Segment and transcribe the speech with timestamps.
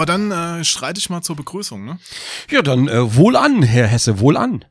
[0.00, 0.08] Gut.
[0.08, 1.98] Aber dann äh, schreite ich mal zur Begrüßung, ne?
[2.50, 4.64] Ja, dann äh, wohl an, Herr Hesse, wohl an.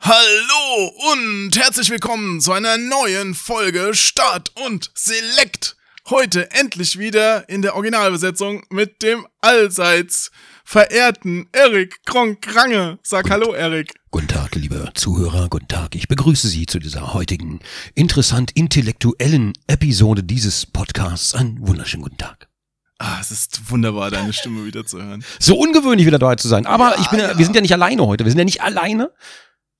[0.00, 5.76] Hallo und herzlich willkommen zu einer neuen Folge Start und Select.
[6.10, 10.30] Heute endlich wieder in der Originalbesetzung mit dem allseits
[10.62, 12.98] verehrten Erik Kronk-Range.
[13.02, 13.94] Sag Hallo, Erik.
[14.10, 15.94] Guten Tag, liebe Zuhörer, guten Tag.
[15.94, 17.60] Ich begrüße Sie zu dieser heutigen
[17.94, 21.34] interessant intellektuellen Episode dieses Podcasts.
[21.34, 22.51] Einen wunderschönen guten Tag.
[23.04, 25.24] Ah, es ist wunderbar, deine Stimme wieder zu hören.
[25.40, 26.66] So ungewöhnlich wieder dabei zu sein.
[26.66, 28.24] Aber Ja, ich bin, ja, wir sind ja nicht alleine heute.
[28.24, 29.10] Wir sind ja nicht alleine.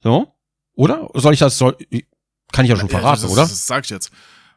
[0.03, 0.35] So?
[0.75, 1.09] Oder?
[1.15, 1.77] Soll ich das, soll,
[2.53, 3.43] kann ich ja schon Ja, verraten, das, oder?
[3.43, 4.11] Das sag ich jetzt.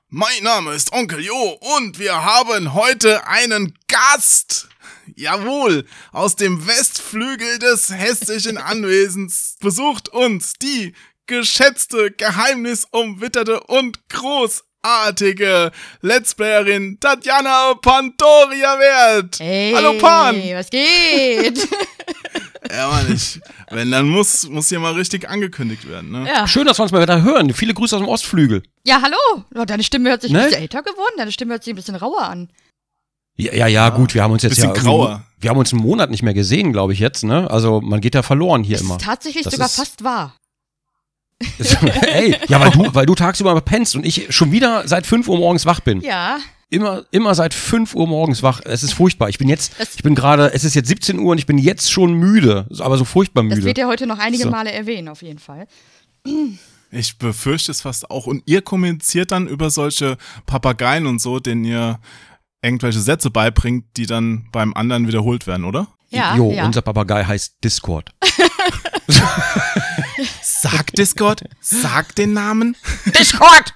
[0.10, 4.68] Mein Name ist Onkel Jo und wir haben heute einen Gast.
[5.16, 10.96] Jawohl, aus dem Westflügel des hessischen Anwesens besucht uns die
[11.28, 14.10] geschätzte, geheimnisumwitterte und
[14.90, 19.40] großartige Let's Playerin Tatjana Pantoria Wert.
[19.40, 20.36] Hey, Hallo Pan.
[20.54, 21.68] was geht?
[22.72, 26.28] Ja, Mann, ich, wenn, dann muss, muss hier mal richtig angekündigt werden, ne?
[26.28, 26.48] ja.
[26.48, 27.54] Schön, dass wir uns mal wieder hören.
[27.54, 28.64] Viele Grüße aus dem Ostflügel.
[28.84, 29.44] ja, hallo.
[29.54, 30.40] Oh, deine Stimme hört sich Ne?
[30.40, 31.14] ein bisschen älter geworden.
[31.16, 32.50] Deine Stimme hört sich ein bisschen rauer an.
[33.38, 34.82] Ja, ja, ja, gut, wir haben uns jetzt bisschen ja.
[34.82, 35.24] grauer.
[35.40, 37.50] Wir haben uns einen Monat nicht mehr gesehen, glaube ich jetzt, ne?
[37.52, 38.96] Also man geht ja verloren hier Das immer.
[38.98, 40.36] ist tatsächlich Das sogar ist- fast wahr.
[42.02, 45.38] Ey, ja, weil du, weil du tagsüber pennst und ich schon wieder seit 5 Uhr
[45.38, 46.02] morgens wach bin.
[46.02, 46.40] Ja.
[46.70, 48.62] Immer, immer seit 5 Uhr morgens wach.
[48.66, 49.30] Es ist furchtbar.
[49.30, 51.58] Ich bin jetzt, Das- ich bin gerade, es ist jetzt 17 Uhr und ich bin
[51.58, 52.68] jetzt schon müde.
[52.80, 53.66] Aber so furchtbar Das müde.
[53.66, 54.50] wird er heute noch einige So.
[54.50, 55.68] Male erwähnen, auf jeden Fall.
[56.92, 58.26] Ich befürchte es fast auch.
[58.28, 62.00] Und ihr kommuniziert dann über solche Papageien und so, denen ihr
[62.64, 65.88] irgendwelche Sätze beibringt, die dann beim anderen wiederholt werden, oder?
[66.10, 66.66] Ja, jo, ja.
[66.66, 68.10] unser Papagei heißt Discord.
[70.42, 72.76] Sag Discord, sag den Namen.
[73.06, 73.74] Discord!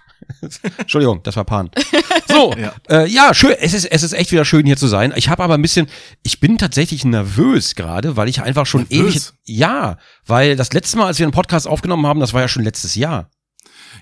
[0.77, 1.69] Entschuldigung, das war Pan.
[2.29, 2.73] So, Ja.
[2.89, 3.55] ja, äh, ja schön.
[3.59, 5.11] Es ist, es ist echt wieder schön hier zu sein.
[5.15, 5.87] Ich habe aber ein bisschen,
[6.23, 9.15] ich bin tatsächlich nervös gerade, weil ich einfach schon Nervös?
[9.15, 12.47] ewig, ja, weil das letzte Mal, als wir einen Podcast aufgenommen haben, das war ja
[12.47, 13.31] schon letztes Jahr.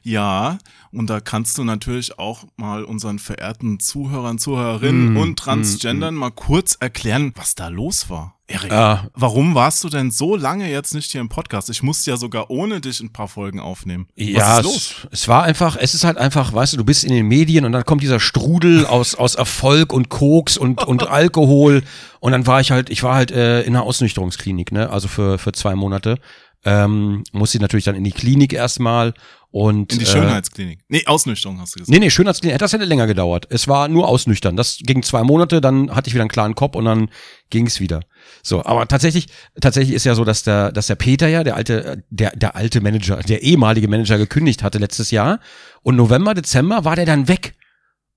[0.03, 0.57] Ja,
[0.91, 6.31] und da kannst du natürlich auch mal unseren verehrten Zuhörern, Zuhörerinnen Mm, und Transgendern mal
[6.31, 8.35] kurz erklären, was da los war.
[8.49, 11.69] Erik, Äh, warum warst du denn so lange jetzt nicht hier im Podcast?
[11.69, 14.07] Ich musste ja sogar ohne dich ein paar Folgen aufnehmen.
[14.15, 14.95] Ja, was ist los?
[15.11, 17.65] Es, es war einfach, es ist halt einfach, weißt du, du bist in den Medien
[17.65, 21.83] und dann kommt dieser Strudel aus, aus Erfolg und Koks und, und Alkohol
[22.21, 25.37] und dann war ich halt, ich war halt äh, in einer Ausnüchterungsklinik, ne, also für,
[25.37, 26.17] für zwei Monate.
[26.65, 29.13] Ähm, musste natürlich dann in die Klinik erstmal
[29.57, 30.81] und In die äh, Schönheitsklinik.
[30.87, 31.91] Nee, Ausnüchterung hast du gesagt.
[31.91, 33.47] Nee, nee, Schönheitsklinik, das hätte länger gedauert.
[33.49, 34.55] Es war nur ausnüchtern.
[34.55, 37.09] Das ging zwei Monate, dann hatte ich wieder einen klaren Kopf und dann
[37.49, 38.01] ging's wieder.
[38.43, 39.29] So, aber tatsächlich,
[39.59, 42.81] tatsächlich ist ja so, dass der, dass der Peter ja, der alte, der, der alte
[42.81, 45.39] Manager, der ehemalige Manager gekündigt hatte letztes Jahr.
[45.81, 47.55] Und November, Dezember war der dann weg.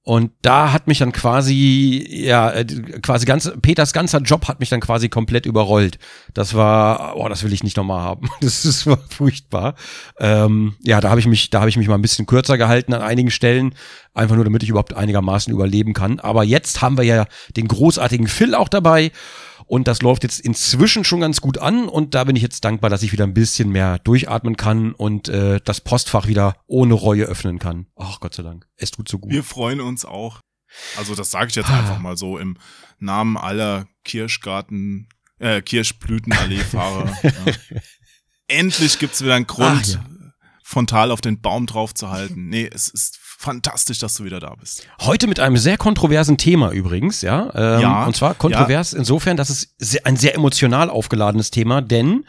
[0.03, 4.71] Und da hat mich dann quasi, ja, äh, quasi ganz, Peters ganzer Job hat mich
[4.71, 5.99] dann quasi komplett überrollt.
[6.33, 8.29] Das war, oh, das will ich nicht nochmal haben.
[8.41, 9.75] Das ist war furchtbar.
[10.19, 12.95] Ähm, ja, da habe ich mich, da habe ich mich mal ein bisschen kürzer gehalten
[12.95, 13.75] an einigen Stellen,
[14.15, 16.19] einfach nur, damit ich überhaupt einigermaßen überleben kann.
[16.19, 19.13] Aber jetzt haben wir ja den großartigen Phil auch dabei.
[19.71, 21.89] Und das läuft jetzt inzwischen schon ganz gut an.
[21.89, 25.29] Und da bin ich jetzt dankbar, dass ich wieder ein bisschen mehr durchatmen kann und
[25.29, 27.87] äh, das Postfach wieder ohne Reue öffnen kann.
[27.95, 28.67] Ach Gott sei Dank.
[28.75, 29.31] Es tut so gut.
[29.31, 30.41] Wir freuen uns auch.
[30.97, 32.59] Also das sage ich jetzt einfach mal so im
[32.99, 35.09] Namen aller Kirschgarten,
[35.39, 37.17] äh, Kirschblütenallee-Fahrer.
[37.23, 37.53] ja.
[38.49, 40.33] Endlich gibt's wieder einen Grund, Ach, ja.
[40.65, 42.49] frontal auf den Baum drauf zu halten.
[42.49, 44.87] Nee, es ist fantastisch, dass du wieder da bist.
[45.01, 47.51] Heute mit einem sehr kontroversen Thema übrigens, ja.
[47.55, 52.27] Ähm, Ja, Und zwar kontrovers insofern, dass es sehr, ein sehr emotional aufgeladenes Thema, denn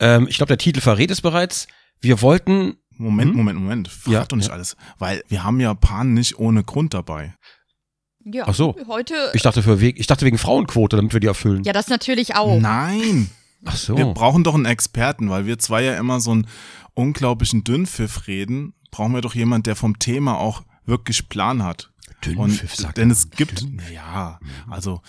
[0.00, 1.68] ähm, ich glaube, der Titel verrät es bereits.
[2.00, 3.36] Wir wollten, Moment, Hm?
[3.36, 3.88] Moment, Moment.
[3.88, 4.54] Verrat Ja, doch nicht ja.
[4.54, 4.76] alles.
[4.98, 7.36] Weil wir haben ja Pan nicht ohne Grund dabei.
[8.24, 8.44] Ja.
[8.48, 8.74] Ach so.
[8.88, 9.14] Heute.
[9.34, 11.62] ich dachte für Weg, ich dachte wegen Frauenquote, damit wir die erfüllen.
[11.62, 12.58] ja, das natürlich auch.
[12.58, 13.30] Nein,
[13.64, 13.96] Ach so.
[13.96, 16.48] wir brauchen doch einen Experten, weil wir zwei ja immer so einen
[16.94, 18.74] unglaublichen Dünnpfiff reden.
[18.98, 21.90] Brauchen wir doch jemand, der vom Thema auch wirklich Plan hat.
[22.24, 25.02] Dünnpfiff, Und, sagt denn es gibt, ja, also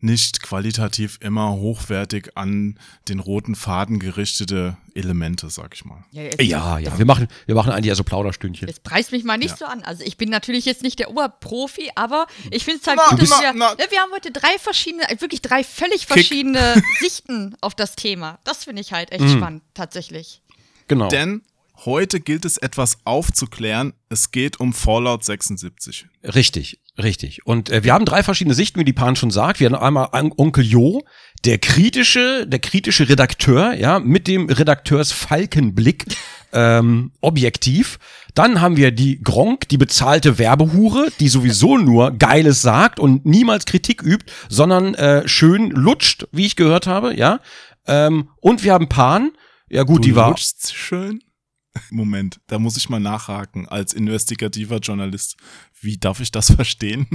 [0.00, 2.78] nicht qualitativ immer hochwertig an
[3.08, 6.04] den roten Faden gerichtete Elemente, sag ich mal.
[6.10, 6.98] Ja, jetzt, Ja, ja.
[6.98, 8.68] Wir machen, wir machen eigentlich eher so Plauderstündchen.
[8.68, 9.56] Jetzt preist mich mal nicht Ja.
[9.56, 9.82] so an.
[9.84, 13.20] Also ich bin natürlich jetzt nicht der Oberprofi, aber ich finde es halt Na, gut,
[13.20, 13.74] bist- wir, na, na.
[13.82, 18.38] ne, wir haben heute drei verschiedene, äh, wirklich drei völlig verschiedene Sichten auf das Thema.
[18.44, 19.36] Das finde ich halt echt Mhm.
[19.38, 20.42] spannend, tatsächlich.
[20.88, 21.08] Genau.
[21.08, 21.40] Denn
[21.84, 23.92] Heute gilt es etwas aufzuklären.
[24.08, 26.06] Es geht um Fallout 76.
[26.22, 27.44] Richtig, richtig.
[27.44, 29.58] Und äh, wir haben drei verschiedene Sichten, wie die Pan schon sagt.
[29.58, 31.02] Wir haben einmal Onkel Jo,
[31.44, 36.04] der kritische, der kritische Redakteur, ja, mit dem Redakteurs Falkenblick,
[36.52, 37.98] ähm, objektiv.
[38.34, 43.64] Dann haben wir die Gronk, die bezahlte Werbehure, die sowieso nur Geiles sagt und niemals
[43.64, 47.40] Kritik übt, sondern äh, schön lutscht, wie ich gehört habe, ja.
[47.88, 49.32] Ähm, und wir haben Pan,
[49.68, 51.24] ja gut, Du die war schön.
[51.90, 55.36] Moment, da muss ich mal nachhaken als investigativer Journalist.
[55.80, 57.06] Wie darf ich das verstehen?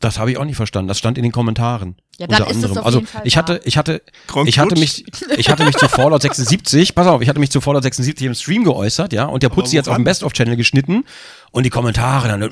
[0.00, 0.86] Das habe ich auch nicht verstanden.
[0.86, 1.96] Das stand in den Kommentaren.
[2.18, 2.78] Ja, dann unter ist es anderem.
[2.78, 5.04] auf also jeden Fall ich hatte, ich hatte, Gronk ich hatte mich,
[5.36, 6.94] ich hatte mich zu Fallout 76.
[6.94, 9.74] Pass auf, ich hatte mich zu Fallout 76 im Stream geäußert, ja, und der Putzi
[9.74, 11.04] jetzt auf dem Best of Channel geschnitten
[11.50, 12.42] und die Kommentare dann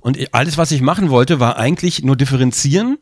[0.00, 2.96] und alles, was ich machen wollte, war eigentlich nur differenzieren,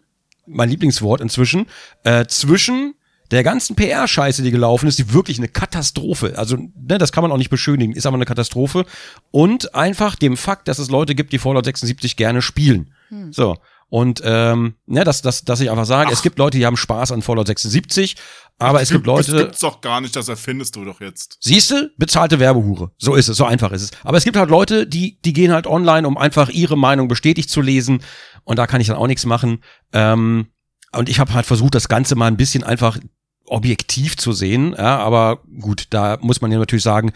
[0.47, 1.67] mein Lieblingswort inzwischen,
[2.03, 2.95] äh, zwischen
[3.31, 6.35] der ganzen PR-Scheiße, die gelaufen ist, die wirklich eine Katastrophe.
[6.37, 8.85] Also, ne, das kann man auch nicht beschönigen, ist aber eine Katastrophe.
[9.31, 12.93] Und einfach dem Fakt, dass es Leute gibt, die Fallout 76 gerne spielen.
[13.31, 13.57] So.
[13.89, 17.13] Und ähm, ne, dass, dass, dass ich einfach sage, es gibt Leute, die haben Spaß
[17.13, 18.17] an Fallout 76,
[18.59, 19.45] aber es gibt Das Leute.
[19.45, 21.39] gibt's doch gar nicht, das erfindest du doch jetzt.
[21.41, 22.91] Siehste, bezahlte Werbehure.
[22.99, 23.91] So ist es, so einfach ist es.
[24.03, 27.49] Aber es gibt halt Leute, die, die gehen halt online, um einfach ihre Meinung bestätigt
[27.49, 28.03] zu lesen.
[28.43, 29.63] Und da kann ich dann auch nichts machen.
[29.93, 30.49] Ähm,
[30.93, 32.99] und ich habe halt versucht, das Ganze mal ein bisschen einfach
[33.49, 34.75] objektiv zu sehen.
[34.77, 37.13] Ja, aber gut, da muss man ja natürlich sagen,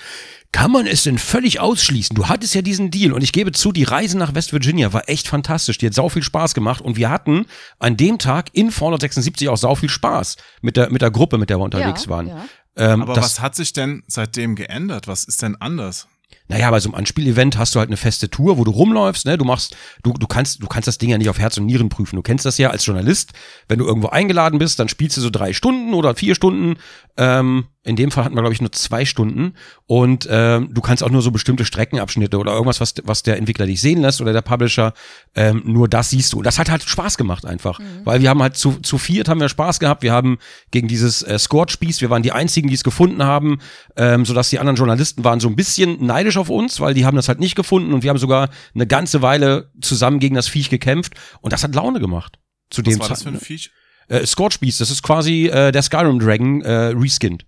[0.52, 2.14] kann man es denn völlig ausschließen?
[2.16, 5.08] Du hattest ja diesen Deal und ich gebe zu, die Reise nach West Virginia war
[5.08, 5.78] echt fantastisch.
[5.78, 7.46] Die hat sau viel Spaß gemacht und wir hatten
[7.78, 11.38] an dem Tag in Fallout 76 auch sau viel Spaß mit der, mit der Gruppe,
[11.38, 12.26] mit der wir unterwegs Ja, waren.
[12.28, 12.44] ja.
[12.76, 15.06] Ähm, Aber das, was hat sich denn seitdem geändert?
[15.08, 16.08] Was ist denn anders?
[16.50, 19.38] Naja, bei so einem Anspielevent hast du halt eine feste Tour, wo du rumläufst, ne?
[19.38, 21.88] Du machst, du, du kannst, du kannst das Ding ja nicht auf Herz und Nieren
[21.88, 22.16] prüfen.
[22.16, 23.32] Du kennst das ja als Journalist.
[23.68, 26.80] Wenn du irgendwo eingeladen bist, dann spielst du so drei Stunden oder vier Stunden.
[27.16, 29.54] Ähm, in dem Fall hatten wir, glaube ich, nur zwei Stunden.
[29.86, 33.64] Und ähm, du kannst auch nur so bestimmte Streckenabschnitte oder irgendwas, was, was der Entwickler
[33.64, 34.92] dich sehen lässt oder der Publisher,
[35.34, 36.38] ähm, nur das siehst du.
[36.38, 37.80] Und das hat halt Spaß gemacht einfach.
[38.04, 40.02] Weil wir haben halt zu, zu viert haben wir Spaß gehabt.
[40.02, 40.38] Wir haben
[40.70, 43.60] gegen dieses äh, Scorch-Spieß, wir waren die einzigen, die es gefunden haben,
[43.96, 47.16] ähm, sodass die anderen Journalisten waren so ein bisschen neidisch auf uns, weil die haben
[47.16, 50.68] das halt nicht gefunden und wir haben sogar eine ganze Weile zusammen gegen das Viech
[50.68, 52.38] gekämpft und das hat Laune gemacht.
[52.68, 53.46] Zu Was dem war das für ein Zeitpunkt.
[53.46, 53.70] Viech?
[54.08, 57.46] Äh, Scorch-Spieß, das ist quasi äh, der Skyrim Dragon äh, reskinned.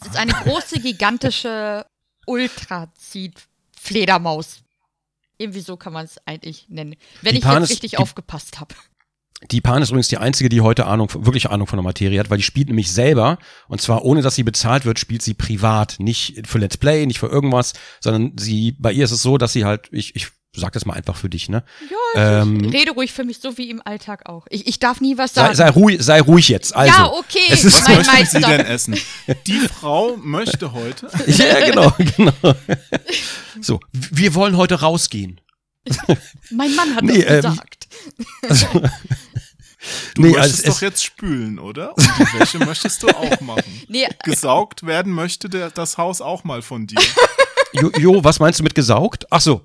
[0.00, 1.84] Es ist eine große, gigantische
[2.26, 4.60] Ultrazid-Fledermaus.
[5.38, 6.96] Irgendwie so kann man es eigentlich nennen.
[7.22, 8.74] Wenn Die ich Pan jetzt ist- richtig die- aufgepasst habe.
[9.50, 12.30] Die Pan ist übrigens die einzige, die heute Ahnung, wirklich Ahnung von der Materie hat,
[12.30, 13.38] weil die spielt nämlich selber
[13.68, 17.18] und zwar ohne, dass sie bezahlt wird, spielt sie privat, nicht für Let's Play, nicht
[17.18, 20.72] für irgendwas, sondern sie, bei ihr ist es so, dass sie halt, ich, ich sag
[20.72, 21.62] das mal einfach für dich, ne?
[22.14, 24.46] Ja, Ähm, ich rede ruhig für mich, so wie im Alltag auch.
[24.50, 25.54] Ich, ich darf nie was Sei, sagen.
[25.56, 26.74] sei ruhig, sei ruhig jetzt.
[26.74, 28.56] Also, ja, okay, es ist- mein Was möchten Sie Meister.
[28.56, 28.96] denn essen?
[29.46, 31.08] Die Frau möchte heute.
[31.26, 32.54] Ja, genau, genau.
[33.60, 35.40] So, wir wollen heute rausgehen.
[36.50, 37.88] Mein Mann hat Nee, das ähm, gesagt.
[40.14, 41.96] Du Nee, möchtest also es- doch jetzt spülen, oder?
[41.96, 43.62] Und die Wäsche möchtest du auch machen.
[43.88, 46.98] Nee, Gesaugt werden möchte der, das Haus auch mal von dir.
[47.72, 49.26] Jo, jo, was meinst du mit gesaugt?
[49.30, 49.62] Ach so.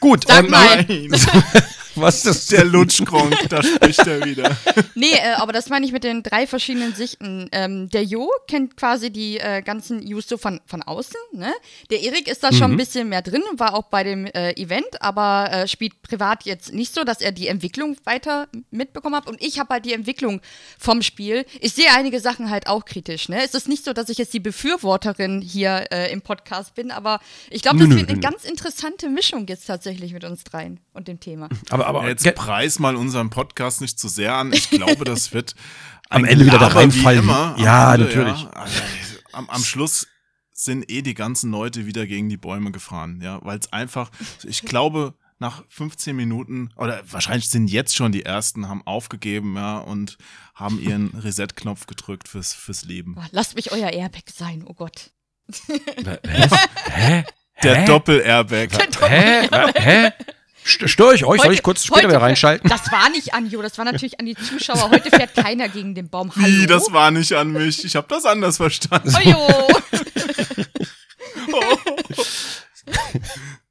[0.00, 0.86] Gut, Sag ähm, mal.
[1.96, 2.46] Was ist das?
[2.46, 4.56] der Lutschkronk, da spricht er wieder.
[4.96, 7.48] Nee, äh, aber das meine ich mit den drei verschiedenen Sichten.
[7.52, 11.18] Ähm, der Jo kennt quasi die äh, ganzen so von, von außen.
[11.32, 11.52] Ne?
[11.90, 12.74] Der Erik ist da schon Mhm.
[12.74, 16.72] ein bisschen mehr drin, war auch bei dem äh, Event, aber äh, spielt privat jetzt
[16.72, 19.26] nicht so, dass er die Entwicklung weiter mitbekommen hat.
[19.26, 20.40] Und ich habe halt die Entwicklung
[20.78, 21.44] vom Spiel.
[21.60, 23.28] Ich sehe einige Sachen halt auch kritisch.
[23.28, 23.42] Ne?
[23.44, 27.20] Es ist nicht so, dass ich jetzt die Befürworterin hier äh, im Podcast bin, aber
[27.50, 28.22] ich glaube, das Nö, nö, wird eine nö.
[28.28, 31.48] ganz interessante Mischung jetzt tatsächlich mit uns dreien und dem Thema.
[31.70, 34.52] Aber, aber Jetzt ge- preis mal unseren Podcast nicht zu sehr an.
[34.52, 35.54] Ich glaube, das wird
[36.10, 37.20] Am Ende wieder da reinfallen.
[37.24, 37.54] Immer.
[37.58, 38.42] Ja, Ende, natürlich.
[38.42, 38.50] Ja.
[38.50, 38.80] Also,
[39.32, 40.06] Am, am Schluss
[40.52, 44.10] sind eh die ganzen Leute wieder gegen die Bäume gefahren, ja, weil es einfach,
[44.44, 49.78] ich glaube, nach 15 Minuten oder wahrscheinlich sind jetzt schon die ersten, haben aufgegeben, ja,
[49.78, 50.16] und
[50.54, 53.16] haben ihren Reset-Knopf gedrückt fürs, fürs Leben.
[53.16, 55.10] Boah, lasst mich euer Airbag sein, oh Gott.
[55.48, 56.50] Was?
[56.92, 57.24] Hä?
[57.64, 57.84] Der Hä?
[57.86, 58.68] Doppel-Airbag.
[59.08, 59.48] Hä?
[59.50, 60.12] Wa- Hä?
[60.64, 61.40] St- Störe ich euch?
[61.42, 62.68] Soll ich kurz später wieder reinschalten?
[62.70, 64.90] Das war nicht an Jo, das war natürlich an die Zuschauer.
[64.90, 66.32] Heute fährt keiner gegen den Baum.
[66.34, 66.46] Hallo?
[66.46, 67.84] Wie, das war nicht an mich.
[67.84, 69.14] Ich habe das anders verstanden.
[69.22, 69.68] Oh, jo.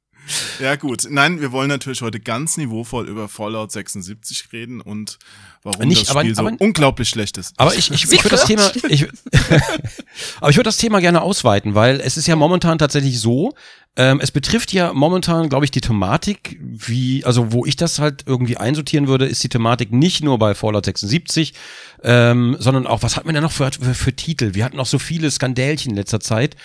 [0.60, 1.06] Ja, gut.
[1.10, 5.18] Nein, wir wollen natürlich heute ganz niveauvoll über Fallout 76 reden und
[5.62, 7.54] warum Nicht, das aber- Spiel so aber- unglaublich schlecht ist.
[7.58, 9.06] Aber ich, ich, ich würde das Thema, ich,
[10.40, 13.54] aber ich würde das Thema gerne ausweiten, weil es ist ja momentan tatsächlich so,
[13.96, 18.24] ähm, es betrifft ja momentan, glaube ich, die Thematik, wie, also wo ich das halt
[18.26, 21.54] irgendwie einsortieren würde, ist die Thematik nicht nur bei Fallout 76,
[22.02, 24.54] ähm, sondern auch, was hat man denn noch für, für, für Titel?
[24.54, 26.56] Wir hatten noch so viele Skandälchen in letzter Zeit.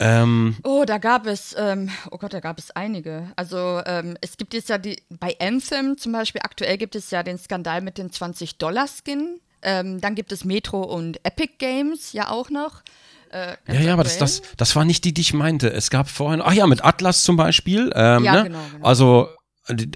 [0.00, 3.30] Ähm, Oh, da gab es, ähm, oh Gott, da gab es einige.
[3.36, 7.22] Also ähm, es gibt jetzt ja die, bei Anthem zum Beispiel, aktuell gibt es ja
[7.22, 9.40] den Skandal mit den 20-Dollar-Skin.
[9.62, 12.82] Ähm, dann gibt es Metro und Epic Games ja auch noch.
[13.30, 15.72] Äh, ja, ja, aber das, das, das war nicht die, die ich meinte.
[15.72, 17.90] Es gab vorhin, ach ja, mit Atlas zum Beispiel.
[17.94, 18.42] Ähm, Ja, ne?
[18.44, 18.86] genau, genau.
[18.86, 19.28] Also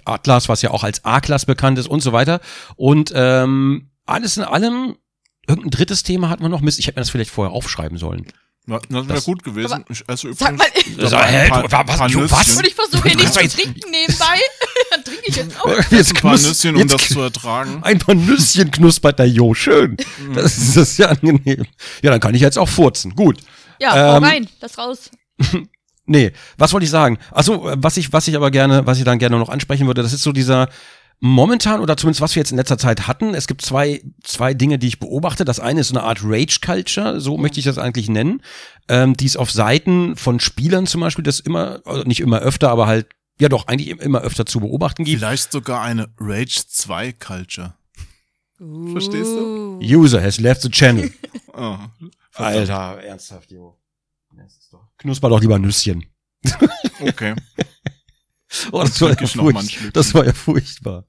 [0.04, 2.40] Atlas, was ja auch als A-Class bekannt ist und so weiter.
[2.76, 4.96] Und ähm, alles in allem,
[5.46, 6.62] irgendein drittes Thema hatten wir noch.
[6.62, 8.26] Mist, ich hätte mir das vielleicht vorher aufschreiben sollen.
[8.68, 9.72] Ja, das wäre gut gewesen.
[9.72, 10.58] Aber ich esse Sag übrigens
[10.96, 12.30] mal, Also, dabei hä, ein paar, paar du- Nüsschen.
[12.38, 12.56] was?
[12.56, 14.38] und ich versuche hier nichts zu trinken nebenbei.
[14.90, 15.90] Dann trinke ich jetzt auch.
[15.90, 17.78] Jetzt ein paar knus- Nüsschen, um das zu ertragen.
[17.82, 19.96] Ein paar Nüsschen knuspert der Jo, schön.
[20.34, 21.64] Das ist, das ist ja angenehm.
[22.02, 23.14] Ja, dann kann ich jetzt auch furzen.
[23.14, 23.38] Gut.
[23.80, 25.10] Ja, Ähm, rein, das raus.
[26.10, 27.18] Nee, was wollte ich sagen?
[27.32, 30.14] Also, was ich, was ich aber gerne, was ich dann gerne noch ansprechen würde, das
[30.14, 30.70] ist so dieser
[31.20, 33.34] momentan oder zumindest was wir jetzt in letzter Zeit hatten.
[33.34, 35.44] Es gibt zwei, zwei Dinge, die ich beobachte.
[35.44, 38.42] Das eine ist so eine Art Rage Culture, so möchte ich das eigentlich nennen,
[38.88, 42.70] ähm, die ist auf Seiten von Spielern zum Beispiel, das immer, also nicht immer öfter,
[42.70, 43.08] aber halt,
[43.40, 45.18] ja doch, eigentlich immer öfter zu beobachten gibt.
[45.18, 47.74] Vielleicht sogar eine Rage 2 Culture.
[48.92, 49.78] Verstehst du?
[49.80, 51.10] User has left the channel.
[51.60, 51.76] Oh,
[52.34, 53.76] Alter, ernsthaft, Jo.
[54.98, 56.04] Knusper doch lieber Nüsschen.
[57.00, 57.34] Okay.
[58.72, 61.04] Oh, das war, ja furcht, das war ja furchtbar.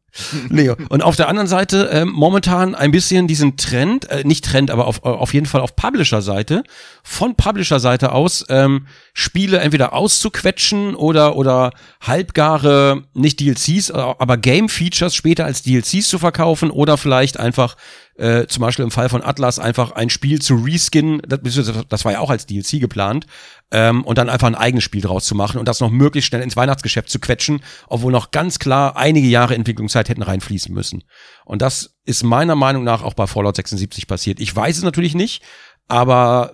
[0.49, 4.71] Nee, und auf der anderen Seite ähm, momentan ein bisschen diesen Trend, äh, nicht Trend,
[4.71, 6.63] aber auf, auf jeden Fall auf Publisher-Seite,
[7.03, 15.15] von Publisher-Seite aus ähm, Spiele entweder auszuquetschen oder oder halbgare, nicht DLCs, äh, aber Game-Features
[15.15, 17.77] später als DLCs zu verkaufen oder vielleicht einfach
[18.19, 21.39] äh, zum Beispiel im Fall von Atlas einfach ein Spiel zu reskinnen, das,
[21.87, 23.25] das war ja auch als DLC geplant,
[23.71, 26.41] ähm, und dann einfach ein eigenes Spiel draus zu machen und das noch möglichst schnell
[26.41, 31.03] ins Weihnachtsgeschäft zu quetschen, obwohl noch ganz klar einige Jahre Entwicklungszeit hätten reinfließen müssen.
[31.45, 34.39] Und das ist meiner Meinung nach auch bei Fallout 76 passiert.
[34.39, 35.43] Ich weiß es natürlich nicht,
[35.87, 36.51] aber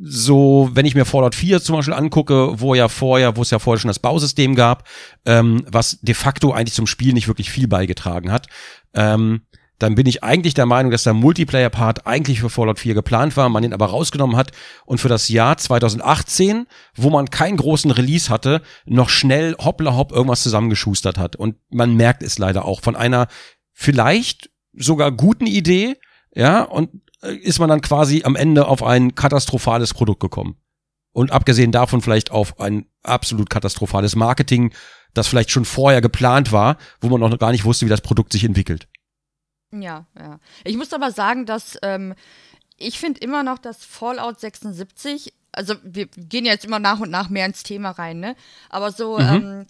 [0.00, 3.58] so, wenn ich mir Fallout 4 zum Beispiel angucke, wo ja vorher, wo es ja
[3.58, 4.86] vorher schon das Bausystem gab,
[5.24, 8.46] ähm, was de facto eigentlich zum Spiel nicht wirklich viel beigetragen hat,
[8.94, 9.42] ähm,
[9.78, 13.48] dann bin ich eigentlich der Meinung, dass der Multiplayer-Part eigentlich für Fallout 4 geplant war,
[13.48, 14.50] man ihn aber rausgenommen hat
[14.86, 16.66] und für das Jahr 2018,
[16.96, 21.36] wo man keinen großen Release hatte, noch schnell hoppla hopp irgendwas zusammengeschustert hat.
[21.36, 23.28] Und man merkt es leider auch von einer
[23.72, 25.96] vielleicht sogar guten Idee,
[26.34, 26.90] ja, und
[27.22, 30.56] äh, ist man dann quasi am Ende auf ein katastrophales Produkt gekommen.
[31.12, 34.72] Und abgesehen davon vielleicht auf ein absolut katastrophales Marketing,
[35.14, 38.32] das vielleicht schon vorher geplant war, wo man noch gar nicht wusste, wie das Produkt
[38.32, 38.88] sich entwickelt.
[39.72, 40.38] Ja, ja.
[40.64, 42.14] Ich muss aber sagen, dass ähm,
[42.78, 47.28] ich finde immer noch, dass Fallout 76, also wir gehen jetzt immer nach und nach
[47.28, 48.36] mehr ins Thema rein, ne?
[48.70, 49.66] Aber so ähm,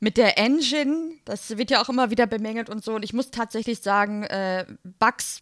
[0.00, 2.94] mit der Engine, das wird ja auch immer wieder bemängelt und so.
[2.94, 4.66] Und ich muss tatsächlich sagen, äh,
[4.98, 5.40] Bugs,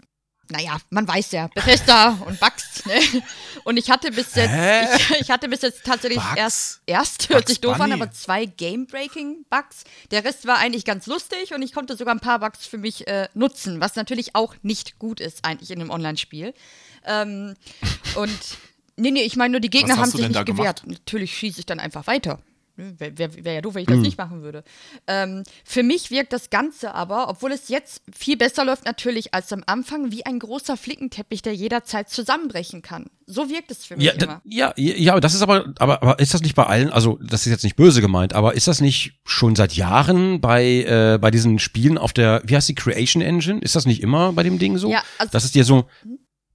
[0.50, 3.23] naja, man weiß ja, Bethesda und Bugs, ne?
[3.64, 6.37] Und ich hatte bis jetzt, ich, ich hatte bis jetzt tatsächlich Bugs?
[6.37, 7.95] erst, erst hört Bugs sich doof an, Bunny?
[7.95, 9.85] aber zwei Game-Breaking-Bugs.
[10.11, 13.07] Der Rest war eigentlich ganz lustig und ich konnte sogar ein paar Bugs für mich
[13.07, 16.55] äh, nutzen, was natürlich auch nicht gut ist eigentlich in einem Online-Spiel.
[17.05, 17.55] Ähm,
[18.17, 18.38] und
[18.97, 20.83] nee, nee, ich meine nur, die Gegner haben sich nicht gewehrt.
[20.87, 22.40] Natürlich schieße ich dann einfach weiter.
[22.80, 24.62] Wäre wär, wär ja doof, wenn ich das nicht machen würde.
[25.08, 29.52] Ähm, für mich wirkt das Ganze aber, obwohl es jetzt viel besser läuft natürlich als
[29.52, 33.06] am Anfang, wie ein großer Flickenteppich, der jederzeit zusammenbrechen kann.
[33.26, 34.40] So wirkt es für mich Ja, immer.
[34.44, 37.50] ja, ja, das ist aber, aber, aber ist das nicht bei allen, also das ist
[37.50, 41.58] jetzt nicht böse gemeint, aber ist das nicht schon seit Jahren bei, äh, bei diesen
[41.58, 43.58] Spielen auf der, wie heißt die, Creation Engine?
[43.61, 44.88] Ist das nicht immer bei dem Ding so?
[44.92, 45.87] Ja, also- das ist dir so,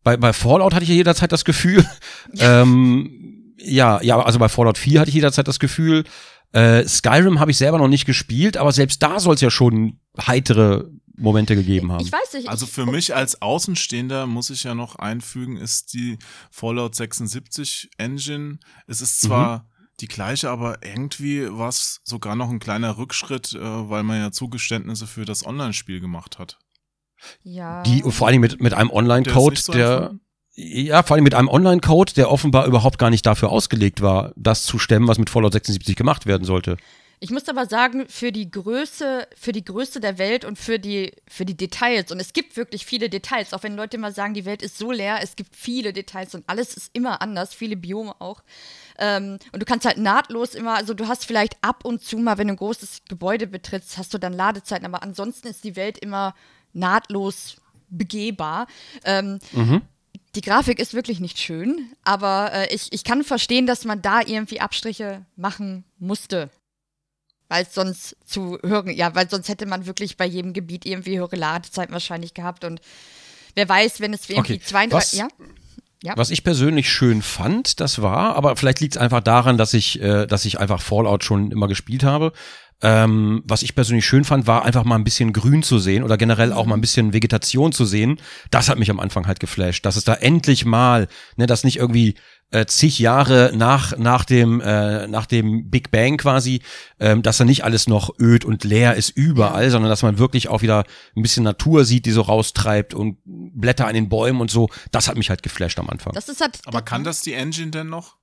[0.03, 1.86] bei, bei Fallout hatte ich ja jederzeit das Gefühl,
[2.39, 3.33] ähm,
[3.63, 6.03] ja, ja, also bei Fallout 4 hatte ich jederzeit das Gefühl,
[6.51, 10.00] äh, Skyrim habe ich selber noch nicht gespielt, aber selbst da soll es ja schon
[10.20, 12.05] heitere Momente gegeben haben.
[12.05, 12.48] Ich weiß nicht.
[12.48, 16.17] Also für mich als Außenstehender muss ich ja noch einfügen, ist die
[16.51, 18.60] Fallout 76 Engine.
[18.88, 19.67] Es ist zwar
[20.00, 24.32] die gleiche, aber irgendwie war es sogar noch ein kleiner Rückschritt, äh, weil man ja
[24.32, 26.58] Zugeständnisse für das Online-Spiel gemacht hat.
[27.43, 27.84] ja.
[27.84, 30.15] Die vor allem mit, mit einem Der Online-Code, ist nicht so der?
[30.56, 34.64] Ja, vor allem mit einem Online-Code, der offenbar überhaupt gar nicht dafür ausgelegt war, das
[34.64, 36.78] zu stemmen, was mit Fallout 76 gemacht werden sollte.
[37.20, 41.14] Ich muss aber sagen, für die Größe, für die Größe der Welt und für die,
[41.26, 44.44] für die Details, und es gibt wirklich viele Details, auch wenn Leute immer sagen, die
[44.44, 48.14] Welt ist so leer, es gibt viele Details und alles ist immer anders, viele Biome
[48.20, 48.44] auch.
[49.00, 52.38] Ähm, und du kannst halt nahtlos immer, also du hast vielleicht ab und zu mal,
[52.38, 55.98] wenn du ein großes Gebäude betrittst, hast du dann Ladezeiten, aber ansonsten ist die Welt
[55.98, 56.36] immer
[56.74, 57.56] nahtlos
[57.90, 58.68] begehbar.
[59.06, 59.40] Ähm,
[60.36, 64.22] die Grafik ist wirklich nicht schön, aber äh, ich, ich kann verstehen, dass man da
[64.22, 66.50] irgendwie Abstriche machen musste.
[67.50, 71.36] Weil sonst zu hören, ja, weil sonst hätte man wirklich bei jedem Gebiet irgendwie höhere
[71.36, 72.82] Ladezeiten wahrscheinlich gehabt und
[73.54, 75.28] wer weiß, wenn es irgendwie Okay, 32, was- ja?
[76.06, 76.18] Ja.
[76.18, 80.02] Was ich persönlich schön fand, das war, aber vielleicht liegt es einfach daran, dass ich,
[80.02, 82.34] äh, dass ich einfach Fallout schon immer gespielt habe.
[82.86, 86.18] Ähm, was ich persönlich schön fand, war einfach mal ein bisschen Grün zu sehen oder
[86.18, 88.20] generell auch mal ein bisschen Vegetation zu sehen.
[88.52, 91.78] Das hat mich am Anfang halt geflasht, dass es da endlich mal, ne, dass nicht
[91.78, 92.16] irgendwie
[92.52, 96.62] äh, zig Jahre nach nach dem äh, nach dem Big Bang quasi,
[97.00, 100.50] ähm, dass da nicht alles noch öd und leer ist überall, sondern dass man wirklich
[100.50, 100.84] auch wieder
[101.16, 104.70] ein bisschen Natur sieht, die so raustreibt und Blätter an den Bäumen und so.
[104.92, 106.13] Das hat mich halt geflasht am Anfang.
[106.13, 106.60] Das ist halt.
[106.66, 108.18] Aber kann das die Engine denn noch?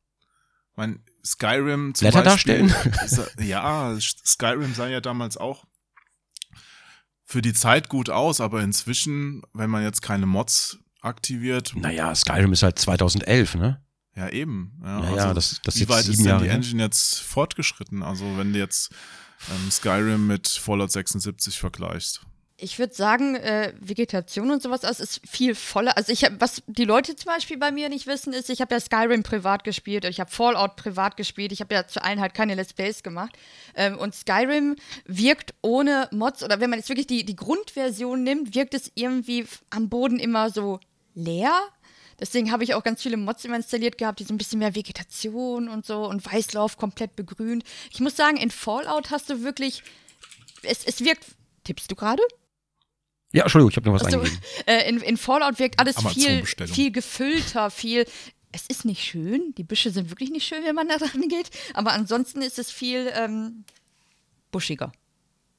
[0.73, 3.47] Ich mein, Skyrim zum Blätter Beispiel, darstellen?
[3.47, 5.65] Ja, Skyrim sah ja damals auch
[7.25, 12.53] für die Zeit gut aus, aber inzwischen, wenn man jetzt keine Mods aktiviert, Naja, Skyrim
[12.53, 13.83] ist halt 2011, ne?
[14.17, 14.79] ja eben.
[14.83, 16.50] Ja, Ja, ja, das- das ist wie weit ist denn Jahre die.
[16.50, 18.03] Engine jetzt fortgeschritten?
[18.03, 18.91] Also wenn du jetzt
[19.50, 22.21] ähm, Skyrim mit Fallout 76 vergleichst.
[22.62, 25.97] Ich würde sagen, äh, Vegetation und sowas, das ist viel voller.
[25.97, 28.75] Also ich habe, was die Leute zum Beispiel bei mir nicht wissen, ist, ich habe
[28.75, 32.35] ja Skyrim privat gespielt, ich habe Fallout privat gespielt, ich habe ja zu allen halt
[32.35, 33.37] keine Let's Plays gemacht.
[33.75, 34.76] Ähm, und Skyrim
[35.07, 39.47] wirkt ohne Mods, oder wenn man jetzt wirklich die, die Grundversion nimmt, wirkt es irgendwie
[39.71, 40.81] am Boden immer so
[41.14, 41.59] leer.
[42.21, 44.75] Deswegen habe ich auch ganz viele Mods immer installiert gehabt, die so ein bisschen mehr
[44.75, 47.64] Vegetation und so und Weißlauf komplett begrünt.
[47.90, 49.83] Ich muss sagen, in Fallout hast du wirklich,
[50.62, 51.25] es, es wirkt,
[51.64, 52.23] tippst du gerade?
[53.33, 54.43] Ja, Entschuldigung, ich habe noch was Also, eingegeben.
[54.67, 58.05] äh, in, in Fallout wirkt alles viel, viel gefüllter, viel.
[58.53, 59.55] Es ist nicht schön.
[59.57, 61.51] Die Büsche sind wirklich nicht schön, wenn man da dran geht.
[61.75, 63.65] Aber ansonsten ist es viel ähm,
[64.51, 64.93] buschiger.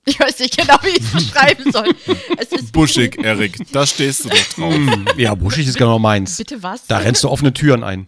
[0.03, 1.93] Ich weiß nicht genau, wie ich es beschreiben soll.
[2.39, 4.73] Es ist Buschig, Erik, da stehst du doch drauf.
[4.73, 6.37] Hm, ja, buschig ist genau meins.
[6.37, 6.87] Bitte was?
[6.87, 8.07] Da rennst du offene Türen ein.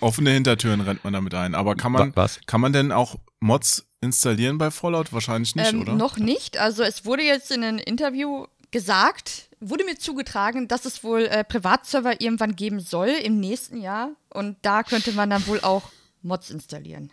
[0.00, 1.54] Offene Hintertüren rennt man damit ein.
[1.54, 2.40] Aber kann man, Wa- was?
[2.46, 5.12] kann man denn auch Mods installieren bei Fallout?
[5.12, 5.94] Wahrscheinlich nicht, ähm, oder?
[5.94, 6.58] Noch nicht.
[6.58, 11.44] Also es wurde jetzt in einem Interview gesagt, wurde mir zugetragen, dass es wohl äh,
[11.44, 14.10] Privatserver irgendwann geben soll im nächsten Jahr.
[14.30, 15.90] Und da könnte man dann wohl auch
[16.22, 17.12] Mods installieren.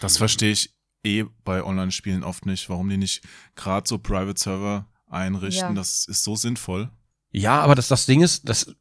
[0.00, 0.74] Das verstehe ich
[1.04, 3.22] eh bei Online-Spielen oft nicht, warum die nicht
[3.56, 5.68] gerade so Private Server einrichten.
[5.68, 5.74] Ja.
[5.74, 6.90] Das ist so sinnvoll.
[7.30, 8.74] Ja, aber das, das Ding ist, das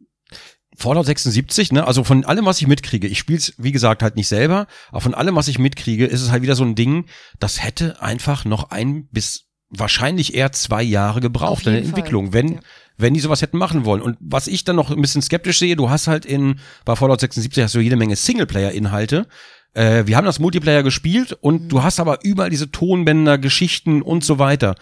[0.77, 4.27] Fallout 76, ne, also von allem, was ich mitkriege, ich spiel's, wie gesagt, halt nicht
[4.27, 7.05] selber, aber von allem, was ich mitkriege, ist es halt wieder so ein Ding,
[7.39, 12.33] das hätte einfach noch ein bis wahrscheinlich eher zwei Jahre gebraucht in der Fall, Entwicklung,
[12.33, 12.59] wenn, ja.
[12.97, 14.01] wenn die sowas hätten machen wollen.
[14.01, 17.21] Und was ich dann noch ein bisschen skeptisch sehe, du hast halt in, bei Fallout
[17.21, 19.27] 76 hast du jede Menge Singleplayer-Inhalte.
[19.73, 21.69] Äh, wir haben das Multiplayer gespielt und Mhm.
[21.69, 24.75] du hast aber überall diese Tonbänder, Geschichten und so weiter.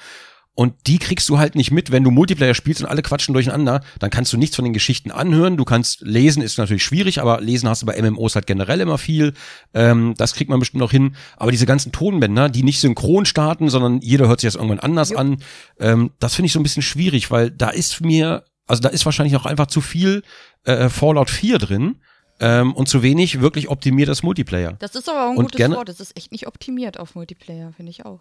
[0.59, 3.79] Und die kriegst du halt nicht mit, wenn du Multiplayer spielst und alle quatschen durcheinander,
[3.99, 5.55] dann kannst du nichts von den Geschichten anhören.
[5.55, 8.97] Du kannst lesen, ist natürlich schwierig, aber lesen hast du bei MMOs halt generell immer
[8.97, 9.35] viel.
[9.73, 11.15] Ähm, das kriegt man bestimmt noch hin.
[11.37, 15.15] Aber diese ganzen Tonbänder, die nicht synchron starten, sondern jeder hört sich das irgendwann anders
[15.15, 15.37] an,
[15.79, 19.05] ähm, das finde ich so ein bisschen schwierig, weil da ist mir, also da ist
[19.05, 20.23] wahrscheinlich auch einfach zu viel
[20.65, 22.01] äh, Fallout 4 drin
[22.41, 24.73] ähm, und zu wenig wirklich optimiertes Multiplayer.
[24.79, 25.87] Das ist aber auch ein Und gutes Wort.
[25.87, 28.19] Das ist echt nicht optimiert auf Multiplayer, finde ich auch.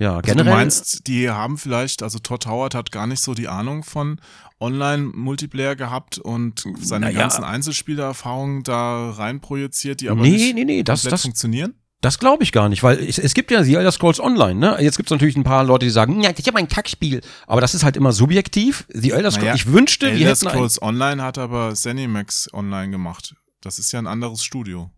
[0.00, 0.44] Ja, Also generell.
[0.44, 4.18] du meinst, die haben vielleicht, also Todd Howard hat gar nicht so die Ahnung von
[4.58, 7.18] Online-Multiplayer gehabt und seine Naja.
[7.20, 11.74] ganzen Einzelspielererfahrungen da rein projiziert, die aber Nee, nicht nee, nee, das- das- funktionieren?
[12.02, 14.78] Das glaube ich gar nicht, weil es, es gibt ja The Elder Scrolls Online, ne?
[14.80, 17.20] Jetzt gibt es natürlich ein paar Leute, die sagen, ja, das ist ja mein Kackspiel.
[17.46, 18.86] Aber das ist halt immer subjektiv.
[18.88, 23.34] The Elder Scrolls, Naja, ich wünschte, Elder ein, Scrolls Online hat aber Zenimax Online gemacht.
[23.60, 24.90] Das ist ja ein anderes Studio.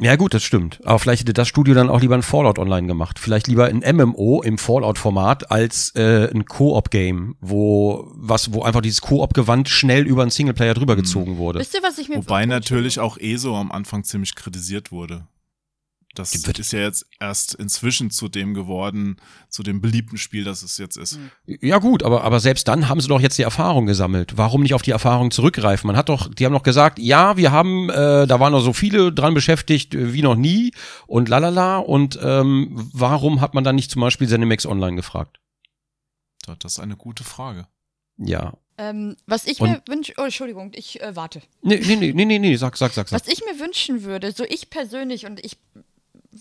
[0.00, 0.80] Ja gut, das stimmt.
[0.84, 3.18] Aber vielleicht hätte das Studio dann auch lieber ein Fallout Online gemacht.
[3.18, 9.00] Vielleicht lieber ein MMO im Fallout-Format als äh, ein Koop-Game, wo was, wo einfach dieses
[9.00, 11.58] Koop-Gewand schnell über einen Singleplayer drüber gezogen wurde.
[11.58, 15.26] Wisst ihr, was ich mir Wobei natürlich auch ESO am Anfang ziemlich kritisiert wurde.
[16.18, 19.16] Das wird- ist ja jetzt erst inzwischen zu dem geworden,
[19.48, 21.18] zu dem beliebten Spiel, das es jetzt ist.
[21.46, 24.36] Ja gut, aber, aber selbst dann haben sie doch jetzt die Erfahrung gesammelt.
[24.36, 25.86] Warum nicht auf die Erfahrung zurückgreifen?
[25.86, 28.72] Man hat doch, die haben doch gesagt, ja, wir haben, äh, da waren noch so
[28.72, 30.72] viele dran beschäftigt äh, wie noch nie
[31.06, 31.78] und lalala.
[31.78, 35.38] Und ähm, warum hat man dann nicht zum Beispiel Zenimax Online gefragt?
[36.60, 37.66] Das ist eine gute Frage.
[38.16, 38.54] Ja.
[38.78, 41.42] Ähm, was ich Und- mir wünsche, oh, Entschuldigung, ich äh, warte.
[41.62, 43.20] Nee, nee, nee, nee, nee, nee, sag, sag, sag, sag.
[43.20, 45.58] Was ich mir wünschen würde, so ich persönlich, und ich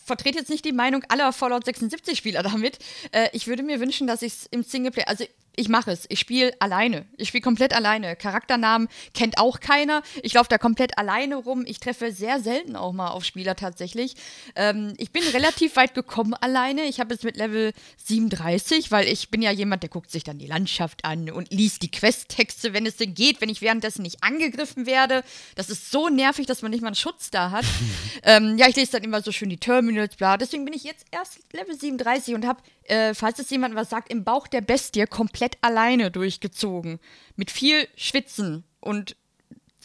[0.04, 2.80] vertrete jetzt nicht die Meinung aller Fallout 76-Spieler damit,
[3.12, 5.26] äh, ich würde mir wünschen, dass ich es im Singleplayer, also
[5.58, 8.16] ich mache es, ich spiele alleine, ich spiele komplett alleine.
[8.16, 12.94] Charakternamen kennt auch keiner, ich laufe da komplett alleine rum, ich treffe sehr selten auch
[12.94, 14.14] mal auf Spieler tatsächlich.
[14.56, 17.74] Ähm, ich bin relativ weit gekommen alleine, ich habe jetzt mit Level
[18.06, 21.82] 37, weil ich bin ja jemand, der guckt sich dann die Landschaft an und liest
[21.82, 25.24] die Questtexte, wenn es denn geht, wenn ich währenddessen nicht angegriffen werde.
[25.56, 27.66] Das ist so nervig, dass man nicht mal einen Schutz da hat.
[28.24, 30.38] ähm, ja, ich lese dann immer so schön die Terminals, bla.
[30.38, 34.10] Deswegen bin ich jetzt erst Level 37 und habe, äh, falls es jemand was sagt,
[34.12, 37.00] im Bauch der Bestie komplett alleine durchgezogen.
[37.36, 39.16] Mit viel Schwitzen und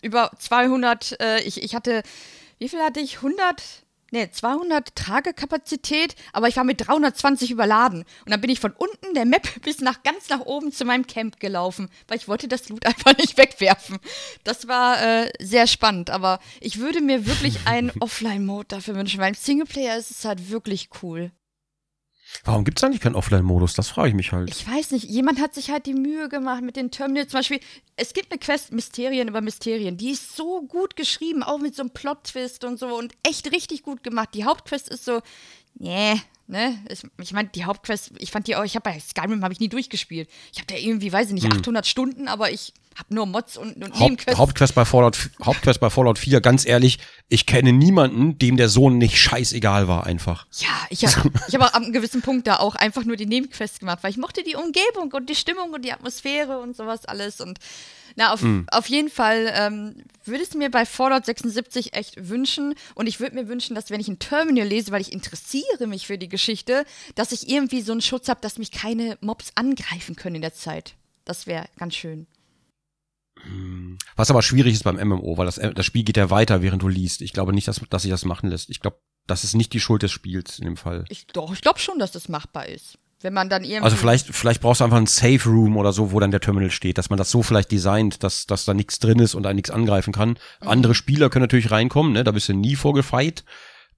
[0.02, 2.02] über 200, äh, ich, ich hatte,
[2.58, 3.16] wie viel hatte ich?
[3.16, 3.62] 100?
[4.14, 8.04] Nee, 200 Tragekapazität, aber ich war mit 320 überladen.
[8.26, 11.06] Und dann bin ich von unten der Map bis nach ganz nach oben zu meinem
[11.06, 13.98] Camp gelaufen, weil ich wollte das Loot einfach nicht wegwerfen.
[14.44, 19.30] Das war äh, sehr spannend, aber ich würde mir wirklich einen Offline-Mode dafür wünschen, weil
[19.30, 21.32] im Singleplayer ist es halt wirklich cool.
[22.44, 23.74] Warum gibt's da nicht keinen Offline-Modus?
[23.74, 24.50] Das frage ich mich halt.
[24.50, 27.30] Ich weiß nicht, jemand hat sich halt die Mühe gemacht mit den Terminals.
[27.30, 27.60] Zum Beispiel,
[27.96, 31.82] es gibt eine Quest Mysterien über Mysterien, die ist so gut geschrieben, auch mit so
[31.82, 34.30] einem Plot-Twist und so und echt richtig gut gemacht.
[34.34, 35.20] Die Hauptquest ist so,
[35.74, 36.14] nee,
[36.46, 36.78] ne?
[36.88, 39.60] Ich, ich meine, die Hauptquest, ich fand die auch, ich habe bei Skyrim habe ich
[39.60, 40.28] nie durchgespielt.
[40.52, 43.76] Ich habe da irgendwie, weiß ich nicht, 800 Stunden, aber ich habe nur Mods und,
[43.76, 43.98] und.
[43.98, 48.68] Haupt, Hauptquest bei Fallout, Hauptquest bei Fallout 4, ganz ehrlich, ich kenne niemanden, dem der
[48.68, 50.46] Sohn nicht scheißegal war einfach.
[50.58, 53.98] Ja, ich habe ich hab einem gewissen Punkt da auch einfach nur die Nebenquests gemacht,
[54.02, 57.40] weil ich mochte die Umgebung und die Stimmung und die Atmosphäre und sowas alles.
[57.40, 57.58] Und
[58.16, 62.74] na, auf, auf jeden Fall ähm, würde es mir bei Fallout 76 echt wünschen.
[62.94, 66.06] Und ich würde mir wünschen, dass wenn ich ein Terminal lese, weil ich interessiere mich
[66.06, 70.16] für die Geschichte, dass ich irgendwie so einen Schutz habe, dass mich keine Mobs angreifen
[70.16, 70.94] können in der Zeit.
[71.24, 72.26] Das wäre ganz schön.
[74.16, 76.88] Was aber schwierig ist beim MMO, weil das, das Spiel geht ja weiter, während du
[76.88, 77.22] liest.
[77.22, 78.70] Ich glaube nicht, dass, dass sich das machen lässt.
[78.70, 81.04] Ich glaube, das ist nicht die Schuld des Spiels in dem Fall.
[81.08, 82.98] Ich, doch, ich glaube schon, dass das machbar ist.
[83.20, 83.84] Wenn man dann irgendwie.
[83.84, 86.70] Also vielleicht, vielleicht brauchst du einfach einen Safe Room oder so, wo dann der Terminal
[86.72, 89.54] steht, dass man das so vielleicht designt, dass, dass da nichts drin ist und da
[89.54, 90.38] nichts angreifen kann.
[90.60, 92.24] Andere Spieler können natürlich reinkommen, ne?
[92.24, 93.44] Da bist du nie vorgefeit.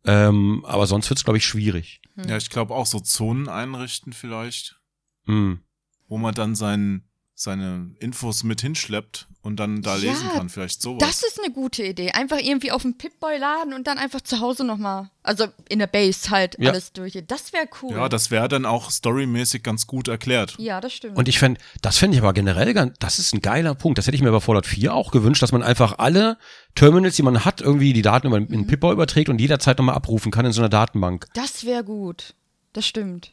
[0.05, 2.03] Ähm, aber sonst wird's, glaube ich, schwierig.
[2.17, 4.79] Ja, ich glaube auch so Zonen einrichten vielleicht,
[5.25, 5.61] Hm.
[6.07, 7.05] wo man dann sein,
[7.37, 10.49] seine Infos mit hinschleppt und dann da Ja, lesen kann.
[10.49, 11.07] Vielleicht sowas.
[11.07, 12.13] Das ist eine gute Idee.
[12.13, 15.89] Einfach irgendwie auf dem Pip-Boy laden und dann einfach zu Hause nochmal, also in der
[15.89, 16.71] Base halt Ja.
[16.71, 17.19] alles durch.
[17.27, 17.93] Das wäre cool.
[17.97, 20.55] ja, das wäre dann auch storymäßig ganz gut erklärt.
[20.59, 21.17] ja, das stimmt.
[21.19, 23.99] Und ich fänd, das fände ich aber generell ganz, das ist ein geiler Punkt.
[23.99, 26.39] Das hätte ich mir bei Fallout 4 auch gewünscht, dass man einfach alle
[26.77, 30.31] Terminals, die man hat, irgendwie die Daten über, in Pipper überträgt und jederzeit nochmal abrufen
[30.31, 32.35] kann in so einer Datenbank, das wäre gut.
[32.73, 33.33] Das stimmt.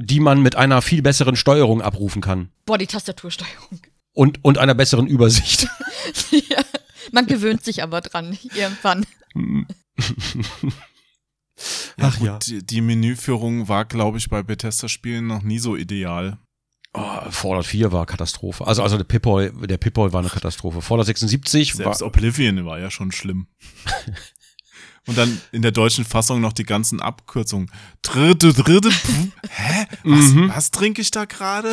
[0.00, 2.50] Die man mit einer viel besseren Steuerung abrufen kann.
[2.64, 3.80] Boah, die Tastatursteuerung.
[4.12, 5.68] Und, und einer besseren Übersicht.
[6.30, 6.62] ja.
[7.12, 9.06] Man gewöhnt sich aber dran irgendwann.
[11.98, 12.38] Ach gut, ja.
[12.38, 16.38] Die, die Menüführung war, glaube ich, bei Bethesda-Spielen noch nie so ideal.
[16.92, 18.66] Oh, Fallout 4 war Katastrophe.
[18.66, 20.82] Also, also der Pip-Boy, der Pip-Boy war eine Katastrophe.
[20.82, 23.46] Fallout 76 war, Selbst Oblivion war ja schon schlimm.
[25.06, 27.70] Und dann in der deutschen Fassung noch die ganzen Abkürzungen.
[28.02, 28.90] Dritte, dritte,
[29.48, 29.86] hä?
[30.04, 30.52] Was, Mhm.
[30.54, 31.72] was trinke ich da gerade?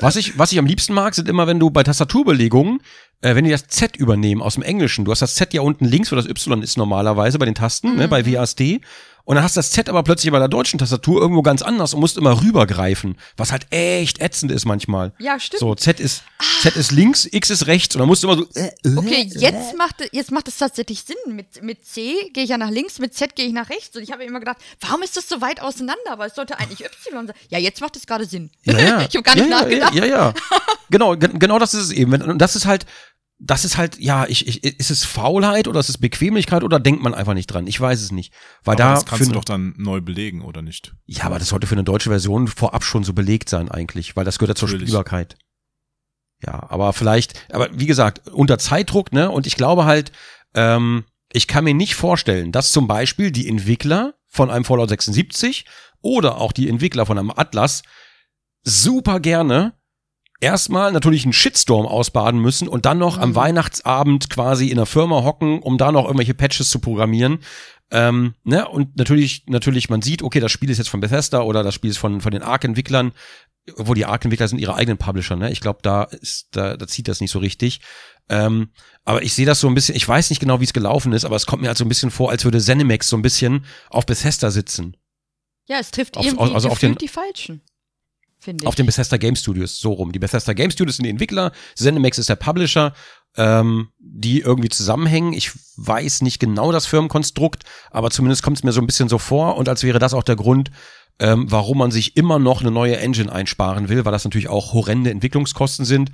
[0.00, 2.80] Was ich, was ich am liebsten mag, sind immer, wenn du bei Tastaturbelegungen,
[3.20, 5.04] äh, wenn die das Z übernehmen aus dem Englischen.
[5.04, 7.96] Du hast das Z ja unten links, wo das Y ist normalerweise bei den Tasten,
[7.96, 8.80] ne, bei WASD.
[9.26, 11.94] Und dann hast du das Z aber plötzlich bei der deutschen Tastatur irgendwo ganz anders
[11.94, 13.16] und musst immer rübergreifen.
[13.38, 15.12] Was halt echt ätzend ist manchmal.
[15.18, 15.60] Ja, stimmt.
[15.60, 16.22] So, Z ist,
[16.60, 18.96] Z ist links, X ist rechts und dann musst du immer so, äh, äh.
[18.96, 21.34] Okay, jetzt macht, jetzt macht es tatsächlich Sinn.
[21.34, 23.96] Mit, mit C gehe ich ja nach links, mit Z gehe ich nach rechts.
[23.96, 26.10] Und ich habe immer gedacht, warum ist das so weit auseinander?
[26.10, 27.36] Aber es sollte eigentlich Y sein.
[27.48, 28.50] Ja, jetzt macht es gerade Sinn.
[28.64, 29.00] Ja, ja.
[29.08, 29.94] ich habe gar nicht ja, nachgedacht.
[29.94, 30.34] Ja, ja, ja.
[30.90, 32.12] genau, gen- genau das ist es eben.
[32.20, 32.84] Und das ist halt,
[33.38, 37.02] das ist halt, ja, ich, ich, ist es Faulheit oder ist es Bequemlichkeit oder denkt
[37.02, 37.66] man einfach nicht dran?
[37.66, 38.32] Ich weiß es nicht.
[38.62, 40.94] Weil Aber da das kannst für du doch dann neu belegen, oder nicht?
[41.06, 44.24] ja, aber das sollte für eine deutsche Version vorab schon so belegt sein eigentlich, weil
[44.24, 44.88] das gehört ja zur Natürlich.
[44.88, 45.36] Spielbarkeit.
[46.44, 49.30] Ja, aber vielleicht, aber wie gesagt, unter Zeitdruck, ne?
[49.30, 50.12] Und ich glaube halt,
[50.54, 55.64] ähm, ich kann mir nicht vorstellen, dass zum Beispiel die Entwickler von einem Fallout 76
[56.00, 57.82] oder auch die Entwickler von einem Atlas
[58.62, 59.74] super gerne
[60.40, 63.34] erstmal natürlich einen Shitstorm ausbaden müssen und dann noch am Mhm.
[63.36, 67.38] Weihnachtsabend quasi in der Firma hocken, um da noch irgendwelche Patches zu programmieren.
[67.90, 68.66] Ähm, ne?
[68.68, 71.90] Und natürlich, natürlich, man sieht, okay, das Spiel ist jetzt von Bethesda oder das Spiel
[71.90, 73.12] ist von, von den Arc-Entwicklern,
[73.76, 75.50] wo die Arc-Entwickler sind ihre eigenen Publisher, ne?
[75.50, 77.80] Ich glaube, da ist, da, da zieht das nicht so richtig.
[78.28, 78.70] Ähm,
[79.04, 81.24] aber ich sehe das so ein bisschen, ich weiß nicht genau, wie es gelaufen ist,
[81.24, 83.64] aber es kommt mir halt so ein bisschen vor, als würde Zenimax so ein bisschen
[83.90, 84.96] auf Bethesda sitzen.
[85.66, 87.62] Ja, es trifft Auf- irgendwie also auf den- die Falschen.
[88.44, 88.68] Finde ich.
[88.68, 90.12] Auf den Bethesda Game Studios, so rum.
[90.12, 92.92] Die Bethesda Game Studios sind die Entwickler, Zenimax ist der Publisher,
[93.36, 95.32] ähm, die irgendwie zusammenhängen.
[95.32, 99.16] Ich weiß nicht genau das Firmenkonstrukt, aber zumindest kommt es mir so ein bisschen so
[99.16, 100.70] vor und als wäre das auch der Grund,
[101.18, 104.74] ähm, warum man sich immer noch eine neue Engine einsparen will, weil das natürlich auch
[104.74, 106.10] horrende Entwicklungskosten sind,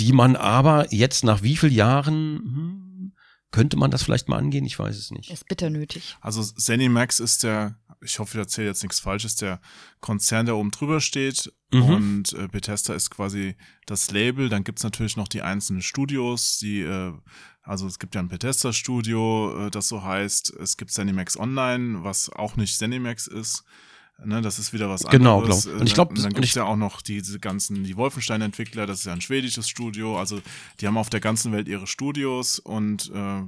[0.00, 3.12] die man aber jetzt nach wie vielen Jahren, hm,
[3.52, 4.64] könnte man das vielleicht mal angehen?
[4.64, 5.30] Ich weiß es nicht.
[5.30, 6.16] ist bitter nötig.
[6.20, 9.60] Also ZeniMax ist der, ich hoffe, ich erzähle jetzt nichts Falsches, der
[10.00, 11.52] Konzern, der oben drüber steht.
[11.72, 11.82] Mhm.
[11.82, 14.48] Und äh, Bethesda ist quasi das Label.
[14.48, 17.12] Dann gibt's natürlich noch die einzelnen Studios, die, äh,
[17.62, 20.50] also es gibt ja ein Bethesda-Studio, äh, das so heißt.
[20.56, 23.64] Es gibt ZeniMax Online, was auch nicht ZeniMax ist.
[24.22, 25.64] Ne, das ist wieder was Genau, anderes.
[25.64, 25.80] genau.
[25.80, 28.86] Und ich glaub, Äh, dann und gibt es ja auch noch diese ganzen, die Wolfenstein-Entwickler,
[28.86, 30.18] das ist ja ein schwedisches Studio.
[30.18, 30.42] Also
[30.80, 33.42] die haben auf der ganzen Welt ihre Studios und äh,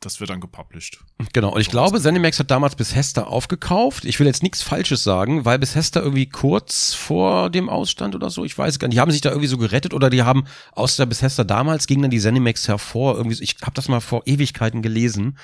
[0.00, 1.00] das wird dann gepublished.
[1.32, 4.04] Genau, und ich glaube, Zenimax hat damals Bethesda aufgekauft.
[4.04, 8.44] Ich will jetzt nichts Falsches sagen, weil Bethesda irgendwie kurz vor dem Ausstand oder so,
[8.44, 10.96] ich weiß gar nicht, die haben sich da irgendwie so gerettet oder die haben aus
[10.96, 13.16] der Bethesda damals ging dann die Zenimax hervor.
[13.16, 15.36] Irgendwie, so- ich habe das mal vor Ewigkeiten gelesen.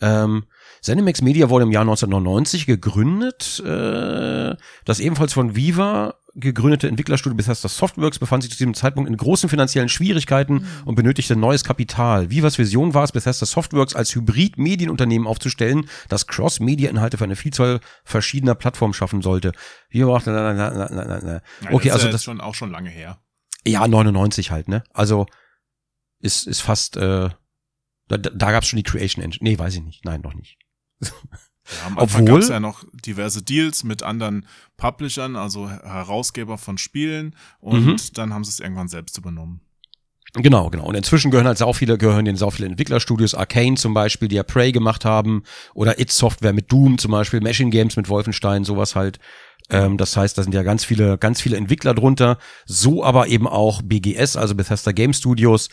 [0.00, 0.44] Ähm,
[0.80, 3.60] Zenimax Media wurde im Jahr 1999 gegründet.
[3.60, 9.16] Äh, das ebenfalls von Viva gegründete Entwicklerstudio Bethesda Softworks befand sich zu diesem Zeitpunkt in
[9.16, 12.30] großen finanziellen Schwierigkeiten und benötigte neues Kapital.
[12.30, 18.54] Vivas Vision war es, Bethesda Softworks als Hybrid-Medienunternehmen aufzustellen, das Cross-Media-Inhalte für eine Vielzahl verschiedener
[18.54, 19.52] Plattformen schaffen sollte.
[19.88, 21.32] Viva machte, na, na, na, na, na, na.
[21.32, 23.18] Ja, Okay, das ist also ja das, schon auch schon lange her.
[23.66, 24.84] ja, 99 halt, ne?
[24.92, 25.26] Also,
[26.20, 27.30] ist, ist fast, äh,
[28.08, 29.42] da, da gab's schon die Creation Engine.
[29.42, 30.04] Nee, weiß ich nicht.
[30.04, 30.58] Nein, noch nicht.
[31.80, 36.58] Ja, am Anfang Obwohl- gab es ja noch diverse Deals mit anderen Publishern, also Herausgeber
[36.58, 37.96] von Spielen und Mhm.
[38.14, 39.60] dann haben sie es irgendwann selbst übernommen.
[40.34, 40.84] Genau, genau.
[40.86, 44.36] Und inzwischen gehören halt sau viele, gehören den sau viele Entwicklerstudios, Arcane zum Beispiel, die
[44.36, 45.42] ja Prey gemacht haben,
[45.74, 49.18] oder It Software mit Doom zum Beispiel, Machine Games mit Wolfenstein, sowas halt.
[49.70, 52.38] Ähm, das heißt, da sind ja ganz viele, ganz viele Entwickler drunter.
[52.64, 55.68] So aber eben auch BGS, also Bethesda Game Studios,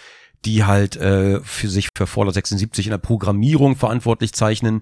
[0.46, 4.82] die halt äh, für sich für Fallout 76 in der Programmierung verantwortlich zeichnen.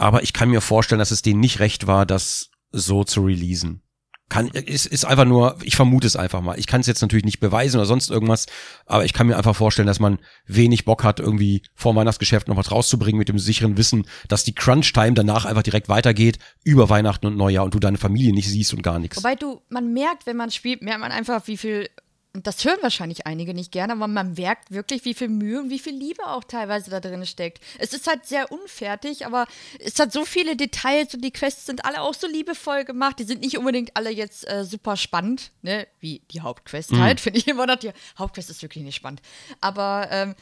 [0.00, 3.82] Aber ich kann mir vorstellen, dass es denen nicht recht war, das so zu releasen.
[4.30, 6.58] Kann, ist, ist einfach nur, ich vermute es einfach mal.
[6.58, 8.46] Ich kann es jetzt natürlich nicht beweisen oder sonst irgendwas,
[8.86, 12.56] aber ich kann mir einfach vorstellen, dass man wenig Bock hat, irgendwie vor Weihnachtsgeschäft noch
[12.56, 17.26] was rauszubringen mit dem sicheren Wissen, dass die Crunch-Time danach einfach direkt weitergeht über Weihnachten
[17.26, 19.18] und Neujahr und du deine Familie nicht siehst und gar nichts.
[19.18, 21.90] Wobei du, man merkt, wenn man spielt, merkt man einfach, wie viel,
[22.32, 25.80] das hören wahrscheinlich einige nicht gerne, aber man merkt wirklich, wie viel Mühe und wie
[25.80, 27.60] viel Liebe auch teilweise da drin steckt.
[27.78, 29.46] Es ist halt sehr unfertig, aber
[29.80, 33.18] es hat so viele Details und die Quests sind alle auch so liebevoll gemacht.
[33.18, 37.40] Die sind nicht unbedingt alle jetzt äh, super spannend, ne, wie die Hauptquest halt, finde
[37.40, 37.76] ich immer noch.
[37.76, 39.22] Die Hauptquest ist wirklich nicht spannend.
[39.60, 40.34] Aber, ähm,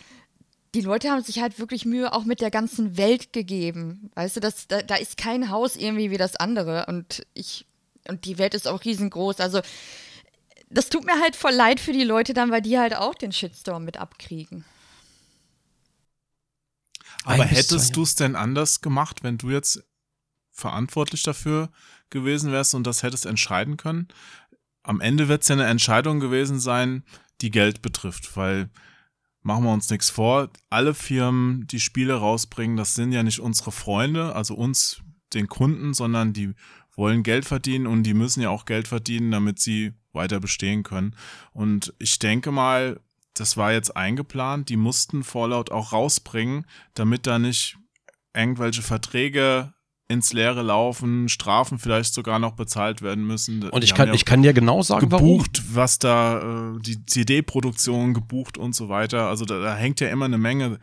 [0.74, 4.10] die Leute haben sich halt wirklich Mühe auch mit der ganzen Welt gegeben.
[4.14, 6.84] Weißt du, das, da, da ist kein Haus irgendwie wie das andere.
[6.86, 7.64] Und ich,
[8.06, 9.40] und die Welt ist auch riesengroß.
[9.40, 9.62] Also,
[10.70, 13.32] das tut mir halt voll leid für die Leute dann, weil die halt auch den
[13.32, 14.64] Shitstorm mit abkriegen.
[17.24, 19.82] Aber Ein hättest du es denn anders gemacht, wenn du jetzt
[20.50, 21.70] verantwortlich dafür
[22.10, 24.08] gewesen wärst und das hättest entscheiden können?
[24.82, 27.04] Am Ende wird es ja eine Entscheidung gewesen sein,
[27.40, 28.70] die Geld betrifft, weil
[29.42, 33.72] machen wir uns nichts vor, alle Firmen, die Spiele rausbringen, das sind ja nicht unsere
[33.72, 35.02] Freunde, also uns,
[35.34, 36.54] den Kunden, sondern die
[36.96, 41.16] wollen Geld verdienen und die müssen ja auch Geld verdienen, damit sie weiter bestehen können.
[41.54, 43.00] Und ich denke mal,
[43.32, 47.78] das war jetzt eingeplant, die mussten Fallout auch rausbringen, damit da nicht
[48.34, 49.72] irgendwelche Verträge
[50.08, 53.62] ins Leere laufen, Strafen vielleicht sogar noch bezahlt werden müssen.
[53.68, 55.26] und ich kann, ja ich kann dir genau sagen, warum.
[55.26, 59.28] gebucht, was da äh, die CD-Produktion gebucht und so weiter.
[59.28, 60.78] Also da, da hängt ja immer eine Menge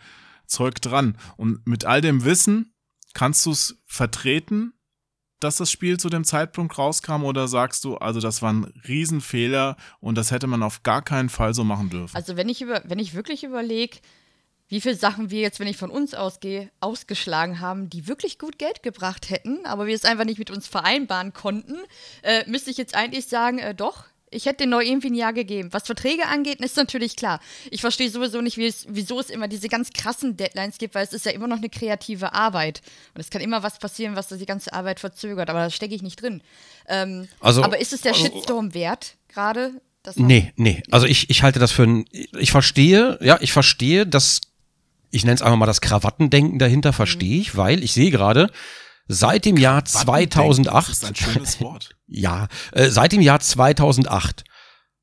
[0.48, 1.18] Zeug dran.
[1.38, 2.74] Und mit all dem Wissen
[3.14, 4.74] kannst du es vertreten,
[5.40, 9.76] dass das Spiel zu dem Zeitpunkt rauskam oder sagst du, also das war ein Riesenfehler
[10.00, 12.16] und das hätte man auf gar keinen Fall so machen dürfen.
[12.16, 13.98] Also, wenn ich, über, wenn ich wirklich überlege,
[14.68, 18.58] wie viele Sachen wir jetzt, wenn ich von uns ausgehe, ausgeschlagen haben, die wirklich gut
[18.58, 21.78] Geld gebracht hätten, aber wir es einfach nicht mit uns vereinbaren konnten,
[22.24, 24.06] äh, müsste ich jetzt eigentlich sagen, äh, doch.
[24.36, 25.70] Ich hätte den neu irgendwie ein Jahr gegeben.
[25.72, 27.40] Was Verträge angeht, ist natürlich klar.
[27.72, 31.04] Ich verstehe sowieso nicht, wie es, wieso es immer diese ganz krassen Deadlines gibt, weil
[31.04, 32.82] es ist ja immer noch eine kreative Arbeit.
[33.14, 36.02] Und es kann immer was passieren, was die ganze Arbeit verzögert, aber da stecke ich
[36.02, 36.42] nicht drin.
[36.88, 39.72] Ähm, Also- aber ist es der Shitstorm wert, gerade?
[40.16, 40.84] Nee, nee.
[40.92, 44.42] Also ich, ich halte das für ein, ich verstehe, ja, ich verstehe, dass,
[45.10, 48.52] ich nenne es einfach mal das Krawattendenken dahinter, verstehe ich, weil ich sehe gerade,
[49.08, 51.96] seit dem Jahr 2008, Das ist ein schönes Wort.
[52.08, 54.44] ja, äh, seit dem Jahr 2008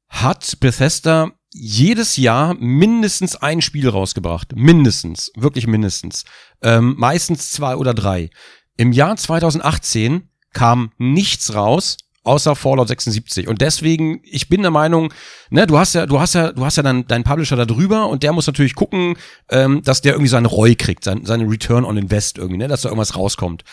[0.08, 4.54] hat Bethesda jedes Jahr mindestens ein Spiel rausgebracht.
[4.54, 6.24] Mindestens, wirklich mindestens.
[6.62, 8.30] Ähm, meistens zwei oder drei.
[8.76, 13.48] Im Jahr 2018 kam nichts raus, außer Fallout 76.
[13.48, 15.12] Und deswegen, ich bin der Meinung,
[15.50, 18.08] ne, du hast ja, du hast ja, du hast ja dann deinen Publisher da drüber
[18.08, 19.16] und der muss natürlich gucken,
[19.50, 22.82] ähm, dass der irgendwie seinen ROI kriegt, sein, seine Return on Invest irgendwie, ne, dass
[22.82, 23.64] da irgendwas rauskommt.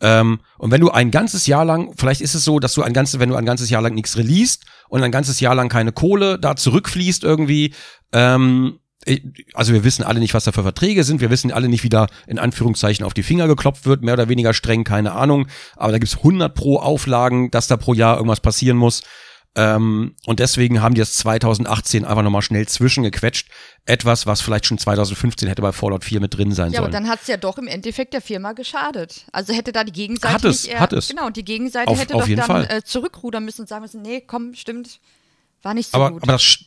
[0.00, 2.92] Ähm, und wenn du ein ganzes Jahr lang, vielleicht ist es so, dass du ein
[2.92, 5.92] ganzes, wenn du ein ganzes Jahr lang nichts released und ein ganzes Jahr lang keine
[5.92, 7.74] Kohle da zurückfließt irgendwie,
[8.12, 8.78] ähm,
[9.54, 11.88] also wir wissen alle nicht, was da für Verträge sind, wir wissen alle nicht, wie
[11.88, 15.92] da in Anführungszeichen auf die Finger geklopft wird, mehr oder weniger streng, keine Ahnung, aber
[15.92, 19.02] da gibt's 100 pro Auflagen, dass da pro Jahr irgendwas passieren muss.
[19.54, 23.48] Ähm, und deswegen haben die das 2018 einfach nochmal schnell zwischengequetscht.
[23.86, 27.04] Etwas, was vielleicht schon 2015 hätte bei Fallout 4 mit drin sein Ja, aber sollen.
[27.04, 29.24] dann hat es ja doch im Endeffekt der Firma geschadet.
[29.32, 31.08] Also hätte da die Gegenseite Hat es, nicht eher, hat es.
[31.08, 32.68] Genau, und die Gegenseite Auf- hätte auf doch jeden dann Fall.
[32.70, 35.00] äh, zurückrudern müssen und sagen müssen, nee, komm, stimmt,
[35.62, 36.22] war nicht so aber, gut.
[36.22, 36.58] aber das,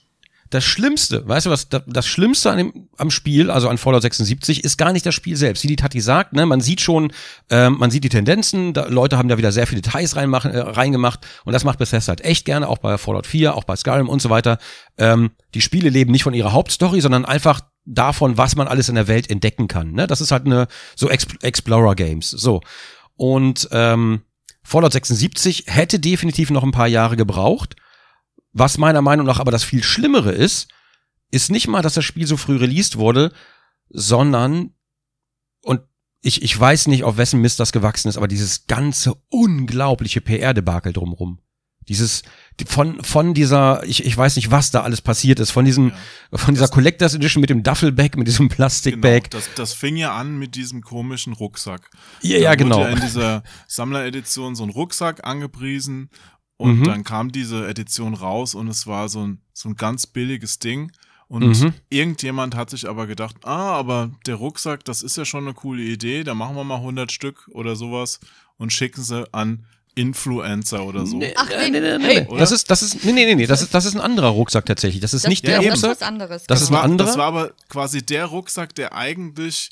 [0.52, 4.64] das Schlimmste, weißt du was, das, Schlimmste an dem, am Spiel, also an Fallout 76,
[4.64, 5.64] ist gar nicht das Spiel selbst.
[5.64, 7.14] Wie die hat gesagt, ne, man sieht schon,
[7.50, 10.60] ähm, man sieht die Tendenzen, da, Leute haben da wieder sehr viele Details reinmachen, äh,
[10.60, 14.10] reingemacht und das macht Bethesda halt echt gerne, auch bei Fallout 4, auch bei Skyrim
[14.10, 14.58] und so weiter.
[14.98, 18.96] Ähm, die Spiele leben nicht von ihrer Hauptstory, sondern einfach davon, was man alles in
[18.96, 19.94] der Welt entdecken kann.
[19.94, 20.06] Ne?
[20.06, 22.30] Das ist halt eine so Exp Explorer Games.
[22.30, 22.62] So.
[23.16, 24.22] Und ähm,
[24.64, 27.76] Fallout 76 hätte definitiv noch ein paar Jahre gebraucht.
[28.54, 30.68] Was meiner Meinung nach aber das viel Schlimmere ist,
[31.32, 33.32] ist nicht mal, dass das Spiel so früh released wurde,
[33.90, 34.74] sondern,
[35.64, 35.82] und
[36.22, 40.94] ich, ich weiß nicht, auf wessen Mist das gewachsen ist, aber dieses ganze unglaubliche PR-Debakel
[40.94, 41.40] drumrum.
[41.88, 42.22] Dieses,
[42.60, 45.92] die- von, von dieser, ich, ich weiß nicht, was da alles passiert ist, von diesem,
[46.32, 49.32] von dieser Collectors Edition mit dem Duffelbag, mit diesem Genau, Plastikbag.
[49.32, 51.90] das, das fing ja an mit diesem komischen Rucksack.
[52.22, 52.80] Ja, Da ja, wurde genau.
[52.82, 56.12] Ja in dieser Sammleredition so ein Rucksack angepriesen
[56.62, 56.84] und Mhm.
[56.86, 60.92] dann kam diese Edition raus und es war so ein, so ein ganz billiges Ding.
[61.28, 61.74] Und Mhm.
[61.90, 65.82] irgendjemand hat sich aber gedacht, ah, aber der Rucksack, das ist ja schon eine coole
[65.82, 68.20] Idee, da machen wir mal 100 Stück oder sowas
[68.58, 71.18] und schicken sie an Influencer oder so.
[71.18, 72.28] Nee, Ach, nee, nee, nee, nee, hey.
[72.30, 72.38] nee.
[72.38, 74.66] Das ist, das ist, nee, nee, nee, nee, das ist, das ist ein anderer Rucksack
[74.66, 75.02] tatsächlich.
[75.02, 76.02] Das ist das, nicht ja, der das ist Rucksack.
[76.02, 76.44] was anderes.
[76.48, 76.64] Das genau.
[76.64, 77.08] ist ein war, anderer?
[77.08, 79.70] Das war aber quasi der Rucksack, der eigentlich,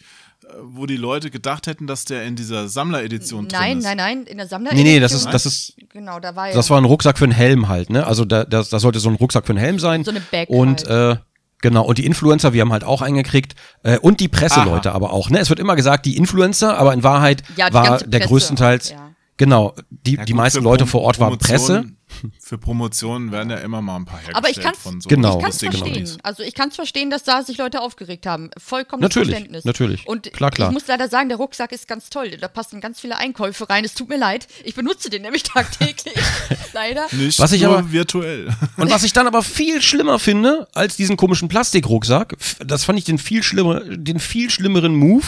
[0.64, 3.84] wo die Leute gedacht hätten, dass der in dieser Sammleredition drin Nein, ist.
[3.84, 6.54] nein, nein, in der Sammler Nee, nee, das ist, das ist, Genau, da war ja
[6.56, 8.06] das war ein Rucksack für einen Helm halt, ne?
[8.06, 10.04] Also da, das, das sollte so ein Rucksack für einen Helm sein.
[10.04, 11.18] so eine Bag Und halt.
[11.18, 11.22] äh,
[11.62, 13.56] genau, und die Influencer, wir haben halt auch eingekriegt.
[13.84, 15.40] Äh, und die Presseleute aber auch, ne?
[15.40, 18.96] Es wird immer gesagt, die Influencer, aber in Wahrheit Ja, war der Presse größtenteils, auch,
[18.96, 19.10] ja.
[19.38, 21.86] genau, die, Ja, die meisten Leute vor Ort waren Presse.
[22.40, 25.38] Für Promotionen werden ja immer mal ein paar hergestellt Aber ich kann's- von so Genau.
[25.38, 26.18] Ich kann es lustigen verstehen.
[26.24, 28.50] Also ich kann es verstehen, dass da sich Leute aufgeregt haben.
[28.58, 29.66] Vollkommen Natürlich, Verständnis.
[29.66, 30.08] natürlich.
[30.08, 30.70] Und Klar, klar.
[30.70, 32.32] ich muss leider sagen, der Rucksack ist ganz toll.
[32.38, 33.84] Da passen ganz viele Einkäufe rein.
[33.86, 34.48] Es tut mir leid.
[34.64, 36.16] Ich benutze den nämlich tagtäglich.
[36.74, 37.06] leider.
[37.12, 38.50] Nicht Was ich nur aber- virtuell.
[38.78, 43.06] Und was ich dann aber viel schlimmer finde als diesen komischen Plastikrucksack, das fand ich
[43.06, 45.26] den viel schlimmer, den viel schlimmeren Move,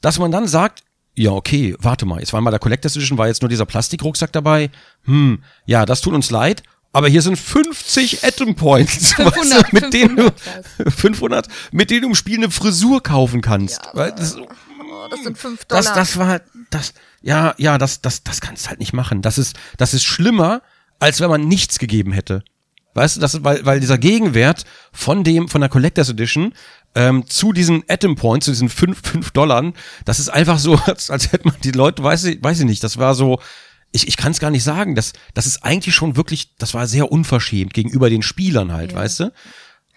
[0.00, 0.82] dass man dann sagt,
[1.14, 4.32] ja, okay, warte mal, jetzt war mal der Collectors Edition, war jetzt nur dieser Plastikrucksack
[4.32, 4.70] dabei.
[5.04, 10.16] Hm, ja, das tut uns leid, aber hier sind 50 Atom Points, 500, mit denen
[10.16, 10.34] 500
[10.78, 13.80] du 500, mit denen du im Spiel eine Frisur kaufen kannst.
[13.94, 14.36] Ja, das,
[15.02, 15.82] Oh, das sind 5 Dollar.
[15.82, 19.20] das, das war, das, ja, ja, das, das, das kannst du halt nicht machen.
[19.20, 20.62] Das ist, das ist schlimmer,
[21.00, 22.44] als wenn man nichts gegeben hätte.
[22.94, 26.52] Weißt du, das weil, weil dieser Gegenwert von dem, von der Collectors Edition,
[26.94, 29.72] ähm, zu diesen Atom Points, zu diesen 5, 5 Dollar,
[30.04, 32.84] das ist einfach so, als, als hätte man die Leute, weiß ich, weiß ich nicht,
[32.84, 33.40] das war so,
[33.92, 36.86] ich, ich kann es gar nicht sagen, das, das ist eigentlich schon wirklich, das war
[36.86, 38.98] sehr unverschämt gegenüber den Spielern halt, Ja.
[38.98, 39.32] weißt du?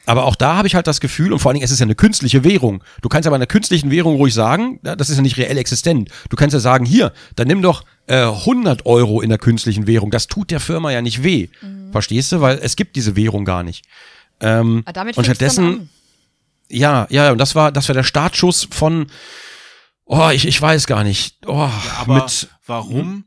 [0.08, 1.86] Aber auch da habe ich halt das Gefühl, und vor allen Dingen, es ist ja
[1.86, 2.84] eine künstliche Währung.
[3.01, 6.10] Du kannst ja bei einer künstlichen Währung ruhig sagen, das ist ja nicht reell existent.
[6.29, 10.12] Du kannst ja sagen, hier, dann nimm doch äh, 100 Euro in der künstlichen Währung.
[10.12, 11.47] Das tut der Firma ja nicht weh.
[11.91, 12.41] Verstehst du?
[12.41, 13.84] Weil es gibt diese Währung gar nicht.
[14.41, 15.89] Ähm, und stattdessen.
[16.69, 19.12] Ja, ja, und das war, das war der Startschuss von,
[20.06, 21.38] oh, ich, ich weiß gar nicht.
[21.45, 23.25] Oh, Aber mit, warum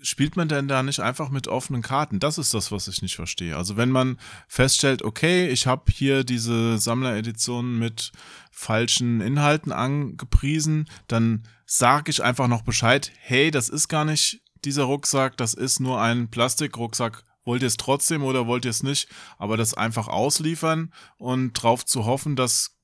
[0.00, 2.20] spielt man denn da nicht einfach mit offenen Karten?
[2.20, 3.56] Das ist das, was ich nicht verstehe.
[3.56, 8.12] Also wenn man feststellt, okay, ich habe hier diese Sammleredition mit
[8.50, 14.84] falschen Inhalten angepriesen, dann sage ich einfach noch Bescheid, hey, das ist gar nicht dieser
[14.84, 17.24] Rucksack, das ist nur ein Plastikrucksack.
[17.44, 19.08] Wollt ihr es trotzdem oder wollt ihr es nicht?
[19.38, 22.77] Aber das einfach ausliefern und drauf zu hoffen, dass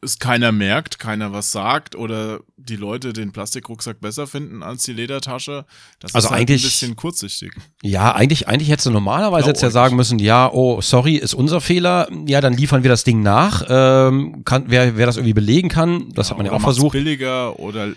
[0.00, 4.92] es keiner merkt, keiner was sagt oder die Leute den Plastikrucksack besser finden als die
[4.92, 5.64] Ledertasche,
[5.98, 7.52] das Also ist halt eigentlich- ein bisschen kurzsichtig.
[7.82, 11.60] Ja, eigentlich, eigentlich hättest du normalerweise jetzt ja sagen müssen, ja, oh, sorry, ist unser
[11.60, 12.08] Fehler.
[12.26, 13.64] Ja, dann liefern wir das Ding nach.
[13.68, 16.92] Ähm, kann, wer, wer das irgendwie belegen kann, das hat man ja auch versucht.
[16.92, 17.88] billiger oder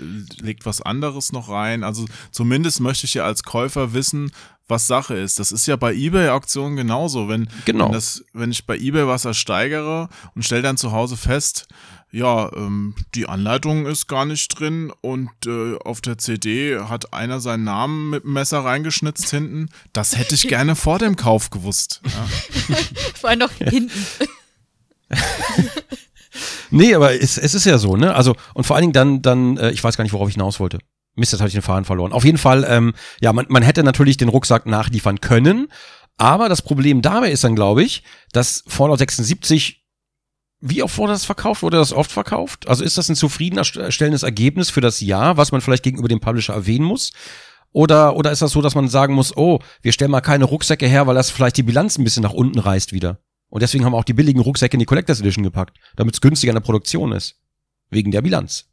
[0.42, 1.84] legt was anderes noch rein.
[1.84, 4.32] Also zumindest möchte ich ja als Käufer wissen,
[4.68, 5.38] was Sache ist.
[5.38, 7.28] Das ist ja bei eBay-Auktionen genauso.
[7.28, 7.86] Wenn, Genau.
[7.88, 11.68] wenn, das, wenn ich bei eBay was ersteigere und stelle dann zu Hause fest,
[12.12, 17.40] ja, ähm, die Anleitung ist gar nicht drin und äh, auf der CD hat einer
[17.40, 19.70] seinen Namen mit dem Messer reingeschnitzt hinten.
[19.94, 22.02] Das hätte ich gerne vor dem Kauf gewusst.
[22.04, 22.76] Ja.
[23.16, 23.92] Vor allem noch hinten.
[26.72, 28.16] Nee, aber es, es ist ja so, ne?
[28.16, 30.60] Also, und vor allen Dingen dann, dann, äh, ich weiß gar nicht, worauf ich hinaus
[30.62, 30.80] wollte.
[31.16, 32.14] Mist, jetzt habe ich den Faden verloren.
[32.14, 35.68] Auf jeden Fall, ähm, ja, man, man hätte natürlich den Rucksack nachliefern können,
[36.18, 39.81] aber das Problem dabei ist dann, glaube ich, dass Fallout 76,
[40.62, 41.64] wie oft wurde das verkauft?
[41.64, 42.68] Wurde das oft verkauft?
[42.68, 46.54] Also ist das ein zufriedenstellendes Ergebnis für das Jahr, was man vielleicht gegenüber dem Publisher
[46.54, 47.12] erwähnen muss?
[47.74, 50.88] Oder, oder ist das so, dass man sagen muss, oh, wir stellen mal keine Rucksäcke
[50.88, 53.20] her, weil das vielleicht die Bilanz ein bisschen nach unten reißt wieder.
[53.50, 56.22] Und deswegen haben wir auch die billigen Rucksäcke in die Collectors Edition gepackt, damit es
[56.22, 57.36] günstiger in der Produktion ist.
[57.90, 58.71] Wegen der Bilanz.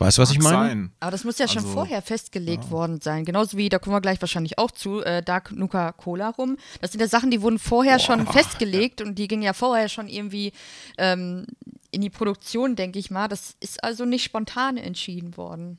[0.00, 0.68] Weißt du, was Mag ich meine?
[0.68, 0.92] Sein.
[1.00, 2.70] Aber das muss ja schon Also, vorher festgelegt ja.
[2.70, 3.26] worden sein.
[3.26, 6.56] Genauso wie, da kommen wir gleich wahrscheinlich auch zu, äh, Dark Nuka Cola rum.
[6.80, 10.08] Das sind ja Sachen, die wurden vorher schon festgelegt und die gingen ja vorher schon
[10.08, 10.52] irgendwie
[10.96, 11.46] ähm,
[11.90, 13.28] in die Produktion, denke ich mal.
[13.28, 15.76] Das ist also nicht spontan entschieden worden.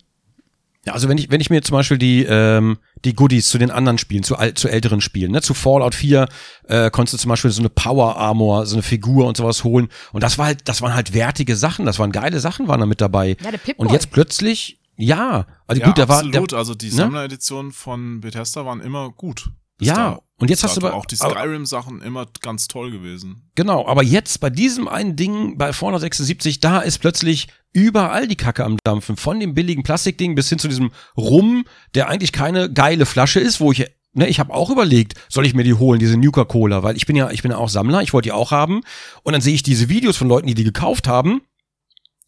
[0.85, 3.69] Ja, also wenn ich, wenn ich mir zum Beispiel die, ähm, die Goodies zu den
[3.69, 6.27] anderen Spielen, zu, zu älteren Spielen, ne, zu Fallout 4,
[6.67, 9.89] äh, konntest du zum Beispiel so eine Power Armor, so eine Figur und sowas holen.
[10.11, 12.87] Und das war halt, das waren halt wertige Sachen, das waren geile Sachen, waren da
[12.87, 13.37] mit dabei.
[13.43, 13.85] Ja, der Pip-Boy.
[13.85, 16.51] und jetzt plötzlich, ja, also Ja, gut, der war, absolut.
[16.51, 16.91] der, also die ne?
[16.93, 19.51] Sammlereditionen von Bethesda waren immer gut.
[19.77, 23.51] Bis Ja, da- und jetzt hast du aber- auch die Skyrim-Sachen immer ganz toll gewesen.
[23.53, 28.35] Genau, aber jetzt bei diesem einen Ding bei Fallout 76, da ist plötzlich überall die
[28.35, 29.17] Kacke am Dampfen.
[29.17, 31.65] Von dem billigen Plastikding bis hin zu diesem Rum,
[31.95, 35.53] der eigentlich keine geile Flasche ist, wo ich, ne, ich habe auch überlegt, soll ich
[35.53, 38.01] mir die holen, diese Nuka Cola, weil ich bin ja, ich bin ja auch Sammler,
[38.01, 38.81] ich wollte die auch haben.
[39.23, 41.41] Und dann sehe ich diese Videos von Leuten, die die gekauft haben,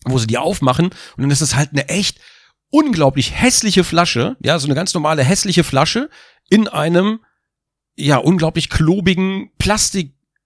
[0.05, 2.19] wo sie die aufmachen und dann ist es halt eine echt
[2.69, 6.09] unglaublich hässliche Flasche, ja, so eine ganz normale hässliche Flasche
[6.49, 7.19] in einem
[7.95, 9.51] ja unglaublich klobigen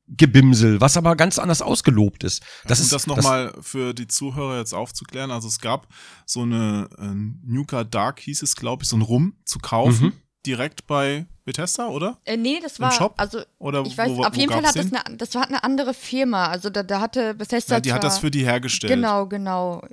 [0.07, 2.43] Plastikgebimsel, was aber ganz anders ausgelobt ist.
[2.65, 5.31] Das um ist das nochmal für die Zuhörer jetzt aufzuklären.
[5.31, 5.87] Also es gab
[6.25, 7.05] so eine äh,
[7.45, 10.07] Nuka Dark hieß es, glaube ich, so ein Rum zu kaufen.
[10.07, 10.13] Mhm.
[10.45, 12.19] Direkt bei Bethesda, oder?
[12.23, 13.15] Äh, nee, das Im war, Shop?
[13.17, 15.63] also Oder ich weiß, wo, auf wo jeden Fall hat das eine, das war eine
[15.63, 16.47] andere Firma.
[16.47, 18.93] Also da, da hatte Bethesda Ja, die hat das für die hergestellt.
[18.93, 19.85] Genau, genau.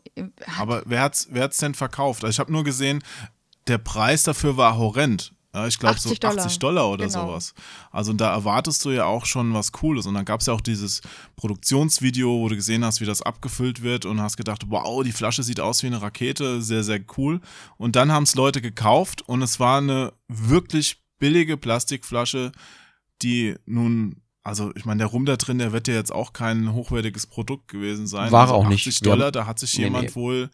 [0.59, 2.25] Aber wer hat's, wer hat's denn verkauft?
[2.25, 3.03] Also ich habe nur gesehen,
[3.67, 5.34] der Preis dafür war horrend.
[5.55, 6.45] Ja, ich glaube so 80 Dollar.
[6.45, 7.29] 80 Dollar oder Genau.
[7.29, 7.55] sowas.
[7.93, 10.05] Also da erwartest du ja auch schon was Cooles.
[10.07, 11.01] Und dann gab's ja auch dieses
[11.37, 15.43] Produktionsvideo, wo du gesehen hast, wie das abgefüllt wird und hast gedacht, wow, die Flasche
[15.45, 17.41] sieht aus wie eine Rakete, sehr, sehr cool.
[17.77, 22.51] Und dann haben's Leute gekauft und es war eine wirklich billige Plastikflasche,
[23.23, 26.75] die nun also ich meine, der Rum da drin, der wird ja jetzt auch kein
[26.75, 28.31] hochwertiges Produkt gewesen sein.
[28.31, 28.87] War also auch nicht.
[28.87, 30.15] 80 Wir haben- Dollar, da hat sich Nee, jemand nee.
[30.17, 30.51] wohl,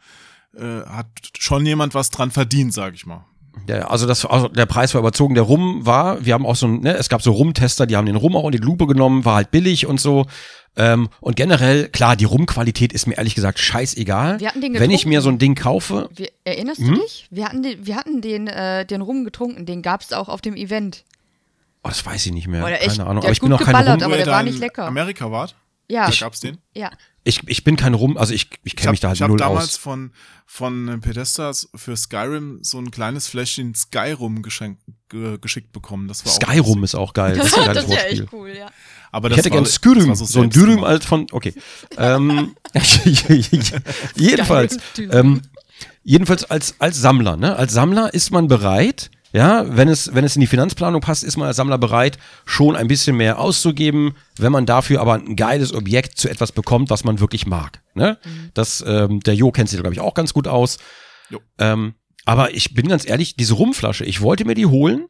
[0.56, 3.24] äh, hat schon jemand was dran verdient, sag ich mal.
[3.68, 5.34] Ja, also das, also der Preis war überzogen.
[5.34, 8.06] Der Rum war, wir haben auch so ein, ne, es gab so Rumtester, die haben
[8.06, 10.26] den Rum auch in die Lupe genommen, war halt billig und so.
[10.76, 14.38] Ähm, und generell, klar, die Rumqualität ist mir ehrlich gesagt scheißegal.
[14.40, 16.94] Wir hatten den Wenn ich mir so ein Ding kaufe, Wir, erinnerst Hm?
[16.94, 17.26] du dich?
[17.30, 20.40] Wir hatten den, wir hatten den, äh, den Rum getrunken, den gab es auch auf
[20.40, 21.04] dem Event.
[21.82, 23.20] oh, das weiß ich nicht mehr, Oder echt, keine Ahnung.
[23.22, 24.86] der Aber ich bin auch kein geballert, Rum, aber der war da in nicht lecker.
[24.86, 25.56] Amerika wart,
[25.88, 26.58] Ja, da gab's den.
[26.74, 26.90] ja.
[27.24, 29.22] Ich, ich bin kein Rum, also ich, ich Ich kenne habe mich da halt ich
[29.22, 29.76] hab null damals aus.
[29.76, 30.12] von,
[30.46, 36.08] von Bethesda für Skyrim so ein kleines Fläschchen Skyrum geschenkt, ge, geschickt bekommen.
[36.08, 37.36] Das war auch Skyrum ist auch geil.
[37.36, 38.70] Das ist ein geiles das ist ja echt cool, ja.
[39.12, 41.52] Aber Ich das hätte war, gern das Skyrim, so, so ein Dürüm als von, okay.
[41.98, 42.54] ähm,
[44.16, 45.10] jedenfalls, Skyrim.
[45.12, 45.42] ähm,
[46.02, 47.56] jedenfalls als, als Sammler, ne?
[47.56, 51.36] Als Sammler ist man bereit, ja, wenn es, wenn es in die Finanzplanung passt, ist
[51.36, 55.72] man als Sammler bereit, schon ein bisschen mehr auszugeben, wenn man dafür aber ein geiles
[55.72, 57.80] Objekt zu etwas bekommt, was man wirklich mag.
[57.94, 58.18] Ne?
[58.54, 60.78] Das, ähm, der Jo kennt sich, glaube ich, auch ganz gut aus.
[61.58, 65.06] Ähm, aber ich bin ganz ehrlich, diese Rumflasche, ich wollte mir die holen,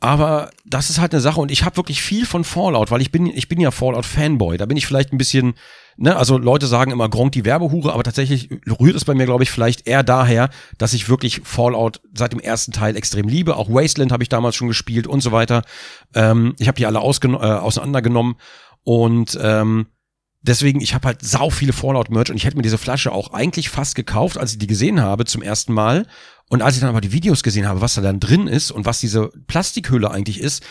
[0.00, 3.12] aber das ist halt eine Sache und ich habe wirklich viel von Fallout, weil ich
[3.12, 4.56] bin ich bin ja Fallout Fanboy.
[4.56, 5.54] Da bin ich vielleicht ein bisschen,
[6.00, 9.44] ne, also Leute sagen immer Gronk die Werbehure, aber tatsächlich rührt es bei mir glaube
[9.44, 13.56] ich vielleicht eher daher, dass ich wirklich Fallout seit dem ersten Teil extrem liebe.
[13.56, 15.62] Auch Wasteland habe ich damals schon gespielt und so weiter.
[16.14, 18.36] Ähm, ich habe die alle äh, auseinandergenommen
[18.82, 19.86] und ähm,
[20.42, 23.68] Deswegen, ich habe halt sau viele Fallout-Merch und ich hätte mir diese Flasche auch eigentlich
[23.68, 26.06] fast gekauft, als ich die gesehen habe zum ersten Mal.
[26.48, 28.86] Und als ich dann aber die Videos gesehen habe, was da dann drin ist und
[28.86, 30.64] was diese Plastikhülle eigentlich ist,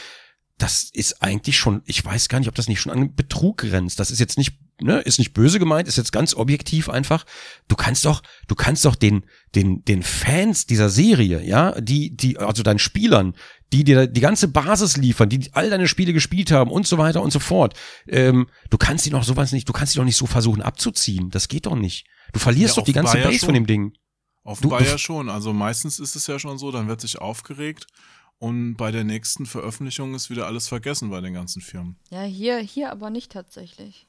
[0.58, 4.00] das ist eigentlich schon, ich weiß gar nicht, ob das nicht schon an Betrug grenzt.
[4.00, 7.26] Das ist jetzt nicht, ne, ist nicht böse gemeint, ist jetzt ganz objektiv einfach.
[7.68, 9.26] Du kannst doch, du kannst doch den,
[9.56, 13.36] den, den Fans dieser Serie, ja, die, die, also deinen Spielern,
[13.72, 17.22] die dir die ganze Basis liefern, die all deine Spiele gespielt haben und so weiter
[17.22, 17.76] und so fort.
[18.08, 21.30] Ähm, du kannst die doch sowas nicht, du kannst die doch nicht so versuchen abzuziehen.
[21.30, 22.06] Das geht doch nicht.
[22.34, 23.48] Du verlierst Ja, doch die ganze ja Base schon.
[23.48, 23.94] von dem Ding.
[24.44, 25.30] Offenbar Du- du- ja schon.
[25.30, 27.86] Also meistens ist es ja schon so, dann wird sich aufgeregt
[28.40, 31.98] und bei der nächsten Veröffentlichung ist wieder alles vergessen bei den ganzen Firmen.
[32.10, 34.08] Ja, hier, hier aber nicht tatsächlich.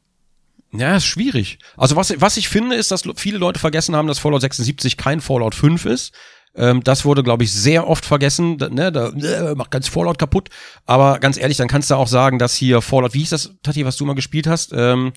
[0.73, 1.59] Ja, ist schwierig.
[1.77, 5.21] Also was, was ich finde, ist, dass viele Leute vergessen haben, dass Fallout 76 kein
[5.21, 6.15] Fallout 5 ist.
[6.55, 8.59] Ähm, das wurde, glaube ich, sehr oft vergessen.
[8.59, 10.49] Da, ne, da äh, macht ganz Fallout kaputt.
[10.87, 13.85] Aber ganz ehrlich, dann kannst du auch sagen, dass hier Fallout, wie hieß das, Tati,
[13.85, 14.73] was du mal gespielt hast?
[14.73, 15.13] Ähm,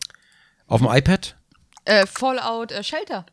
[0.68, 1.36] auf dem iPad?
[1.86, 3.26] Äh, Fallout äh, Shelter.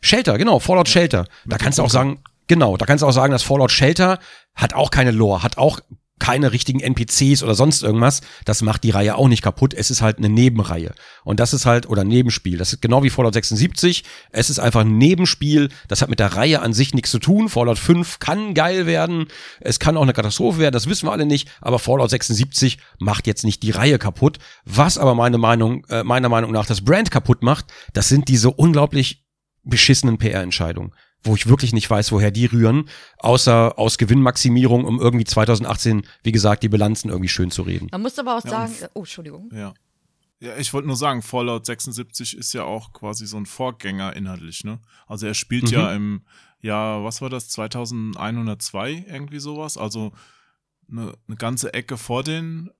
[0.00, 1.26] Shelter, genau, Fallout Shelter.
[1.46, 4.18] Da kannst du auch sagen, genau, da kannst du auch sagen, dass Fallout Shelter
[4.54, 5.80] hat auch keine Lore, hat auch
[6.20, 8.20] keine richtigen NPCs oder sonst irgendwas.
[8.44, 9.74] Das macht die Reihe auch nicht kaputt.
[9.74, 10.94] Es ist halt eine Nebenreihe.
[11.24, 12.56] Und das ist halt, oder ein Nebenspiel.
[12.56, 14.04] Das ist genau wie Fallout 76.
[14.30, 15.70] Es ist einfach ein Nebenspiel.
[15.88, 17.48] Das hat mit der Reihe an sich nichts zu tun.
[17.48, 19.26] Fallout 5 kann geil werden.
[19.60, 20.72] Es kann auch eine Katastrophe werden.
[20.72, 21.48] Das wissen wir alle nicht.
[21.60, 24.38] Aber Fallout 76 macht jetzt nicht die Reihe kaputt.
[24.64, 28.50] Was aber meine Meinung, äh, meiner Meinung nach das Brand kaputt macht, das sind diese
[28.50, 29.24] unglaublich
[29.64, 30.92] beschissenen PR-Entscheidungen
[31.24, 36.32] wo ich wirklich nicht weiß, woher die rühren, außer aus Gewinnmaximierung, um irgendwie 2018, wie
[36.32, 37.88] gesagt, die Bilanzen irgendwie schön zu reden.
[37.90, 39.50] Man muss aber auch Ja, sagen, oh, Entschuldigung.
[39.52, 39.74] Ja.
[40.40, 44.62] Ja, ich wollte nur sagen, Fallout 76 ist ja auch quasi so ein Vorgänger inhaltlich,
[44.64, 44.78] ne?
[45.06, 45.72] Also er spielt Mhm.
[45.72, 46.22] ja im
[46.60, 49.76] Jahr, was war das, 2102, irgendwie sowas?
[49.78, 50.12] Also
[50.90, 52.70] eine, eine ganze Ecke vor den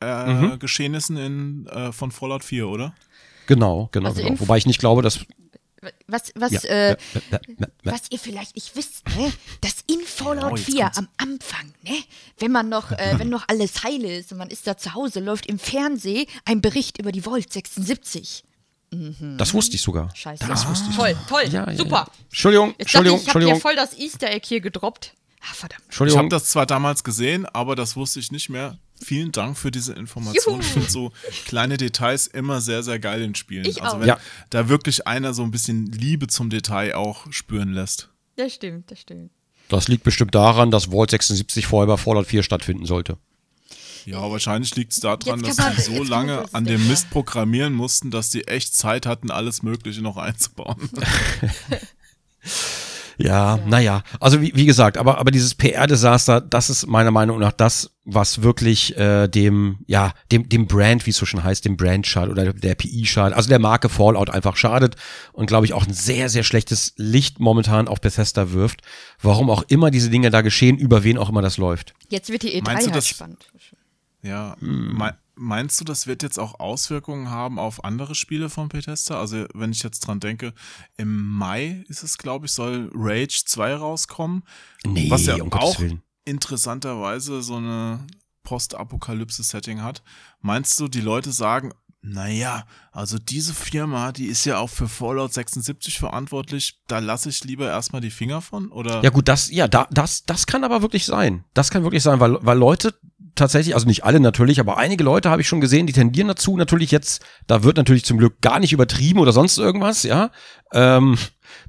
[0.00, 0.58] äh, Mhm.
[0.58, 2.94] Geschehnissen in, äh, von Fallout 4, oder?
[3.46, 4.38] Genau, genau, Also genau.
[4.40, 5.24] Wobei ich nicht glaube, dass.
[6.06, 6.96] Was, was, Ja, äh, ja,
[7.30, 7.66] ja, ja.
[7.84, 9.32] was ihr vielleicht nicht wisst, ne?
[9.60, 10.98] dass in Fallout jetzt 4 kommt's.
[10.98, 12.02] am Anfang, ne?
[12.38, 15.20] wenn man noch, äh, wenn noch alles heil ist und man ist da zu Hause,
[15.20, 18.44] läuft im Fernsehen ein Bericht über die Volt 76.
[19.36, 20.14] Das wusste ich sogar.
[20.14, 20.46] Scheiße.
[20.48, 22.06] Das wusste ich Toll, toll, Ja, super.
[22.06, 22.08] Ja.
[22.30, 25.12] Entschuldigung, Jetzt Entschuldigung, ich, ich habe hier voll das Easter Egg hier gedroppt.
[25.40, 25.82] Ah, verdammt.
[25.90, 28.78] Ich habe das zwar damals gesehen, aber das wusste ich nicht mehr.
[29.02, 30.54] Vielen Dank für diese Information.
[30.56, 30.60] Juhu.
[30.60, 31.12] Ich finde so
[31.46, 33.64] kleine Details immer sehr, sehr geil in Spielen.
[33.64, 34.00] Ich also auch.
[34.00, 34.18] wenn Ja.
[34.50, 38.10] da wirklich einer so ein bisschen Liebe zum Detail auch spüren lässt.
[38.36, 39.30] Das stimmt, das stimmt.
[39.68, 43.18] Das liegt bestimmt daran, dass Vault 76 vorher bei Fallout 4 stattfinden sollte.
[44.06, 46.88] Ja, wahrscheinlich liegt es daran, dass sie so lange das an dem.
[46.88, 50.88] Mist programmieren mussten, dass die echt Zeit hatten, alles Mögliche noch einzubauen.
[53.20, 54.02] Ja, naja.
[54.20, 58.42] Also wie, wie gesagt, aber, aber dieses PR-Desaster, das ist meiner Meinung nach das, was
[58.42, 62.30] wirklich äh, dem, ja, dem, dem Brand, wie es so schon heißt, dem Brand schadet
[62.30, 64.94] oder der PI schadet, also der Marke Fallout einfach schadet
[65.32, 68.82] und glaube ich auch ein sehr, sehr schlechtes Licht momentan auf Bethesda wirft.
[69.20, 71.94] Warum auch immer diese Dinge da geschehen, über wen auch immer das läuft.
[72.10, 73.46] Jetzt wird die E3 Meinst du, halt das- spannend.
[74.22, 74.96] Ja, Hm.
[75.38, 79.18] Mei- meinst du, das wird jetzt auch Auswirkungen haben auf andere Spiele von Bethesda?
[79.20, 80.52] Also, wenn ich jetzt dran denke,
[80.96, 84.44] im Mai ist es, glaube ich, soll Rage 2 rauskommen.
[84.84, 85.76] Nee, was ja um auch
[86.24, 88.06] interessanterweise so eine
[88.44, 90.02] Postapokalypse-Setting hat.
[90.40, 95.34] Meinst du, die Leute sagen, naja, also diese Firma, die ist ja auch für Fallout
[95.34, 98.70] 76 verantwortlich, da lasse ich lieber erstmal die Finger von?
[98.70, 99.02] Oder?
[99.02, 101.44] Ja gut, das, ja, da, das, das kann aber wirklich sein.
[101.54, 102.94] Das kann wirklich sein, weil, weil Leute
[103.38, 106.56] tatsächlich, also nicht alle natürlich, aber einige Leute habe ich schon gesehen, die tendieren dazu
[106.56, 110.30] natürlich jetzt, da wird natürlich zum Glück gar nicht übertrieben oder sonst irgendwas, ja.
[110.72, 111.16] Ähm,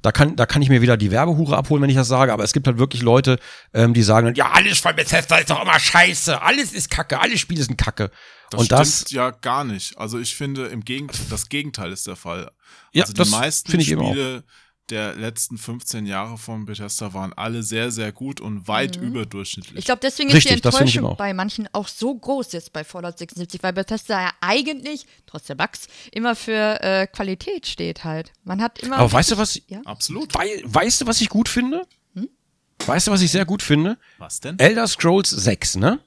[0.02, 2.44] da kann, da kann ich mir wieder die Werbehure abholen, wenn ich das sage, aber
[2.44, 3.38] es gibt halt wirklich Leute,
[3.72, 7.38] ähm, die sagen, ja, alles von Bethesda ist doch immer scheiße, alles ist Kacke, alle
[7.38, 8.10] Spiele sind Kacke.
[8.50, 9.96] Das Und stimmt das, ja gar nicht.
[9.96, 12.50] Also ich finde, im Gegenteil, das Gegenteil ist der Fall.
[12.92, 14.42] Ja, also die das meisten finde ich eben auch.
[14.90, 19.78] Der letzten 15 Jahre von Bethesda waren alle sehr, sehr gut und weit überdurchschnittlich.
[19.78, 22.52] Ich glaube, deswegen ist Richtig, die das finde ich Enttäuschung bei manchen auch so groß
[22.52, 27.68] jetzt bei Fallout 76, weil Bethesda ja eigentlich, trotz der Bugs, immer für äh, Qualität
[27.68, 28.32] steht halt.
[28.42, 28.98] Man hat immer.
[28.98, 29.80] aber weißt du was, Ja?
[29.84, 30.34] Absolut.
[30.34, 31.82] wei, weißt du, was ich gut finde?
[32.14, 32.28] Hm?
[32.84, 33.96] Weißt du, was ich sehr gut finde?
[34.18, 34.58] Was denn?
[34.58, 36.00] Elder Scrolls 6, ne?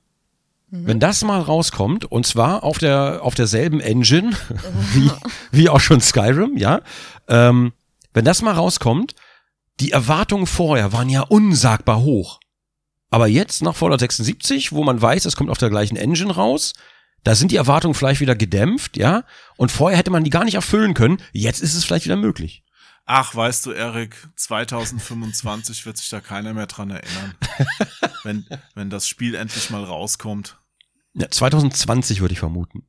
[0.76, 4.32] Wenn das mal rauskommt, und zwar auf der auf derselben Engine
[4.94, 5.12] wie,
[5.52, 6.82] wie auch schon Skyrim, ja,
[7.28, 7.74] ähm,
[8.14, 9.16] wenn das mal rauskommt,
[9.80, 12.40] die Erwartungen vorher waren ja unsagbar hoch.
[13.10, 16.74] Aber jetzt nach Fallout 76, wo man weiß, es kommt auf der gleichen Engine raus,
[17.24, 19.24] da sind die Erwartungen vielleicht wieder gedämpft, ja,
[19.56, 21.22] und vorher hätte man die gar nicht erfüllen können.
[21.32, 22.64] Jetzt ist es vielleicht wieder möglich.
[23.06, 27.36] Ach, weißt du, Erik, 2025 wird sich da keiner mehr dran erinnern.
[28.24, 28.46] wenn,
[28.76, 30.58] wenn das Spiel endlich mal rauskommt.
[31.14, 32.88] Ja, 2020 würde ich vermuten.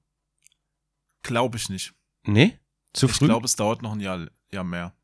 [1.23, 1.95] Glaube ich nicht.
[2.25, 2.59] Nee?
[2.93, 3.27] Zu Ich früh?
[3.27, 4.95] glaube, es dauert noch ein Jahr, Jahr mehr.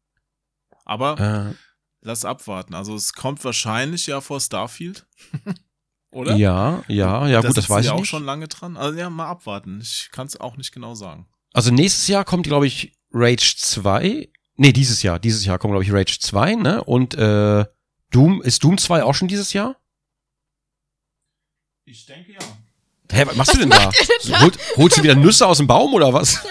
[0.91, 1.55] Aber äh,
[2.01, 2.74] lass abwarten.
[2.74, 5.07] Also es kommt wahrscheinlich ja vor Starfield.
[6.11, 6.34] Oder?
[6.34, 8.09] Ja, ja, ja, gut, das weiß ich auch nicht.
[8.09, 8.76] schon lange dran.
[8.76, 9.80] Also ja, mal abwarten.
[9.80, 11.28] Ich kann es auch nicht genau sagen.
[11.53, 14.32] Also nächstes Jahr kommt, glaube ich, Rage 2.
[14.57, 15.20] Nee, dieses Jahr.
[15.20, 16.82] Dieses Jahr kommt, glaube ich, Rage 2, ne?
[16.82, 17.64] Und äh,
[18.11, 19.76] Doom, ist Doom 2 auch schon dieses Jahr?
[21.84, 22.41] Ich denke ja.
[23.12, 23.93] Hä, was machst du denn da?
[24.41, 26.45] Holt, holst du wieder Nüsse aus dem Baum oder was?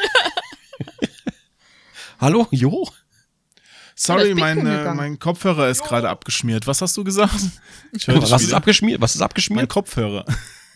[2.19, 2.47] Hallo?
[2.51, 2.87] Jo?
[4.01, 6.67] Sorry, mein, äh, mein Kopfhörer ist gerade abgeschmiert.
[6.67, 7.33] Was hast du gesagt?
[7.91, 9.01] Ich Was ist abgeschmiert?
[9.01, 9.69] Was ist Mein abgeschmiert?
[9.69, 10.25] Kopfhörer.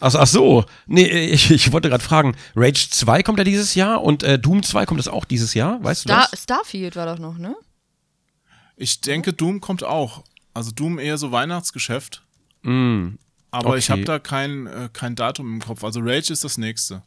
[0.02, 0.66] Ach, ach so.
[0.88, 2.36] Nee, ich, ich wollte gerade fragen.
[2.56, 5.82] Rage 2 kommt ja dieses Jahr und äh, Doom 2 kommt das auch dieses Jahr?
[5.82, 6.44] Weißt du Star das?
[6.44, 7.56] Starfield war doch noch, ne?
[8.76, 10.24] Ich denke, Doom kommt auch.
[10.54, 12.24] Also Doom eher so Weihnachtsgeschäft.
[12.64, 13.12] Mm,
[13.52, 13.92] Aber ich Okay.
[13.94, 15.84] habe da kein, äh, kein Datum im Kopf.
[15.86, 17.04] Also Rage ist das nächste.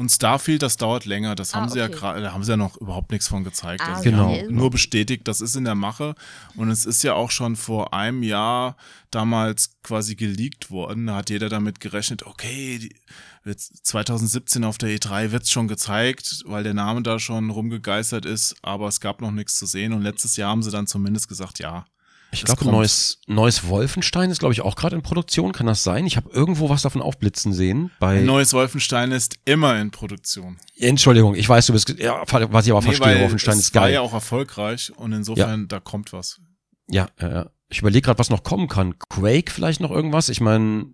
[0.00, 1.34] Und Starfield, das dauert länger.
[1.34, 3.82] Das haben Ah, sie ja gerade, da haben sie ja noch überhaupt nichts von gezeigt.
[3.84, 4.32] Ah, also Genau.
[4.34, 6.14] haben nur bestätigt, das ist in der Mache.
[6.56, 8.78] Und es ist ja auch schon vor einem Jahr
[9.10, 11.06] damals quasi geleakt worden.
[11.08, 12.96] Da hat jeder damit gerechnet, okay, die,
[13.44, 18.56] wird's 2017 auf der E3 wird's schon gezeigt, weil der Name da schon rumgegeistert ist,
[18.62, 19.92] aber es gab noch nichts zu sehen.
[19.92, 21.84] Und letztes Jahr haben sie dann zumindest gesagt, ja.
[22.32, 25.52] Ich glaube, neues, neues Wolfenstein ist, glaube ich, auch gerade in Produktion.
[25.52, 26.06] Kann das sein?
[26.06, 27.90] Ich habe irgendwo was davon aufblitzen sehen.
[27.98, 30.58] Bei neues Wolfenstein ist immer in Produktion.
[30.76, 33.94] Entschuldigung, ich weiß, du bist, ja, was ich aber verstehe, weil Wolfenstein ist war geil.
[33.94, 36.40] ja auch erfolgreich und insofern, da kommt was.
[36.88, 37.50] Ja, ja, ja.
[37.68, 38.98] Ich überlege gerade, was noch kommen kann.
[38.98, 40.28] Quake vielleicht noch irgendwas?
[40.28, 40.92] Ich meine,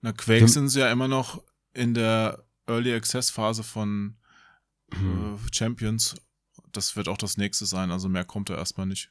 [0.00, 1.42] Na, Quake sind sie ja immer noch
[1.74, 4.16] in der Early Access Phase von
[4.94, 6.16] hm, äh, Champions.
[6.72, 9.10] Das wird auch das nächste sein, also mehr kommt da erstmal nicht.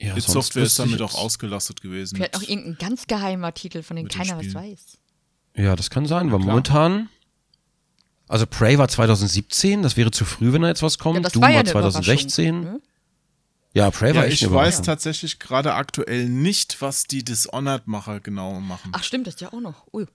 [0.00, 2.16] Ja, It sonst Software ist damit auch ausgelastet gewesen.
[2.16, 4.98] Vielleicht noch mit- irgendein ganz geheimer Titel, von dem keiner was weiß.
[5.56, 6.50] Ja, das kann sein, weil klar.
[6.50, 7.08] momentan.
[8.26, 11.16] Also Prey war 2017, das wäre zu früh, wenn da jetzt was kommt.
[11.16, 12.48] Ja, das Doom war ja war eine 2016.
[12.62, 12.80] Überraschung, ne?
[13.74, 18.60] Ja, Prey ja, war echt ich weiß tatsächlich gerade aktuell nicht, was die Dishonored-Macher genau
[18.60, 18.92] machen.
[18.94, 19.86] Ach stimmt, das ist ja auch noch.
[19.92, 20.06] Ui.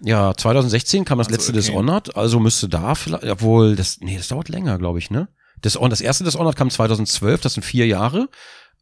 [0.00, 1.60] Ja, 2016 kam das Also, letzte okay.
[1.60, 5.28] Dishonored, also müsste da vielleicht, obwohl, das, nee, das dauert länger, glaube ich, ne?
[5.62, 8.28] Dishon- das erste Dishonored kam 2012, das sind vier Jahre.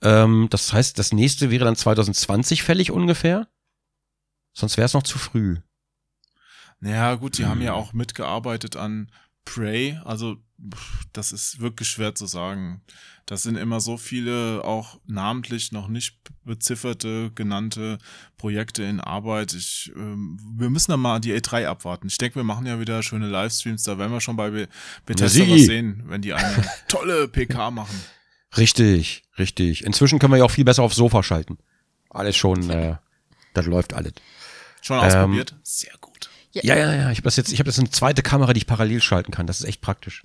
[0.03, 3.49] Ähm, das heißt, das nächste wäre dann 2020 fällig ungefähr.
[4.55, 5.59] Sonst wäre es noch zu früh.
[6.81, 7.79] Ja, gut, die haben ja Hm.
[7.79, 9.11] auch mitgearbeitet an
[9.45, 10.37] Prey, also
[11.13, 12.83] das ist wirklich schwer zu sagen.
[13.27, 17.99] Das sind immer so viele auch namentlich noch nicht bezifferte, genannte
[18.37, 19.55] Projekte in Arbeit.
[19.55, 22.09] Ich, ähm, wir müssen da mal die E3 abwarten.
[22.09, 24.69] Ich denke, wir machen ja wieder schöne Livestreams, da werden wir schon bei Be
[25.07, 27.99] Bethesda was sehen, wenn die eine tolle PK machen.
[28.57, 29.85] Richtig, richtig.
[29.85, 31.59] Inzwischen können wir ja auch viel besser aufs Sofa schalten.
[32.11, 32.97] Alles schon, äh,
[33.55, 34.13] das läuft alles.
[34.81, 35.55] Schon Ähm, ausprobiert?
[35.63, 36.31] Sehr gut.
[36.53, 37.11] Ja, ja, ja.
[37.11, 39.47] Ich habe das jetzt, ich habe das eine zweite Kamera, die ich parallel schalten kann.
[39.47, 40.25] Das ist echt praktisch.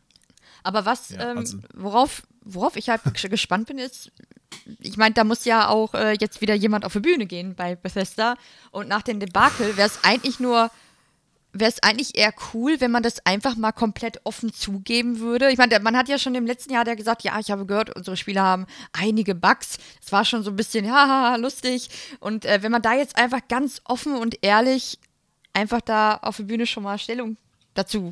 [0.64, 4.12] Aber was, Ja, ähm, also- worauf, worauf ich halt gespannt bin, ist,
[4.80, 7.76] ich meine, da muss ja auch äh, jetzt wieder jemand auf die Bühne gehen bei
[7.76, 8.36] Bethesda.
[8.72, 10.72] Und nach dem Debakel wäre es eigentlich nur,
[11.54, 15.52] wäre es eigentlich eher cool, wenn man das einfach mal komplett offen zugeben würde.
[15.52, 17.96] Ich meine, man hat ja schon im letzten Jahr der gesagt, ja, ich habe gehört,
[17.96, 19.78] unsere Spieler haben einige Bugs.
[20.04, 21.90] Es war schon so ein bisschen, haha, lustig.
[22.20, 24.98] Und äh, wenn man da jetzt einfach ganz offen und ehrlich
[25.54, 27.38] einfach da auf der Bühne schon mal Stellung
[27.76, 28.12] dazu.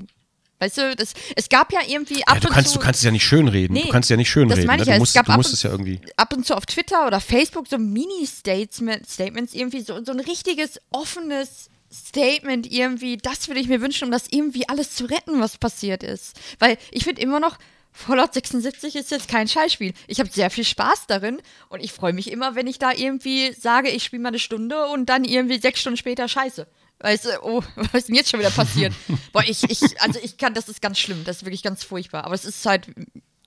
[0.60, 3.00] Weißt du, das, es gab ja irgendwie ab Ja, du und kannst, zu du kannst
[3.00, 3.74] es ja nicht schönreden.
[3.74, 4.58] Nee, du kannst es ja nicht schönreden.
[4.58, 4.84] das meine ne?
[4.84, 4.94] ich ja.
[4.94, 6.00] Du Es musst, gab du musst es ja irgendwie.
[6.18, 10.80] ab und zu auf Twitter oder Facebook so Mini-Statements, Statements irgendwie, so, so ein richtiges,
[10.92, 15.58] offenes Statement irgendwie, das würde ich mir wünschen, um das irgendwie alles zu retten, was
[15.58, 16.40] passiert ist.
[16.60, 17.58] Weil ich finde immer noch,
[17.94, 19.94] Fallout 76 ist jetzt kein Scheißspiel.
[20.08, 23.52] Ich habe sehr viel Spaß darin und ich freue mich immer, wenn ich da irgendwie
[23.52, 26.68] sage, ich spiele mal eine Stunde und dann irgendwie sechs Stunden später scheiße.
[27.00, 28.94] Weißt du, oh, was ist denn jetzt schon wieder passiert?
[29.34, 32.24] Boah, ich, ich, also ich kann, das ist ganz schlimm, das ist wirklich ganz furchtbar.
[32.24, 32.88] Aber es ist halt,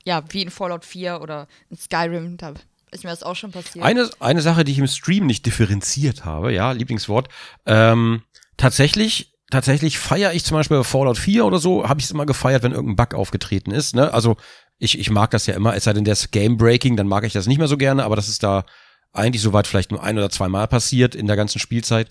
[0.05, 2.53] ja, wie in Fallout 4 oder in Skyrim, da
[2.91, 3.85] ist mir das auch schon passiert.
[3.85, 7.29] Eine, eine Sache, die ich im Stream nicht differenziert habe, ja, Lieblingswort.
[7.67, 8.23] Ähm,
[8.57, 12.27] tatsächlich, tatsächlich feiere ich zum Beispiel bei Fallout 4 oder so, habe ich es immer
[12.27, 13.95] gefeiert, wenn irgendein Bug aufgetreten ist.
[13.95, 14.13] Ne?
[14.13, 14.37] Also
[14.79, 17.33] ich, ich mag das ja immer, es sei denn, der ist Game-Breaking, dann mag ich
[17.33, 18.65] das nicht mehr so gerne, aber das ist da
[19.13, 22.09] eigentlich soweit vielleicht nur ein oder zwei Mal passiert in der ganzen Spielzeit.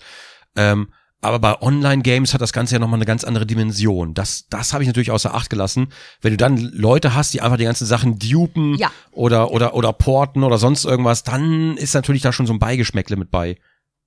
[0.55, 0.87] Ähm,
[1.23, 4.13] aber bei Online-Games hat das Ganze ja nochmal eine ganz andere Dimension.
[4.13, 5.87] Das, das habe ich natürlich außer Acht gelassen.
[6.21, 8.91] Wenn du dann Leute hast, die einfach die ganzen Sachen dupen Ja.
[9.11, 13.15] oder, oder, oder porten oder sonst irgendwas, dann ist natürlich da schon so ein Beigeschmäckle
[13.15, 13.57] mit bei.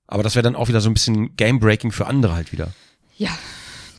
[0.07, 2.71] Aber das wäre dann auch wieder so ein bisschen Game-Breaking für andere halt wieder.
[3.17, 3.37] Ja,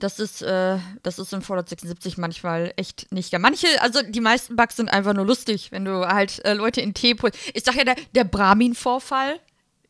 [0.01, 3.31] das ist, äh, das ist in Fallout 76 manchmal echt nicht.
[3.33, 6.81] gar- Manche, also die meisten Bugs sind einfach nur lustig, wenn du halt äh, Leute
[6.81, 7.17] in Tee
[7.53, 9.41] Ich sag ja, der, der Bramin-Vorfall,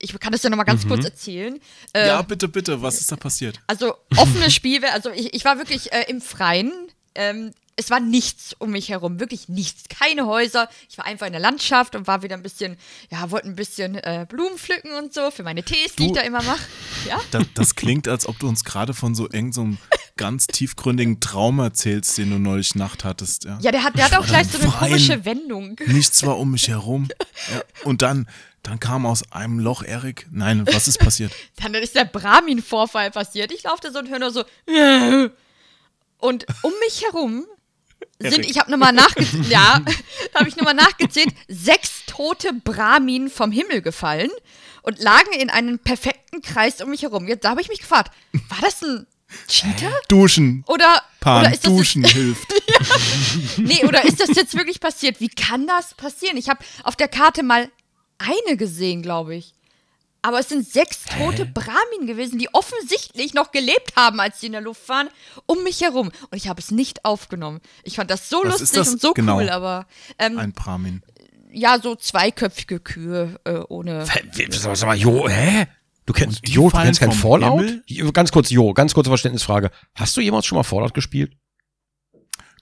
[0.00, 1.58] ich kann das ja nochmal ganz kurz erzählen.
[1.92, 3.60] Äh, ja, bitte, bitte, was ist da passiert?
[3.66, 6.72] Also offenes Spielwelt, also ich, ich war wirklich äh, im Freien.
[7.14, 9.84] Ähm, es war nichts um mich herum, wirklich nichts.
[9.88, 10.68] Keine Häuser.
[10.90, 12.76] Ich war einfach in der Landschaft und war wieder ein bisschen,
[13.08, 16.22] ja, wollte ein bisschen äh, Blumen pflücken und so für meine Tees, die ich da
[16.22, 16.60] immer mache.
[17.08, 17.20] Ja?
[17.30, 19.78] Das, das klingt, als ob du uns gerade von so irgendeinem
[20.16, 23.44] ganz tiefgründigen Traum erzählst, den du neulich Nacht hattest.
[23.44, 23.60] Ja.
[23.62, 24.92] Ja, der hat, der hat auch gleich so eine Freien.
[24.92, 25.76] komische Wendung.
[25.86, 27.08] Nichts war um mich herum.
[27.52, 27.62] Ja.
[27.84, 28.26] Und dann,
[28.64, 30.26] dann kam aus einem Loch Erik.
[30.32, 31.32] Nein, was ist passiert?
[31.62, 33.52] Dann ist der Brahmin-Vorfall passiert.
[33.52, 34.44] Ich laufe da so und höre nur so.
[36.20, 37.46] Und um mich herum
[38.18, 39.80] sind, ich habe nochmal nachgezählt, ja,
[40.34, 44.30] habe ich nochmal nachgezählt, sechs tote Brahmin vom Himmel gefallen
[44.82, 47.28] und lagen in einem perfekten Kreis um mich herum.
[47.28, 48.12] Jetzt, habe ich mich gefragt,
[48.48, 49.06] war das ein
[49.46, 49.92] Cheater?
[50.08, 50.64] Duschen.
[50.66, 52.50] Oder, Pan, oder ist das Duschen hilft.
[52.66, 55.20] Jetzt, nee, oder ist das jetzt wirklich passiert?
[55.20, 56.36] Wie kann das passieren?
[56.36, 57.70] Ich habe auf der Karte mal
[58.18, 59.52] eine gesehen, glaube ich.
[60.28, 64.52] Aber es sind sechs tote Brahmin gewesen, die offensichtlich noch gelebt haben, als sie in
[64.52, 65.08] der Luft waren,
[65.46, 66.08] um mich herum.
[66.30, 67.60] Und ich habe es nicht aufgenommen.
[67.82, 69.38] Ich fand das so Was ist lustig das und so genau?
[69.38, 69.86] cool, aber
[70.18, 71.02] ähm, Ein Brahmin.
[71.50, 74.04] ja, so zweiköpfige Kühe äh, ohne.
[74.06, 75.66] Hä, Sag mal, Jo, hä?
[76.04, 77.62] Du kennst, Jo, du kennst kein Fallout?
[77.86, 78.12] Himmel?
[78.12, 79.70] Ganz kurz, Jo, ganz kurze Verständnisfrage.
[79.94, 81.38] Hast du jemals schon mal Fallout gespielt?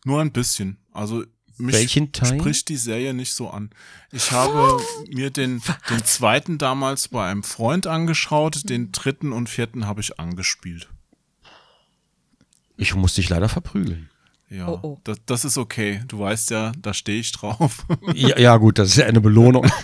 [0.04, 0.78] Nur ein bisschen.
[0.92, 1.24] Also
[1.58, 2.38] mich Welchen Teil?
[2.38, 3.70] spricht die Serie nicht so an.
[4.12, 4.80] Ich habe
[5.10, 10.18] mir den, den zweiten damals bei einem Freund angeschaut, den dritten und vierten habe ich
[10.20, 10.88] angespielt.
[12.76, 14.10] Ich muss dich leider verprügeln.
[14.50, 14.98] Ja, Oh, oh.
[15.04, 16.02] Das, das ist okay.
[16.06, 17.84] Du weißt ja, da stehe ich drauf.
[18.14, 19.66] Ja, ja, gut, das ist ja eine Belohnung.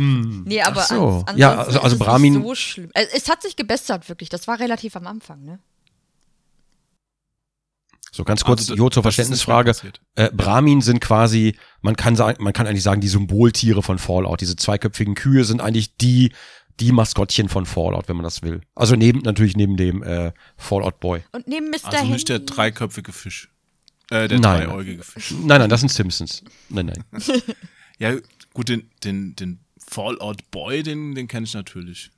[0.00, 1.24] Nee, aber so.
[1.34, 2.88] Ja, also- also Brahmin- so schlimm.
[2.94, 4.28] Es hat sich gebessert, wirklich.
[4.28, 5.58] Das war relativ am Anfang, ne?
[8.18, 9.72] So ganz kurz, Also, Jo, zur Verständnisfrage.
[10.16, 14.40] Äh, Brahmin sind quasi, man kann sagen, man kann eigentlich sagen, die Symboltiere von Fallout.
[14.40, 16.32] Diese zweiköpfigen Kühe sind eigentlich die,
[16.80, 18.60] die Maskottchen von Fallout, wenn man das will.
[18.74, 21.22] Also neben, natürlich neben dem äh, Fallout Boy.
[21.30, 21.92] Und neben Mr.
[21.92, 23.52] Also nicht der dreiköpfige Fisch.
[24.10, 24.66] Äh, der Nein.
[24.66, 25.30] dreieugige Fisch.
[25.30, 26.42] Nein, nein, das sind Simpsons.
[26.68, 27.04] Nein, nein.
[28.00, 28.16] Ja,
[28.52, 32.10] gut, den, den, den Fallout Boy, den, den kenne ich natürlich.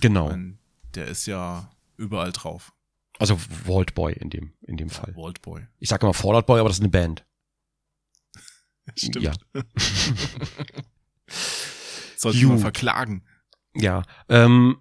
[0.00, 0.26] Genau.
[0.26, 0.58] Ich mein,
[0.94, 2.72] der ist ja überall drauf.
[3.18, 5.14] Also Vault Boy in dem, in dem Fall.
[5.14, 5.66] Vault Boy.
[5.78, 7.24] Ich sage immer Fallout Boy, aber das ist eine Band.
[8.96, 9.22] Stimmt.
[9.22, 9.32] Ja.
[12.16, 12.60] Sollte Gut.
[12.60, 13.24] verklagen.
[13.74, 14.78] Ja, ähm,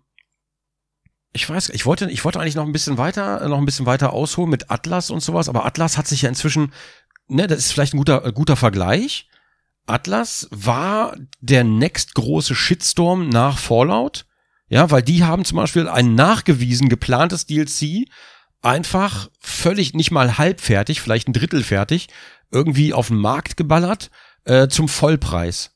[1.33, 4.13] ich weiß, ich wollte, ich wollte eigentlich noch ein bisschen weiter, noch ein bisschen weiter
[4.13, 6.71] ausholen mit Atlas und sowas, aber Atlas hat sich ja inzwischen,
[7.27, 9.27] ne, das ist vielleicht ein guter, ein guter Vergleich.
[9.85, 14.25] Atlas war der nächstgroße Shitstorm nach Fallout,
[14.75, 18.09] ja, weil die haben zum Beispiel ein nachgewiesen geplantes DLC
[18.61, 22.09] einfach völlig nicht mal halbfertig, vielleicht ein Drittel fertig,
[22.51, 24.11] irgendwie auf den Markt geballert
[24.43, 25.71] äh, zum Vollpreis.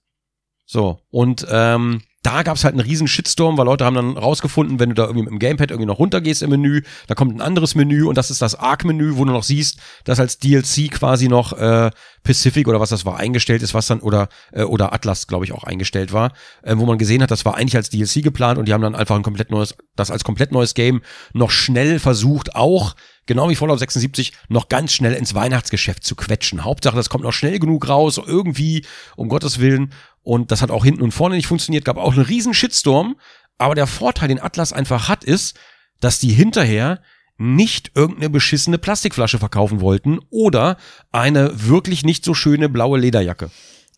[0.65, 4.89] So, und ähm, da gab's halt einen riesen Shitstorm, weil Leute haben dann rausgefunden, wenn
[4.89, 7.75] du da irgendwie mit dem Gamepad irgendwie noch runtergehst im Menü, da kommt ein anderes
[7.75, 11.53] Menü und das ist das Arc-Menü, wo du noch siehst, dass als DLC quasi noch
[11.53, 11.91] äh,
[12.23, 15.53] Pacific oder was das war eingestellt ist, was dann oder äh, oder Atlas, glaube ich,
[15.53, 18.67] auch eingestellt war, äh, wo man gesehen hat, das war eigentlich als DLC geplant und
[18.67, 21.01] die haben dann einfach ein komplett neues, das als komplett neues Game
[21.33, 22.95] noch schnell versucht, auch
[23.29, 26.65] genau wie Fallout 76 noch ganz schnell ins Weihnachtsgeschäft zu quetschen.
[26.65, 29.93] Hauptsache, das kommt noch schnell genug raus, irgendwie, um Gottes Willen.
[30.29, 33.19] Und das hat auch hinten und vorne nicht funktioniert, gab auch einen riesen Shitstorm.
[33.57, 35.57] Aber der Vorteil, den Atlas einfach hat, ist,
[36.01, 37.01] dass die hinterher
[37.39, 40.77] nicht irgendeine beschissene Plastikflasche verkaufen wollten oder
[41.11, 43.49] eine wirklich nicht so schöne blaue Lederjacke.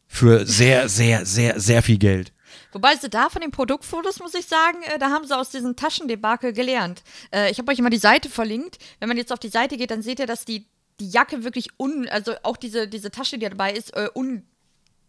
[0.08, 2.32] Für sehr, sehr, sehr, sehr viel Geld.
[2.72, 5.76] Wobei sie da von den Produktfotos, muss ich sagen, äh, da haben sie aus diesem
[5.76, 7.04] Taschendebakel gelernt.
[7.36, 8.78] Äh, ich habe euch mal die Seite verlinkt.
[9.02, 10.70] Wenn man jetzt auf die Seite geht, dann seht ihr, dass die,
[11.02, 14.08] die Jacke wirklich un, also auch diese, diese Tasche, die dabei ist, äh,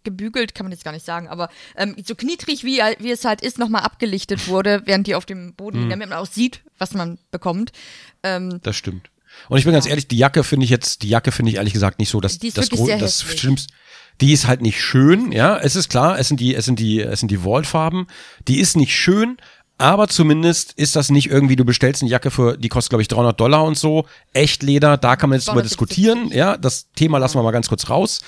[0.03, 3.41] ungebügelt, kann man jetzt gar nicht sagen, aber ähm, so knietrig, wie, wie es halt
[3.41, 6.95] ist, nochmal abgelichtet wurde, während die auf dem Boden liegen, damit man auch sieht, was
[6.95, 7.73] man bekommt.
[8.23, 9.11] Ähm, Das stimmt.
[9.49, 11.73] Und ich bin ganz ehrlich, die Jacke finde ich jetzt, die Jacke finde ich ehrlich
[11.73, 13.41] gesagt nicht so, dass das, das hässlich.
[13.41, 13.73] Schlimmste.
[14.21, 15.57] Die ist halt nicht schön, ja.
[15.57, 18.09] Es ist klar, es sind die, es sind die, es sind die Vault-Farben.
[18.47, 19.39] Die ist nicht schön,
[19.79, 23.09] aber zumindest ist das nicht irgendwie, du bestellst eine Jacke für, die kostet glaube ich
[23.09, 24.07] 300 Dollar und so.
[24.35, 25.71] Echtleder, da kann man jetzt drüber 270.
[25.71, 26.59] diskutieren, ja.
[26.59, 28.21] Das Thema lassen wir mal ganz kurz raus.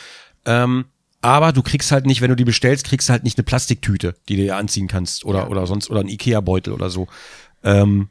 [0.46, 0.86] Ähm,
[1.24, 4.14] aber du kriegst halt nicht, wenn du die bestellst, kriegst du halt nicht eine Plastiktüte,
[4.28, 7.08] die du dir anziehen kannst oder, oder sonst, oder ein Ikea-Beutel oder so.
[7.62, 8.08] Ähm,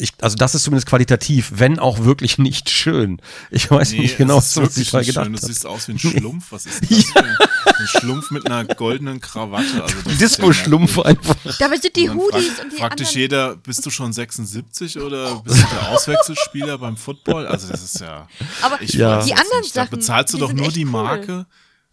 [0.00, 3.20] ich, also das ist zumindest qualitativ, wenn auch wirklich nicht schön.
[3.50, 5.32] Ich weiß nicht genau, was ich nicht gedacht schön.
[5.32, 5.46] Du habe.
[5.46, 6.50] siehst aus wie ein Schlumpf.
[6.52, 7.36] Was ist das für ein,
[7.66, 9.82] ein Schlumpf mit einer goldenen Krawatte?
[9.82, 11.36] Also das Disco-Schlumpf ja einfach.
[11.58, 13.20] dabei sind die Hoodies fragt, und die fragt dich anderen.
[13.22, 17.46] jeder, bist du schon 76 oder bist du der Auswechselspieler beim Football?
[17.46, 18.28] Also das ist ja.
[18.62, 19.18] Aber Ich Ja.
[19.18, 19.76] weiß die anderen nicht.
[19.76, 20.90] Da Sachen, bezahlst du die doch nur die cool.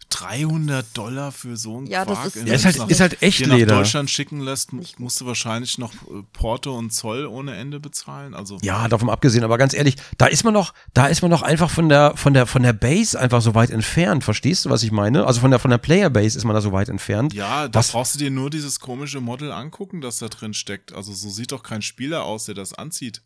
[0.08, 0.36] Marke.
[0.38, 2.26] 300 Dollar für so ein Ja, das Quark.
[2.28, 3.74] ist- Wenn Ja, ist halt- das nach- ist halt dir nach Echtleder.
[3.76, 8.34] Deutschland schicken lässt, musst du wahrscheinlich noch äh, Porto und Zoll ohne Ende bezahlen.
[8.34, 11.42] Also Ja, davon abgesehen, aber ganz ehrlich, da ist man noch, da ist man noch
[11.42, 14.24] einfach von der, von der, von der Base einfach so weit entfernt.
[14.24, 15.26] Verstehst du, was ich meine?
[15.26, 17.34] Also von der, von der Player Base ist man da so weit entfernt.
[17.34, 20.92] Ja, da Was- brauchst du dir nur dieses komische Model angucken, das da drin steckt.
[20.94, 23.22] Also so sieht doch kein Spieler aus, der das anzieht.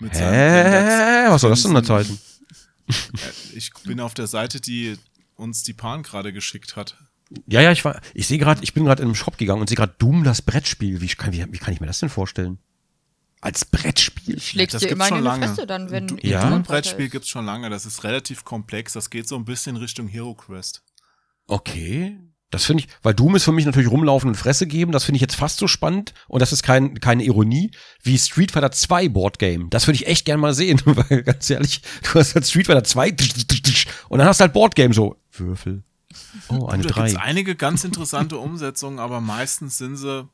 [0.00, 1.28] Mit seinem Hä?
[1.30, 2.18] Was soll das denn da heißen?
[2.88, 2.92] Äh,
[3.54, 4.96] Ich bin auf der Seite, die
[5.36, 6.96] uns die Pan gerade geschickt hat.
[7.46, 9.68] Ja, ja, ich war, ich sehe gerade, ich bin gerade in einem Shop gegangen und
[9.68, 11.00] sehe gerade Doom das Brettspiel.
[11.00, 12.58] Wie kann, wie, wie kann ich mir das denn vorstellen?
[13.40, 14.40] Als Brettspiel?
[14.40, 15.46] schlägst das dir gibt's schon lange.
[15.48, 16.38] Fresse dann, wenn Ein Ja?
[16.38, 17.68] Internet Doom-Brettspiel weiter gibt's schon lange.
[17.68, 18.92] Das ist relativ komplex.
[18.92, 20.82] Das geht so ein bisschen Richtung Hero Quest.
[21.46, 22.18] Okay.
[22.56, 25.16] Das finde ich, weil Doom ist für mich natürlich rumlaufen und Fresse geben, das finde
[25.16, 27.70] ich jetzt fast so spannend und das ist kein, keine Ironie,
[28.02, 29.68] wie Street Fighter 2 Board Game.
[29.68, 32.82] Das würde ich echt gern mal sehen, weil ganz ehrlich, du hast halt Street Fighter
[32.82, 33.10] 2
[34.08, 35.84] und dann hast du halt Board Game so, Würfel.
[36.48, 37.08] Oh, eine Da 3.
[37.08, 40.26] gibt's einige ganz interessante Umsetzungen, aber meistens sind sie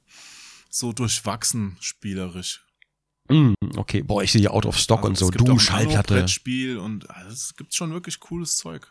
[0.71, 2.65] so durchwachsen spielerisch.
[3.31, 5.61] Mm, okay, boah, ich sehe Out of Stock Also und so, gibt auch Doom, ein
[5.61, 6.29] Schallplatte.
[6.29, 8.87] Spiel und also es gibt schon wirklich cooles Zeug.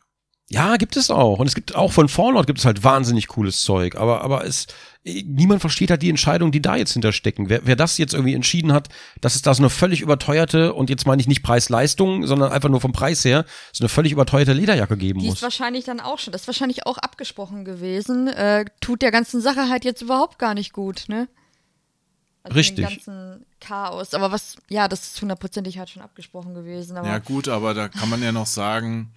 [0.50, 1.40] Ja, gibt es auch.
[1.40, 3.96] Und es gibt auch von Fallout gibt es halt wahnsinnig cooles Zeug.
[3.96, 4.68] Aber, aber es,
[5.04, 7.48] niemand versteht halt die Entscheidung, die da jetzt hinterstecken.
[7.48, 8.90] Wer, wer das jetzt irgendwie entschieden hat,
[9.22, 12.68] dass es da so eine völlig überteuerte, und jetzt meine ich nicht Preis-Leistung, sondern einfach
[12.68, 15.42] nur vom Preis her, so eine völlig überteuerte Lederjacke geben Die ist muss.
[15.42, 18.28] wahrscheinlich dann auch schon, das ist wahrscheinlich auch abgesprochen gewesen.
[18.28, 21.30] Äh, tut der ganzen Sache halt jetzt überhaupt gar nicht gut, ne?
[22.44, 22.86] Also Richtig.
[22.88, 24.14] Dem ganzen Chaos.
[24.14, 26.98] Aber was, ja, das ist hundertprozentig halt schon abgesprochen gewesen.
[26.98, 29.12] Aber Ja gut, aber da kann man ja noch sagen,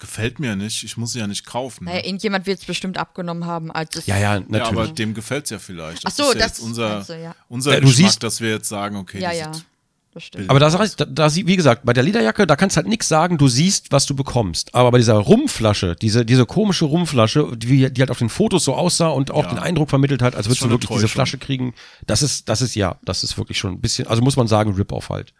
[0.00, 1.84] gefällt mir nicht, ich muss sie ja nicht kaufen.
[1.84, 2.06] naja, Ne?
[2.06, 4.06] irgendjemand wird es bestimmt abgenommen haben, als es.
[4.06, 4.92] Ja, ja, Ja, aber natürlich.
[4.94, 6.02] dem gefällt's ja vielleicht.
[6.06, 7.34] Ach so, ist ja das jetzt unser, du, ja.
[7.48, 9.64] unser Ja, du Geschmack, siehst- dass wir jetzt sagen, okay, Ja, die ja, sieht-
[10.12, 10.50] das stimmt.
[10.50, 12.78] Aber da, sag ich- da, da, sie- wie gesagt, bei der Lederjacke, da kannst du
[12.78, 14.74] halt nichts sagen, du siehst, was du bekommst.
[14.74, 18.74] Aber bei dieser Rumflasche, diese, diese komische Rumflasche, die, die halt auf den Fotos so
[18.74, 19.50] aussah und auch Ja.
[19.50, 21.08] den Eindruck vermittelt hat, als würdest du wirklich diese Täuschung.
[21.14, 21.74] Flasche kriegen,
[22.08, 24.72] das ist, das ist ja, das ist wirklich schon ein bisschen, also muss man sagen,
[24.74, 25.32] Rip-Off halt.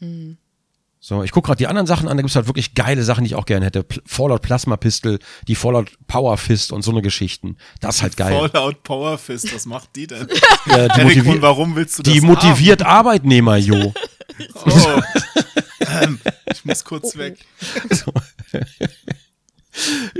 [0.00, 0.36] Hm.
[1.02, 3.28] So, ich gucke gerade die anderen Sachen an, da gibt's halt wirklich geile Sachen, die
[3.28, 3.86] ich auch gerne hätte.
[4.04, 7.56] Fallout Plasma Pistol, die Fallout Power Fist und so eine Geschichten.
[7.80, 8.50] Das ist halt geil.
[8.50, 10.28] Fallout Power Fist, was macht die denn?
[10.66, 13.76] Ja, die motiviert- und warum willst du das Die motiviert Arbeitnehmer, Jo.
[13.76, 13.92] haben?
[14.54, 15.02] Oh.
[15.80, 16.18] ähm,
[16.50, 17.38] ich muss kurz weg.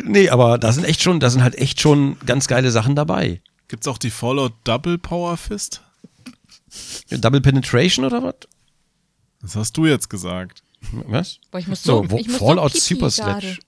[0.03, 3.41] nee, aber da sind echt schon, da sind halt echt schon ganz geile Sachen dabei.
[3.69, 5.83] Gibt's auch die Fallout Double Power Fist?
[7.11, 8.35] Double Penetration oder was?
[9.43, 10.63] Das hast du jetzt gesagt.
[11.07, 11.39] Was?
[11.51, 13.11] Boah, ich muss So, so, wo- ich muss Fallout so Super.
[13.11, 13.59] Sledge.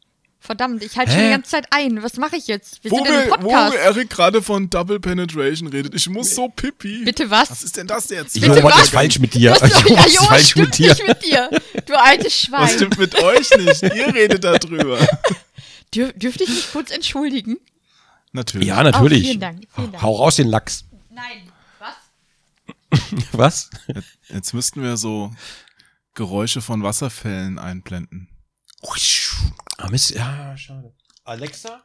[0.40, 2.02] Verdammt, ich halte schon die ganze Zeit ein.
[2.02, 2.82] Was mache ich jetzt?
[2.82, 3.76] Wir Wo, sind in einem wir, wo Podcast.
[3.76, 5.94] Erik gerade von Double Penetration redet.
[5.94, 7.04] Ich muss so pipi.
[7.04, 7.48] Bitte was?
[7.48, 8.34] Was ist denn das jetzt?
[8.36, 9.52] Jo, was ist falsch mit dir?
[9.52, 10.88] Was, Jo, was ist falsch stimmt mit dir?
[10.94, 11.60] nicht mit dir.
[11.86, 12.60] Du altes Schwein.
[12.62, 13.82] Was stimmt mit euch nicht?
[13.82, 14.98] Ihr redet darüber.
[15.94, 17.58] Dür dürfte ich mich kurz entschuldigen?
[18.32, 18.66] Natürlich.
[18.66, 19.22] Ja, natürlich.
[19.22, 20.02] Oh, vielen Dank, vielen Dank.
[20.02, 20.84] Hau raus den Lachs.
[21.10, 21.52] Nein.
[21.78, 21.94] Was?
[23.32, 23.70] Was?
[24.28, 25.30] Jetzt müssten wir so
[26.14, 28.28] Geräusche von Wasserfällen einblenden.
[29.78, 30.94] Ah, Mist, ja, schade.
[31.24, 31.84] Alexa,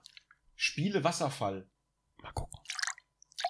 [0.56, 1.68] spiele Wasserfall.
[2.22, 2.60] Mal gucken.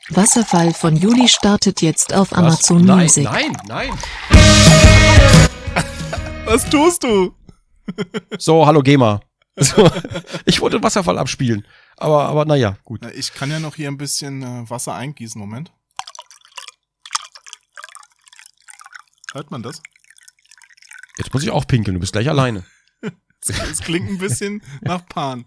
[0.10, 2.38] Wasserfall von Juli startet jetzt auf Was?
[2.38, 3.24] Amazon nein, Music.
[3.24, 3.92] Nein, nein.
[6.46, 7.34] Was tust du?
[8.38, 9.22] So, hallo GEMA.
[9.56, 9.90] So,
[10.46, 11.66] ich wollte Wasserfall abspielen.
[11.96, 13.00] Aber, aber naja, gut.
[13.16, 15.40] Ich kann ja noch hier ein bisschen äh, Wasser eingießen.
[15.40, 15.72] Moment.
[19.34, 19.82] Hört man das?
[21.18, 22.64] Jetzt muss ich auch pinkeln, du bist gleich alleine.
[23.40, 25.46] Es klingt ein bisschen nach Pan.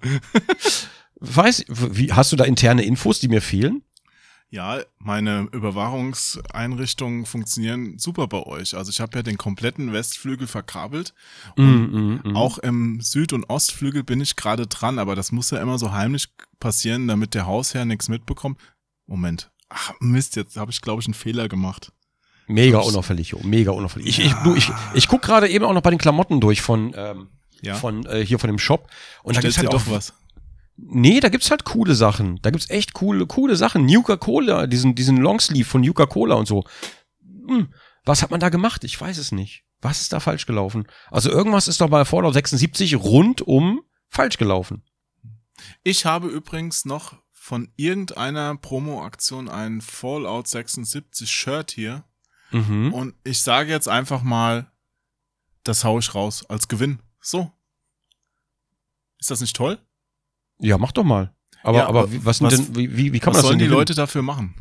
[1.16, 3.83] Weiß, wie, hast du da interne Infos, die mir fehlen?
[4.53, 8.77] Ja, meine Überwachungseinrichtungen funktionieren super bei euch.
[8.77, 11.14] Also ich habe ja den kompletten Westflügel verkabelt.
[11.57, 12.37] Und Mm, mm, mm.
[12.37, 15.93] auch im Süd- und Ostflügel bin ich gerade dran, aber das muss ja immer so
[15.93, 18.59] heimlich passieren, damit der Hausherr nichts mitbekommt.
[19.07, 19.53] Moment.
[19.68, 21.93] Ach, Mist, jetzt habe ich, glaube ich, einen Fehler gemacht.
[22.53, 24.09] Mega unauffällig, jo, mega unauffällig.
[24.09, 26.92] Ich, ich, du, ich, ich guck gerade eben auch noch bei den Klamotten durch von,
[26.96, 27.28] ähm,
[27.62, 27.74] Ja.
[27.74, 28.88] von äh, hier von dem Shop.
[29.22, 30.14] Und da gibt's halt doch auch was.
[30.76, 32.40] Nee, da gibt's halt coole Sachen.
[32.42, 33.84] Da gibt's echt coole, coole Sachen.
[33.84, 36.64] Nuka Cola, diesen, diesen Longsleeve von Nuka Cola und so.
[37.46, 37.72] Hm,
[38.05, 38.82] was hat man da gemacht?
[38.84, 39.64] Ich weiß es nicht.
[39.82, 40.86] Was ist da falsch gelaufen?
[41.11, 44.82] Also irgendwas ist doch bei Fallout 76 rundum falsch gelaufen.
[45.82, 52.05] Ich habe übrigens noch von irgendeiner Promo-Aktion ein Fallout 76 Shirt hier.
[52.53, 52.92] Mhm.
[52.92, 54.70] Und ich sage jetzt einfach mal,
[55.64, 57.01] das hau ich raus als Gewinn.
[57.20, 57.53] So.
[59.18, 59.78] Ist das nicht toll?
[60.59, 61.34] Ja, mach doch mal.
[61.62, 63.42] Aber, Ja, aber aber wie, was, sind was- denn, wie, wie, wie kann Was man
[63.42, 64.55] das sollen die denn Leute dafür machen?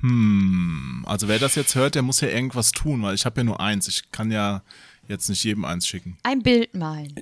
[0.00, 3.44] Hm, also wer das jetzt hört, der muss ja irgendwas tun, weil ich habe ja
[3.44, 3.88] nur eins.
[3.88, 4.62] Ich kann ja
[5.08, 6.18] jetzt nicht jedem eins schicken.
[6.22, 7.14] Ein Bild malen.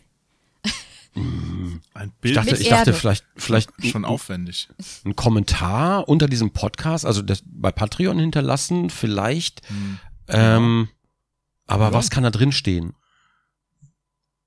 [1.17, 4.69] Ein Ich Bild dachte, Mit ich dachte vielleicht, vielleicht schon aufwendig.
[5.05, 9.67] ein Kommentar unter diesem Podcast, also das bei Patreon hinterlassen, vielleicht.
[9.69, 9.99] Hm.
[10.29, 10.89] Ähm,
[11.67, 11.93] aber Ja.
[11.95, 12.95] was kann da drin stehen?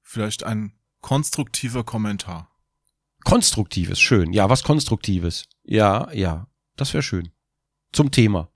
[0.02, 2.50] Vielleicht ein konstruktiver Kommentar.
[3.24, 4.32] Konstruktives, schön.
[4.34, 5.46] Ja, was Konstruktives.
[5.64, 7.30] Ja, ja, das wäre schön.
[7.92, 8.50] Zum Thema.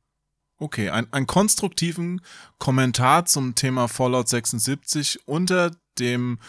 [0.57, 2.21] Okay, ein, einen konstruktiven
[2.59, 6.39] Kommentar zum Thema Fallout 76 unter dem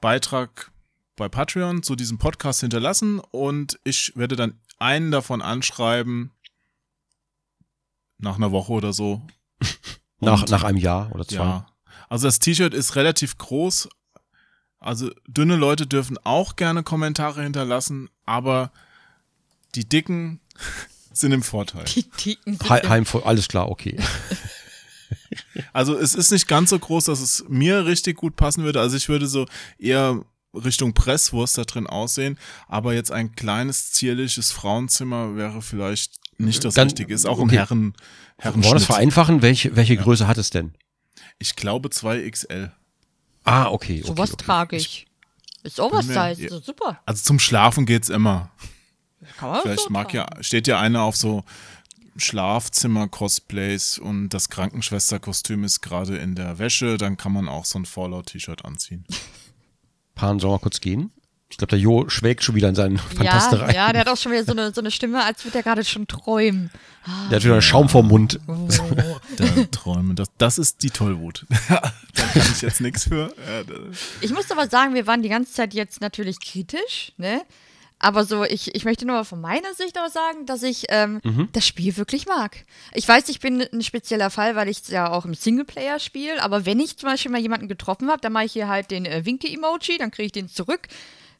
[0.00, 0.71] Beitrag
[1.16, 6.32] bei Patreon zu diesem Podcast hinterlassen und ich werde dann einen davon anschreiben
[8.18, 9.22] nach einer Woche oder so.
[10.20, 11.34] Nach, Und- nach einem Jahr oder zwei.
[11.42, 11.66] Ja.
[12.08, 13.88] Also das T-Shirt ist relativ groß.
[14.78, 18.70] Also dünne Leute dürfen auch gerne Kommentare hinterlassen, aber
[19.74, 20.38] die dicken
[21.12, 21.84] sind im Vorteil.
[21.86, 23.98] Die Dicken sind He im- Heim, alles klar, okay.
[25.72, 28.80] Also es ist nicht ganz so groß, dass es mir richtig gut passen würde.
[28.80, 29.46] Also ich würde so
[29.78, 30.24] eher
[30.54, 32.38] Richtung Presswurst da drin aussehen,
[32.68, 37.14] aber jetzt ein kleines, zierliches Frauenzimmer wäre vielleicht nicht das Ganz- Richtige.
[37.14, 37.56] Ist auch im okay.
[37.56, 37.94] Herren,
[38.38, 39.42] Herren Wollen wir das vereinfachen?
[39.42, 40.74] Welche, welche Größe hat es denn?
[41.38, 42.70] Ich glaube 2XL.
[43.44, 44.00] Ah, okay.
[44.00, 44.44] okay, Sowas okay.
[44.44, 45.06] trage ich.
[45.62, 46.60] Ist Oversize, ja.
[46.60, 47.00] super.
[47.06, 48.50] Also zum Schlafen geht's immer.
[49.38, 50.28] Kann man Vielleicht so mag tragen.
[50.36, 51.44] ja, steht ja einer auf so
[52.16, 57.86] Schlafzimmer-Cosplays und das Krankenschwester-Kostüm ist gerade in der Wäsche, dann kann man auch so ein
[57.86, 59.04] Fallout-T-Shirt anziehen.
[60.14, 61.10] Pan, sollen wir kurz gehen?
[61.50, 63.74] Ich glaube, der Jo schwelgt schon wieder in seinen Ja, Fantastereien.
[63.74, 65.84] ja, der hat auch schon wieder so eine, so eine Stimme, als würde er gerade
[65.84, 66.70] schon träumen.
[67.30, 68.40] Der hat wieder einen Schaum vorm Mund.
[69.38, 71.44] Der Träume, das, das ist die Tollwut.
[71.68, 71.76] da
[72.14, 73.34] kann ich jetzt nichts für.
[73.46, 73.74] Ja, da-
[74.22, 77.42] Ich muss aber sagen, wir waren die ganze Zeit jetzt natürlich kritisch, ne?
[78.02, 81.20] Aber so, ich, ich möchte nur von meiner Sicht aus sagen, dass ich ähm,
[81.52, 82.64] das Spiel wirklich mag.
[82.92, 86.42] Ich weiß, ich bin ein spezieller Fall, weil ich es ja auch im Singleplayer spiele,
[86.42, 89.06] aber wenn ich zum Beispiel mal jemanden getroffen habe, dann mache ich hier halt den
[89.06, 90.88] äh, Winke-Emoji, dann kriege ich den zurück.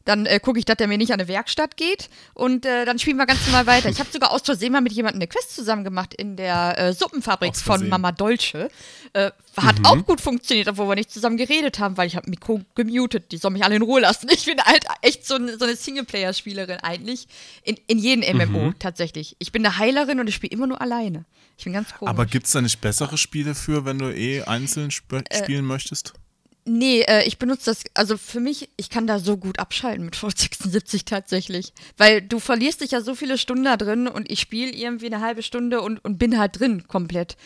[0.05, 2.99] Dann äh, gucke ich, dass der mir nicht an eine Werkstatt geht und äh, dann
[2.99, 3.89] spielen wir ganz normal weiter.
[3.89, 6.93] Ich habe sogar aus Versehen mal mit jemandem eine Quest zusammen gemacht in der äh,
[6.93, 7.93] Suppenfabrik von.
[7.93, 8.69] Mama Dolce.
[9.13, 12.63] Äh, hat auch gut funktioniert, obwohl wir nicht zusammen geredet haben, weil ich habe Mikro
[12.75, 13.33] gemutet.
[13.33, 14.29] Die soll mich alle in Ruhe lassen.
[14.33, 17.29] Ich bin halt echt so, so eine Singleplayer-Spielerin eigentlich.
[17.63, 19.37] In, in jedem MMO tatsächlich.
[19.39, 21.27] Ich bin eine Heilerin und ich spiele immer nur alleine.
[21.59, 22.11] Ich bin ganz komisch.
[22.11, 26.15] Aber gibt's da nicht bessere Spiele für, wenn du eh einzeln sp spielen möchtest?
[26.65, 30.15] Nee, äh, ich benutze das, also für mich, ich kann da so gut abschalten mit
[30.15, 31.73] Fallout 76 tatsächlich.
[31.97, 35.21] Weil du verlierst dich ja so viele Stunden da drin und ich spiele irgendwie eine
[35.21, 37.37] halbe Stunde und, und bin halt drin komplett.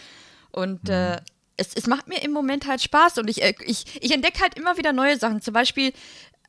[0.50, 1.16] Und äh,
[1.56, 4.58] es, es macht mir im Moment halt Spaß und ich, äh, ich, ich entdecke halt
[4.58, 5.40] immer wieder neue Sachen.
[5.40, 5.92] Zum Beispiel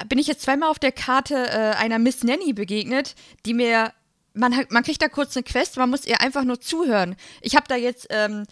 [0.09, 3.15] bin ich jetzt zweimal auf der Karte äh, einer Miss Nanny begegnet,
[3.45, 3.93] die mir
[4.37, 7.15] man, hat, man kriegt da kurz eine Quest, man muss ihr einfach nur zuhören.
[7.41, 8.45] Ich habe da jetzt ähm,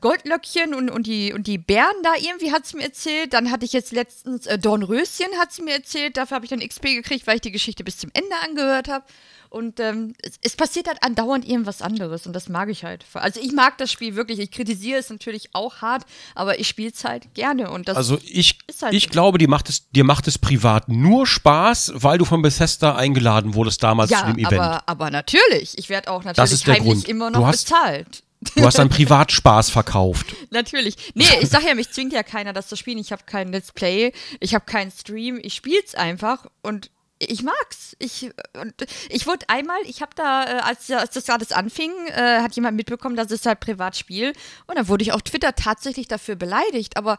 [0.00, 3.34] Goldlöckchen und, und, die, und die Bären da irgendwie hat sie mir erzählt.
[3.34, 6.16] Dann hatte ich jetzt letztens äh, Dornröschen hat sie mir erzählt.
[6.16, 9.04] Dafür habe ich dann XP gekriegt, weil ich die Geschichte bis zum Ende angehört habe.
[9.52, 13.04] Und ähm, es, es passiert halt andauernd irgendwas anderes und das mag ich halt.
[13.12, 14.38] Also ich mag das Spiel wirklich.
[14.38, 17.70] Ich kritisiere es natürlich auch hart, aber ich spiele es halt gerne.
[17.70, 19.10] Und das Also ich, Ist halt ich so.
[19.10, 23.52] glaube, die macht es, dir macht es privat nur Spaß, weil du von Bethesda eingeladen
[23.52, 24.54] wurdest damals zu ja, dem Event.
[24.62, 25.76] aber, aber natürlich.
[25.76, 27.08] Ich werde auch natürlich heimlich Grund.
[27.08, 28.22] immer noch hast- bezahlt.
[28.56, 30.34] Du hast dann Privatspaß verkauft.
[30.50, 30.96] Natürlich.
[31.14, 32.98] Nee, ich sag ja, mich zwingt ja keiner, das zu spielen.
[32.98, 36.90] Ich habe kein Let's Play, ich habe keinen Stream, ich spiel's einfach und
[37.28, 37.96] ich mag's.
[37.98, 38.74] Ich, und
[39.08, 42.76] ich wurde einmal, ich habe da, äh, als, als das alles anfing, äh, hat jemand
[42.76, 44.32] mitbekommen, dass es halt privat spiel
[44.66, 46.96] und dann wurde ich auf Twitter tatsächlich dafür beleidigt.
[46.96, 47.18] Aber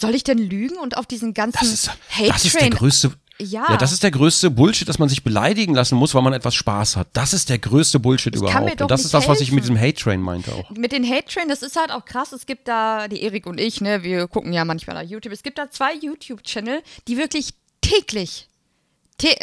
[0.00, 3.12] soll ich denn lügen und auf diesen ganzen Das ist, Hate das ist der größte.
[3.42, 3.78] Ja.
[3.78, 6.96] das ist der größte Bullshit, dass man sich beleidigen lassen muss, weil man etwas Spaß
[6.96, 7.08] hat.
[7.14, 8.82] Das ist der größte Bullshit mir überhaupt.
[8.82, 10.70] Und das ist das, was ich mit diesem Hate Train meinte auch.
[10.72, 12.32] mit den Hate Train, das ist halt auch krass.
[12.32, 15.32] Es gibt da, die Erik und ich, ne, wir gucken ja manchmal auf YouTube.
[15.32, 18.49] Es gibt da zwei YouTube-Channel, die wirklich täglich, tä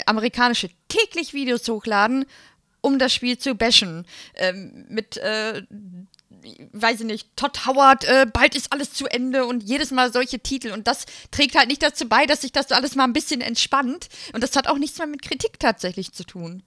[0.06, 2.26] amerikanische, täglich Videos hochladen,
[2.82, 4.06] um das Spiel zu bashen.
[4.36, 5.64] Ähm, mit, äh,
[6.74, 10.40] weiß ich nicht, Todd Howard, äh, bald ist alles zu Ende und jedes Mal solche
[10.40, 10.72] Titel.
[10.72, 14.08] Und das trägt halt nicht dazu bei, dass sich das alles mal ein bisschen entspannt.
[14.34, 16.64] Und das hat auch nichts mehr mit Kritik tatsächlich zu tun.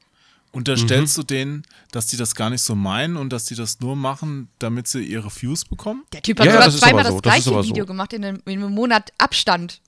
[0.52, 1.20] Unterstellst Mhm.
[1.20, 4.48] du denen, dass die das gar nicht so meinen und dass die das nur machen,
[4.58, 6.02] damit sie ihre Views bekommen?
[6.12, 7.68] Der Typ hat Ja, ja, sogar das zweimal so, das das gleiche aber so.
[7.70, 9.80] Video gemacht in einem, in einem Monat Abstand.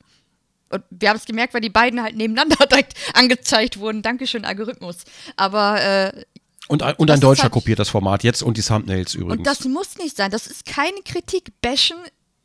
[0.73, 4.03] Und wir haben es gemerkt, weil die beiden halt nebeneinander direkt angezeigt wurden.
[4.03, 4.97] Dankeschön, Algorithmus.
[5.37, 6.25] Aber äh,
[6.69, 9.39] Und, ein- und ein Deutscher halt- kopiert das Format jetzt und die Thumbnails übrigens.
[9.39, 10.31] und das muss nicht sein.
[10.31, 11.53] Das ist keine Kritik.
[11.61, 11.97] Bashen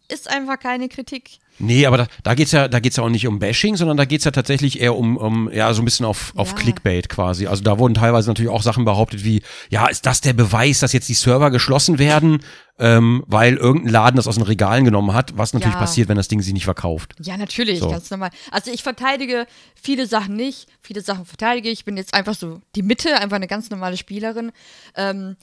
[0.10, 1.40] ist einfach keine Kritik.
[1.60, 4.06] Nee, aber da, da geht's ja, da geht's ja auch nicht um Bashing, sondern da
[4.06, 6.56] geht's ja tatsächlich eher um, um ja, so ein bisschen auf, auf Ja.
[6.56, 7.48] Clickbait quasi.
[7.48, 10.94] Also da wurden teilweise natürlich auch Sachen behauptet wie, ja, ist das der Beweis, dass
[10.94, 12.44] jetzt die Server geschlossen werden,
[12.78, 15.80] ähm, weil irgendein Laden das aus den Regalen genommen hat, was natürlich Ja.
[15.80, 17.16] passiert, wenn das Ding sich nicht verkauft.
[17.24, 17.90] Ja, natürlich, So.
[17.90, 18.30] ganz normal.
[18.52, 21.80] Also ich verteidige viele Sachen nicht, viele Sachen verteidige ich.
[21.80, 24.52] Ich bin jetzt einfach so die Mitte, einfach eine ganz normale Spielerin.
[24.96, 25.38] Ähm,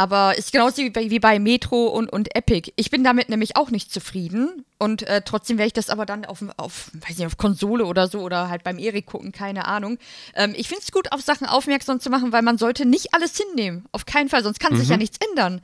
[0.00, 2.72] aber ist genauso wie bei, wie bei Metro und, und Epic.
[2.76, 4.64] Ich bin damit nämlich auch nicht zufrieden.
[4.78, 8.08] Und äh, trotzdem werde ich das aber dann auf, auf, weiß nicht, auf Konsole oder
[8.08, 9.98] so oder halt beim Erik gucken, keine Ahnung.
[10.34, 13.36] Ähm, ich finde es gut, auf Sachen aufmerksam zu machen, weil man sollte nicht alles
[13.36, 13.84] hinnehmen.
[13.92, 15.60] Auf keinen Fall, sonst kann sich ja nichts ändern.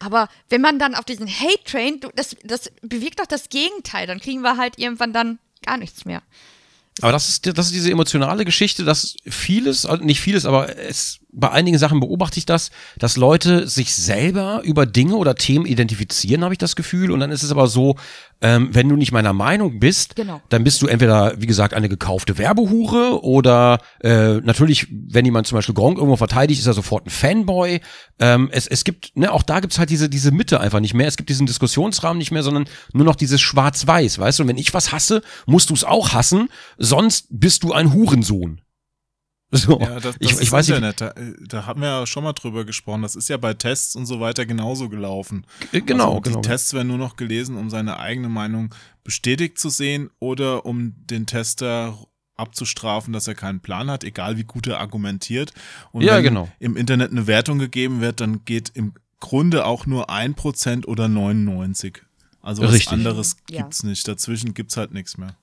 [0.00, 4.06] Aber wenn man dann auf diesen Hate-Train, das, das bewirkt doch das Gegenteil.
[4.06, 6.20] Dann kriegen wir halt irgendwann dann gar nichts mehr.
[7.00, 11.20] Aber das ist, das ist diese emotionale Geschichte, dass vieles, also nicht vieles, aber es,
[11.30, 16.42] bei einigen Sachen beobachte ich das, dass Leute sich selber über Dinge oder Themen identifizieren,
[16.42, 17.10] habe ich das Gefühl.
[17.10, 17.96] Und dann ist es aber so,
[18.40, 20.40] ähm, wenn du nicht meiner Meinung bist, Genau.
[20.48, 25.56] dann bist du entweder, wie gesagt, eine gekaufte Werbehure oder äh, natürlich, wenn jemand zum
[25.56, 27.80] Beispiel Gronk irgendwo verteidigt, ist er sofort ein Fanboy.
[28.20, 31.08] Ähm, es, es gibt, ne, auch da gibt's halt diese, diese Mitte einfach nicht mehr.
[31.08, 34.44] Es gibt diesen Diskussionsrahmen nicht mehr, sondern nur noch dieses Schwarz-Weiß, weißt du?
[34.44, 36.48] Und wenn ich was hasse, musst du es auch hassen,
[36.78, 38.60] sonst bist du ein Hurensohn.
[39.50, 41.00] So, Ja, das, das ich, ist ich weiß nicht, Internet.
[41.00, 43.00] Da, äh, da haben wir ja schon mal drüber gesprochen.
[43.02, 45.46] Das ist ja bei Tests und so weiter genauso gelaufen.
[45.72, 46.40] äh, genau, also die genau.
[46.42, 48.74] Tests werden nur noch gelesen, um seine eigene Meinung
[49.04, 51.98] bestätigt zu sehen oder um den Tester
[52.36, 55.52] abzustrafen, dass er keinen Plan hat, egal wie gut er argumentiert.
[55.92, 56.48] Und Ja, wenn genau.
[56.60, 62.02] im Internet eine Wertung gegeben wird, dann geht im Grunde auch nur 1% oder 99.
[62.42, 62.92] Also was Richtig.
[62.92, 63.62] anderes Ja.
[63.62, 64.06] gibt's nicht.
[64.06, 65.36] Dazwischen gibt's halt nichts mehr.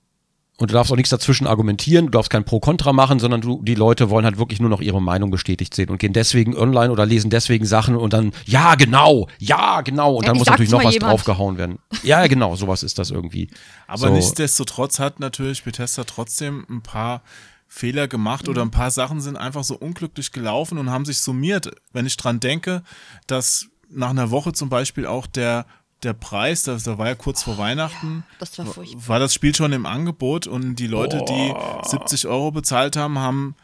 [0.57, 3.75] Und du darfst auch nichts dazwischen argumentieren, du darfst kein Pro-Kontra machen, sondern du, die
[3.75, 7.05] Leute wollen halt wirklich nur noch ihre Meinung bestätigt sehen und gehen deswegen online oder
[7.05, 10.83] lesen deswegen Sachen und dann, ja, genau, ja, genau, und dann Endlich muss natürlich noch
[10.83, 11.11] was jemand.
[11.11, 11.79] draufgehauen werden.
[12.03, 13.49] Ja, genau, sowas ist das irgendwie.
[13.87, 14.13] Aber So.
[14.13, 17.21] nichtsdestotrotz hat natürlich Bethesda trotzdem ein paar
[17.67, 21.71] Fehler gemacht oder ein paar Sachen sind einfach so unglücklich gelaufen und haben sich summiert.
[21.91, 22.83] Wenn ich dran denke,
[23.27, 25.65] dass nach einer Woche zum Beispiel auch der,
[26.03, 29.07] der Preis, da, da war ja kurz vor Weihnachten, Das war furchtbar.
[29.07, 31.53] war das Spiel schon im Angebot und die Leute, die
[31.89, 33.55] 70 Euro bezahlt haben, haben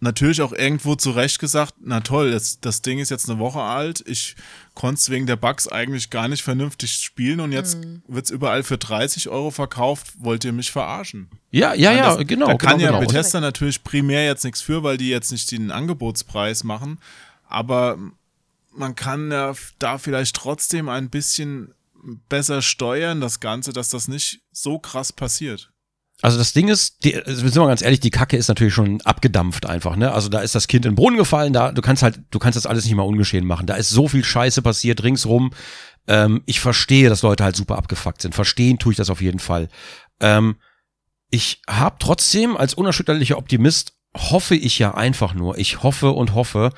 [0.00, 3.60] natürlich auch irgendwo zu Recht gesagt, na toll, das, das Ding ist jetzt eine Woche
[3.60, 4.36] alt, ich
[4.74, 8.76] konnte es wegen der Bugs eigentlich gar nicht vernünftig spielen und jetzt wird's überall für
[8.78, 11.30] 30 Euro verkauft, wollt ihr mich verarschen?
[11.50, 12.46] Ja, ja, ja, das, genau.
[12.46, 13.06] Da kann genau, ja genau.
[13.06, 16.98] Bethesda natürlich primär jetzt nichts für, weil die jetzt nicht den Angebotspreis machen,
[17.48, 17.96] aber
[18.76, 21.74] man kann ja da vielleicht trotzdem ein bisschen
[22.28, 25.72] besser steuern, das Ganze, dass das nicht so krass passiert.
[26.22, 29.02] Also das Ding ist, die, also sind wir ganz ehrlich, die Kacke ist natürlich schon
[29.02, 30.12] abgedampft einfach, ne?
[30.12, 32.56] Also da ist das Kind in den Brunnen gefallen, da du kannst halt, du kannst
[32.56, 33.66] das alles nicht mal ungeschehen machen.
[33.66, 35.52] Da ist so viel Scheiße passiert ringsrum.
[36.06, 38.34] Ähm, ich verstehe, dass Leute halt super abgefuckt sind.
[38.34, 39.68] Verstehen tue ich das auf jeden Fall.
[40.20, 40.56] Ähm,
[41.30, 46.70] ich habe trotzdem als unerschütterlicher Optimist hoffe ich ja einfach nur, ich hoffe und hoffe,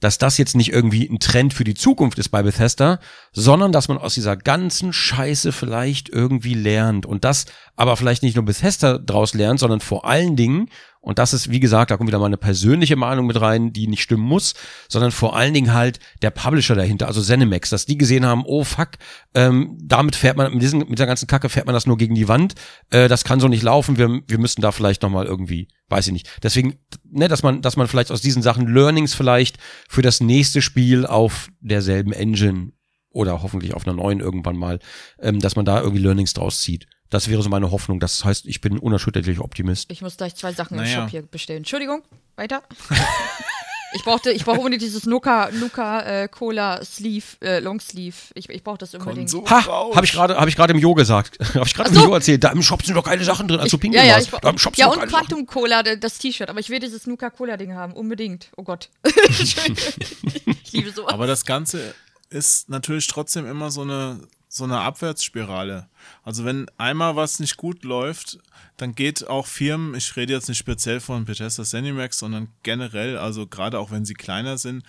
[0.00, 2.98] dass das jetzt nicht irgendwie ein Trend für die Zukunft ist bei Bethesda,
[3.32, 7.06] sondern dass man aus dieser ganzen Scheiße vielleicht irgendwie lernt.
[7.06, 10.68] Und das aber vielleicht nicht nur Bethesda draus lernt, sondern vor allen Dingen,
[11.06, 13.86] und das ist, wie gesagt, da kommt wieder mal eine persönliche Meinung mit rein, die
[13.86, 14.54] nicht stimmen muss,
[14.88, 18.64] sondern vor allen Dingen halt der Publisher dahinter, also Zenimax, dass die gesehen haben, oh
[18.64, 18.88] fuck,
[19.32, 22.16] ähm, damit fährt man, mit, diesen, mit dieser ganzen Kacke fährt man das nur gegen
[22.16, 22.56] die Wand,
[22.90, 26.12] äh, das kann so nicht laufen, wir, wir müssen da vielleicht nochmal irgendwie, weiß ich
[26.12, 26.28] nicht.
[26.42, 30.60] Deswegen, ne, dass man, dass man vielleicht aus diesen Sachen Learnings vielleicht für das nächste
[30.60, 32.72] Spiel auf derselben Engine
[33.10, 34.80] oder hoffentlich auf einer neuen irgendwann mal,
[35.20, 36.88] ähm, dass man da irgendwie Learnings draus zieht.
[37.10, 38.00] Das wäre so meine Hoffnung.
[38.00, 39.90] Das heißt, ich bin ein unerschütterlicher Optimist.
[39.90, 41.02] Ich muss gleich zwei Sachen im Naja.
[41.02, 41.58] Shop hier bestellen.
[41.58, 42.02] Entschuldigung,
[42.34, 42.62] weiter.
[43.94, 48.16] ich brauchte, ich brauche unbedingt dieses Nuka, Nuka äh, Cola Sleeve, äh, Long Sleeve.
[48.34, 49.30] Ich, ich brauche das unbedingt.
[49.30, 51.94] Konsum- Ha, habe ich gerade, habe ich gerade im Jo gesagt, habe ich gerade im
[51.94, 52.04] so.
[52.06, 52.42] Jo erzählt.
[52.42, 54.28] Da im Shop sind doch geile Sachen drin, als du Ich- pinkeln ja, ja, ich,
[54.28, 55.08] da im Shop sind ja und Sachen.
[55.08, 56.50] Quantum Cola, das T-Shirt.
[56.50, 58.48] Aber ich will dieses Nuka Cola Ding haben, unbedingt.
[58.56, 58.90] Oh Gott.
[59.28, 61.12] ich liebe sowas.
[61.12, 61.94] Aber das Ganze
[62.30, 64.20] ist natürlich trotzdem immer so eine,
[64.56, 65.88] so eine Abwärtsspirale.
[66.22, 68.38] Also wenn einmal was nicht gut läuft,
[68.76, 73.46] dann geht auch Firmen, ich rede jetzt nicht speziell von Bethesda Zenimax, sondern generell, also
[73.46, 74.84] gerade auch wenn sie kleiner sind,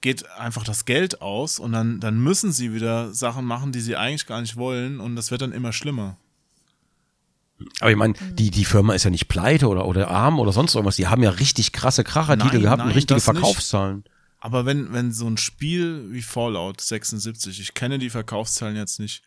[0.00, 3.96] geht einfach das Geld aus und dann, dann müssen sie wieder Sachen machen, die sie
[3.96, 6.16] eigentlich gar nicht wollen und das wird dann immer schlimmer.
[7.80, 10.74] Aber ich meine, die, die Firma ist ja nicht pleite oder, oder arm oder sonst
[10.74, 10.96] irgendwas.
[10.96, 14.04] Die haben ja richtig krasse Krachertitel Nein, gehabt und nein, richtige das nicht.
[14.44, 19.22] Aber wenn, wenn so ein Spiel wie Fallout 76, ich kenne die Verkaufszahlen jetzt nicht,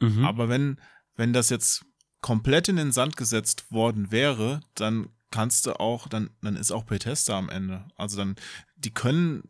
[0.00, 0.24] Mhm.
[0.24, 0.80] aber wenn,
[1.14, 1.84] wenn das jetzt
[2.20, 6.82] komplett in den Sand gesetzt worden wäre, dann kannst du auch, dann, dann ist auch
[6.82, 7.86] Bethesda am Ende.
[7.94, 8.34] Also dann,
[8.74, 9.44] die können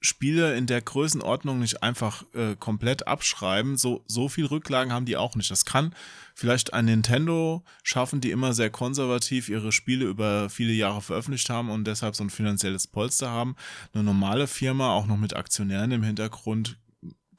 [0.00, 3.76] Spiele in der Größenordnung nicht einfach äh, komplett abschreiben.
[3.76, 5.50] So, so viel Rücklagen haben die auch nicht.
[5.50, 5.94] Das kann
[6.40, 11.68] vielleicht ein Nintendo schaffen, die immer sehr konservativ ihre Spiele über viele Jahre veröffentlicht haben
[11.68, 13.56] und deshalb so ein finanzielles Polster haben.
[13.92, 16.78] Eine normale Firma, auch noch mit Aktionären im Hintergrund,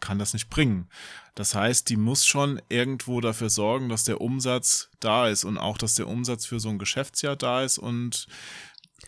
[0.01, 0.87] kann das nicht bringen.
[1.33, 5.79] Das heißt, die muss schon irgendwo dafür sorgen, dass der Umsatz da ist und auch,
[5.79, 8.27] dass der Umsatz für so ein Geschäftsjahr da ist und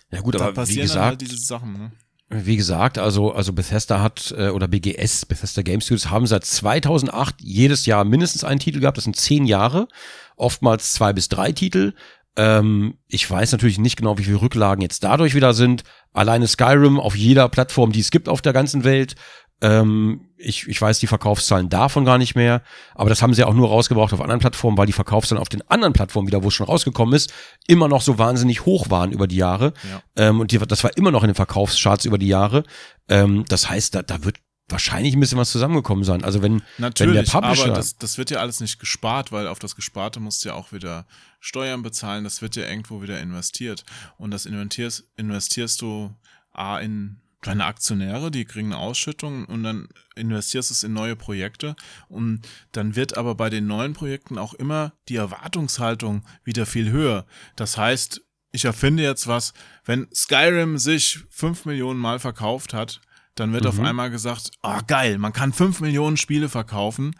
[0.09, 1.73] Ja gut, da aber wie passieren dann halt gesagt, diese Sachen.
[1.73, 1.91] Ne?
[2.33, 7.35] Wie gesagt, also, also Bethesda hat, äh, oder BGS, Bethesda Game Studios, haben seit 2008
[7.41, 8.97] jedes Jahr mindestens einen Titel gehabt.
[8.97, 9.87] Das sind zehn Jahre.
[10.35, 11.93] Oftmals zwei bis drei Titel.
[12.35, 15.83] Ähm, ich weiß natürlich nicht genau, wie viele Rücklagen jetzt dadurch wieder sind.
[16.13, 19.15] Alleine Skyrim auf jeder Plattform, die es gibt auf der ganzen Welt.
[19.61, 22.63] Ähm, ich, ich weiß die Verkaufszahlen davon gar nicht mehr,
[22.95, 25.61] aber das haben sie auch nur rausgebracht auf anderen Plattformen, weil die Verkaufszahlen auf den
[25.69, 27.33] anderen Plattformen wieder, wo es schon rausgekommen ist,
[27.67, 29.73] immer noch so wahnsinnig hoch waren über die Jahre.
[29.89, 30.01] Ja.
[30.17, 32.63] Ähm, und die, das war immer noch in den Verkaufscharts über die Jahre.
[33.07, 34.37] Ähm, das heißt, da, da wird
[34.69, 36.23] wahrscheinlich ein bisschen was zusammengekommen sein.
[36.23, 39.47] Also wenn, Natürlich, wenn der Publisher, aber das, das wird ja alles nicht gespart, weil
[39.47, 41.05] auf das Gesparte musst du ja auch wieder
[41.39, 43.85] Steuern bezahlen, das wird ja irgendwo wieder investiert.
[44.17, 46.15] Und das investierst, investierst du
[46.51, 51.15] A in deine Aktionäre, die kriegen eine Ausschüttung und dann investierst du es in neue
[51.15, 51.75] Projekte
[52.09, 52.41] und
[52.71, 57.25] dann wird aber bei den neuen Projekten auch immer die Erwartungshaltung wieder viel höher.
[57.55, 58.21] Das heißt,
[58.51, 59.53] ich erfinde jetzt was,
[59.83, 63.01] wenn Skyrim sich fünf Millionen Mal verkauft hat,
[63.35, 67.15] dann wird auf einmal gesagt, ah geil, man kann fünf Millionen Spiele verkaufen.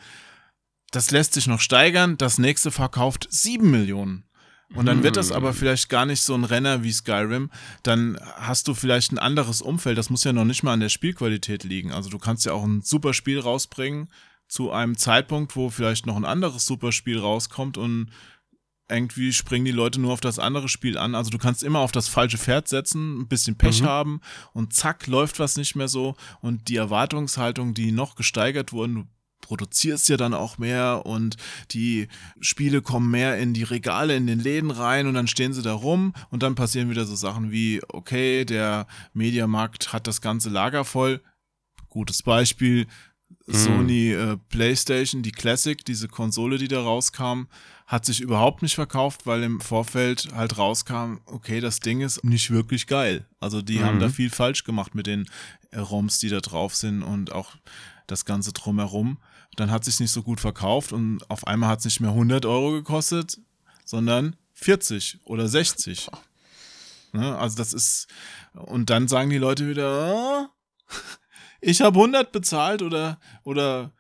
[0.92, 4.26] Das lässt sich noch steigern, das nächste verkauft sieben Millionen.
[4.76, 7.52] Und dann wird das aber vielleicht gar nicht so ein Renner wie Skyrim.
[7.84, 9.98] Dann hast du vielleicht ein anderes Umfeld.
[9.98, 11.92] Das muss ja noch nicht mal an der Spielqualität liegen.
[11.92, 14.10] Also du kannst ja auch ein super Spiel rausbringen
[14.48, 18.10] zu einem Zeitpunkt, wo vielleicht noch ein anderes super Spiel rauskommt und
[18.90, 21.16] irgendwie springen die Leute nur auf das andere Spiel an.
[21.16, 24.22] Also du kannst immer auf das falsche Pferd setzen, ein bisschen Pech haben
[24.52, 26.16] und zack, läuft was nicht mehr so.
[26.42, 29.08] Und die Erwartungshaltung, die noch gesteigert wurden,
[29.44, 31.38] produzierst ja dann auch mehr und
[31.72, 32.08] die
[32.40, 35.74] Spiele kommen mehr in die Regale, in den Läden rein und dann stehen sie da
[35.74, 40.86] rum und dann passieren wieder so Sachen wie, okay, der Mediamarkt hat das ganze Lager
[40.86, 41.22] voll.
[41.90, 42.88] Gutes Beispiel,
[43.46, 47.48] Sony äh, PlayStation, die Classic, diese Konsole, die da rauskam,
[47.86, 52.50] hat sich überhaupt nicht verkauft, weil im Vorfeld halt rauskam, okay, das Ding ist nicht
[52.52, 53.26] wirklich geil.
[53.40, 55.30] Also die haben da viel falsch gemacht mit den
[55.76, 57.56] ROMs, die da drauf sind und auch
[58.08, 59.18] das Ganze drumherum.
[59.56, 62.46] Dann hat sich nicht so gut verkauft und auf einmal hat es nicht mehr 100
[62.46, 63.40] Euro gekostet,
[63.86, 66.10] sondern 40 oder 60.
[67.12, 67.38] Ne?
[67.38, 68.08] Also das ist,
[68.54, 70.50] und dann sagen die Leute wieder, "Ah,
[71.62, 73.92] ich habe 100 bezahlt oder, oder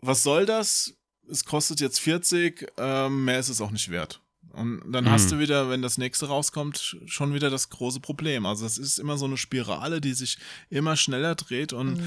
[0.00, 0.94] was soll das?
[1.30, 4.20] Es kostet jetzt 40, ähm, mehr ist es auch nicht wert.
[4.52, 8.46] Und dann hast du wieder, wenn das nächste rauskommt, schon wieder das große Problem.
[8.46, 10.38] Also das ist immer so eine Spirale, die sich
[10.70, 12.00] immer schneller dreht und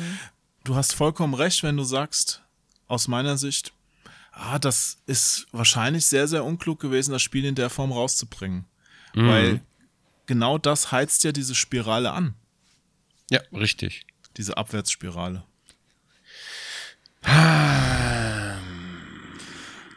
[0.64, 2.42] du hast vollkommen recht, wenn du sagst,
[2.90, 3.72] aus meiner Sicht,
[4.34, 8.66] ah, das ist wahrscheinlich sehr, sehr unklug gewesen, das Spiel in der Form rauszubringen.
[9.14, 9.62] Weil
[10.28, 12.36] genau das heizt ja diese Spirale an,
[13.32, 14.06] Ja, richtig.
[14.38, 15.44] diese Abwärtsspirale.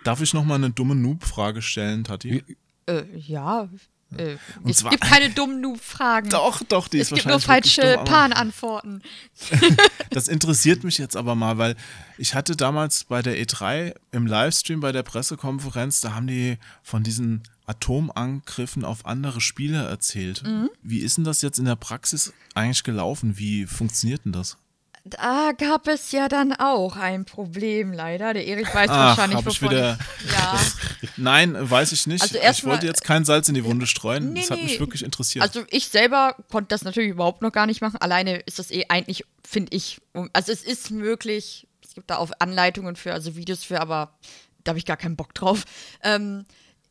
[0.05, 2.45] Darf ich noch mal eine dumme Noob-Frage stellen, Tati?
[2.87, 3.69] Äh, ja.
[4.17, 6.31] Äh, Und es zwar- gibt keine dummen Noob-Fragen.
[6.31, 9.03] Doch, doch, die Es ist gibt nur falsche Pan-Antworten.
[10.11, 11.75] Das interessiert mich jetzt aber mal, weil
[12.19, 17.03] ich hatte damals bei der E3 im Livestream bei der Pressekonferenz, da haben die von
[17.03, 20.43] diesen Atomangriffen auf andere Spieler erzählt.
[20.45, 20.69] Mhm.
[20.83, 23.39] Wie ist denn das jetzt in der Praxis eigentlich gelaufen?
[23.39, 24.59] Wie funktioniert denn das?
[25.05, 28.35] Da gab es ja dann auch ein Problem, leider.
[28.35, 29.99] Der Erik weiß Ach, wahrscheinlich, hab ich wovon wieder-
[30.33, 30.61] Ja.
[31.17, 32.23] Nein, weiß ich nicht.
[32.23, 34.33] Also ich wollte jetzt kein Salz in die Wunde streuen.
[34.33, 34.65] Nee, das hat nee.
[34.65, 35.43] mich wirklich interessiert.
[35.43, 37.97] Also ich selber konnte das natürlich überhaupt noch gar nicht machen.
[38.01, 40.01] Alleine ist das eh eigentlich, finde ich,
[40.33, 41.67] also es ist möglich.
[41.85, 44.15] Es gibt da auch Anleitungen für, also Videos für, aber
[44.63, 45.65] da habe ich gar keinen Bock drauf.
[46.05, 46.45] Ähm,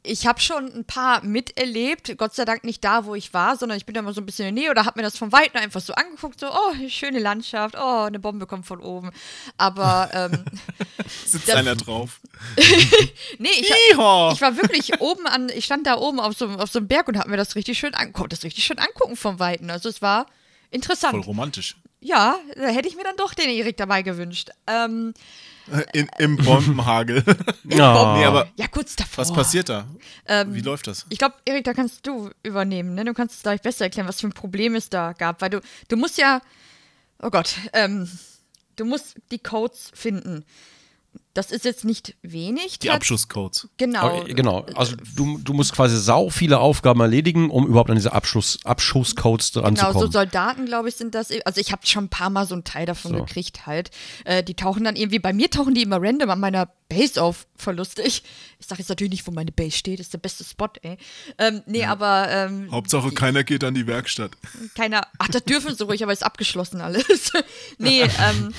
[0.03, 3.77] ich habe schon ein paar miterlebt, Gott sei Dank nicht da, wo ich war, sondern
[3.77, 5.31] ich bin da mal so ein bisschen in der Nähe oder habe mir das von
[5.31, 9.11] Weitem einfach so angeguckt, so, oh, schöne Landschaft, oh, eine Bombe kommt von oben.
[9.57, 10.43] Aber ähm,
[11.25, 12.19] Sitzt das- einer drauf.
[13.37, 14.31] nee, ich, Yeehaw!
[14.33, 17.07] ich war wirklich oben an, ich stand da oben auf so, auf so einem Berg
[17.07, 19.69] und habe mir das richtig schön angeguckt, das richtig schön angucken vom Weiten.
[19.69, 20.25] Also es war
[20.71, 21.11] interessant.
[21.11, 21.75] Voll romantisch.
[21.99, 24.49] Ja, da hätte ich mir dann doch den Erik dabei gewünscht.
[24.65, 25.13] Ähm,
[25.93, 27.23] In, Im Bombenhagel.
[27.63, 28.15] Ja.
[28.17, 29.21] nee, aber ja, kurz davor.
[29.21, 29.87] was passiert da?
[30.27, 31.05] Ähm, Wie läuft das?
[31.09, 33.05] Ich glaube, Erik, da kannst du übernehmen, ne?
[33.05, 35.61] Du kannst es gleich besser erklären, was für ein Problem es da gab, weil du,
[35.87, 36.41] du musst ja,
[37.21, 38.09] oh Gott, ähm,
[38.75, 40.43] du musst die Codes finden.
[41.33, 42.79] Das ist jetzt nicht wenig.
[42.79, 43.69] Die Abschusscodes.
[43.77, 44.17] Genau.
[44.19, 44.65] Okay, genau.
[44.75, 49.53] Also du, du musst quasi sau viele Aufgaben erledigen, um überhaupt an diese Abschluss, Abschusscodes
[49.53, 49.99] Genau, ranzukommen.
[50.01, 51.29] so Soldaten, glaube ich, sind das.
[51.45, 53.23] Also ich habe schon ein paar Mal so einen Teil davon So.
[53.23, 53.91] gekriegt halt.
[54.25, 57.47] Äh, die tauchen dann irgendwie, bei mir tauchen die immer random an meiner Base auf,
[57.55, 58.23] voll lustig.
[58.59, 60.97] Ich sage jetzt natürlich nicht, wo meine Base steht, ist der beste Spot, ey.
[61.37, 64.31] Ähm, nee, aber ähm, Hauptsache keiner geht an die Werkstatt.
[64.75, 67.31] keiner, ach, das dürfen sie ruhig, aber ist abgeschlossen alles.
[67.77, 68.53] nee, ähm,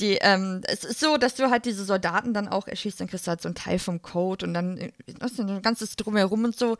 [0.00, 3.26] die, ähm, es ist so, dass du halt diese Soldaten dann auch erschießt, dann kriegst
[3.26, 6.58] du halt so einen Teil vom Code und dann äh, was ein ganzes Drumherum und
[6.58, 6.78] so.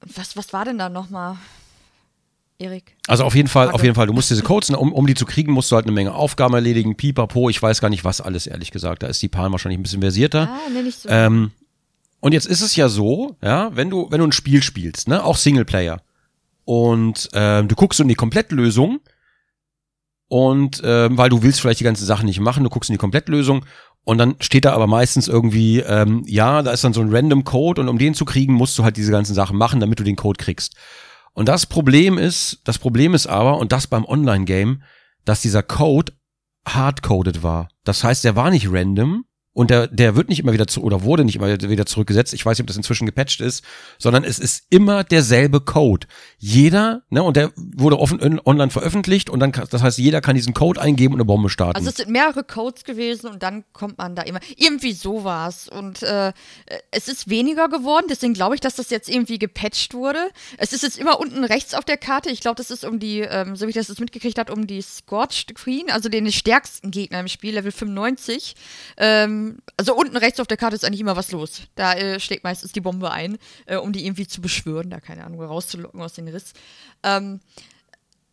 [0.00, 1.36] Was, was war denn da nochmal,
[2.58, 2.94] Erik?
[3.06, 3.74] Also auf jeden Fall, Frage.
[3.74, 5.86] auf jeden Fall, du musst diese Codes, um, um die zu kriegen, musst du halt
[5.86, 9.02] eine Menge Aufgaben erledigen, pipapo, ich weiß gar nicht was alles, ehrlich gesagt.
[9.02, 10.50] Da ist die Pan wahrscheinlich ein bisschen versierter.
[10.50, 11.08] Ah, nee, nicht so.
[11.08, 11.52] Ähm,
[12.20, 15.24] und jetzt ist es ja so, ja, wenn du, wenn du ein Spiel spielst, ne,
[15.24, 16.02] auch Singleplayer,
[16.64, 19.00] und ähm, du guckst in die Komplettlösung
[20.28, 22.98] und ähm, weil du willst vielleicht die ganzen Sachen nicht machen, du guckst in die
[22.98, 23.64] Komplettlösung
[24.04, 27.44] und dann steht da aber meistens irgendwie, ähm, ja, da ist dann so ein random
[27.44, 30.04] Code und um den zu kriegen, musst du halt diese ganzen Sachen machen, damit du
[30.04, 30.76] den Code kriegst.
[31.32, 34.82] Und das Problem ist, das Problem ist aber, und das beim Online-Game,
[35.24, 36.12] dass dieser Code
[36.66, 37.68] hardcoded war.
[37.82, 39.24] Das heißt, er war nicht random,
[39.54, 42.34] und der, der wird nicht immer wieder zu, oder wurde nicht immer wieder zurückgesetzt.
[42.34, 43.64] Ich weiß nicht, ob das inzwischen gepatcht ist,
[43.98, 46.08] sondern es ist immer derselbe Code.
[46.38, 50.54] Jeder, ne, und der wurde offen online veröffentlicht und dann, das heißt, jeder kann diesen
[50.54, 51.76] Code eingeben und eine Bombe starten.
[51.76, 55.68] Also es sind mehrere Codes gewesen und dann kommt man da immer, irgendwie sowas.
[55.68, 56.32] Und äh,
[56.90, 60.30] es ist weniger geworden, deswegen glaube ich, dass das jetzt irgendwie gepatcht wurde.
[60.58, 62.28] Es ist jetzt immer unten rechts auf der Karte.
[62.28, 64.66] Ich glaube, das ist um die, ähm, so wie ich das jetzt mitgekriegt habe, um
[64.66, 68.56] die Scorched Queen, also den stärksten Gegner im Spiel, Level 95.
[68.96, 69.43] Ähm,
[69.76, 71.62] also unten rechts auf der Karte ist eigentlich immer was los.
[71.74, 75.24] Da äh, schlägt meistens die Bombe ein, äh, um die irgendwie zu beschwören, da keine
[75.24, 76.52] Ahnung, rauszulocken aus dem Riss.
[77.02, 77.40] Ähm,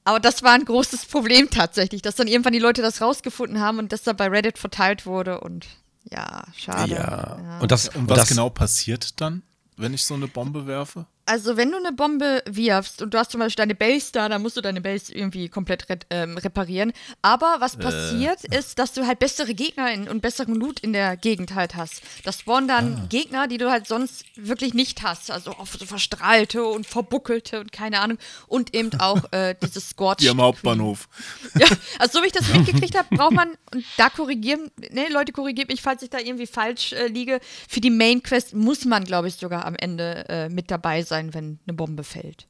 [0.04, 3.78] aber das war ein großes Problem tatsächlich, dass dann irgendwann die Leute das rausgefunden haben
[3.80, 5.68] und das dann bei Reddit verteilt wurde und
[6.10, 6.96] ja, schade.
[6.96, 7.38] Ja.
[7.42, 7.60] ja.
[7.60, 9.44] Und, das, und was das, genau passiert dann,
[9.78, 11.06] wenn ich so eine Bombe werfe?
[11.26, 14.42] Also wenn du eine Bombe wirfst und du hast zum Beispiel deine Base da, dann
[14.42, 16.94] musst du deine Base irgendwie komplett re ähm, reparieren.
[17.22, 17.80] Aber was äh.
[17.80, 21.76] passiert ist, dass du halt bessere Gegner in, und besseren Loot in der Gegend halt
[21.76, 22.02] hast.
[22.24, 23.06] Das spawnen dann ah.
[23.10, 25.32] Gegner, die du halt sonst wirklich nicht hast.
[25.32, 28.18] Also auch so verstrahlte und verbuckelte und keine Ahnung.
[28.48, 30.18] Und eben auch äh, dieses Scorch.
[30.20, 31.08] Hier am Hauptbahnhof.
[31.60, 31.68] Ja,
[32.00, 35.70] also so wie ich das mitgekriegt habe, braucht man, und da korrigieren, ne, Leute korrigiert
[35.70, 39.28] mich, falls ich da irgendwie falsch äh, liege, für die Main Quest muss man, glaube
[39.28, 42.48] ich, sogar am Ende äh, mit dabei sein sein, wenn eine Bombe fällt.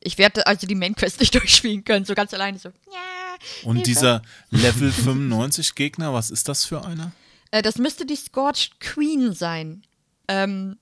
[0.00, 2.68] Ich werde also die Main Quest nicht durchspielen können, so ganz alleine so.
[2.68, 3.88] Ja, Und Hilfe.
[3.88, 7.12] dieser Level 95 Gegner, was ist das für einer?
[7.50, 9.82] Äh, das müsste die Scorched Queen sein.
[10.28, 10.76] Ähm,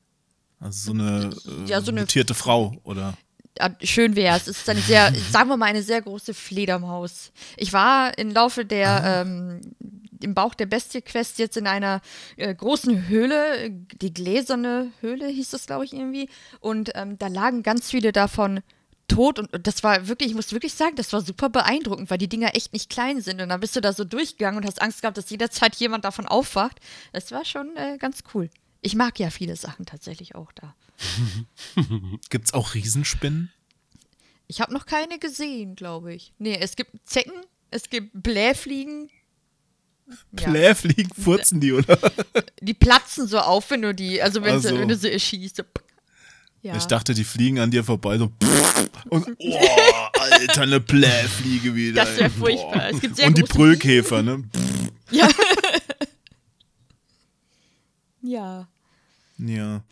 [0.59, 3.15] also so eine, äh, ja, so eine mutierte Frau, oder?
[3.59, 4.49] Ja, schön wäre es.
[4.49, 7.31] Es ist eine sehr, sagen wir mal, eine sehr große Fledermaus.
[7.57, 9.21] Ich war im Laufe der ah.
[9.23, 9.61] ähm,
[10.23, 12.01] im Bauch der Bestie-Quest jetzt in einer
[12.37, 16.29] äh, großen Höhle, die gläserne Höhle hieß das, glaube ich, irgendwie.
[16.61, 18.61] Und ähm, da lagen ganz viele davon
[19.09, 22.29] tot und, das war wirklich, ich muss wirklich sagen, das war super beeindruckend, weil die
[22.29, 23.41] Dinger echt nicht klein sind.
[23.41, 26.27] Und dann bist du da so durchgegangen und hast Angst gehabt, dass jederzeit jemand davon
[26.27, 26.81] aufwacht.
[27.13, 28.51] Das war schon äh, ganz cool.
[28.83, 30.75] Ich mag ja viele Sachen tatsächlich auch da.
[32.31, 33.53] Gibt's auch Riesenspinnen?
[34.49, 36.33] Ich habe noch keine gesehen, glaube ich.
[36.39, 37.33] Nee, es gibt Zecken,
[37.71, 39.11] es gibt Blähfliegen,
[40.33, 41.23] Blähfliegen ja.
[41.23, 41.99] furzen die, oder?
[42.61, 44.69] Die platzen so auf, wenn du die, also wenn, also.
[44.69, 45.57] Sie, wenn du sie erschießt.
[45.57, 45.63] So.
[46.63, 46.77] Ja.
[46.77, 48.33] Ich dachte, die fliegen an dir vorbei, so
[49.09, 49.59] und oh,
[50.19, 52.05] Alter, eine Blähfliege wieder.
[52.05, 52.91] Das wäre furchtbar.
[52.91, 54.45] Es gibt sehr und die Brüllkäfer, ne?
[55.11, 55.29] Ja.
[58.23, 58.69] ja.
[59.39, 59.85] Ja.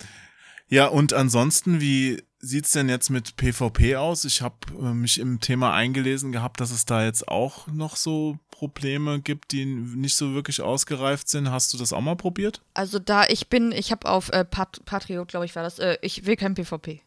[0.69, 4.24] Ja, und ansonsten, wie sieht's denn jetzt mit PvP aus?
[4.24, 8.39] Ich habe äh, mich im Thema eingelesen gehabt, dass es da jetzt auch noch so
[8.55, 11.51] Probleme gibt, die nicht so wirklich ausgereift sind.
[11.51, 12.61] Hast du das auch mal probiert?
[12.73, 15.99] Also da ich bin, ich habe auf äh, Pat Patriot, glaube ich, war das, äh,
[16.03, 17.01] ich will kein PvP.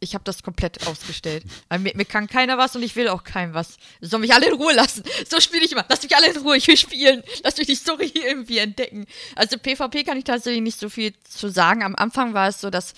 [0.00, 1.44] Ich habe das komplett ausgestellt.
[1.70, 3.76] Mir, mir, kann keiner was und ich will auch keinem was.
[4.00, 5.02] Soll mich alle in Ruhe lassen.
[5.28, 5.84] So spiele ich immer.
[5.90, 7.22] Lass mich alle in Ruhe, ich will spielen.
[7.44, 9.04] Lass mich die Story irgendwie entdecken.
[9.36, 11.82] Also PvP kann ich tatsächlich nicht so viel zu sagen.
[11.82, 12.94] Am Anfang war es so, dass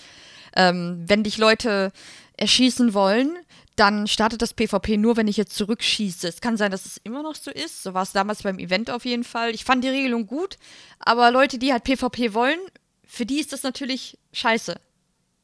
[0.55, 1.91] ähm, wenn dich Leute
[2.37, 3.37] erschießen wollen,
[3.75, 6.27] dann startet das PvP nur, wenn ich jetzt zurückschieße.
[6.27, 7.83] Es kann sein, dass es immer noch so ist.
[7.83, 9.55] So war es damals beim Event auf jeden Fall.
[9.55, 10.57] Ich fand die Regelung gut,
[10.99, 12.59] aber Leute, die halt PvP wollen,
[13.05, 14.79] für die ist das natürlich scheiße.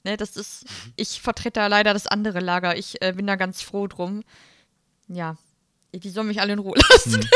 [0.03, 2.77] Ne, das ist, ich vertrete da leider das andere Lager.
[2.77, 4.23] Ich äh, bin da ganz froh drum.
[5.07, 5.37] Ja,
[5.93, 7.21] die sollen mich alle in Ruhe lassen.
[7.21, 7.29] Hm.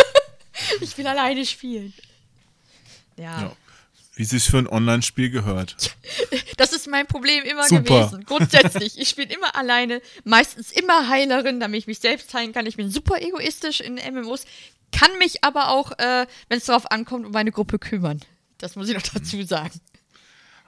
[0.82, 1.94] ich will alleine spielen.
[3.18, 3.42] ja.
[3.42, 3.52] ja.
[4.14, 5.76] Wie sich für ein Online-Spiel gehört.
[6.58, 7.82] Das ist mein Problem immer Super.
[7.82, 8.24] gewesen.
[8.24, 9.00] Grundsätzlich.
[9.00, 12.68] Ich spiele immer alleine, meistens immer Heilerin, damit ich mich selbst heilen kann.
[12.68, 14.46] Ich bin super egoistisch in MMOs,
[14.92, 18.20] kann mich aber auch, äh, wenn es darauf ankommt, um meine Gruppe kümmern.
[18.60, 19.80] Das muss ich noch dazu sagen.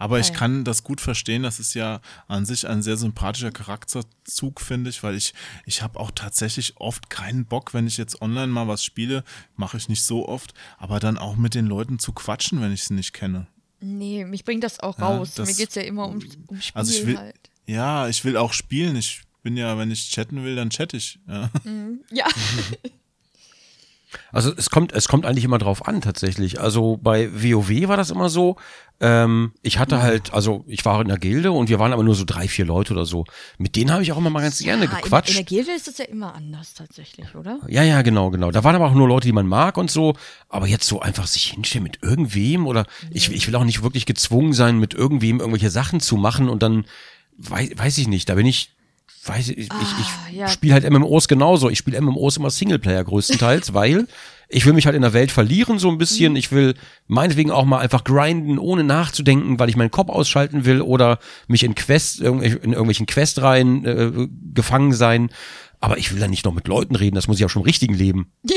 [0.04, 1.44] Aber ich kann das gut verstehen.
[1.44, 5.34] Das ist ja an sich ein sehr sympathischer Charakterzug, finde ich, weil ich,
[5.66, 9.24] ich habe auch tatsächlich oft keinen Bock, wenn ich jetzt online mal was spiele,
[9.56, 12.84] mache ich nicht so oft, aber dann auch mit den Leuten zu quatschen, wenn ich
[12.84, 13.48] sie nicht kenne.
[13.80, 15.38] Nee, mich bringt das auch raus.
[15.38, 17.50] Ja, das, Mir geht es ja immer um, um Spiel also ich will, halt.
[17.66, 18.98] Ja, ich will auch spielen.
[18.98, 21.18] Ich bin ja, wenn ich chatten will, dann chatte ich.
[21.30, 21.50] Ja.
[21.64, 22.02] Mhm.
[22.12, 22.26] ja.
[24.32, 26.60] Also es kommt, es kommt eigentlich immer drauf an tatsächlich.
[26.60, 28.58] Also bei WoW war das immer so.
[29.00, 32.16] Ähm, ich hatte halt, also ich war in der Gilde und wir waren aber nur
[32.16, 33.26] so drei, vier Leute oder so.
[33.58, 35.32] Mit denen habe ich auch immer mal ganz gerne ja, gequatscht.
[35.32, 37.60] In, in, der Gilde ist es ja immer anders tatsächlich, oder?
[37.68, 38.52] Ja, ja, genau, genau.
[38.52, 40.16] Da waren aber auch nur Leute, die man mag und so.
[40.48, 43.10] Aber jetzt so einfach sich hinstellen mit irgendwem oder nee.
[43.14, 46.64] ich, ich will auch nicht wirklich gezwungen sein, mit irgendwem irgendwelche Sachen zu machen und
[46.64, 46.86] dann
[47.38, 48.30] weiß, weiß ich nicht.
[48.30, 48.73] Da bin ich
[49.26, 50.48] weiß ich, ah, ich, ich ja.
[50.48, 51.70] spiele halt MMOs genauso.
[51.70, 54.08] Ich spiele MMOs immer Singleplayer größtenteils, weil
[54.50, 56.34] ich will mich halt in der Welt verlieren so ein bisschen.
[56.34, 56.38] Mhm.
[56.38, 56.76] Ich will
[57.08, 61.64] meinetwegen auch mal einfach grinden, ohne nachzudenken, weil ich meinen Kopf ausschalten will oder mich
[61.64, 65.30] in Quest, in irgendwelchen Questreihen äh, gefangen sein.
[65.84, 67.66] Aber ich will da nicht noch mit Leuten reden, das muss ich ja schon im
[67.66, 68.32] richtigen Leben.
[68.44, 68.56] ja.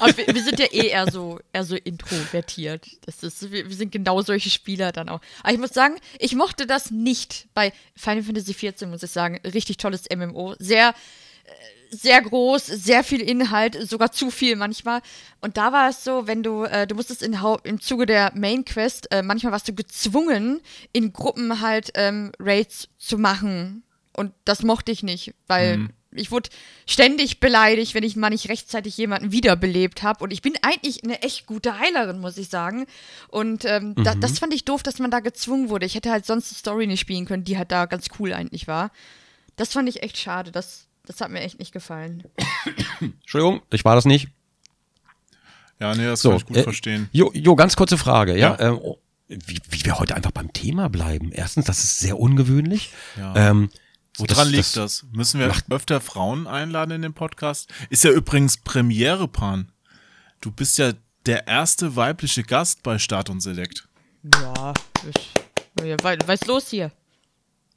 [0.00, 2.88] Aber wir, wir sind ja eh eher so, eher so introvertiert.
[3.06, 5.20] Das ist, wir, wir sind genau solche Spieler dann auch.
[5.44, 9.38] Aber ich muss sagen, ich mochte das nicht bei Final Fantasy XIV, muss ich sagen.
[9.44, 10.56] Richtig tolles MMO.
[10.58, 15.02] Sehr, äh, sehr groß, sehr viel Inhalt, sogar zu viel manchmal.
[15.40, 18.64] Und da war es so, wenn du, äh, du musstest in, im Zuge der Main
[18.64, 20.60] Quest, äh, manchmal warst du gezwungen,
[20.92, 23.84] in Gruppen halt ähm, Raids zu machen.
[24.16, 26.48] Und das mochte ich nicht, weil ich wurde
[26.86, 30.24] ständig beleidigt, wenn ich mal nicht rechtzeitig jemanden wiederbelebt habe.
[30.24, 32.86] Und ich bin eigentlich eine echt gute Heilerin, muss ich sagen.
[33.28, 35.86] Und ähm, da, das fand ich doof, dass man da gezwungen wurde.
[35.86, 38.68] Ich hätte halt sonst die Story nicht spielen können, die halt da ganz cool eigentlich
[38.68, 38.90] war.
[39.56, 40.52] Das fand ich echt schade.
[40.52, 42.24] Das, das hat mir echt nicht gefallen.
[43.00, 44.28] Entschuldigung, ich war das nicht.
[45.80, 47.08] Ja, nee, das So, kann ich gut äh, verstehen.
[47.12, 48.56] Jo, jo, ganz kurze Frage, ja.
[48.56, 48.60] Ja.
[48.60, 51.32] Ähm, oh, wie, wie wir heute einfach beim Thema bleiben.
[51.32, 52.92] Erstens, das ist sehr ungewöhnlich.
[53.16, 53.50] Ja.
[53.50, 53.70] Ähm,
[54.18, 55.04] Woran das- liegt das?
[55.12, 57.72] Müssen wir öfter Frauen einladen in den Podcast?
[57.90, 59.72] Ist ja übrigens Premiere, Pan.
[60.40, 60.92] Du bist ja
[61.26, 63.88] der erste weibliche Gast bei Start und Select.
[64.34, 64.72] Ja,
[65.08, 65.32] ich,
[65.84, 66.92] ja was was ist los hier?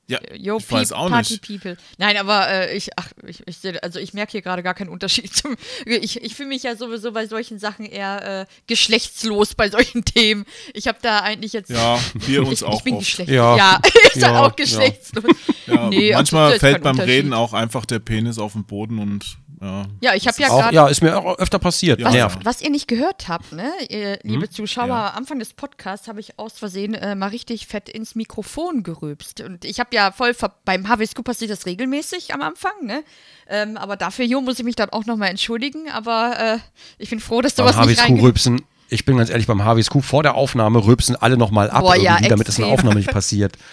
[0.10, 1.46] Ja, Yo, ich weiß auch Party nicht.
[1.46, 1.76] People.
[1.98, 4.90] Nein, aber äh, ich, ach, ich, ich sehe, also ich merke hier gerade gar keinen
[4.90, 5.56] Unterschied zum.
[5.86, 10.46] Ich, ich fühle mich ja sowieso bei solchen Sachen eher äh, geschlechtslos bei solchen Themen.
[10.74, 11.70] Ich habe da eigentlich jetzt.
[11.70, 13.36] Ja, wir uns ich, auch ich bin geschlechtslos.
[13.36, 13.58] Ja.
[13.58, 13.82] Ja,
[14.14, 15.36] ich Ja, auch geschlechtslos.
[15.66, 16.98] Ja, Nee, also manchmal fällt beim.
[17.00, 19.86] Reden auch einfach der Penis auf den Boden und ja.
[20.02, 20.76] Ja, ich habe ja auch, gerade.
[20.76, 22.00] ja, ist mir auch öfter passiert.
[22.00, 22.12] Ja.
[22.12, 22.46] Nervt.
[22.46, 24.52] Was ihr nicht gehört habt, ne, ihr, liebe Hm?
[24.52, 25.10] Zuschauer, Ja.
[25.12, 29.42] am Anfang des Podcasts habe ich aus Versehen äh, mal richtig fett ins Mikrofon gerülpst.
[29.42, 33.04] Und ich habe ja voll, ver beim HWSQ passiert das regelmäßig am Anfang, ne?
[33.50, 35.90] Ähm, aber dafür, Jo, muss ich mich dann auch nochmal entschuldigen.
[35.92, 36.58] Aber äh,
[36.98, 38.22] ich bin froh, dass Beim sowas nicht HWSQ reinge...
[38.22, 41.96] rülpsen, ich bin ganz ehrlich, beim HWSQ vor der Aufnahme rülpsen alle nochmal ab, Boah,
[41.96, 42.74] ja, irgendwie, damit das in der.
[42.74, 43.58] Aufnahme nicht passiert.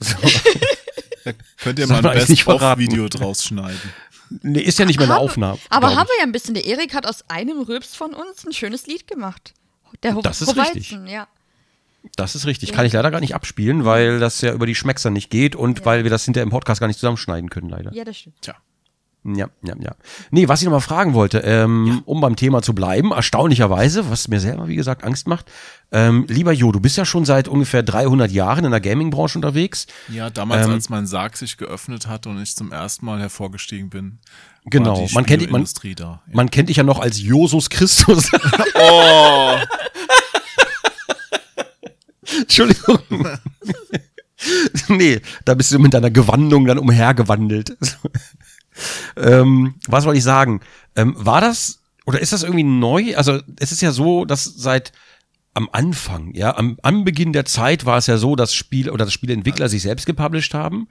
[0.02, 0.16] So.
[1.58, 2.14] Könnt ihr mal ein.
[2.14, 3.78] Best-of-Video draus schneiden?
[4.42, 5.58] Nee, ist ja nicht mehr eine Aufnahme.
[5.70, 6.54] Aber haben wir ja ein bisschen.
[6.54, 9.54] Der Erik hat aus einem Rülps von uns ein schönes Lied gemacht.
[10.02, 11.12] Der Ho Das ist Horizon, richtig.
[11.12, 11.26] ja.
[12.16, 12.72] Das ist richtig.
[12.72, 15.84] Kann ich leider gar nicht abspielen, weil das ja über die Schmeckser nicht geht und
[15.84, 17.92] weil wir das hinter im Podcast gar nicht zusammenschneiden können, leider.
[17.92, 18.40] Ja, das stimmt.
[18.40, 18.54] Tja.
[19.22, 19.94] Ja, ja, ja.
[20.30, 24.28] Nee, was ich noch mal fragen wollte, ähm, um beim Thema zu bleiben, erstaunlicherweise, was
[24.28, 25.50] mir selber, wie gesagt, Angst macht,
[25.92, 29.86] ähm, lieber Jo, du bist ja schon seit ungefähr 300 Jahren in der Gaming-Branche unterwegs.
[30.08, 33.90] Ja, damals, Ähm, als mein Sarg sich geöffnet hat und ich zum ersten Mal hervorgestiegen
[33.90, 34.20] bin.
[34.64, 35.66] Genau, man kennt- man-.
[35.84, 36.22] Ja.
[36.32, 38.30] Man kennt dich ja noch als Josus Christus.
[38.82, 39.56] Oh,
[42.40, 42.98] Entschuldigung.
[44.88, 47.76] nee, da bist du mit deiner Gewandung dann umhergewandelt.
[49.16, 50.60] Ähm, was wollte ich sagen?
[50.96, 53.16] Ähm, war das oder ist das irgendwie neu?
[53.16, 54.92] Also es ist ja so, dass seit
[55.54, 59.14] am Anfang, ja, am Anbeginn der Zeit war es ja so, dass Spiel oder das
[59.14, 60.88] Spieleentwickler sich selbst gepublished haben.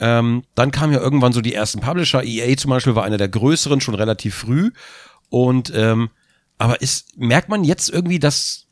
[0.00, 2.24] Ähm, dann kamen ja irgendwann so die ersten Publisher.
[2.24, 4.70] EA zum Beispiel war einer der größeren, schon relativ früh.
[5.28, 6.10] Und ähm,
[6.58, 8.66] aber ist, merkt man jetzt irgendwie, dass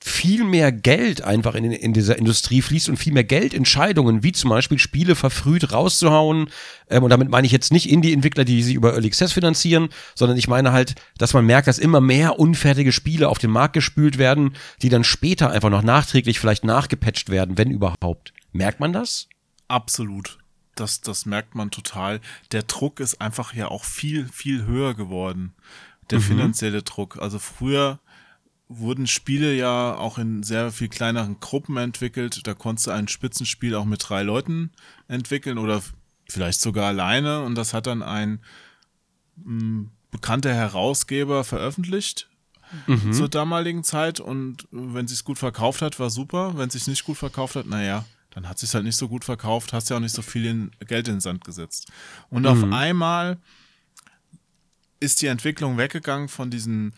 [0.00, 4.50] viel mehr Geld einfach in, in dieser Industrie fließt und viel mehr Geldentscheidungen, wie zum
[4.50, 6.50] Beispiel Spiele verfrüht rauszuhauen.
[6.88, 10.36] Ähm, und damit meine ich jetzt nicht Indie-Entwickler, die sie über Early Access finanzieren, sondern
[10.36, 14.18] ich meine halt, dass man merkt, dass immer mehr unfertige Spiele auf den Markt gespült
[14.18, 18.32] werden, die dann später einfach noch nachträglich vielleicht nachgepatcht werden, wenn überhaupt.
[18.52, 19.28] Merkt man das?
[19.68, 20.38] absolut.
[20.74, 22.20] Das, das merkt man total.
[22.52, 25.54] Der Druck ist einfach ja auch viel, viel höher geworden.
[26.10, 27.18] Der finanzielle Druck.
[27.18, 27.98] Also früher
[28.68, 32.46] wurden Spiele ja auch in sehr viel kleineren Gruppen entwickelt.
[32.46, 34.70] Da konntest du ein Spitzenspiel auch mit drei Leuten
[35.08, 35.82] entwickeln oder
[36.28, 37.42] vielleicht sogar alleine.
[37.42, 38.40] Und das hat dann ein
[39.36, 42.28] mh, bekannter Herausgeber veröffentlicht
[43.12, 44.20] zur damaligen Zeit.
[44.20, 46.58] Und wenn sich's gut verkauft hat, war super.
[46.58, 49.72] Wenn sich's nicht gut verkauft hat, naja, dann hat sich's halt nicht so gut verkauft,
[49.72, 51.90] hast ja auch nicht so viel in, Geld in den Sand gesetzt.
[52.28, 53.38] Und auf einmal
[55.00, 56.92] ist die Entwicklung weggegangen von diesen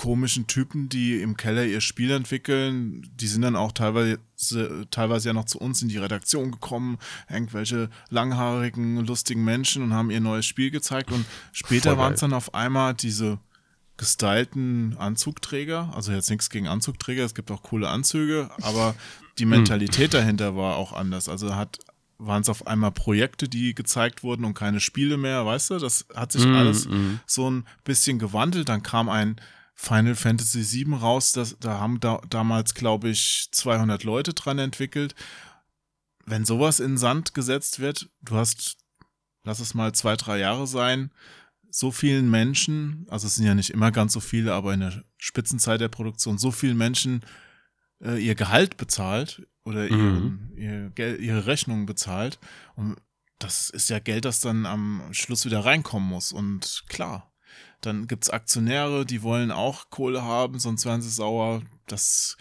[0.00, 3.06] komischen Typen, die im Keller ihr Spiel entwickeln.
[3.16, 4.18] Die sind dann auch teilweise,
[4.90, 6.96] teilweise ja noch zu uns in die Redaktion gekommen,
[7.28, 11.12] irgendwelche langhaarigen, lustigen Menschen und haben ihr neues Spiel gezeigt.
[11.12, 13.40] Und später waren es dann auf einmal diese
[13.98, 15.92] gestylten Anzugträger.
[15.94, 18.94] Also jetzt nichts gegen Anzugträger, es gibt auch coole Anzüge, aber
[19.38, 21.28] die Mentalität dahinter war auch anders.
[21.28, 21.78] Also hat
[22.16, 25.78] waren es auf einmal Projekte, die gezeigt wurden und keine Spiele mehr, weißt du?
[25.78, 26.88] Das hat sich alles
[27.26, 28.68] so ein bisschen gewandelt.
[28.68, 29.36] Dann kam ein
[29.82, 35.14] Final Fantasy VII raus, das, da haben da, damals, glaube ich, 200 Leute dran entwickelt.
[36.26, 38.76] Wenn sowas in Sand gesetzt wird, du hast,
[39.42, 41.10] lass es mal zwei, drei Jahre sein,
[41.70, 45.02] so vielen Menschen, also es sind ja nicht immer ganz so viele, aber in der
[45.16, 47.22] Spitzenzeit der Produktion, so vielen Menschen
[48.04, 50.50] äh, ihr Gehalt bezahlt oder Mhm.
[50.56, 52.38] ihren, ihr ihre Rechnungen bezahlt.
[52.76, 52.96] Und
[53.38, 56.32] das ist ja Geld, das dann am Schluss wieder reinkommen muss.
[56.32, 57.29] Und klar,
[57.80, 61.62] dann gibt's Aktionäre, die wollen auch Kohle haben, sonst werden sie sauer.
[61.86, 62.36] Das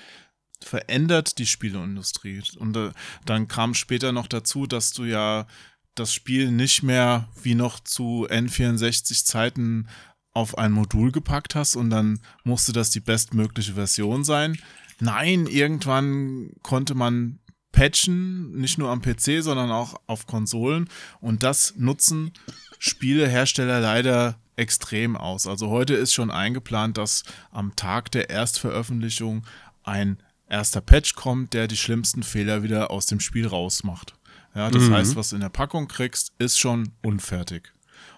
[0.61, 2.41] verändert die Spieleindustrie.
[2.57, 2.91] Und äh,
[3.25, 5.47] dann kam später noch dazu, dass du ja
[5.95, 9.87] das Spiel nicht mehr wie noch zu N64 Zeiten
[10.31, 14.57] auf ein Modul gepackt hast und dann musste das die bestmögliche Version sein.
[14.99, 17.39] Nein, irgendwann konnte man
[17.71, 20.89] patchen, nicht nur am PC, sondern auch auf Konsolen.
[21.19, 22.31] Und das nutzen
[22.79, 25.47] Spielehersteller leider extrem aus.
[25.47, 29.45] Also heute ist schon eingeplant, dass am Tag der Erstveröffentlichung
[29.83, 30.17] ein
[30.47, 34.13] erster Patch kommt, der die schlimmsten Fehler wieder aus dem Spiel rausmacht.
[34.55, 34.93] Ja, das Mhm.
[34.93, 37.71] heißt, was du in der Packung kriegst, ist schon unfertig.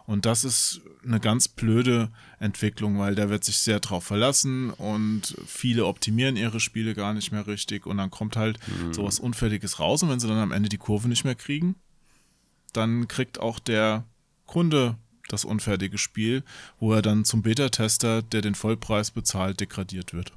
[0.08, 2.10] Und das ist eine ganz blöde
[2.40, 7.32] Entwicklung, weil der wird sich sehr drauf verlassen und viele optimieren ihre Spiele gar nicht
[7.32, 8.60] mehr richtig und dann kommt halt
[8.92, 11.76] sowas Unfertiges raus und wenn sie dann am Ende die Kurve nicht mehr kriegen,
[12.74, 14.06] dann kriegt auch der
[14.46, 14.96] Kunde
[15.32, 16.44] das unfertige Spiel,
[16.80, 20.34] wo er dann zum Beta-Tester, der den Vollpreis bezahlt, degradiert wird.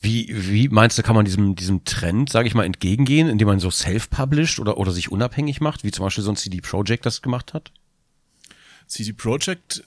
[0.00, 3.58] Wie, wie meinst du, kann man diesem, diesem Trend, sage ich mal, entgegengehen, indem man
[3.58, 7.22] so self-published oder, oder sich unabhängig macht, wie zum Beispiel so ein CD Projekt das
[7.22, 7.72] gemacht hat?
[8.86, 9.84] CD Projekt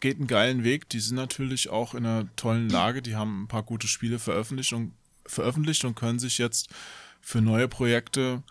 [0.00, 0.88] geht einen geilen Weg.
[0.88, 3.02] Die sind natürlich auch in einer tollen Lage.
[3.02, 4.92] Die haben ein paar gute Spiele veröffentlicht und,
[5.24, 6.68] veröffentlicht und können sich jetzt
[7.20, 8.42] für neue Projekte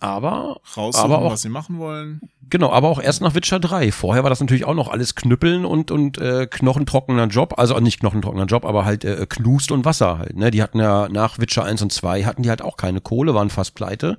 [0.00, 2.20] Aber, raussuchen, aber auch, was sie machen wollen.
[2.50, 3.92] genau, aber auch erst nach Witcher 3.
[3.92, 8.00] Vorher war das natürlich auch noch alles Knüppeln und, und äh, knochentrockener Job, also nicht
[8.00, 10.36] knochentrockener Job, aber halt äh, Knust und Wasser halt.
[10.36, 10.50] Ne?
[10.50, 13.48] Die hatten ja nach Witcher 1 und 2 hatten die halt auch keine Kohle, waren
[13.48, 14.18] fast pleite.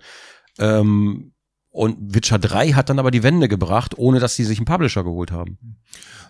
[0.57, 1.33] Ähm,
[1.69, 5.03] und Witcher 3 hat dann aber die Wende gebracht, ohne dass sie sich einen Publisher
[5.03, 5.59] geholt haben.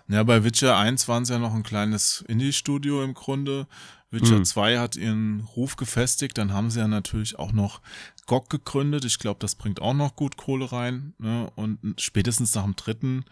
[0.06, 3.66] Ja, bei Witcher 1 waren sie ja noch ein kleines Indie-Studio im Grunde.
[4.10, 4.44] Witcher Mhm.
[4.44, 6.38] 2 hat ihren Ruf gefestigt.
[6.38, 7.82] Dann haben sie ja natürlich auch noch
[8.26, 9.04] GOG gegründet.
[9.04, 11.14] Ich glaube, das bringt auch noch gut Kohle rein.
[11.18, 11.50] Ne?
[11.56, 13.24] Und spätestens nach dem dritten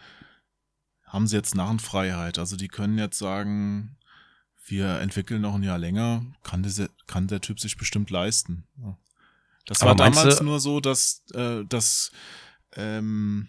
[1.03, 2.37] haben sie jetzt Narrenfreiheit.
[2.37, 3.97] Also die können jetzt sagen,
[4.65, 6.25] wir entwickeln noch ein Jahr länger.
[6.43, 8.67] Kann, diese, kann der Typ sich bestimmt leisten.
[8.81, 8.97] Ja.
[9.65, 12.11] Das Aber war damals nur so, dass, äh, dass,
[12.75, 13.47] ähm,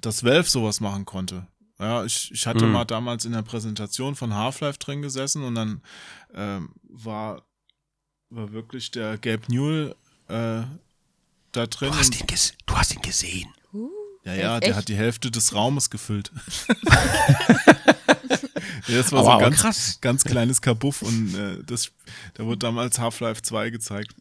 [0.00, 1.46] dass Valve sowas machen konnte.
[1.80, 2.72] Ja, ich, ich hatte Mhm.
[2.72, 5.80] mal damals in der Präsentation von Half-Life drin gesessen und dann
[6.34, 7.42] ähm, war,
[8.28, 9.94] war wirklich der Gabe Newell
[10.28, 10.62] äh,
[11.52, 11.90] da drin.
[11.90, 13.48] Du hast ihn, ges du hast ihn gesehen.
[14.24, 14.66] ja, ja, Echt?
[14.66, 16.30] der hat die Hälfte des Raumes gefüllt.
[18.86, 19.98] ja, das war Aber- so ein ganz, krass.
[20.00, 21.90] ganz kleines Kabuff und äh, das,
[22.34, 24.14] da wurde damals Half-Life 2 gezeigt.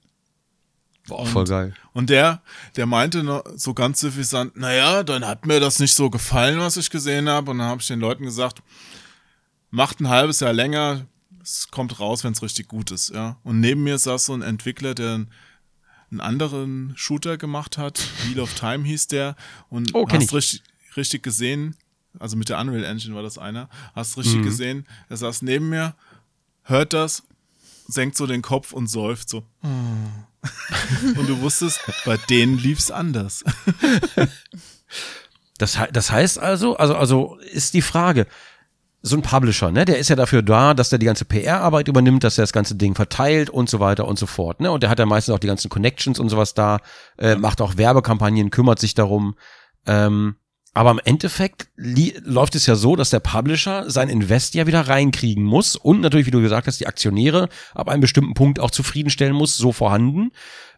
[1.10, 1.74] Boah, voll geil.
[1.94, 2.42] Und der,
[2.76, 6.78] der meinte noch so ganz suffisant, naja, dann hat mir das nicht so gefallen, was
[6.78, 7.52] ich gesehen habe.
[7.52, 8.62] Und dann habe ich den Leuten gesagt,
[9.72, 11.06] macht ein halbes Jahr länger,
[11.44, 13.38] es kommt raus, wenn es richtig gut ist, ja.
[13.44, 15.26] Und neben mir saß so ein Entwickler, der
[16.12, 19.36] einen, anderen Shooter gemacht hat, Wheel of Time hieß der.
[19.70, 20.34] Und Oh, hast ich.
[20.34, 20.64] richtig,
[20.98, 21.76] richtig gesehen,
[22.18, 25.94] also mit der Unreal Engine war das einer, hast richtig gesehen, er saß neben mir,
[26.64, 27.24] hört das,
[27.88, 29.44] senkt so den Kopf und seufzt so.
[31.18, 33.44] Und du wusstest, bei denen lief's anders.
[35.60, 38.28] Das, das heißt also, also, also ist die Frage,
[39.02, 42.24] so ein Publisher, ne, der ist ja dafür da, dass der die ganze PR-Arbeit übernimmt,
[42.24, 44.90] dass er das ganze Ding verteilt und so weiter und so fort, ne, und der
[44.90, 46.80] hat ja meistens auch die ganzen Connections und sowas da,
[47.18, 49.36] äh, macht auch Werbekampagnen, kümmert sich darum,
[49.86, 50.36] ähm,
[50.80, 55.44] aber im Endeffekt läuft es ja so, dass der Publisher sein Invest ja wieder reinkriegen
[55.44, 59.36] muss und natürlich, wie du gesagt hast, die Aktionäre ab einem bestimmten Punkt auch zufriedenstellen
[59.36, 60.32] muss, so vorhanden.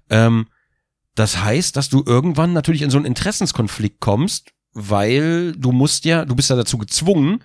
[0.10, 0.48] Ähm,
[1.14, 6.26] das heißt, dass du irgendwann natürlich in so einen Interessenskonflikt kommst, weil du musst ja,
[6.26, 7.44] du bist ja dazu gezwungen,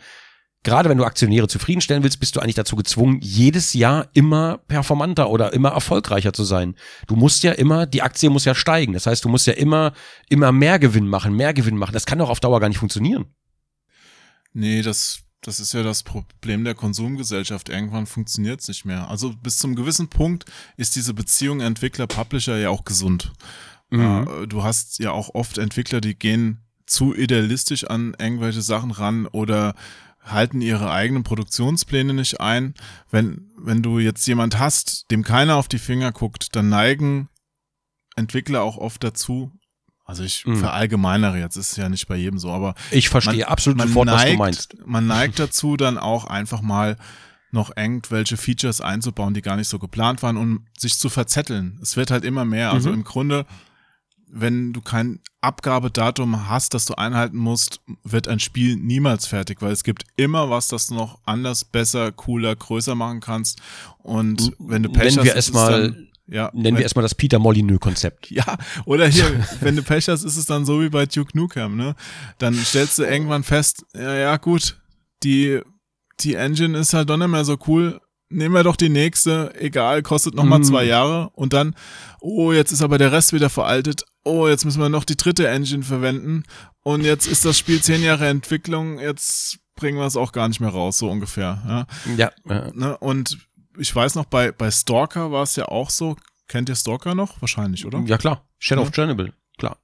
[0.67, 5.31] gerade wenn du Aktionäre zufriedenstellen willst, bist du eigentlich dazu gezwungen, jedes Jahr immer performanter
[5.31, 6.75] oder immer erfolgreicher zu sein.
[7.07, 8.93] Du musst ja immer, die Aktie muss ja steigen.
[8.93, 9.93] Das heißt, du musst ja immer,
[10.29, 11.93] immer mehr Gewinn machen, mehr Gewinn machen.
[11.93, 13.27] Das kann doch auf Dauer gar nicht funktionieren.
[14.55, 17.69] Nee, das, das ist ja das Problem der Konsumgesellschaft.
[17.69, 19.09] Irgendwann funktioniert's nicht mehr.
[19.09, 23.33] Also bis zum gewissen Punkt ist diese Beziehung Entwickler-Publisher ja auch gesund.
[23.91, 24.27] Mhm.
[24.43, 29.27] Äh, du hast ja auch oft Entwickler, die gehen zu idealistisch an irgendwelche Sachen ran
[29.27, 29.75] oder
[30.27, 32.75] halten ihre eigenen Produktionspläne nicht ein.
[33.11, 37.29] Wenn, wenn du jetzt jemand hast, dem keiner auf die Finger guckt, dann neigen
[38.17, 39.53] Entwickler auch oft dazu,
[40.05, 40.57] also ich Mhm.
[40.57, 44.09] verallgemeinere jetzt, ist ja nicht bei jedem so, aber Ich verstehe Man- absolut man sofort,
[44.09, 44.77] was du neigt, meinst.
[44.87, 46.97] Man neigt dazu, dann auch einfach mal
[47.53, 51.79] noch irgendwelche Features einzubauen, die gar nicht so geplant waren, um sich zu verzetteln.
[51.83, 52.73] Es wird halt immer mehr.
[52.73, 52.97] Also Mhm.
[52.97, 53.47] im Grunde,
[54.39, 59.73] wenn du kein Abgabedatum hast, das du einhalten musst, wird ein Spiel niemals fertig, weil
[59.73, 63.61] es gibt immer was, das du noch anders, besser, cooler, größer machen kannst.
[63.99, 66.77] Und wenn du Pech Nennen hast, wir ist es es mal, dann, Ja, Nennen wenn-
[66.77, 68.31] wir erstmal das Peter Molyneux-Konzept.
[68.31, 69.25] Ja, oder hier,
[69.61, 71.95] wenn du Pech hast, ist es dann so wie bei Duke Nukem, ne?
[72.39, 74.79] Dann stellst du irgendwann fest, ja, ja, gut,
[75.23, 75.61] die,
[76.21, 78.01] die Engine ist halt doch nicht mehr so cool.
[78.29, 80.65] Nehmen wir doch die nächste, egal, kostet noch mal Mm.
[80.65, 81.31] zwei Jahre.
[81.35, 81.77] Und dann,
[82.21, 84.05] oh, jetzt ist aber der Rest wieder veraltet.
[84.27, 86.43] Oh, jetzt müssen wir noch die dritte Engine verwenden.
[86.83, 90.61] Und jetzt ist das Spiel zehn Jahre Entwicklung, jetzt bringen wir es auch gar nicht
[90.61, 91.63] mehr raus, so ungefähr.
[91.67, 91.87] Ja?
[92.17, 92.33] Ja,
[92.75, 92.97] Ne?
[92.99, 93.39] Und
[93.79, 96.17] ich weiß noch, bei, bei Stalker war es ja auch so.
[96.49, 97.41] Kennt ihr Stalker noch?
[97.43, 98.01] Wahrscheinlich, oder?
[98.07, 98.49] ja klar.
[98.59, 98.89] Shadow Ja.
[98.89, 99.79] of Chernobyl, klar.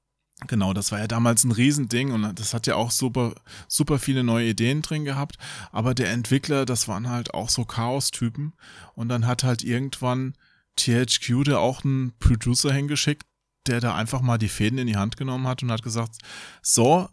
[0.49, 3.35] Genau, das war ja damals ein Riesending und das hat ja auch super,
[3.69, 5.37] super viele neue Ideen drin gehabt.
[5.71, 8.55] Aber der Entwickler, das waren halt auch so Chaos-Typen.
[8.95, 10.35] Und dann hat halt irgendwann
[10.77, 13.25] THQ da auch einen Producer hingeschickt,
[13.67, 16.17] der da einfach mal die Fäden in die Hand genommen hat und hat gesagt,
[16.63, 17.09] so,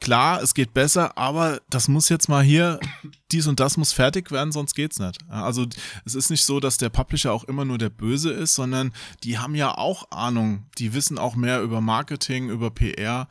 [0.00, 2.78] klar, es geht besser, aber das muss jetzt mal hier,
[3.32, 5.18] dies und das muss fertig werden, sonst geht's nicht.
[5.28, 5.66] Also
[6.04, 9.38] es ist nicht so, dass der Publisher auch immer nur der Böse ist, sondern die
[9.38, 13.28] haben ja auch Ahnung, die wissen auch mehr über Marketing, über PR.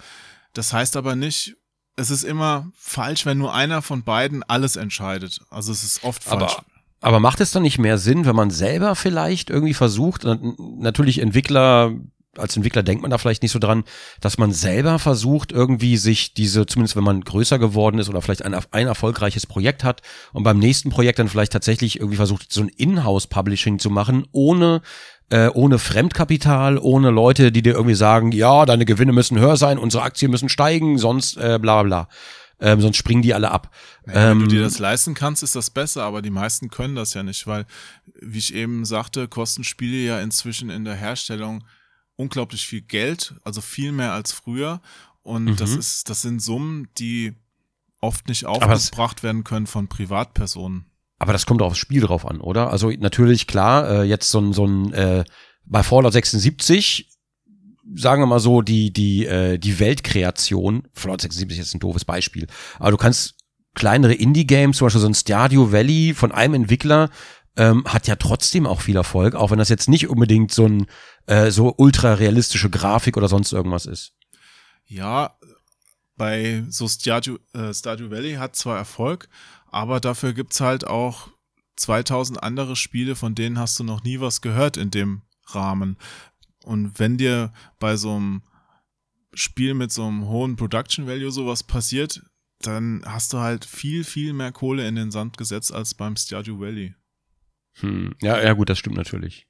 [0.54, 1.56] Das heißt aber nicht,
[1.95, 5.41] es ist immer falsch, wenn nur einer von beiden alles entscheidet.
[5.50, 6.54] Also es ist oft falsch.
[6.54, 6.66] Aber,
[7.02, 11.20] aber macht es dann nicht mehr Sinn, wenn man selber vielleicht irgendwie versucht, und natürlich
[11.20, 11.94] Entwickler,
[12.38, 13.84] als Entwickler denkt man da vielleicht nicht so dran,
[14.22, 18.44] dass man selber versucht, irgendwie sich diese, zumindest wenn man größer geworden ist oder vielleicht
[18.44, 20.02] ein, ein erfolgreiches Projekt hat
[20.32, 24.82] und beim nächsten Projekt dann vielleicht tatsächlich irgendwie versucht, so ein Inhouse-Publishing zu machen, ohne
[25.30, 29.78] äh, ohne Fremdkapital, ohne Leute, die dir irgendwie sagen, ja, deine Gewinne müssen höher sein,
[29.78, 32.08] unsere Aktien müssen steigen, sonst äh, bla bla bla.
[32.60, 33.72] Ähm, sonst springen die alle ab.
[34.06, 36.96] Ja, wenn du Ähm, dir das leisten kannst, ist das besser, aber die meisten können
[36.96, 37.66] das ja nicht, weil,
[38.22, 41.64] wie ich eben sagte, kosten Spiele ja inzwischen in der Herstellung
[42.15, 44.81] unglaublich viel Geld, also viel mehr als früher.
[45.22, 45.56] Und Mhm.
[45.56, 47.34] das ist, das sind Summen, die
[48.02, 50.85] oft nicht aufgebracht werden können von Privatpersonen.
[51.19, 52.69] Aber das kommt auch aufs Spiel drauf an, oder?
[52.69, 55.23] Also natürlich, klar, äh, jetzt so ein, so ein äh,
[55.65, 57.10] bei Fallout 76,
[57.95, 62.48] sagen wir mal so, die, die, äh, die Weltkreation, Fallout 76 ist ein doofes Beispiel,
[62.77, 63.35] aber du kannst
[63.73, 67.10] kleinere Indie-Games, zum Beispiel so ein Stadio Valley von einem Entwickler,
[67.56, 70.88] ähm, hat ja trotzdem auch viel Erfolg, auch wenn das jetzt nicht unbedingt so ein
[71.28, 74.14] äh, so ultra realistische Grafik oder sonst irgendwas ist.
[74.86, 75.38] Ja,
[76.16, 79.30] bei so Stardew, äh, Stardew Valley hat zwar Erfolg,
[79.68, 81.30] aber dafür gibt's halt auch
[81.78, 85.98] 2000 andere Spiele, von denen hast du noch nie was gehört in dem Rahmen.
[86.64, 88.44] Und wenn dir bei so einem
[89.34, 92.22] Spiel mit so einem hohen Production Value sowas passiert,
[92.60, 96.60] dann hast du halt viel, viel mehr Kohle in den Sand gesetzt als beim Stardew
[96.60, 96.95] Valley.
[97.80, 98.16] Hm.
[98.22, 99.48] Ja, ja, gut, das stimmt natürlich.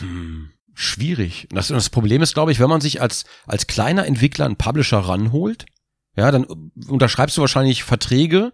[0.00, 0.50] Hm.
[0.74, 1.48] Schwierig.
[1.50, 4.98] Das, das Problem ist, glaube ich, wenn man sich als, als kleiner Entwickler einen Publisher
[4.98, 5.66] ranholt,
[6.16, 6.44] ja, dann
[6.88, 8.52] unterschreibst du wahrscheinlich Verträge.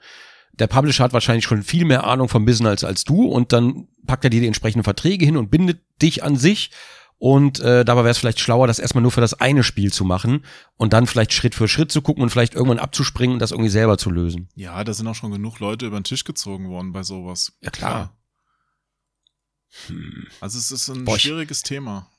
[0.52, 3.88] Der Publisher hat wahrscheinlich schon viel mehr Ahnung vom Business als, als du und dann
[4.06, 6.70] packt er dir die entsprechenden Verträge hin und bindet dich an sich.
[7.18, 10.04] Und äh, dabei wäre es vielleicht schlauer, das erstmal nur für das eine Spiel zu
[10.04, 10.44] machen
[10.76, 13.70] und dann vielleicht Schritt für Schritt zu gucken und vielleicht irgendwann abzuspringen und das irgendwie
[13.70, 14.48] selber zu lösen.
[14.54, 17.56] Ja, da sind auch schon genug Leute über den Tisch gezogen worden bei sowas.
[17.62, 18.16] Ja, klar.
[19.86, 20.26] Hm.
[20.40, 22.10] Also es ist ein Boah, schwieriges Thema.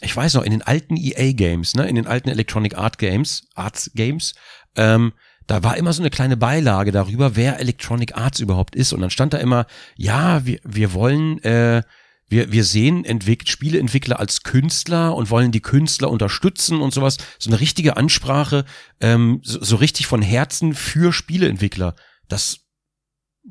[0.00, 3.90] ich weiß noch, in den alten EA-Games, ne, in den alten Electronic Art Games, Arts
[3.94, 4.34] Games,
[4.76, 5.12] ähm,
[5.46, 8.92] da war immer so eine kleine Beilage darüber, wer Electronic Arts überhaupt ist.
[8.92, 9.66] Und dann stand da immer,
[9.96, 11.82] ja, wir, wir wollen, äh,
[12.28, 17.18] wir, wir sehen Entwick Spieleentwickler als Künstler und wollen die Künstler unterstützen und sowas.
[17.38, 18.64] So eine richtige Ansprache,
[19.00, 21.94] ähm, so, so richtig von Herzen für Spieleentwickler.
[22.28, 22.63] Das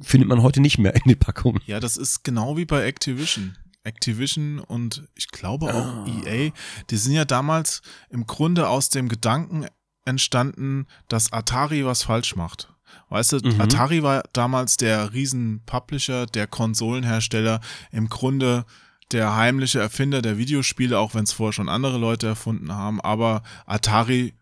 [0.02, 1.62] findet man heute nicht mehr in den Packungen.
[1.66, 3.58] Ja, das ist genau wie bei Activision.
[3.84, 6.06] Activision und ich glaube auch Ah.
[6.26, 6.52] EA,
[6.90, 9.66] die sind ja damals im Grunde aus dem Gedanken
[10.06, 12.70] entstanden, dass Atari was falsch macht.
[13.10, 13.60] Weißt du, Mhm.
[13.62, 17.60] Atari war damals der Riesen-Publisher, der Konsolenhersteller,
[17.92, 18.66] im Grunde
[19.12, 23.44] der heimliche Erfinder der Videospiele, auch wenn es vorher schon andere Leute erfunden haben, aber
[23.66, 24.34] Atari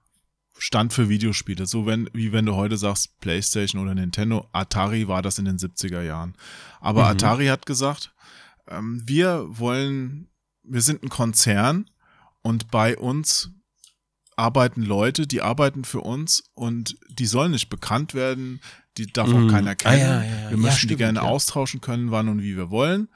[0.62, 1.66] stand für Videospiele.
[1.66, 5.58] So wenn, wie wenn du heute sagst PlayStation oder Nintendo, Atari war das in den
[5.58, 6.36] 70er Jahren.
[6.80, 7.08] Aber Mhm.
[7.10, 8.14] Atari hat gesagt,
[8.68, 10.28] ähm, wir wollen,
[10.64, 11.90] wir sind ein Konzern
[12.44, 13.50] und bei uns
[14.36, 18.60] arbeiten Leute, die arbeiten für uns und die sollen nicht bekannt werden,
[18.98, 19.48] die darf Mhm.
[19.48, 20.00] auch keiner Ah, kennen.
[20.00, 20.50] ja, ja, ja.
[20.52, 21.26] Wir möchten die stimmt, gerne ja.
[21.26, 23.10] austauschen können, wann und wie wir wollen.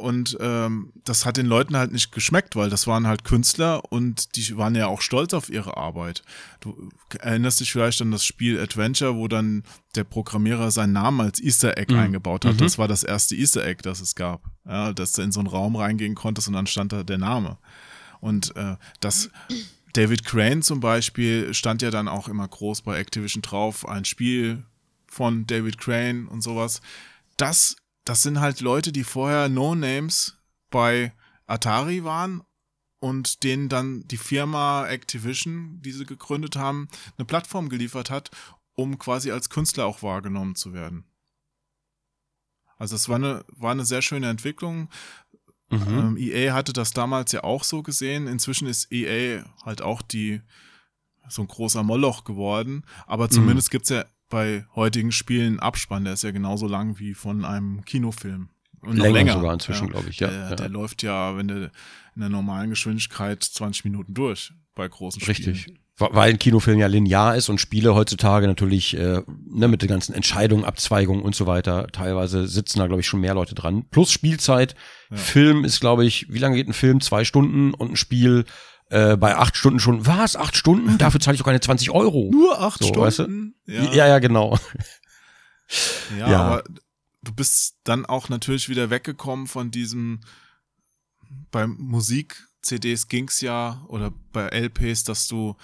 [0.00, 4.34] Und ähm, das hat den Leuten halt nicht geschmeckt, weil das waren halt Künstler und
[4.36, 6.22] die waren ja auch stolz auf ihre Arbeit.
[6.60, 9.62] Du erinnerst dich vielleicht an das Spiel Adventure, wo dann
[9.94, 12.00] der Programmierer seinen Namen als Easter Egg Mhm.
[12.00, 12.54] eingebaut hat.
[12.54, 12.58] Mhm.
[12.58, 14.42] Das war das erste Easter Egg, das es gab.
[14.66, 17.58] Ja, dass du in so einen Raum reingehen konntest und dann stand da der Name.
[18.20, 19.30] Und äh, das
[19.92, 24.62] David Crane zum Beispiel stand ja dann auch immer groß bei Activision drauf, ein Spiel
[25.08, 26.80] von David Crane und sowas.
[27.36, 27.74] Das,
[28.04, 30.38] das sind halt Leute, die vorher No-Names
[30.70, 31.12] bei
[31.46, 32.42] Atari waren
[33.00, 38.30] und denen dann die Firma Activision, die sie gegründet haben, eine Plattform geliefert hat,
[38.74, 41.04] um quasi als Künstler auch wahrgenommen zu werden.
[42.76, 44.88] Also es war eine, war eine sehr schöne Entwicklung.
[45.70, 45.88] Mhm.
[45.88, 48.26] Ähm, EA hatte das damals ja auch so gesehen.
[48.26, 50.40] Inzwischen ist EA halt auch die
[51.28, 52.84] so ein großer Moloch geworden.
[53.06, 53.30] Aber Mhm.
[53.30, 57.84] zumindest gibt's ja bei heutigen Spielen Abspann, der ist ja genauso lang wie von einem
[57.84, 58.48] Kinofilm.
[58.80, 59.90] Und Länger länger sogar inzwischen, ja.
[59.90, 60.28] glaube ich, ja.
[60.28, 60.56] Der, ja.
[60.56, 61.70] der läuft ja, wenn du
[62.14, 65.50] in der normalen Geschwindigkeit 20 Minuten durch bei großen Spielen.
[65.50, 65.74] Richtig.
[65.98, 70.14] Weil ein Kinofilm ja linear ist und Spiele heutzutage natürlich äh, ne, mit den ganzen
[70.14, 73.84] Entscheidungen, Abzweigungen und so weiter, teilweise sitzen da, glaube ich, schon mehr Leute dran.
[73.90, 74.74] Plus Spielzeit.
[75.12, 77.02] Film ist, glaube ich, wie lange geht ein Film?
[77.02, 78.46] Zwei Stunden und ein Spiel
[78.90, 80.06] äh, bei acht Stunden schon.
[80.06, 80.36] Was?
[80.36, 80.98] Acht Stunden?
[80.98, 82.28] Dafür zahle ich doch keine 20 Euro.
[82.30, 83.22] Nur acht So, weißt du?
[83.24, 83.54] Stunden?
[83.66, 84.06] Ja.
[84.06, 84.58] ja, genau.
[86.18, 86.40] Ja, Ja.
[86.42, 86.64] aber
[87.22, 90.20] du bist dann auch natürlich wieder weggekommen von diesem,
[91.50, 95.56] beim Musik-CDs ging's ja, oder bei LPs, dass du,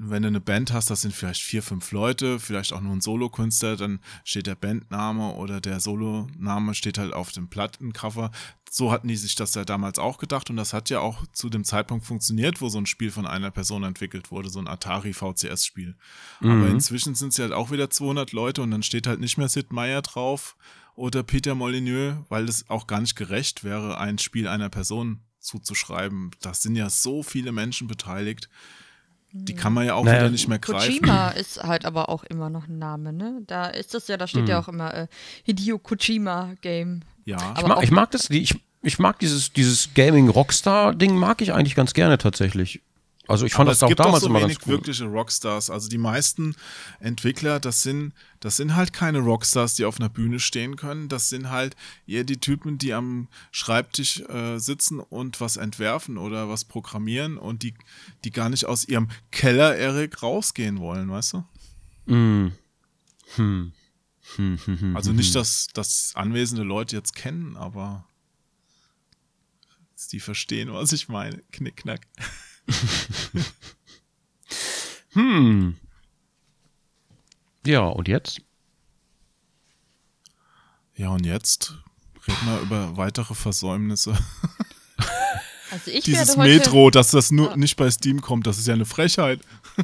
[0.00, 3.00] wenn du eine Band hast, das sind vielleicht vier, fünf Leute, vielleicht auch nur ein
[3.00, 8.30] Solokünstler, dann steht der Bandname oder der Soloname steht halt auf dem Plattencover.
[8.70, 11.48] So hatten die sich das ja damals auch gedacht und das hat ja auch zu
[11.48, 15.12] dem Zeitpunkt funktioniert, wo so ein Spiel von einer Person entwickelt wurde, so ein Atari
[15.14, 15.96] VCS-Spiel.
[16.40, 16.70] Aber Mhm.
[16.70, 19.72] inzwischen sind es halt auch wieder 200 Leute und dann steht halt nicht mehr Sid
[19.72, 20.56] Meier drauf
[20.94, 26.30] oder Peter Molyneux, weil es auch gar nicht gerecht wäre, ein Spiel einer Person zuzuschreiben.
[26.40, 28.48] Da sind ja so viele Menschen beteiligt.
[29.32, 31.00] Die kann man ja auch Naja, wieder nicht mehr greifen.
[31.00, 33.40] Kojima ist halt aber auch immer noch ein Name, ne?
[33.46, 34.48] Da ist das ja, da steht Hm.
[34.48, 35.06] ja auch immer äh,
[35.44, 37.00] Hideo Kojima Game.
[37.24, 41.74] Ja, Ich, mag, ich mag das, ich, ich mag dieses, dieses Gaming-Rockstar-Ding, mag ich eigentlich
[41.74, 42.80] ganz gerne tatsächlich.
[43.28, 44.72] Also ich fand Aber das es auch gibt damals auch so immer wenig ganz cool.
[44.72, 45.68] wirkliche Rockstars.
[45.68, 46.56] Also die meisten
[46.98, 51.10] Entwickler, das sind, das sind halt keine Rockstars, die auf einer Bühne stehen können.
[51.10, 51.76] Das sind halt
[52.06, 57.62] eher die Typen, die am Schreibtisch äh, sitzen und was entwerfen oder was programmieren und
[57.62, 57.74] die,
[58.24, 62.14] die gar nicht aus ihrem Keller, Erik, rausgehen wollen, weißt du?
[62.14, 62.52] Mm.
[63.36, 63.72] Hm.
[64.36, 68.06] Hm, hm, hm, Also nicht, dass, dass anwesende Leute jetzt kennen, aber
[70.12, 71.42] die verstehen, was ich meine.
[71.52, 72.06] Knickknack.
[75.12, 75.76] Hm.
[77.66, 78.40] Ja, und jetzt?
[80.96, 81.74] Ja, und jetzt
[82.26, 84.16] reden wir über weitere Versäumnisse.
[85.70, 87.56] Also ich Dieses werde heute, Metro, dass das nur Ja.
[87.58, 89.40] nicht bei Steam kommt, das ist ja eine Frechheit.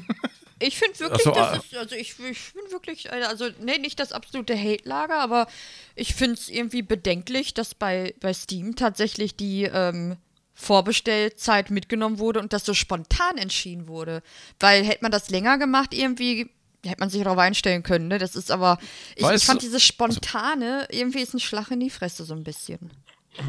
[0.61, 1.57] Ich finde wirklich, Ach so, das ah.
[1.57, 5.47] ist, also ich, ich bin wirklich, äh, also nee, nicht das absolute Hate-Lager, aber
[5.95, 10.17] ich finde es irgendwie bedenklich, dass bei, bei Steam tatsächlich die ähm,
[10.55, 14.23] Vorbestellzeit mitgenommen wurde und das so spontan entschieden wurde.
[14.61, 16.51] Weil hätte man das länger gemacht, irgendwie
[16.85, 18.19] hätte man sich darauf einstellen können, ne?
[18.19, 18.79] Das ist aber,
[19.17, 22.91] ich, ich fand dieses Spontane, irgendwie ist ein Schlag in die Fresse so ein bisschen.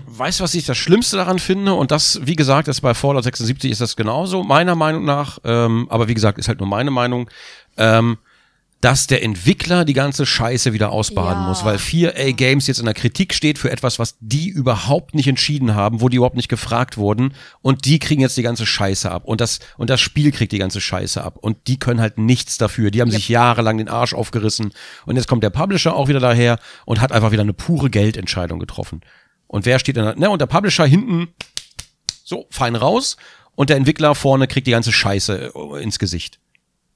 [0.08, 1.76] Weißt du, was ich das Schlimmste daran finde?
[1.76, 5.38] Und das, wie gesagt, ist bei Fallout 76 ist das genauso, meiner Meinung nach.
[5.44, 7.30] Ähm, aber wie gesagt, ist halt nur meine Meinung.
[7.78, 8.18] Ähm,
[8.82, 11.48] dass der Entwickler die ganze Scheiße wieder ausbaden Ja.
[11.48, 15.28] muss, weil 4A Games jetzt in der Kritik steht für etwas, was die überhaupt nicht
[15.28, 19.10] entschieden haben, wo die überhaupt nicht gefragt wurden und die kriegen jetzt die ganze Scheiße
[19.10, 22.18] ab und das und das Spiel kriegt die ganze Scheiße ab und die können halt
[22.20, 22.92] nichts dafür.
[22.92, 24.72] Die haben sich jahrelang den Arsch aufgerissen
[25.06, 28.60] und jetzt kommt der Publisher auch wieder daher und hat einfach wieder eine pure Geldentscheidung
[28.60, 29.02] getroffen.
[29.48, 31.30] Und wer steht dann, ne, und der Publisher hinten
[32.24, 33.16] so fein raus
[33.56, 36.40] und der Entwickler vorne kriegt die ganze Scheiße äh, ins Gesicht.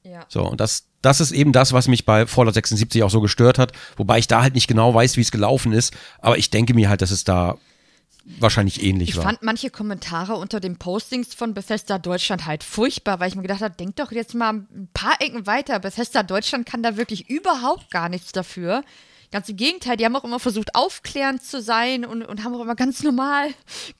[0.03, 0.25] Ja.
[0.27, 3.57] So, und das, das ist eben das, was mich bei Fallout 76 auch so gestört
[3.57, 6.73] hat, wobei ich da halt nicht genau weiß, wie es gelaufen ist, aber ich denke
[6.73, 7.57] mir halt, dass es da
[8.39, 9.23] wahrscheinlich ähnlich Ich war.
[9.23, 13.61] fand manche Kommentare unter den Postings von Bethesda Deutschland halt furchtbar, weil ich mir gedacht
[13.61, 15.79] habe, denk doch jetzt mal ein paar Ecken weiter.
[15.79, 18.83] Bethesda Deutschland kann da wirklich überhaupt gar nichts dafür.
[19.31, 22.61] Ganz im Gegenteil, die haben auch immer versucht, aufklärend zu sein und, und haben auch
[22.61, 23.49] immer ganz normal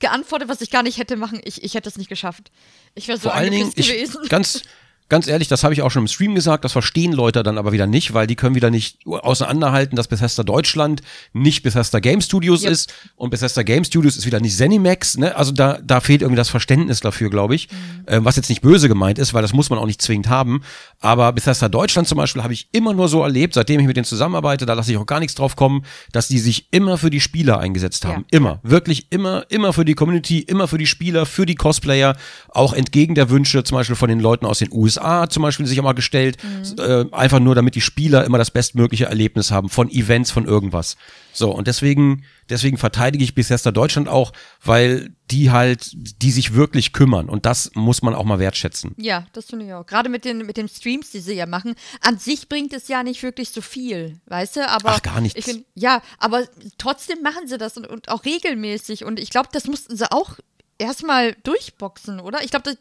[0.00, 1.40] geantwortet, was ich gar nicht hätte machen.
[1.44, 2.50] Ich, ich hätte es nicht geschafft.
[2.94, 4.28] Ich wäre so Vor allen Dingen, angepisst ich, gewesen.
[4.28, 4.62] ganz,
[5.10, 7.72] ganz ehrlich, das habe ich auch schon im Stream gesagt, das verstehen Leute dann aber
[7.72, 12.62] wieder nicht, weil die können wieder nicht auseinanderhalten, dass Bethesda Deutschland nicht Bethesda Game Studios
[12.62, 12.70] Yep.
[12.70, 15.36] ist und Bethesda Game Studios ist wieder nicht Zenimax, ne?
[15.36, 17.68] Also da, da fehlt irgendwie das Verständnis dafür, glaube ich,
[18.06, 20.62] ähm, was jetzt nicht böse gemeint ist, weil das muss man auch nicht zwingend haben.
[21.00, 24.04] Aber Bethesda Deutschland zum Beispiel habe ich immer nur so erlebt, seitdem ich mit denen
[24.04, 27.20] zusammenarbeite, da lasse ich auch gar nichts drauf kommen, dass die sich immer für die
[27.20, 28.24] Spieler eingesetzt haben.
[28.30, 28.38] Ja.
[28.38, 28.60] Immer.
[28.62, 32.16] Wirklich immer, immer für die Community, immer für die Spieler, für die Cosplayer,
[32.48, 35.78] auch entgegen der Wünsche zum Beispiel von den Leuten aus den USA zum Beispiel sich
[35.78, 36.36] immer gestellt.
[36.78, 40.96] Äh, einfach nur, damit die Spieler immer das bestmögliche Erlebnis haben von Events, von irgendwas.
[41.32, 44.32] So, und deswegen, deswegen verteidige ich Bethesda Deutschland auch,
[44.64, 48.94] weil die halt, die sich wirklich kümmern und das muss man auch mal wertschätzen.
[48.96, 49.86] Ja, das finde ich auch.
[49.86, 51.74] Gerade mit den, mit den Streams, die sie ja machen.
[52.00, 54.68] An sich bringt es ja nicht wirklich so viel, weißt du?
[54.68, 55.38] Aber Ach, gar nichts.
[55.38, 56.44] Ich find, ja, aber
[56.78, 59.04] trotzdem machen sie das und, und auch regelmäßig.
[59.04, 60.36] Und ich glaube, das mussten sie auch
[60.80, 62.42] erstmal durchboxen, oder?
[62.42, 62.74] Ich glaube,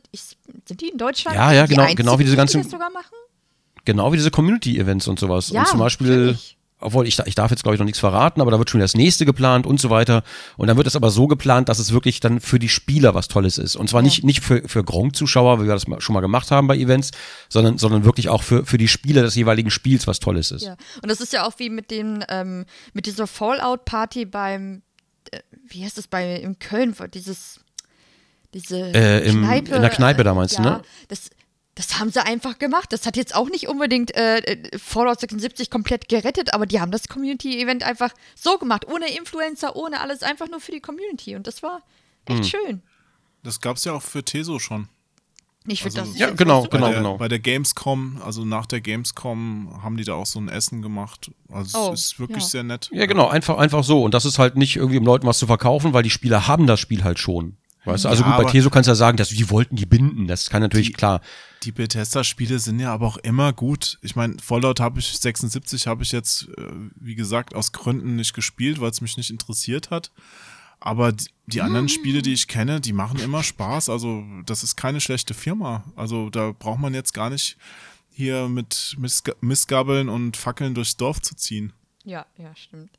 [0.66, 1.36] sind die in Deutschland?
[1.38, 3.14] Ja, ja, die genau, genau wie diese die ganzen- das sogar machen?
[3.86, 5.50] Genau wie diese Community-Events und sowas.
[5.50, 6.38] Ja, und zum Beispiel,
[6.80, 8.94] obwohl ich, ich darf jetzt glaube ich noch nichts verraten, aber da wird schon das
[8.94, 10.24] nächste geplant und so weiter.
[10.58, 13.28] Und dann wird es aber so geplant, dass es wirklich dann für die Spieler was
[13.30, 13.76] Tolles ist.
[13.76, 14.06] Und zwar Ja.
[14.06, 17.12] nicht, nicht für, für Gronk-Zuschauer, wie wir das schon mal gemacht haben bei Events,
[17.48, 20.64] sondern, sondern wirklich auch für, für die Spieler des jeweiligen Spiels was Tolles ist.
[20.64, 20.76] Ja.
[21.02, 24.84] Und das ist ja auch wie mit dem, ähm, mit dieser Fallout-Party beim,
[25.32, 27.60] äh, wie heißt das bei in Köln, dieses,
[28.54, 29.76] diese Äh, im- Kneipe.
[29.76, 30.82] in der Kneipe da meinst du, ja, ne?
[31.08, 31.30] Das,
[31.76, 32.92] das haben sie einfach gemacht.
[32.92, 36.92] Das hat jetzt auch nicht unbedingt äh, äh, Fallout 76 komplett gerettet, aber die haben
[36.92, 41.36] das Community-Event einfach so gemacht, ohne Influencer, ohne alles, einfach nur für die Community.
[41.36, 41.82] Und das war
[42.26, 42.44] echt Hm.
[42.44, 42.82] schön.
[43.44, 44.90] Das gab's ja auch für Teso schon.
[45.68, 46.78] Ich finde Also- das Ja, genau, super.
[46.78, 47.18] genau, bei der, genau.
[47.18, 51.32] Bei der Gamescom, also nach der Gamescom, haben die da auch so ein Essen gemacht.
[51.52, 52.50] Also Oh, es ist wirklich ja.
[52.50, 52.90] sehr nett.
[52.92, 54.04] Ja, genau, einfach, einfach so.
[54.04, 56.66] Und das ist halt nicht irgendwie, um Leuten was zu verkaufen, weil die Spieler haben
[56.66, 57.58] das Spiel halt schon.
[57.86, 59.86] Weißt du, also Ja, gut, bei Teso kannst du ja sagen, dass die wollten die
[59.86, 60.28] binden.
[60.28, 61.22] Das kann natürlich, Die- klar.
[61.64, 63.98] Die Bethesda-Spiele sind ja aber auch immer gut.
[64.02, 68.34] Ich meine, Fallout habe ich 76 habe ich jetzt, äh, wie gesagt, aus Gründen nicht
[68.34, 70.12] gespielt, weil es mich nicht interessiert hat.
[70.82, 73.90] Aber die, die anderen Spiele, die ich kenne, die machen immer Spaß.
[73.90, 75.84] Also das ist keine schlechte Firma.
[75.98, 77.58] Also da braucht man jetzt gar nicht
[78.10, 81.74] hier mit Missg Missgabeln und Fackeln durchs Dorf zu ziehen.
[82.06, 82.92] Ja, ja, stimmt.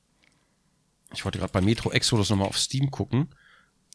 [1.15, 3.29] Ich wollte gerade bei Metro Exodus nochmal auf Steam gucken.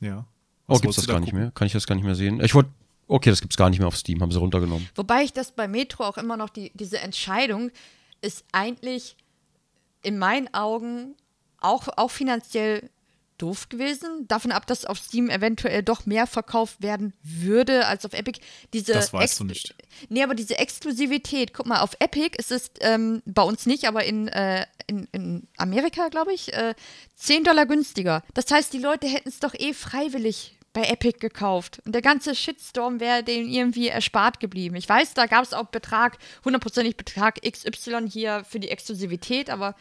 [0.02, 0.26] Ja.
[0.68, 1.40] Oh, Was gibt's wolltest das da gar nicht gucken?
[1.44, 1.52] mehr?
[1.52, 2.40] Kann ich das gar nicht mehr sehen?
[2.44, 2.70] Ich wollte,
[3.08, 4.90] okay, das gibt's gar nicht mehr auf Steam, haben sie runtergenommen.
[4.96, 7.72] Wobei ich das bei Metro auch immer noch, die, diese Entscheidung
[8.22, 9.16] ist eigentlich
[10.02, 11.16] in meinen Augen
[11.60, 12.90] auch, auch finanziell
[13.38, 14.28] doof gewesen.
[14.28, 18.40] Davon ab, dass auf Steam eventuell doch mehr verkauft werden würde als auf Epic.
[18.74, 19.76] Diese Das weißt Ex- du nicht.
[20.10, 24.04] Nee, aber diese Exklusivität, guck mal, auf Epic ist es ähm, bei uns nicht, aber
[24.04, 26.76] in, äh, in, in Amerika, glaube ich, äh,
[27.16, 28.24] 10 Dollar günstiger.
[28.34, 31.82] Das heißt, die Leute hätten es doch eh freiwillig bei Epic gekauft.
[31.86, 34.76] Und der ganze Shitstorm wäre denen irgendwie erspart geblieben.
[34.76, 39.76] Ich weiß, da gab es auch Betrag, hundertprozentig Betrag XY hier für die Exklusivität, aber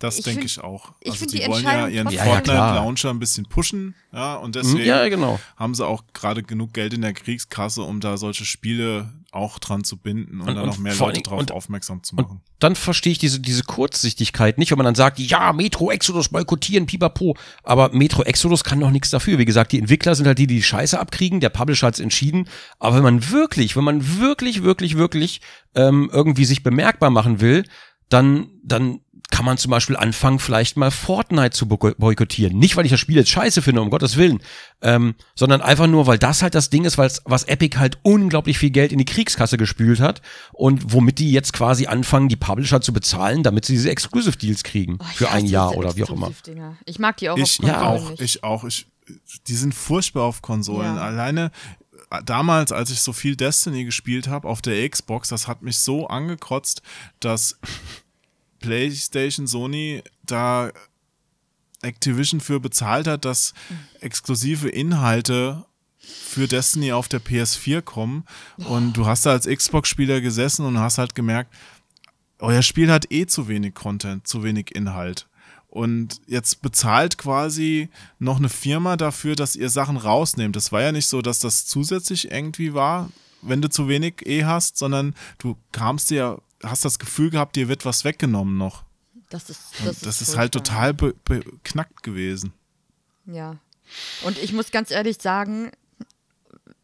[0.00, 0.92] Das denke ich auch.
[1.00, 2.24] ich Also die, die wollen ja ihren Ja.
[2.24, 5.38] Fortnite-Launcher ein bisschen pushen, ja, und deswegen Mhm, ja, genau.
[5.56, 9.84] haben sie auch gerade genug Geld in der Kriegskasse, um da solche Spiele auch dran
[9.84, 12.40] zu binden und, Und- dann und noch mehr Leute drauf Dingen- aufmerksam zu Und machen.
[12.58, 16.86] dann verstehe ich diese, diese Kurzsichtigkeit nicht, wenn man dann sagt, ja, Metro Exodus boykottieren,
[16.86, 17.36] pipapo.
[17.62, 19.38] Aber Metro Exodus kann doch nichts dafür.
[19.38, 21.40] Wie gesagt, die Entwickler sind halt die, die die Scheiße abkriegen.
[21.40, 22.48] Der Publisher hat's entschieden.
[22.80, 25.42] Aber wenn man wirklich, wenn man wirklich, wirklich, wirklich
[25.76, 27.64] ähm, irgendwie sich bemerkbar machen will,
[28.08, 32.58] dann, dann kann man zum Beispiel anfangen, vielleicht mal Fortnite zu boy- boykottieren.
[32.58, 34.40] Nicht, weil ich das Spiel jetzt scheiße finde, um Gottes Willen,
[34.82, 38.58] ähm, sondern einfach nur, weil das halt das Ding ist, weil's, was Epic halt unglaublich
[38.58, 40.20] viel Geld in die Kriegskasse gespült hat
[40.52, 44.64] und womit die jetzt quasi anfangen, die Publisher zu bezahlen, damit sie diese Exclusive Deals
[44.64, 46.32] kriegen Oh, für ein Jahr oder wie auch immer.
[46.84, 48.20] Ich mag die auch Ich auf ja, Konsolen auch, nicht.
[48.22, 48.64] ich auch.
[48.64, 48.86] Ich,
[49.46, 50.96] die sind furchtbar auf Konsolen.
[50.96, 51.02] Ja.
[51.02, 51.50] Alleine
[52.10, 55.78] äh, damals, als ich so viel Destiny gespielt habe auf der Xbox, das hat mich
[55.78, 56.82] so angekotzt,
[57.20, 57.58] dass
[58.60, 60.70] PlayStation, Sony da
[61.82, 63.54] Activision für bezahlt hat, dass
[64.00, 65.64] exklusive Inhalte
[65.98, 68.24] für Destiny auf der PS4 kommen.
[68.56, 71.52] Und du hast da als Xbox-Spieler gesessen und hast halt gemerkt,
[72.38, 75.26] euer Spiel hat eh zu wenig Content, zu wenig Inhalt.
[75.68, 80.56] Und jetzt bezahlt quasi noch eine Firma dafür, dass ihr Sachen rausnehmt.
[80.56, 83.10] Das war ja nicht so, dass das zusätzlich irgendwie war,
[83.42, 87.68] wenn du zu wenig eh hast, sondern du kamst dir, hast das Gefühl gehabt, dir
[87.68, 88.84] wird was weggenommen noch.
[89.30, 92.52] das ist, das das, ist, halt total be beknackt gewesen.
[93.26, 93.56] Ja.
[94.22, 95.70] Und ich muss ganz ehrlich sagen,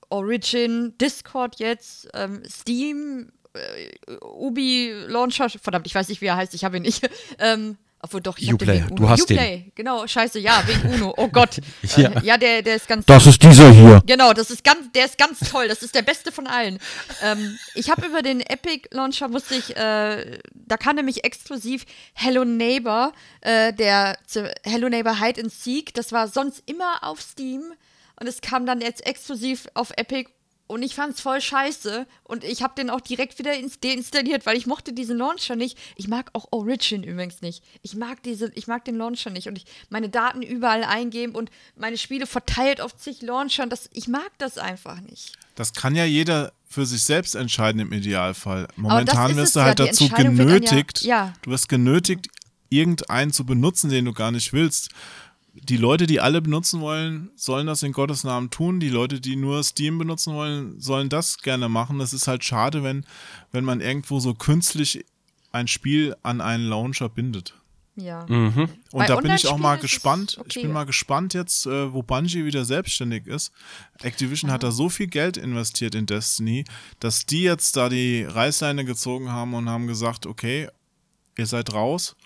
[0.08, 3.90] Origin, Discord jetzt, ähm, Steam, äh,
[4.22, 7.08] Ubi Launcher, verdammt, ich weiß nicht, wie er heißt, ich habe ihn nicht.
[7.38, 9.08] Ähm, obwohl doch, ich den Uplay, du Uno.
[9.08, 9.38] hast den.
[9.38, 11.14] Uplay, genau, scheiße, ja, wegen Uno.
[11.16, 11.60] Oh Gott.
[11.96, 12.10] Ja.
[12.10, 14.02] Äh, ja, der, der ist ganz ist dieser hier.
[14.06, 15.68] Genau, das ist ganz, der ist ganz toll.
[15.68, 16.78] Das ist der beste von allen.
[17.22, 22.44] Ähm, ich habe über den Epic Launcher wusste ich, äh, da kann nämlich exklusiv Hello
[22.44, 24.18] Neighbor, äh, der
[24.64, 27.62] Hello Neighbor Hide and Seek, das war sonst immer auf Steam
[28.18, 30.30] und es kam dann jetzt exklusiv auf Epic
[30.66, 34.56] und ich fand's voll scheiße und ich habe den auch direkt wieder ins deinstalliert, weil
[34.56, 35.78] ich mochte diesen Launcher nicht.
[35.96, 37.62] Ich mag auch Origin übrigens nicht.
[37.82, 41.50] Ich mag diese, ich mag den Launcher nicht und ich meine Daten überall eingeben und
[41.76, 43.70] meine Spiele verteilt auf zig Launchern.
[43.70, 45.32] Das, ich mag das einfach nicht.
[45.54, 48.68] Das kann ja jeder für sich selbst entscheiden im Idealfall.
[48.76, 51.32] Momentan wirst es du ja, halt die dazu dann ja- genötigt, ja.
[51.42, 52.26] du wirst genötigt,
[52.68, 54.90] irgendeinen zu benutzen, den du gar nicht willst.
[55.62, 58.80] Die Leute, die alle benutzen wollen, sollen das in Gottes Namen tun.
[58.80, 61.98] Die Leute, die nur Steam benutzen wollen, sollen das gerne machen.
[61.98, 63.04] Das ist halt schade, wenn,
[63.52, 65.04] wenn man irgendwo so künstlich
[65.52, 67.54] ein Spiel an einen Launcher bindet.
[67.96, 68.26] Ja.
[68.28, 68.68] Mhm.
[68.92, 70.36] Und Bei da bin ich auch mal gespannt.
[70.38, 70.58] okay.
[70.58, 73.52] Ich bin mal gespannt jetzt, äh, wo Bungie wieder selbstständig ist.
[74.02, 76.64] Activision hat da so viel Geld investiert in Destiny,
[77.00, 80.68] dass die jetzt da die Reißleine gezogen haben und haben gesagt, okay,
[81.38, 82.16] ihr seid raus.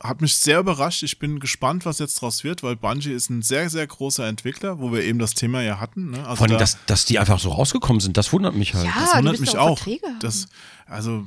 [0.00, 1.02] Hat mich sehr überrascht.
[1.02, 4.78] Ich bin gespannt, was jetzt draus wird, weil Bungie ist ein sehr, sehr großer Entwickler,
[4.78, 6.10] wo wir eben das Thema ja hatten.
[6.10, 6.18] Ne?
[6.24, 8.86] Also Vor allem, da- dass, dass die einfach so rausgekommen sind, das wundert mich halt.
[8.86, 9.80] Ja, das wundert mich auch.
[10.20, 10.46] Das,
[10.86, 11.26] also,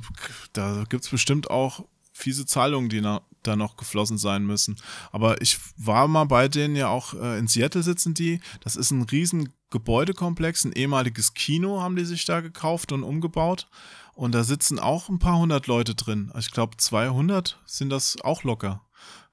[0.54, 1.84] da gibt es bestimmt auch
[2.14, 4.76] fiese Zahlungen, die na, da noch geflossen sein müssen.
[5.10, 8.40] Aber ich war mal bei denen ja auch äh, in Seattle sitzen die.
[8.60, 13.66] Das ist ein riesen Gebäudekomplex, ein ehemaliges Kino haben die sich da gekauft und umgebaut.
[14.14, 16.30] Und da sitzen auch ein paar hundert Leute drin.
[16.34, 18.82] Also Ich glaube, 200 sind das auch locker.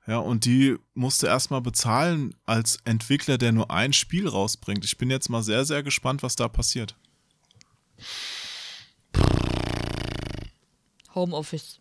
[0.08, 4.84] Ja, und die musste erstmal bezahlen als Entwickler, der nur ein Spiel rausbringt.
[4.86, 6.96] Ich bin jetzt mal sehr, sehr gespannt, was da passiert.
[11.14, 11.80] Homeoffice.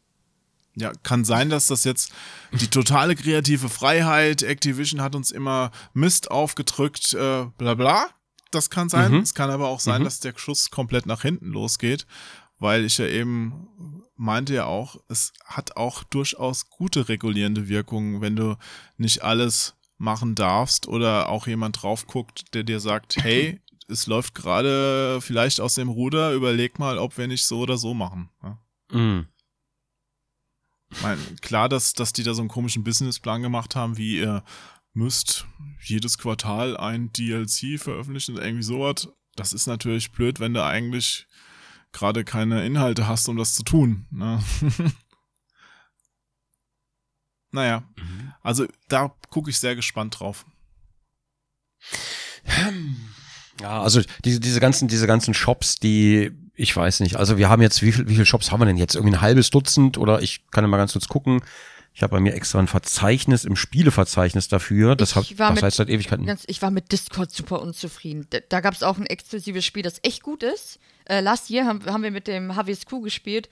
[0.75, 2.13] Ja, kann sein, dass das jetzt
[2.53, 8.07] die totale kreative Freiheit, Activision hat uns immer Mist aufgedrückt, äh, bla bla.
[8.51, 9.13] Das kann sein.
[9.13, 9.19] Mhm.
[9.21, 10.05] Es kann aber auch sein, Mhm.
[10.05, 12.07] dass der Schuss komplett nach hinten losgeht,
[12.59, 13.69] weil ich ja eben
[14.17, 18.57] meinte ja auch, es hat auch durchaus gute regulierende Wirkungen, wenn du
[18.97, 24.35] nicht alles machen darfst oder auch jemand drauf guckt, der dir sagt, hey, es läuft
[24.35, 28.29] gerade vielleicht aus dem Ruder, überleg mal, ob wir nicht so oder so machen.
[28.43, 28.59] Ja.
[30.91, 34.43] Ich meine, klar, dass, dass die da so einen komischen Businessplan gemacht haben, wie ihr
[34.95, 35.47] müsst
[35.83, 39.09] jedes Quartal ein DLC veröffentlichen irgendwie sowas.
[39.37, 41.27] Das ist natürlich blöd, wenn du eigentlich
[41.93, 44.07] gerade keine Inhalte hast, um das zu tun.
[44.11, 44.43] Ne?
[47.51, 47.83] naja,
[48.43, 50.45] also da gucke ich sehr gespannt drauf.
[53.61, 57.61] Ja, also diese, diese ganzen, diese ganzen Shops, die, ich weiß nicht, also wir haben
[57.61, 58.95] jetzt, wie viel, wie viele Shops haben wir denn jetzt?
[58.95, 61.43] Irgendwie ein halbes Dutzend oder ich kann ja mal ganz kurz gucken.
[61.93, 64.95] Ich habe bei mir extra ein Verzeichnis im Spieleverzeichnis dafür.
[64.95, 66.25] Das, war das mit- heißt seit Ewigkeiten.
[66.25, 68.29] Ganz, ich war mit Discord super unzufrieden.
[68.31, 70.79] Da, da gab es auch ein exklusives Spiel, das echt gut ist.
[71.09, 73.49] Äh, last Year haben, haben wir mit dem HWSQ gespielt.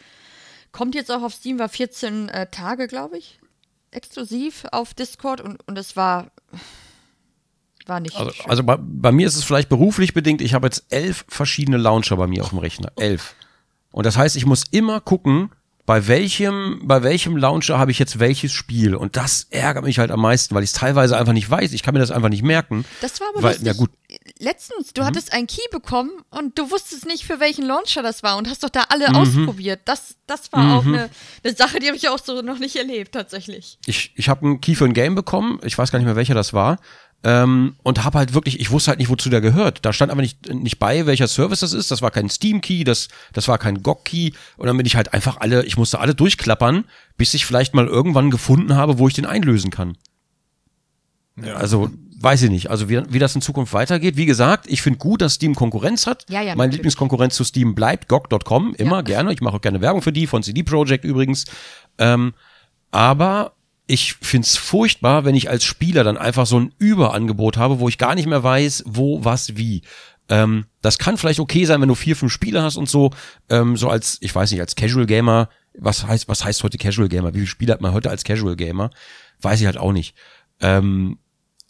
[0.73, 3.39] Kommt jetzt auch auf Steam, war 14 äh, Tage, glaube ich.
[3.91, 6.31] Exklusiv auf Discord und, und es war,
[7.87, 10.43] war nicht Also, also bei, bei mir ist es vielleicht beruflich bedingt.
[10.43, 12.93] Ich habe jetzt elf verschiedene Launcher bei mir auf dem Rechner.
[12.97, 13.35] Elf.
[13.91, 15.51] Und das heißt, ich muss immer gucken,
[15.87, 18.97] bei welchem, bei welchem Launcher habe ich jetzt welches Spiel.
[18.97, 21.73] Und das ärgert mich halt am meisten, weil ich es teilweise einfach nicht weiß.
[21.73, 22.85] Ich kann mir das einfach nicht merken.
[23.01, 23.67] Das war aber weil, lustig.
[23.67, 23.91] ja gut,
[24.39, 24.91] Letztens, Mhm.
[24.95, 28.49] du hattest einen Key bekommen und du wusstest nicht, für welchen Launcher das war und
[28.49, 29.17] hast doch da alle Mhm.
[29.17, 29.81] ausprobiert.
[29.87, 31.09] Das, das war auch eine,
[31.43, 33.79] eine Sache, die habe ich auch so noch nicht erlebt, tatsächlich.
[33.87, 36.35] ich, ich habe einen Key für ein Game bekommen, ich weiß gar nicht mehr welcher
[36.35, 36.79] das war,
[37.25, 39.85] ähm, und habe halt wirklich, ich wusste halt nicht, wozu der gehört.
[39.87, 41.91] Da stand aber nicht, nicht bei, welcher Service das ist.
[41.91, 44.33] Das war kein Steam-Key, das, das war kein GOG-Key.
[44.59, 46.85] Und dann bin ich halt einfach alle, ich musste alle durchklappern,
[47.17, 49.97] bis ich vielleicht mal irgendwann gefunden habe, wo ich den einlösen kann.
[51.43, 51.55] Ja.
[51.55, 52.71] Also, weiß ich nicht.
[52.71, 54.17] Also, wie, wie das in Zukunft weitergeht.
[54.17, 56.25] Wie gesagt, ich finde gut, dass Steam Konkurrenz hat.
[56.29, 56.75] Ja, ja, Meine natürlich.
[56.79, 59.03] Lieblingskonkurrenz zu Steam bleibt GOG.com, immer Ja.
[59.03, 59.33] gerne.
[59.33, 61.45] Ich mache auch gerne Werbung für die, von CD Projekt übrigens.
[61.99, 62.35] Ähm,
[62.91, 63.53] aber
[63.87, 67.99] ich find's furchtbar, wenn ich als Spieler dann einfach so ein Überangebot habe, wo ich
[67.99, 69.83] gar nicht mehr weiß, wo, was, wie.
[70.29, 73.11] Ähm, das kann vielleicht okay sein, wenn du vier, fünf Spiele hast und so,
[73.49, 75.49] ähm, so als, ich weiß nicht, als Casual Gamer,
[75.79, 77.33] was heißt, was heißt heute Casual Gamer?
[77.35, 78.91] Wie viele Spiele hat man heute als Casual Gamer?
[79.41, 80.17] Weiß ich halt auch nicht.
[80.61, 81.19] Ähm,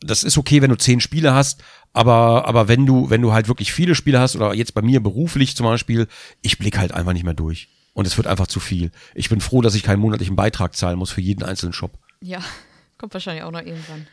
[0.06, 1.62] das ist okay, wenn du zehn Spiele hast,
[1.92, 5.00] aber, aber wenn du, wenn du halt wirklich viele Spiele hast, oder jetzt bei mir
[5.02, 6.08] beruflich zum Beispiel,
[6.42, 7.68] ich blick halt einfach nicht mehr durch.
[7.94, 8.90] Und es wird einfach zu viel.
[9.14, 11.98] Ich bin froh, dass ich keinen monatlichen Beitrag zahlen muss für jeden einzelnen Shop.
[12.20, 12.40] Ja,
[12.98, 14.06] kommt wahrscheinlich auch noch irgendwann.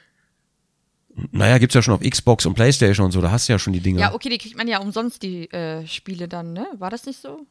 [1.32, 3.74] Naja, gibt's ja schon auf Xbox und Playstation und so, da hast du ja schon
[3.74, 3.99] die Dinge.
[3.99, 6.65] Ja, okay, die kriegt man ja umsonst, die äh, Spiele dann, ne?
[6.80, 7.45] War das nicht so?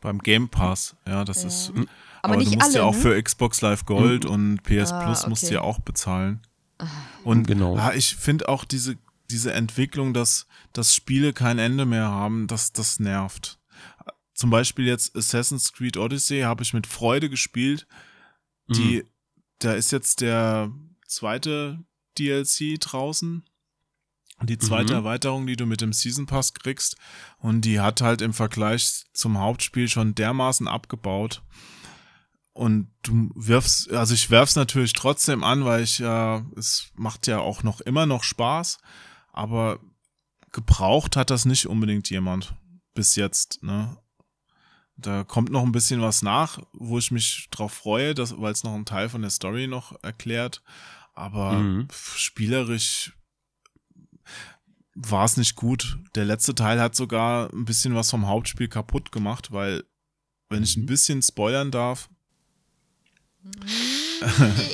[0.00, 1.70] Beim Game Pass, ja, das ist.
[1.70, 1.86] Aber
[2.22, 3.00] Aber, nicht du musst alle, ja auch ne?
[3.00, 5.54] für Xbox Live Gold und PS Ah, Plus musst du okay.
[5.56, 6.40] ja auch bezahlen.
[7.22, 7.76] Und Genau.
[7.76, 8.96] ja, ich finde auch diese,
[9.30, 13.58] diese Entwicklung, dass, dass Spiele kein Ende mehr haben, das, das nervt.
[14.34, 17.86] Zum Beispiel jetzt Assassin's Creed Odyssey habe ich mit Freude gespielt.
[18.68, 19.04] Die,
[19.60, 20.72] da ist jetzt der
[21.06, 21.84] zweite
[22.18, 23.44] DLC draußen.
[24.42, 24.98] Die zweite Mhm.
[24.98, 26.96] Erweiterung, die du mit dem Season Pass kriegst.
[27.38, 31.42] Und die hat halt im Vergleich zum Hauptspiel schon dermaßen abgebaut.
[32.54, 37.40] Und du wirfst, also ich werf's natürlich trotzdem an, weil ich ja, es macht ja
[37.40, 38.78] auch noch immer noch Spaß,
[39.32, 39.80] aber
[40.52, 42.54] gebraucht hat das nicht unbedingt jemand
[42.94, 43.98] bis jetzt, ne?
[44.96, 48.74] Da kommt noch ein bisschen was nach, wo ich mich drauf freue, weil es noch
[48.74, 50.62] einen Teil von der Story noch erklärt.
[51.16, 51.88] aber Mhm.
[51.92, 53.12] spielerisch
[54.94, 55.98] war es nicht gut.
[56.14, 59.84] Der letzte Teil hat sogar ein bisschen was vom Hauptspiel kaputt gemacht, weil,
[60.48, 60.84] wenn ich Mhm.
[60.84, 62.08] ein bisschen spoilern darf,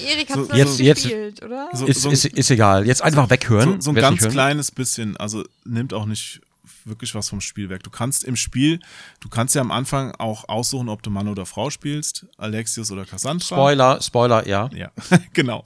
[0.07, 1.69] Erik hat So- jetzt- nicht jetzt- gespielt, oder?
[1.73, 2.87] so, Ist, so, ist, ist egal.
[2.87, 3.81] Jetzt einfach weghören.
[3.81, 6.41] so, so ein ganz kleines bisschen, also nimmt auch nicht
[6.87, 7.83] wirklich was vom Spielwerk.
[7.83, 8.81] Du kannst im Spiel,
[9.21, 13.05] du kannst ja am Anfang auch aussuchen, ob du Mann oder Frau spielst, Alexios oder
[13.05, 13.45] Cassandra.
[13.45, 14.71] Spoiler, Spoiler, ja.
[14.75, 14.91] Ja,
[15.35, 15.63] genau.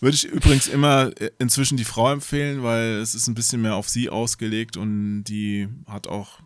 [0.00, 3.76] Würde ich übrigens immer äh, inzwischen die Frau empfehlen, weil es ist ein bisschen mehr
[3.76, 6.40] auf sie ausgelegt und die hat auch,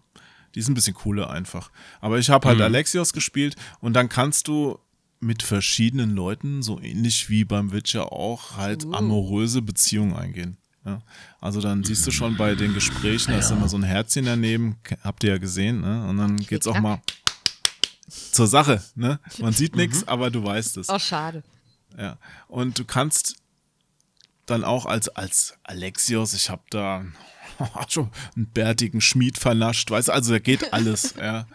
[0.55, 1.71] die ist ein bisschen cooler einfach.
[2.01, 4.79] Aber ich habe halt Alexios gespielt und dann kannst du
[5.21, 10.57] mit verschiedenen Leuten, so ähnlich wie beim Witcher auch, halt amoröse Beziehungen eingehen.
[10.85, 11.03] Ja,
[11.41, 14.77] also dann siehst du schon bei den Gesprächen, da ist immer so ein Herzchen daneben,
[15.03, 16.09] habt ihr ja gesehen, ne?
[16.09, 17.03] Und dann geht's auch mal
[18.09, 19.19] zur Sache, ne?
[19.39, 20.89] Man sieht nichts, aber du weißt es.
[20.89, 21.43] Oh, schade.
[21.99, 22.17] Ja.
[22.47, 23.37] Und du kannst
[24.47, 27.05] dann auch als, als Alexios, ich habe da
[27.89, 31.47] schon einen bärtigen Schmied vernascht, weißt du, also da geht alles, ja.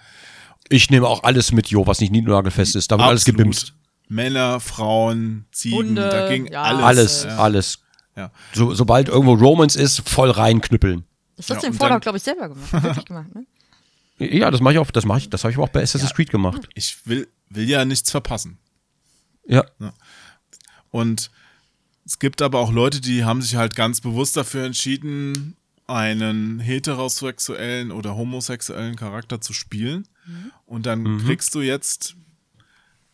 [0.70, 2.92] Ich nehme auch alles mit, Jo, was nicht niedernagelfest ist.
[2.92, 3.74] Da wird alles gebimst.
[4.08, 6.62] Männer, Frauen, Ziegen, Hunde, da ging ja.
[6.64, 6.84] alles.
[6.84, 7.38] Alles, ja.
[7.38, 7.80] alles.
[8.16, 8.32] Ja.
[8.54, 11.04] So, sobald irgendwo Romance ist, voll reinknüppeln.
[11.36, 13.06] Das hast du im Vorlauf, glaube ich, selber gemacht.
[13.06, 13.46] Gemacht, ne?
[14.20, 16.30] Ja, das mache ich auch, das mache ich, das habe ich auch bei Assassin's Creed
[16.30, 16.70] gemacht.
[16.76, 18.60] Ich will, will ja nichts verpassen.
[19.46, 19.66] Ja.
[20.92, 21.32] Und
[22.06, 25.56] es gibt aber auch Leute, die haben sich halt ganz bewusst dafür entschieden,
[25.88, 30.08] einen heterosexuellen oder homosexuellen Charakter zu spielen.
[30.66, 32.16] Und dann kriegst du jetzt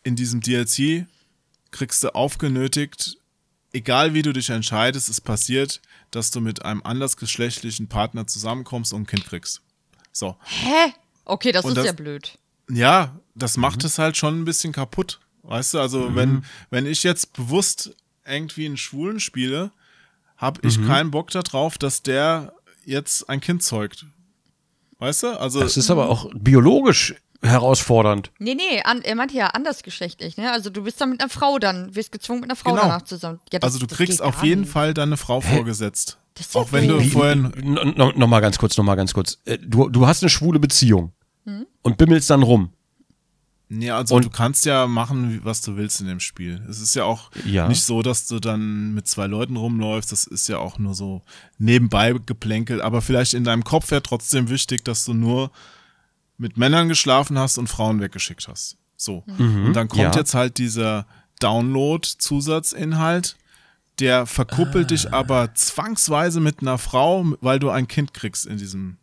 [0.04, 1.06] in diesem DLC,
[1.72, 3.18] kriegst du aufgenötigt,
[3.72, 5.80] egal wie du dich entscheidest, es passiert,
[6.10, 9.60] dass du mit einem andersgeschlechtlichen Partner zusammenkommst und ein Kind kriegst.
[10.12, 10.36] So.
[10.44, 10.92] Hä?
[11.24, 12.38] Okay, das Und ist das- ja blöd.
[12.72, 15.18] Ja, das macht es halt schon ein bisschen kaputt.
[15.42, 19.72] Weißt du, also wenn, wenn ich jetzt bewusst irgendwie einen Schwulen spiele,
[20.36, 22.52] habe ich keinen Bock darauf, dass der
[22.84, 24.06] jetzt ein Kind zeugt.
[24.98, 25.28] Weißt du?
[25.40, 28.30] Also Das ist aber auch biologisch herausfordernd.
[28.38, 30.52] Nee, nee, an, er meinte ja andersgeschlechtlich, ne?
[30.52, 32.82] Also du bist dann mit einer Frau dann, wirst gezwungen mit einer Frau Genau.
[32.82, 33.40] danach zusammen.
[33.52, 34.70] Ja, das- also du kriegst auf jeden nicht.
[34.72, 36.18] Fall deine Frau vorgesetzt.
[36.34, 37.12] Das ist ja Auch wenn du doof.
[37.12, 37.50] vorher No,
[37.84, 39.38] no, noch mal ganz kurz, noch mal ganz kurz.
[39.46, 41.12] Äh, Du, du hast eine schwule Beziehung
[41.44, 41.66] Hm?
[41.82, 42.72] und bimmelst dann rum.
[43.72, 46.60] Ja, also Und- du kannst ja machen, was du willst in dem Spiel.
[46.68, 47.68] Es ist ja auch Ja.
[47.68, 50.10] nicht so, dass du dann mit zwei Leuten rumläufst.
[50.10, 51.22] Das ist ja auch nur so
[51.58, 52.80] nebenbei geplänkelt.
[52.80, 55.52] Aber vielleicht in deinem Kopf wäre trotzdem wichtig, dass du nur
[56.36, 58.76] mit Männern geschlafen hast und Frauen weggeschickt hast.
[58.96, 59.24] So.
[59.38, 60.14] und dann kommt ja.
[60.14, 61.06] jetzt halt dieser
[61.38, 63.36] Download-Zusatzinhalt.
[63.98, 68.96] Der verkuppelt dich aber zwangsweise mit einer Frau, weil du ein Kind kriegst in diesem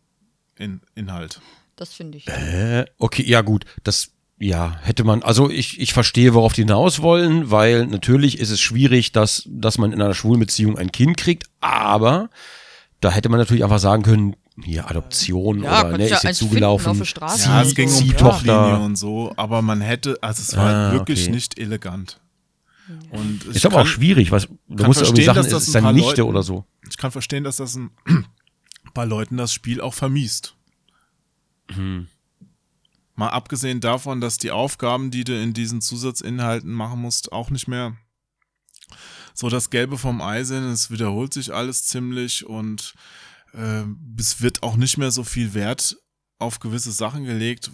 [0.56, 1.40] in Inhalt.
[1.76, 2.26] Das finde ich.
[2.26, 7.02] Äh, okay, ja gut, das ja, hätte man, also ich, ich verstehe, worauf die hinaus
[7.02, 11.16] wollen, weil natürlich ist es schwierig, dass, dass man in einer schwulen Beziehung ein Kind
[11.16, 12.30] kriegt, aber
[13.00, 16.38] da hätte man natürlich einfach sagen können, hier Adoption Ja, oder ne, ja ist jetzt
[16.38, 17.04] finden zugelaufen.
[17.04, 17.48] Straße.
[17.48, 20.92] Ja, es ging um Tochter und so, aber man hätte, also es war Ah, halt
[20.94, 21.30] wirklich okay.
[21.32, 22.20] nicht elegant.
[23.10, 25.46] Und ich Ist aber kann, auch schwierig, was du musst ja irgendwie verstehen, sagen, dass
[25.46, 26.64] es das ist ein seine paar Nichte Leuten- oder so.
[26.88, 27.90] Ich kann verstehen, dass das ein,
[28.94, 30.54] bei Leuten das Spiel auch vermiest.
[31.70, 32.08] Hm.
[33.18, 37.66] Mal abgesehen davon, dass die Aufgaben, die du in diesen Zusatzinhalten machen musst, auch nicht
[37.66, 37.96] mehr
[39.34, 40.62] so das Gelbe vom Ei sind.
[40.66, 42.94] Es wiederholt sich alles ziemlich und
[43.54, 43.82] äh,
[44.16, 45.96] es wird auch nicht mehr so viel Wert
[46.38, 47.72] auf gewisse Sachen gelegt.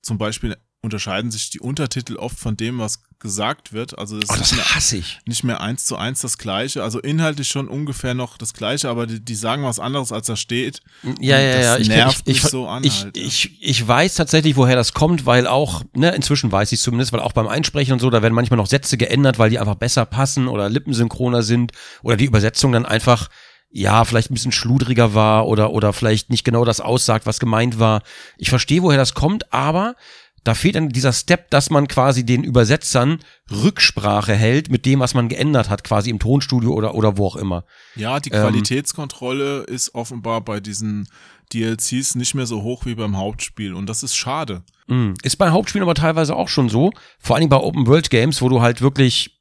[0.00, 3.98] Zum Beispiel unterscheiden sich die Untertitel oft von dem, was gesagt wird.
[3.98, 5.18] Also es Oh, ist das eine hasse ich.
[5.26, 6.84] nicht mehr eins zu eins das gleiche.
[6.84, 10.36] Also inhaltlich schon ungefähr noch das gleiche, aber die, die sagen was anderes, als da
[10.36, 10.80] steht.
[11.20, 11.76] Ja, ja, das ja.
[11.78, 13.24] Ich, nervt ich, ich, mich so an ich, halt, ja.
[13.24, 17.20] ich, ich weiß tatsächlich, woher das kommt, weil auch, ne, inzwischen weiß ich zumindest, weil
[17.20, 20.06] auch beim Einsprechen und so, da werden manchmal noch Sätze geändert, weil die einfach besser
[20.06, 21.72] passen oder lippensynchroner sind
[22.04, 23.28] oder die Übersetzung dann einfach,
[23.70, 27.80] ja, vielleicht ein bisschen schludriger war oder, oder vielleicht nicht genau das aussagt, was gemeint
[27.80, 28.02] war.
[28.36, 29.96] Ich verstehe, woher das kommt, aber
[30.44, 33.18] da fehlt dann dieser Step, dass man quasi den Übersetzern
[33.50, 37.36] Rücksprache hält mit dem, was man geändert hat, quasi im Tonstudio oder, oder wo auch
[37.36, 37.64] immer.
[37.96, 38.40] Ja, die Ähm.
[38.42, 41.08] Qualitätskontrolle ist offenbar bei diesen
[41.52, 44.62] DLCs nicht mehr so hoch wie beim Hauptspiel und das ist schade.
[44.86, 45.12] Mm.
[45.22, 46.92] Ist bei Hauptspielen aber teilweise auch schon so.
[47.18, 49.40] Vor allem bei Open World Games, wo du halt wirklich,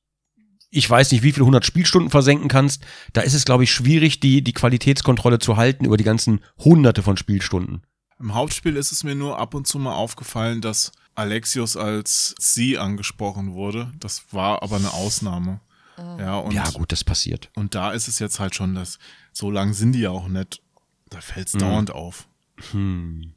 [0.70, 2.86] ich weiß nicht, wie viele hundert Spielstunden versenken kannst.
[3.14, 7.04] Da ist es, glaube ich, schwierig, die, die Qualitätskontrolle zu halten über die ganzen hunderte
[7.04, 7.84] von Spielstunden.
[8.20, 12.78] Im Hauptspiel ist es mir nur ab und zu mal aufgefallen, dass Alexios als sie
[12.78, 13.92] angesprochen wurde.
[14.00, 15.60] Das war aber eine Ausnahme.
[15.98, 17.50] Ja, und, ja, gut, das passiert.
[17.56, 19.00] und da ist es jetzt halt schon, dass
[19.34, 20.62] so lang sind die ja auch nicht.
[21.10, 22.28] Da fällt's dauernd auf.
[22.72, 23.34] Hm.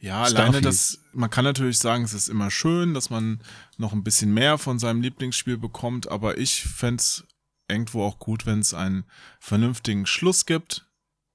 [0.00, 0.64] Ja, alleine Starfield.
[0.64, 3.40] das, man kann natürlich sagen, es ist immer schön, dass man
[3.76, 7.24] noch ein bisschen mehr von seinem Lieblingsspiel bekommt, aber ich fänd's
[7.68, 9.04] irgendwo auch gut, wenn es einen
[9.38, 10.86] vernünftigen Schluss gibt,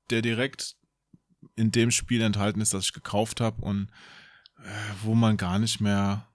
[0.10, 0.76] der direkt
[1.55, 3.89] in dem Spiel enthalten ist, das ich gekauft habe und
[4.59, 4.69] äh,
[5.03, 6.27] wo man gar nicht mehr.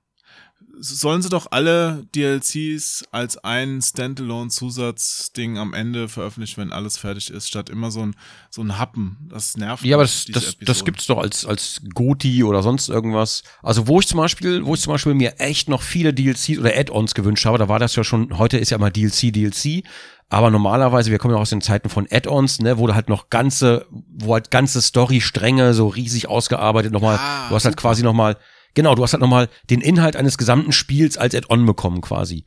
[0.78, 7.48] Sollen sie doch alle DLCs als ein Standalone-Zusatzding am Ende veröffentlichen, wenn alles fertig ist,
[7.48, 8.14] statt immer so ein,
[8.50, 9.16] so ein Happen.
[9.30, 12.88] Das nervt Ja, aber mich, das, das, das gibt's doch als, als Goti oder sonst
[12.88, 13.42] irgendwas.
[13.62, 16.76] Also wo ich zum Beispiel, wo ich zum Beispiel mir echt noch viele DLCs oder
[16.76, 19.84] Add-ons gewünscht habe, da war das ja schon, heute ist ja immer DLC, DLC.
[20.28, 23.30] Aber normalerweise, wir kommen ja aus den Zeiten von Add-ons, ne, wo du halt noch
[23.30, 28.36] ganze, wo halt ganze Story-Stränge so riesig ausgearbeitet nochmal, Ah, du hast halt quasi nochmal,
[28.76, 32.44] genau, du hast halt nochmal den Inhalt eines gesamten Spiels als Add-on bekommen quasi.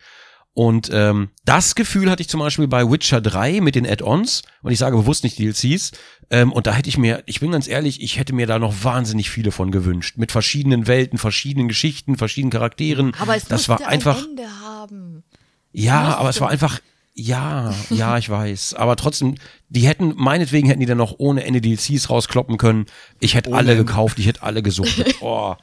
[0.53, 4.71] Und ähm, das Gefühl hatte ich zum Beispiel bei Witcher 3 mit den Add-ons und
[4.71, 5.91] ich sage bewusst nicht DLCs.
[6.31, 8.83] Ähm, und da hätte ich mir, ich bin ganz ehrlich, ich hätte mir da noch
[8.83, 10.17] wahnsinnig viele von gewünscht.
[10.17, 13.13] Mit verschiedenen Welten, verschiedenen Geschichten, verschiedenen Charakteren.
[13.19, 15.23] Aber es das war einfach, ein Ende haben.
[15.71, 16.79] ja, aber es war einfach,
[17.13, 18.73] ja, ja, ich weiß.
[18.73, 19.35] Aber trotzdem,
[19.69, 22.85] die hätten, meinetwegen hätten die dann noch ohne Ende DLCs rauskloppen können.
[23.19, 25.15] Ich hätte Ohne alle gekauft, ich hätte alle gesuchtet.
[25.21, 25.55] Oh.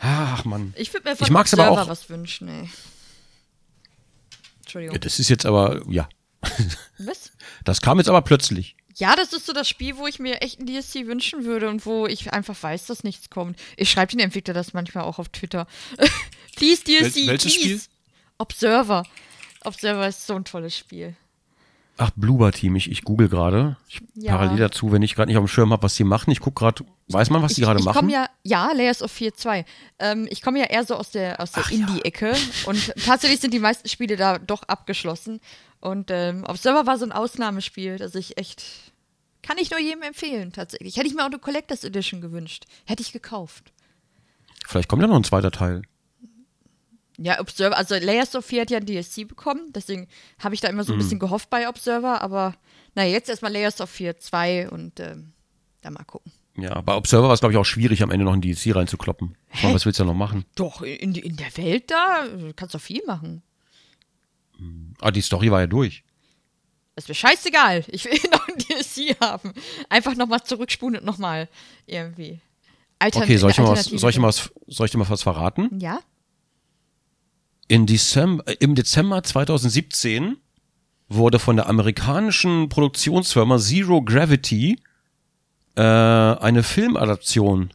[0.00, 0.72] Ach, Mann.
[0.76, 2.70] Ich würde mir von Ich mag's aber auch- was wünschen, ey.
[4.60, 4.94] Entschuldigung.
[4.94, 6.08] Ja, das ist jetzt aber, ja.
[6.98, 7.32] Was?
[7.64, 8.74] Das kam jetzt aber plötzlich.
[8.96, 11.84] Ja, das ist so das Spiel, wo ich mir echt ein DLC wünschen würde und
[11.84, 13.58] wo ich einfach weiß, dass nichts kommt.
[13.76, 15.66] Ich schreibe den Entwickler das manchmal auch auf Twitter.
[16.56, 17.60] please DLC, Wel- welches please.
[17.62, 17.80] Spiel?
[18.38, 19.04] Observer.
[19.64, 21.14] Observer ist so ein tolles Spiel.
[22.02, 23.76] Ach, Bloober Team, ich, ich google gerade.
[23.88, 24.32] Ich- Ja.
[24.36, 26.30] Parallel dazu, wenn ich gerade nicht auf dem Schirm habe, was die machen.
[26.30, 27.94] Ich gucke gerade, weiß man, was die ich, gerade ich machen?
[27.98, 29.64] komme ja, ja, Layers of 4.2.
[29.98, 32.34] Ähm, ich komme ja eher so aus der, aus der Indie-Ecke
[32.66, 35.40] und tatsächlich sind die meisten Spiele da doch abgeschlossen.
[35.80, 38.64] Und ähm, Observer war so ein Ausnahmespiel, das ich echt,
[39.42, 40.96] kann ich nur jedem empfehlen, tatsächlich.
[40.96, 42.64] Hätte ich mir auch eine Collectors Edition gewünscht.
[42.86, 43.72] Hätte ich gekauft.
[44.66, 45.82] Vielleicht kommt ja noch ein zweiter Teil.
[47.22, 50.68] Ja, Observer, also Layers of 4 hat ja ein DLC bekommen, deswegen habe ich da
[50.68, 51.00] immer so ein Mhm.
[51.02, 52.54] bisschen gehofft bei Observer, aber
[52.94, 55.32] naja, jetzt erstmal Layers of 4 2 und ähm,
[55.82, 56.32] dann mal gucken.
[56.56, 59.36] Ja, bei Observer war es, glaube ich, auch schwierig, am Ende noch ein DLC reinzukloppen.
[59.48, 59.72] Hä?
[59.74, 60.44] was willst du da noch machen?
[60.54, 62.26] Doch, in, in der Welt da
[62.56, 63.42] kannst du viel machen.
[65.00, 66.02] Ah, die Story war ja durch.
[66.96, 67.84] Ist mir scheißegal.
[67.92, 69.52] Ich will noch ein DLC haben.
[69.88, 71.48] Einfach nochmal zurückspulen und nochmal
[71.86, 72.40] irgendwie.
[72.98, 75.22] Altern Okay, soll ich, mal was, soll, ich mal was, soll ich dir mal was
[75.22, 75.78] verraten?
[75.80, 76.00] Ja?
[77.86, 80.36] Dezember, äh, Im Dezember 2017
[81.08, 84.78] wurde von der amerikanischen Produktionsfirma Zero Gravity
[85.76, 87.70] äh, eine Filmadaption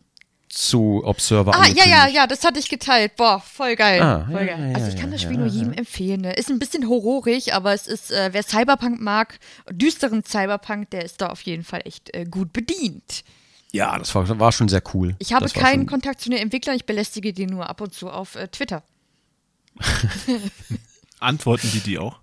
[0.49, 3.17] zu Observer Ah, ja, ja, ja, das hatte ich geteilt.
[3.17, 4.01] Boah, voll geil.
[4.01, 4.69] Ah, voll ja, geil.
[4.69, 6.21] ja, also ich ja, kann das ja, Spiel nur jedem empfehlen.
[6.21, 6.33] Ne?
[6.33, 9.37] Ist ein bisschen horrorig, aber es ist, äh, wer Cyberpunk mag,
[9.69, 13.23] düsteren Cyberpunk, der ist da auf jeden Fall echt äh, gut bedient.
[13.73, 15.15] Ja, das war, war schon sehr cool.
[15.19, 18.09] Ich habe keinen schon- Kontakt zu den Entwicklern, ich belästige die nur ab und zu
[18.09, 18.81] auf äh, Twitter.
[21.19, 22.19] Antworten die die auch?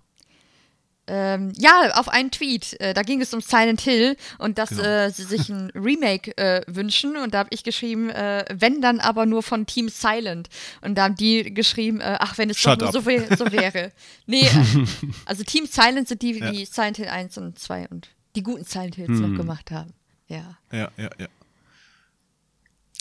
[1.05, 2.79] Ähm, ja, auf einen Tweet.
[2.79, 4.83] Äh, da ging es um Silent Hill und dass Genau.
[4.83, 7.17] äh, sie sich ein Remake äh, wünschen.
[7.17, 10.47] Und da habe ich geschrieben, äh, wenn dann aber nur von Team Silent.
[10.79, 13.51] Und da haben die geschrieben, äh, ach, wenn es Shut doch nur so, wär, so
[13.51, 13.91] wäre.
[14.27, 14.85] Nee, äh,
[15.25, 16.51] also Team Silent sind die, Ja.
[16.51, 18.07] die Silent Hill 1 und 2 und
[18.37, 19.31] die guten Silent Hills Hm.
[19.33, 19.93] noch gemacht haben.
[20.29, 20.57] Ja.
[20.71, 21.27] Ja, ja, ja.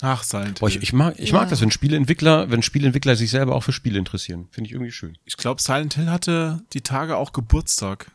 [0.05, 0.83] Ach, Silent Boah, ich, Hill.
[0.83, 1.37] ich mag, ich Ja.
[1.39, 4.49] mag das, wenn Spieleentwickler, wenn Spieleentwickler sich selber auch für Spiele interessieren.
[4.51, 5.17] Finde ich irgendwie schön.
[5.25, 8.11] Ich glaube, Silent Hill hatte die Tage auch Geburtstag.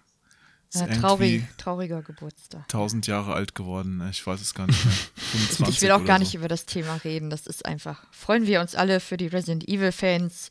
[0.73, 2.63] Ja traurig, trauriger Geburtstag.
[2.63, 4.05] 1000 Jahre alt geworden.
[4.11, 4.93] Ich weiß es gar nicht mehr.
[5.31, 6.23] 25 Ich will auch gar so.
[6.25, 7.29] nicht über das Thema reden.
[7.29, 8.03] Das ist einfach.
[8.11, 10.49] Freuen wir uns alle für die Resident Evil-Fans.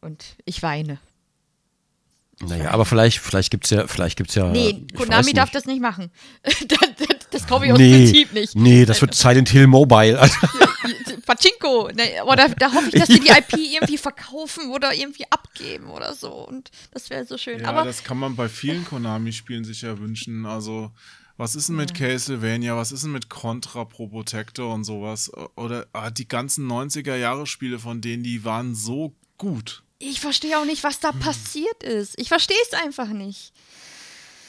[0.00, 0.98] Und ich weine.
[2.40, 4.50] Naja, aber vielleicht, vielleicht gibt's ja, vielleicht gibt's ja.
[4.50, 6.10] Nee, Konami darf das nicht machen.
[6.42, 6.58] das
[6.96, 8.54] das, das kaufe ich aus nee, Prinzip nicht.
[8.54, 10.18] Nee, das wird Silent Hill Mobile.
[11.26, 11.90] Pachinko.
[11.94, 16.14] Ne, oder da hoffe ich, dass die die IP irgendwie verkaufen oder irgendwie abgeben oder
[16.14, 16.32] so.
[16.32, 17.60] Und das wäre so schön.
[17.60, 20.46] Ja, Aber das kann man bei vielen Konami-Spielen sich ja wünschen.
[20.46, 20.90] Also,
[21.36, 22.76] was ist denn mit Castlevania?
[22.76, 25.30] Was ist denn mit Contra Pro Protector und sowas?
[25.56, 29.84] Oder ah, die ganzen 90er-Jahre-Spiele von denen, die waren so gut.
[29.98, 32.18] ich verstehe auch nicht, was da passiert ist.
[32.18, 33.52] Ich verstehe es einfach nicht.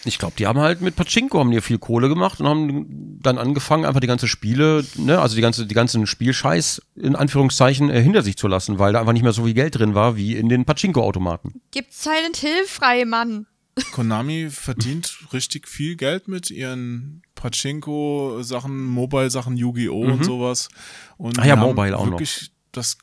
[0.03, 3.37] Ich glaube, die haben halt mit Pachinko haben die viel Kohle gemacht und haben dann
[3.37, 8.01] angefangen, einfach die ganze Spiele, ne, also die ganze, die ganzen Spielscheiß in Anführungszeichen äh,
[8.01, 10.35] hinter sich zu lassen, weil da einfach nicht mehr so viel Geld drin war wie
[10.35, 11.61] in den Pachinko-Automaten.
[11.71, 13.45] Gibt Silent Hill frei, Mann.
[13.93, 20.01] Konami verdient richtig viel Geld mit ihren Pachinko-Sachen, Mobile-Sachen, Yu-Gi-Oh!
[20.03, 20.69] und sowas.
[21.17, 22.13] Und Ah ja, Mobile auch noch.
[22.13, 22.97] wirklich das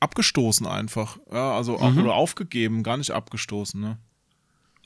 [0.00, 1.18] abgestoßen einfach.
[1.32, 3.98] Ja, also auch, oder aufgegeben, gar nicht abgestoßen, ne?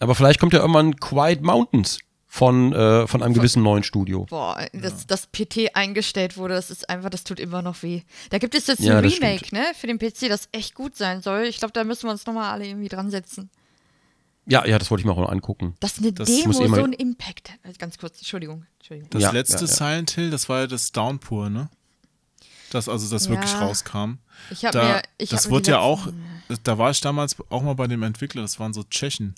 [0.01, 4.27] Aber vielleicht kommt ja irgendwann Quiet Mountains von, äh, von einem gewissen neuen Studio.
[4.29, 8.03] Boah, dass das PT eingestellt wurde, das ist einfach, das tut immer noch weh.
[8.31, 10.97] Da gibt es jetzt Ja, ein das Remake, ne, für den PC, das echt gut
[10.97, 11.45] sein soll.
[11.45, 13.51] Ich glaube, da müssen wir uns nochmal alle irgendwie dran setzen.
[14.47, 15.75] Ja, ja, das wollte ich mir auch noch angucken.
[15.81, 17.51] Dass eine Das Demo eh mal- so einen Impact.
[17.63, 18.67] äh, Ganz kurz, Entschuldigung.
[18.79, 19.09] Entschuldigung.
[19.11, 19.67] Das Ja, letzte ja, ja.
[19.69, 21.71] Silent Hill, das war ja das Downpour, ne?
[22.71, 23.61] Das also, das wirklich Ja.
[23.61, 24.15] rauskam.
[24.51, 25.03] Ich habe Da, mir.
[25.19, 26.09] Ich das hab wurde ja auch,
[26.65, 29.35] da war ich damals auch mal bei dem Entwickler, das waren so Tschechen.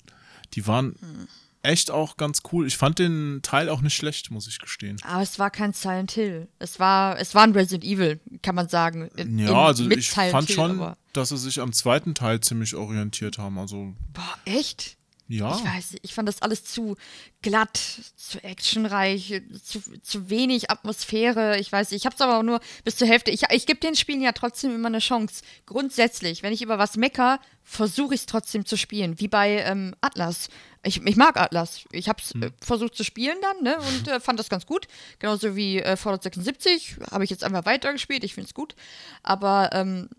[0.53, 1.27] Die waren Hm.
[1.63, 2.65] echt auch ganz cool.
[2.67, 4.97] Ich fand den Teil auch nicht schlecht, muss ich gestehen.
[5.03, 6.47] Aber es war kein Silent Hill.
[6.59, 9.09] Es war, es war ein Resident Evil, kann man sagen.
[9.17, 12.39] In, Ja, in- also ich Silent fand Hill, schon, dass sie sich am zweiten Teil
[12.41, 13.57] ziemlich orientiert haben.
[13.59, 14.96] Also, Boah, echt?
[15.27, 15.55] Ja.
[15.55, 16.95] Ich weiß nicht, ich fand das alles zu
[17.41, 17.77] glatt,
[18.15, 21.59] zu actionreich, zu, zu wenig Atmosphäre.
[21.59, 23.31] Ich weiß nicht, ich habe es aber auch nur bis zur Hälfte.
[23.31, 25.43] Ich, ich gebe den Spielen ja trotzdem immer eine Chance.
[25.65, 29.19] Grundsätzlich, wenn ich über was mecker, versuche ich es trotzdem zu spielen.
[29.19, 30.47] Wie bei ähm, Atlas.
[30.83, 31.83] Ich, ich mag Atlas.
[31.91, 34.87] Ich habe es äh, versucht zu spielen dann ne, und äh, fand das ganz gut.
[35.19, 38.23] Genauso wie äh, Fallout 76 habe ich jetzt einfach weitergespielt.
[38.23, 38.75] Ich finde es gut.
[39.23, 40.09] Aber ähm,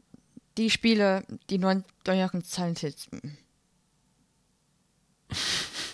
[0.59, 3.29] die Spiele, die neuen, Silent Hills, mm.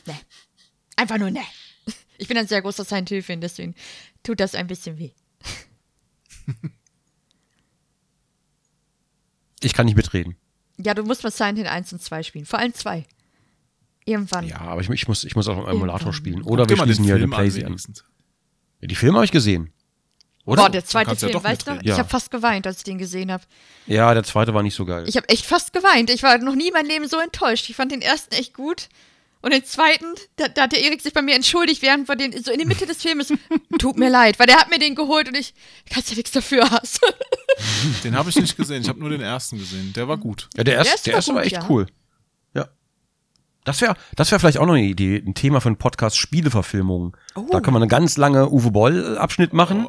[0.06, 0.14] Ne.
[0.96, 1.42] Einfach nur ne.
[2.18, 3.74] Ich bin ein sehr großer Silent Hill-Fan, deswegen
[4.22, 5.10] tut das ein bisschen weh.
[9.62, 10.36] Ich kann nicht mitreden.
[10.78, 12.44] Ja, du musst mal Silent Hill 1 und 2 spielen.
[12.46, 13.04] Vor allem 2.
[14.04, 14.46] Irgendwann.
[14.46, 16.12] Ja, aber ich, ich, muss, ich muss auch im Emulator Irgendwann.
[16.12, 16.42] spielen.
[16.42, 17.68] Oder wir schließen hier eine Playsee an.
[17.70, 18.04] wenigstens.
[18.82, 19.72] Die Filme habe ich gesehen.
[20.44, 20.62] Oder?
[20.64, 21.70] Boah, der zweite ja Film, doch weißt du?
[21.70, 21.84] mitreden.
[21.90, 21.98] Ich Ja.
[21.98, 23.42] habe fast geweint, als ich den gesehen habe.
[23.86, 25.04] ja, der zweite war nicht so geil.
[25.08, 26.10] Ich habe echt fast geweint.
[26.10, 27.70] Ich war noch nie in meinem Leben so enttäuscht.
[27.70, 28.88] Ich fand den ersten echt gut.
[29.44, 30.06] Und den zweiten,
[30.36, 32.66] da, da hat der Erik sich bei mir entschuldigt, während wir den so in der
[32.66, 33.30] Mitte des Filmes.
[33.78, 35.52] Tut mir leid, weil der hat mir den geholt und ich
[35.90, 37.00] kannst ja nichts dafür hast.
[38.04, 38.80] Den habe ich nicht gesehen.
[38.80, 39.92] Ich habe nur den ersten gesehen.
[39.92, 40.48] Der war gut.
[40.56, 41.66] ja, der erste, der war erste war gut, echt ja.
[41.68, 41.86] cool.
[42.54, 42.68] Ja.
[43.64, 47.12] Das wäre das wär vielleicht auch noch eine Idee, ein Thema für einen Podcast Spieleverfilmungen.
[47.34, 47.46] Oh.
[47.50, 49.86] Da kann man eine ganz lange Uwe Boll-Abschnitt machen.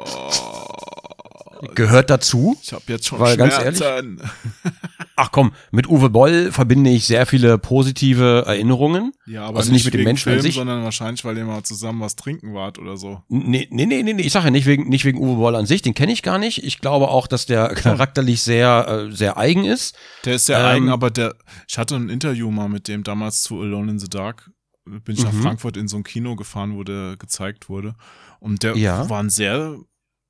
[1.74, 2.58] Gehört dazu.
[2.62, 4.22] Ich habe jetzt schon Weil ganz Schmerzen.
[5.16, 9.14] Ach komm, mit Uwe Boll verbinde ich sehr viele positive Erinnerungen.
[9.26, 10.56] Ja, aber also nicht, nicht mit dem Menschen an Film, sich.
[10.56, 13.22] sondern wahrscheinlich, weil ihr mal zusammen was trinken wart oder so.
[13.30, 14.22] Nee, nee, nee, nee, nee.
[14.24, 16.38] ich sage ja nicht wegen, nicht wegen Uwe Boll an sich, den kenne ich gar
[16.38, 16.64] nicht.
[16.64, 19.96] Ich glaube auch, dass der charakterlich sehr, äh, sehr eigen ist.
[20.26, 21.36] Der ist sehr Ähm, eigen, aber der,
[21.70, 24.52] ich hatte ein Interview mal mit dem damals zu Alone in the Dark.
[24.86, 25.42] Bin ich nach Mhm.
[25.42, 27.96] Frankfurt in so ein Kino gefahren, wo der gezeigt wurde.
[28.40, 29.10] Und der Ja.
[29.10, 29.78] war ein sehr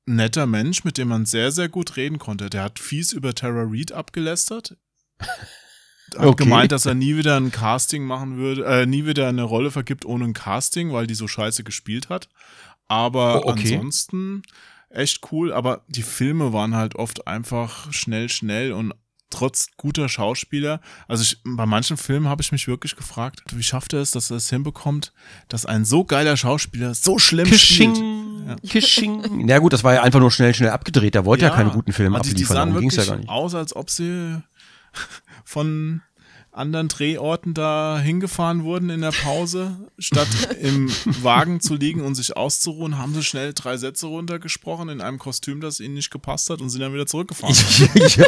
[0.06, 2.48] netter Mensch, mit dem man sehr, sehr gut reden konnte.
[2.48, 4.76] Der hat fies über Tara Reid abgelästert.
[5.18, 6.44] Hat Okay.
[6.44, 10.04] gemeint, dass er nie wieder ein Casting machen würde, äh, nie wieder eine Rolle vergibt
[10.04, 12.28] ohne ein Casting, weil die so scheiße gespielt hat.
[12.86, 13.74] Aber Oh, okay.
[13.74, 14.42] ansonsten
[14.88, 15.52] echt cool.
[15.52, 18.94] Aber die Filme waren halt oft einfach schnell, schnell und
[19.30, 20.80] trotz guter Schauspieler.
[21.08, 24.30] Also ich, bei manchen Filmen habe ich mich wirklich gefragt, wie schafft er es, dass
[24.30, 25.12] er es hinbekommt,
[25.48, 27.94] dass ein so geiler Schauspieler so schlimm spielt.
[27.94, 29.46] Kishing, Kishing.
[29.46, 31.14] Na gut, das war ja einfach nur schnell, schnell abgedreht.
[31.14, 32.56] Der wollte ja, keine guten Filme aber die, die abliefern.
[32.56, 33.28] sahen Darum ging's ja wirklich gar nicht.
[33.28, 34.36] aus, als ob sie
[35.44, 36.02] von
[36.56, 40.28] anderen Drehorten da hingefahren wurden in der Pause, statt
[40.60, 40.90] im
[41.22, 45.60] Wagen zu liegen und sich auszuruhen, haben sie schnell drei Sätze runtergesprochen in einem Kostüm,
[45.60, 47.54] das ihnen nicht gepasst hat und sind dann wieder zurückgefahren.
[48.16, 48.26] ja.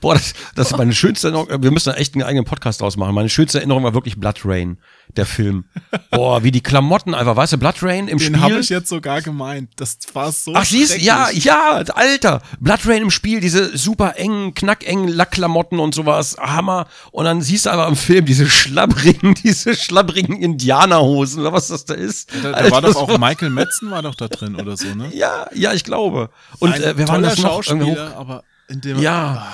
[0.00, 1.62] Boah, das, das ist meine schönste Erinnerung.
[1.62, 3.14] Wir müssen da echt einen eigenen Podcast draus machen.
[3.14, 4.78] Meine schönste Erinnerung war wirklich Blood Rain,
[5.16, 5.64] der Film.
[6.10, 8.40] Boah, wie die Klamotten einfach, weißt du, Blood Rain im Den Spiel.
[8.40, 9.70] habe ich jetzt sogar gemeint.
[9.76, 12.42] Das war so Ach, siehst ja, ja, Alter.
[12.60, 16.36] Blood Rain im Spiel, diese super engen, knackengen Lackklamotten und sowas.
[16.38, 16.86] Hammer.
[17.10, 21.84] Und dann siehst du aber im Film diese schlabbrigen, diese schlabbrigen Indianerhosen oder was das
[21.84, 22.30] da ist.
[22.42, 25.10] Da, da Alter, war doch auch Michael Metzen war doch da drin oder so, ne?
[25.14, 26.30] Ja, ja, ich glaube.
[26.58, 27.62] Und Ein äh, wir waren toller das noch.
[27.64, 29.46] Schauspieler, aber in dem Ja.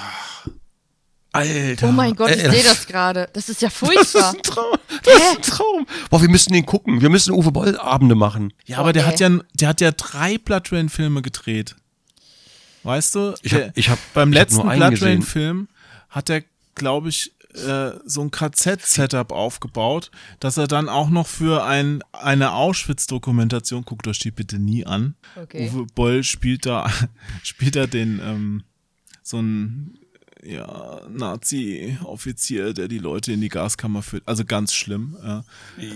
[1.38, 1.88] Alter.
[1.88, 3.28] Oh mein Gott, ich Ey, sehe das gerade.
[3.32, 4.30] Das ist ja Das ist furchtbar.
[4.34, 4.78] ein Traum.
[5.04, 5.86] Das ist ein Traum.
[6.10, 7.00] Boah, wir müssen den gucken.
[7.00, 8.52] Wir müssen Uwe Boll Abende machen.
[8.66, 11.76] Ja, aber der hat ja, der hat ja drei Blood Rain Filme gedreht.
[12.82, 13.34] Weißt du?
[13.42, 15.02] Ich hab- ich hab- beim ich hab letzten nur einen Blood.
[15.02, 15.68] Rain Film
[16.10, 16.42] hat er,
[16.74, 22.52] glaube ich, äh, so ein KZ-Setup aufgebaut, dass er dann auch noch für ein, eine
[22.52, 25.16] Auschwitz-Dokumentation, guckt euch die bitte nie an.
[25.34, 25.68] Okay.
[25.70, 26.88] Uwe Boll spielt da,
[27.42, 28.62] spielt da den, ähm,
[29.22, 29.98] so ein,
[30.44, 34.22] ja, Nazi-Offizier, der die Leute in die Gaskammer führt.
[34.26, 35.16] Also ganz schlimm.
[35.22, 35.44] Ja.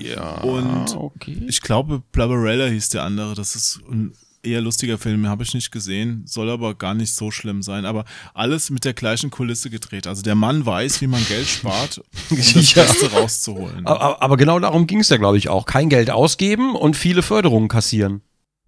[0.01, 0.41] Ja.
[0.43, 1.43] Und okay.
[1.47, 3.35] Ich glaube, Blubberella hieß der andere.
[3.35, 4.13] Das ist ein
[4.43, 7.87] eher lustiger Film, habe ich nicht gesehen, soll aber gar nicht so schlimm sein.
[7.87, 8.05] Aber
[8.35, 10.07] alles mit der gleichen Kulisse gedreht.
[10.07, 12.83] Also der Mann weiß, wie man Geld spart, um das Ja.
[12.83, 13.87] Beste rauszuholen.
[13.87, 15.67] Aber, aber genau darum ging es ja, glaube ich, auch.
[15.67, 18.23] Kein Geld ausgeben und viele Förderungen kassieren.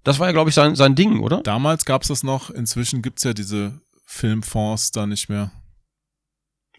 [0.05, 1.41] Das war ja, glaube ich, sein, sein Ding, oder?
[1.43, 5.51] Damals gab es das noch, inzwischen gibt's ja diese Filmfonds da nicht mehr.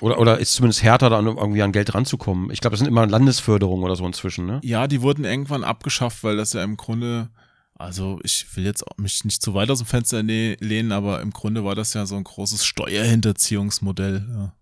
[0.01, 2.51] Oder, oder ist zumindest härter, da irgendwie an Geld ranzukommen.
[2.51, 4.59] Ich glaube, das sind immer Landesförderungen oder so inzwischen, ne?
[4.63, 7.29] Ja, die wurden irgendwann abgeschafft, weil das ja im Grunde,
[7.75, 11.31] also ich will jetzt mich nicht zu weit aus dem Fenster ne- lehnen, aber im
[11.31, 14.25] Grunde war das ja so ein großes Steuerhinterziehungsmodell.
[14.29, 14.55] Ja.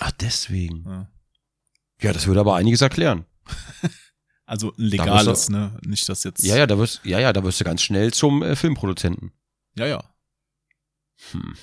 [0.00, 0.84] Ach, deswegen.
[0.86, 1.08] Ja.
[2.02, 3.24] Ja, das würde aber einiges erklären.
[4.48, 5.76] Also ein legales, ne?
[5.84, 6.44] Nicht das jetzt.
[6.44, 9.32] Ja, ja, da wirst, ja, ja, da wirst du ganz schnell zum äh, Filmproduzenten.
[9.74, 10.04] ja, ja.
[11.32, 11.56] Hm.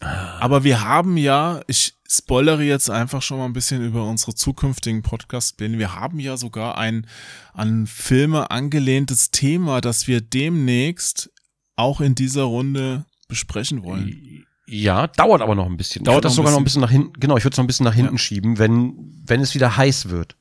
[0.00, 5.02] Aber wir haben ja, ich spoilere jetzt einfach schon mal ein bisschen über unsere zukünftigen
[5.02, 5.78] Podcast-Pläne.
[5.78, 7.06] Wir haben ja sogar ein
[7.54, 11.30] an Filme angelehntes Thema, das wir demnächst
[11.76, 14.44] auch in dieser Runde besprechen wollen.
[14.66, 16.04] Ja, dauert aber noch ein bisschen.
[16.04, 17.84] Dauert das sogar noch ein bisschen nach hinten, genau, ich würde es noch ein bisschen
[17.84, 18.18] nach hinten Ja.
[18.18, 18.94] schieben, wenn,
[19.24, 20.36] wenn es wieder heiß wird.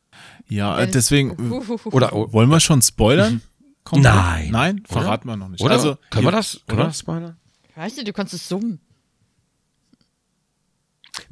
[0.48, 1.90] Ja, äh, deswegen, Uhuhuhu.
[1.91, 3.41] Oder, wollen wir schon spoilern?
[3.84, 4.49] Kommt- Nein.
[4.52, 4.99] Nein, Oder?
[5.02, 5.61] verraten wir noch nicht.
[5.61, 5.73] oder?
[5.73, 6.61] Also, können wir das?
[6.68, 6.88] Können wir oder?
[6.88, 7.38] das spoilern?
[7.76, 8.80] Weißt du, du kannst es summen.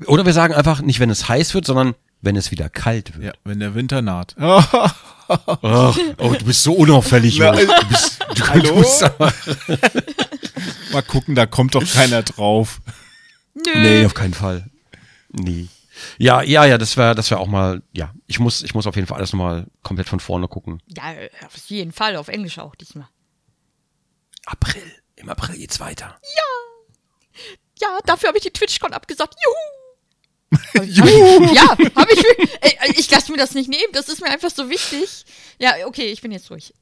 [0.08, 3.24] Oder wir sagen einfach nicht, wenn es heiß wird, sondern wenn es wieder kalt wird.
[3.24, 4.36] Ja, wenn der Winter naht.
[4.40, 7.52] Ach, oh, du bist so unauffällig, Na.
[7.52, 8.64] Du bist, du, Hallo?
[8.64, 9.34] Du bist aber,
[10.92, 12.82] Mal gucken, da kommt doch keiner drauf.
[13.54, 13.72] Nö.
[13.76, 14.70] nee, auf keinen Fall.
[15.32, 15.68] Nee.
[16.18, 18.96] Ja, ja, ja, das wäre das wär auch mal, ja, ich muss, ich muss auf
[18.96, 20.82] jeden Fall alles nochmal komplett von vorne gucken.
[20.88, 21.04] Ja,
[21.46, 23.08] auf jeden Fall, auf Englisch auch diesmal.
[24.46, 24.84] April.
[25.16, 26.20] Im April geht's weiter.
[27.80, 29.36] Ja, dafür habe ich die TwitchCon abgesagt.
[29.44, 29.83] Juhu!
[30.86, 31.54] Juhu!
[31.54, 32.24] Ja, habe ich.
[32.62, 33.92] Ey, ich lasse mir das nicht nehmen.
[33.94, 35.26] Das ist mir einfach so wichtig.
[35.60, 36.74] Ja, okay, ich bin jetzt durch.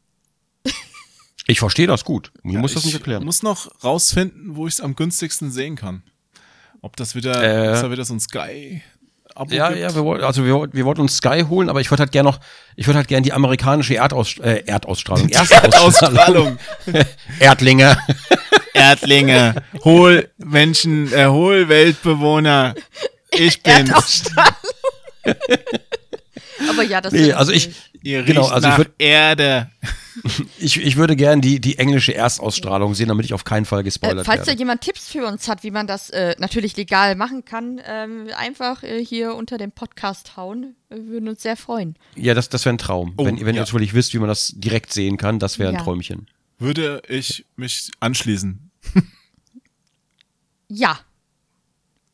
[1.47, 2.31] Ich verstehe das gut.
[2.43, 3.23] Mir muss das ich nicht erklären.
[3.25, 6.03] muss noch rausfinden, wo ich es am günstigsten sehen kann.
[6.81, 7.69] Ob das wieder, Äh.
[7.69, 8.81] ob es da wieder so ein Sky
[9.33, 9.81] Abo Ja, gibt.
[9.81, 12.11] ja, wir wollten, also wir, wollten- wir wollten uns Sky holen, aber ich würde halt
[12.11, 12.39] gerne noch,
[12.75, 16.57] ich würde halt gerne die amerikanische Erdaus, äh, Erdausstrahlung, Erstausstrahlung.
[17.39, 17.97] Erdlinge.
[18.73, 22.75] Erdlinge, hol Menschen, äh, hol Weltbewohner.
[23.33, 24.23] Ich bin's.
[26.69, 27.71] Aber ja, das Nee, ist also ich,
[28.03, 29.69] Ihr riecht genau, also ich würde, Erde.
[30.59, 33.83] ich, ich würde gerne die, die englische Erstausstrahlung sehen, damit ich auf keinen Fall Äh,
[33.83, 34.59] gespoilert falls da werde.
[34.59, 38.83] jemand Tipps für uns hat, wie man das äh, natürlich legal machen kann, ähm, einfach
[38.83, 40.75] äh, hier unter dem Podcast hauen.
[40.89, 41.95] Wir würden uns sehr freuen.
[42.15, 43.13] Ja, das, das wäre ein Traum.
[43.17, 43.53] Oh, wenn wenn ja.
[43.61, 45.81] ihr natürlich wisst, wie man das direkt sehen kann, das wäre ein Ja.
[45.83, 46.27] Träumchen.
[46.59, 48.69] Würde ich mich anschließen.
[50.67, 50.99] Ja,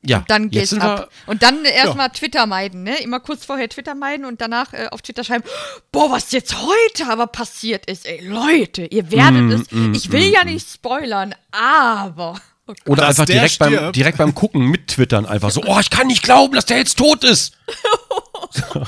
[0.04, 1.10] Ja, dann jetzt geht's ab.
[1.26, 3.02] Und dann erstmal Twitter meiden, ne?
[3.02, 5.44] Immer kurz vorher Twitter meiden und danach äh, auf Twitter schreiben,
[5.92, 10.12] boah, was jetzt heute aber passiert ist, ey, Leute, ihr werdet Mm, es, mm, ich
[10.12, 12.36] will mm, ja nicht spoilern, aber,
[12.68, 12.74] oh.
[12.74, 16.08] Wir, oder einfach direkt beim, direkt beim Gucken mit Twittern einfach so, oh, ich kann
[16.08, 17.58] nicht glauben, dass der jetzt tot ist.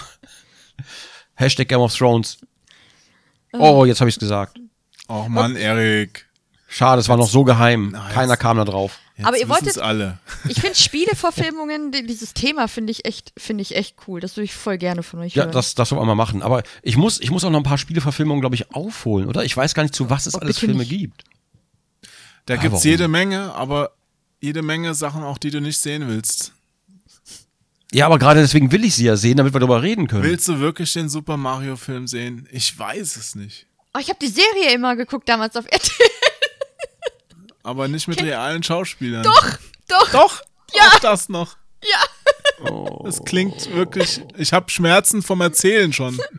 [1.35, 2.37] Hashtag Game of Thrones.
[3.53, 4.59] Oh, jetzt habe ich es gesagt.
[5.07, 6.27] Oh Mann, Erik.
[6.67, 7.89] Schade, es war noch so geheim.
[7.93, 8.99] Na, Keiner kam da drauf.
[9.19, 10.17] Jetzt Aber ihr wolltet- alle.
[10.47, 14.21] ich finde Spieleverfilmungen, die- dieses Thema finde ich echt, finde ich echt cool.
[14.21, 15.51] Das würde ich voll gerne von euch Ja, hören.
[15.51, 16.41] das, das wollen wir mal machen.
[16.41, 19.43] Aber ich muss, ich muss auch noch ein paar Spieleverfilmungen, glaube ich, aufholen, oder?
[19.43, 20.89] Ich weiß gar nicht, zu was es Oh, alles Filme nicht.
[20.89, 21.23] gibt.
[22.45, 22.87] Da Ah, gibt's warum?
[22.89, 23.91] jede Menge, aber
[24.39, 26.53] jede Menge Sachen auch, die du nicht sehen willst.
[27.91, 30.23] Ja, aber gerade deswegen will ich sie ja sehen, damit wir darüber reden können.
[30.23, 32.47] Willst du wirklich den Super Mario Film sehen?
[32.51, 33.65] Ich weiß es nicht.
[33.95, 36.07] oh, ich habe die Serie immer geguckt damals auf RTL.
[37.69, 39.21] Aber nicht mit realen Schauspielern.
[39.23, 40.41] Doch, doch, Doch!
[40.73, 40.83] Ja.
[40.87, 41.57] Auch das noch.
[41.83, 42.69] ja.
[42.71, 43.03] Oh.
[43.05, 44.21] Das klingt wirklich.
[44.37, 46.19] Ich habe Schmerzen vom Erzählen schon.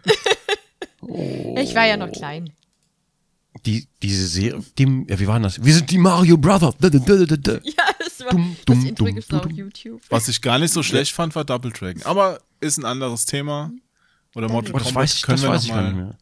[1.56, 2.50] Ich war ja noch klein.
[3.66, 5.62] Die, diese Serie, die, ja, wie war denn das?
[5.62, 6.72] Wir sind die Mario Brother.
[6.78, 7.52] Da, da, da, da, da.
[7.64, 9.50] Ja, das war Dumm, das Intro dumm, gibt's auf.
[9.50, 10.00] YouTube.
[10.08, 12.02] Was ich gar nicht so schlecht fand, war Double Dragon.
[12.04, 13.70] Aber ist ein anderes Thema.
[14.34, 15.96] Oder Mortal Oh, das Kombat weiß ich, können das wir weiß noch ich gar nicht
[15.96, 16.18] mehr.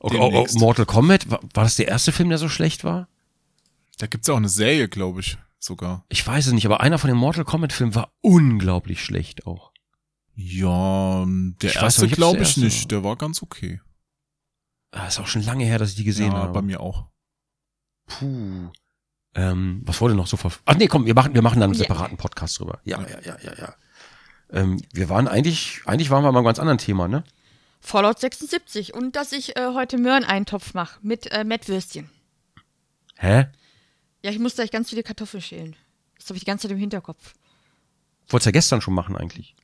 [0.00, 0.58] Oh, oh, oh.
[0.58, 3.08] Mortal Kombat, war, war das der erste Film, der so schlecht war?
[4.00, 6.06] Da gibt's ja auch eine Serie, glaube ich, sogar.
[6.08, 9.72] Ich weiß es nicht, aber einer von den Mortal Kombat Filmen war unglaublich schlecht auch.
[10.34, 12.84] Ja, der Ich erste glaube ich erste nicht.
[12.84, 12.88] war.
[12.88, 13.80] Der war ganz okay.
[14.92, 16.52] Ah, ist auch schon lange her, dass ich die gesehen ja, habe.
[16.54, 17.08] bei mir auch.
[18.06, 18.70] Puh.
[19.34, 20.50] Ähm, was wurde noch so ver...
[20.64, 21.84] Ach nee, komm, wir machen, wir machen dann einen Ja.
[21.84, 22.80] separaten Podcast drüber.
[22.84, 23.74] Ja, ja, ja, ja, ja.
[24.50, 27.22] Ähm, wir waren eigentlich, eigentlich waren wir mal einem ganz anderen Thema, ne?
[27.80, 32.10] Fallout 76 und dass ich äh, heute Möhreneintopf mache mit äh, Mettwürstchen.
[33.16, 33.46] Hä?
[34.22, 35.76] Ja, ich muss gleich ganz viele Kartoffeln schälen.
[36.16, 37.34] Das habe ich die ganze Zeit im Hinterkopf.
[38.28, 39.54] Wollt's ja gestern schon machen eigentlich.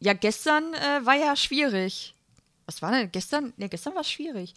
[0.00, 2.14] Ja, gestern äh, war ja schwierig.
[2.66, 3.52] Was war denn gestern?
[3.56, 4.54] Ne, gestern war es schwierig.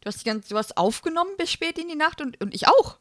[0.00, 2.68] Du hast, die ganze, du hast aufgenommen bis spät in die Nacht und, und ich
[2.68, 2.98] auch.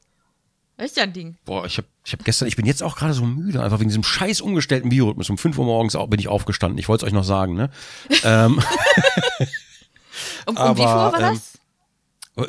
[0.77, 1.38] Das ist ja ein Ding.
[1.45, 3.89] Boah, ich hab, ich hab gestern, ich bin jetzt auch gerade so müde, einfach wegen
[3.89, 5.29] diesem scheiß umgestellten Biorhythmus.
[5.29, 6.77] Um 5 Uhr morgens bin ich aufgestanden.
[6.77, 7.71] Ich wollte es euch noch sagen, ne?
[8.23, 8.61] ähm,
[10.47, 11.59] Um, um wie viel Aber, Uhr war ähm, das?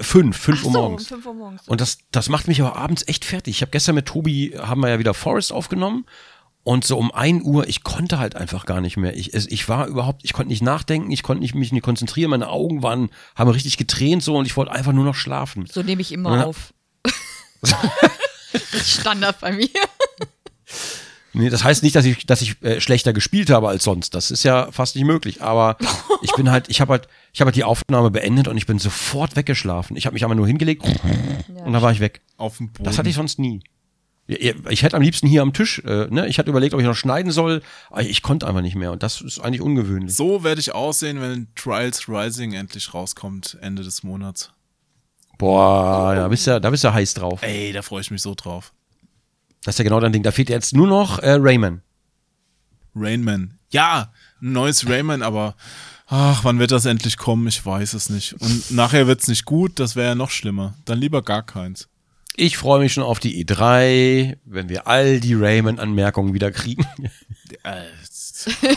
[0.00, 1.02] Fünf, fünf Ach Uhr so, morgens.
[1.02, 1.68] um 5 Uhr morgens.
[1.68, 3.56] Und das, das macht mich aber abends echt fertig.
[3.56, 6.04] Ich habe gestern mit Tobi, haben wir ja wieder Forest aufgenommen.
[6.64, 9.16] Und so um ein Uhr, ich konnte halt einfach gar nicht mehr.
[9.16, 12.30] Ich, es, ich war überhaupt, ich konnte nicht nachdenken, ich konnte nicht, mich nicht konzentrieren,
[12.30, 15.64] meine Augen waren, haben richtig getränt so und ich wollte einfach nur noch schlafen.
[15.72, 16.44] So nehme ich immer Ja.
[16.44, 16.74] auf.
[18.84, 19.68] Standard bei mir.
[21.34, 24.14] Nee, das heißt nicht, dass ich, dass ich äh, schlechter gespielt habe als sonst.
[24.14, 25.42] Das ist ja fast nicht möglich.
[25.42, 25.76] Aber
[26.22, 28.78] ich bin halt, ich habe halt, ich habe halt die Aufnahme beendet und ich bin
[28.78, 29.96] sofort weggeschlafen.
[29.96, 32.22] Ich habe mich einmal nur hingelegt und dann war ich weg.
[32.36, 32.84] Auf dem Boden.
[32.84, 33.60] Das hatte ich sonst nie.
[34.26, 36.26] Ja, Ich hätte am liebsten hier am Tisch, äh, ne?
[36.28, 39.02] Ich hatte überlegt, ob ich noch schneiden soll, aber ich konnte einfach nicht mehr und
[39.02, 40.14] das ist eigentlich ungewöhnlich.
[40.14, 44.50] so werde ich aussehen, wenn Trials Rising endlich rauskommt, Ende des Monats.
[45.38, 47.42] Boah, da bist du, da bist du heiß drauf.
[47.42, 48.72] Ey, da freue ich mich so drauf.
[49.68, 50.22] Das ist ja genau dein Ding.
[50.22, 51.82] Da fehlt jetzt nur noch äh, Rayman.
[52.94, 53.58] Rainman.
[53.68, 55.56] Ja, ein neues Rayman, aber
[56.06, 57.46] ach, wann wird das endlich kommen?
[57.48, 58.32] Ich weiß es nicht.
[58.40, 60.72] Und nachher wird's nicht gut, das wäre ja noch schlimmer.
[60.86, 61.86] Dann lieber gar keins.
[62.34, 66.86] Ich freue mich schon auf die E3, wenn wir all die Rayman-Anmerkungen wieder kriegen.
[67.62, 67.88] Äh,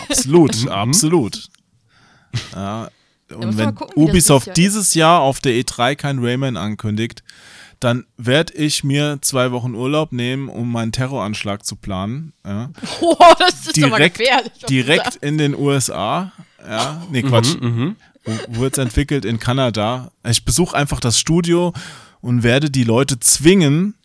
[0.10, 1.48] absolut, absolut.
[2.54, 2.90] Ja,
[3.34, 7.24] und wenn Ubisoft dieses Jahr auf der E3 kein Rayman ankündigt,
[7.82, 12.32] dann werde ich mir zwei Wochen Urlaub nehmen, um meinen Terroranschlag zu planen.
[12.46, 12.70] Ja.
[13.02, 14.52] Oh, das ist aber direkt, gefährlich.
[14.70, 16.32] direkt in den USA.
[16.64, 17.60] Ja, nee, Quatsch.
[17.60, 17.96] Mhm.
[18.50, 19.26] Wo wird es entwickelt?
[19.26, 20.12] In Kanada.
[20.28, 21.74] Ich besuche einfach das Studio
[22.22, 23.96] und werde die Leute zwingen,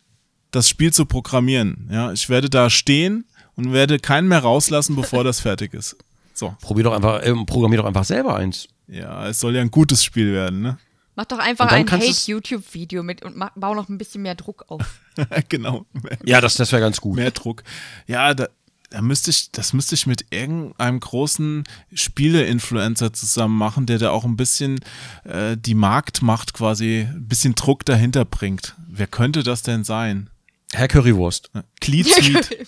[0.49, 1.87] das Spiel zu programmieren.
[1.91, 3.25] Ja, ich werde da stehen
[3.55, 5.95] und werde keinen mehr rauslassen, bevor das fertig ist.
[6.33, 6.55] So.
[6.61, 8.67] Probier doch einfach, äh, programmier doch einfach selber eins.
[8.87, 10.79] Ja, es soll ja ein gutes Spiel werden, ne?
[11.17, 14.99] Mach doch einfach ein Hate-YouTube-Video mit und mach, bau noch ein bisschen mehr Druck auf.
[15.49, 15.87] genau.
[16.23, 17.15] Ja, das, das wäre ganz gut.
[17.15, 17.63] mehr Druck.
[18.05, 18.49] Ja, da,
[18.91, 24.25] da müsste ich, das müsste ich mit irgendeinem großen Spiele-Influencer zusammen machen, der da auch
[24.25, 24.79] ein bisschen
[25.23, 28.75] äh, die Marktmacht quasi, ein bisschen Druck dahinter bringt.
[28.87, 30.29] Wer könnte das denn sein?
[30.71, 31.49] Herr Currywurst.
[31.79, 32.67] Gliedseed.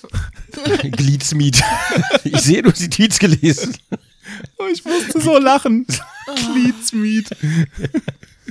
[0.82, 1.64] Glieds-Meat.
[2.24, 3.78] ich sehe, du hast die Tweets gelesen.
[4.58, 5.86] Oh, ich musste so lachen.
[6.26, 7.30] Gliedseed.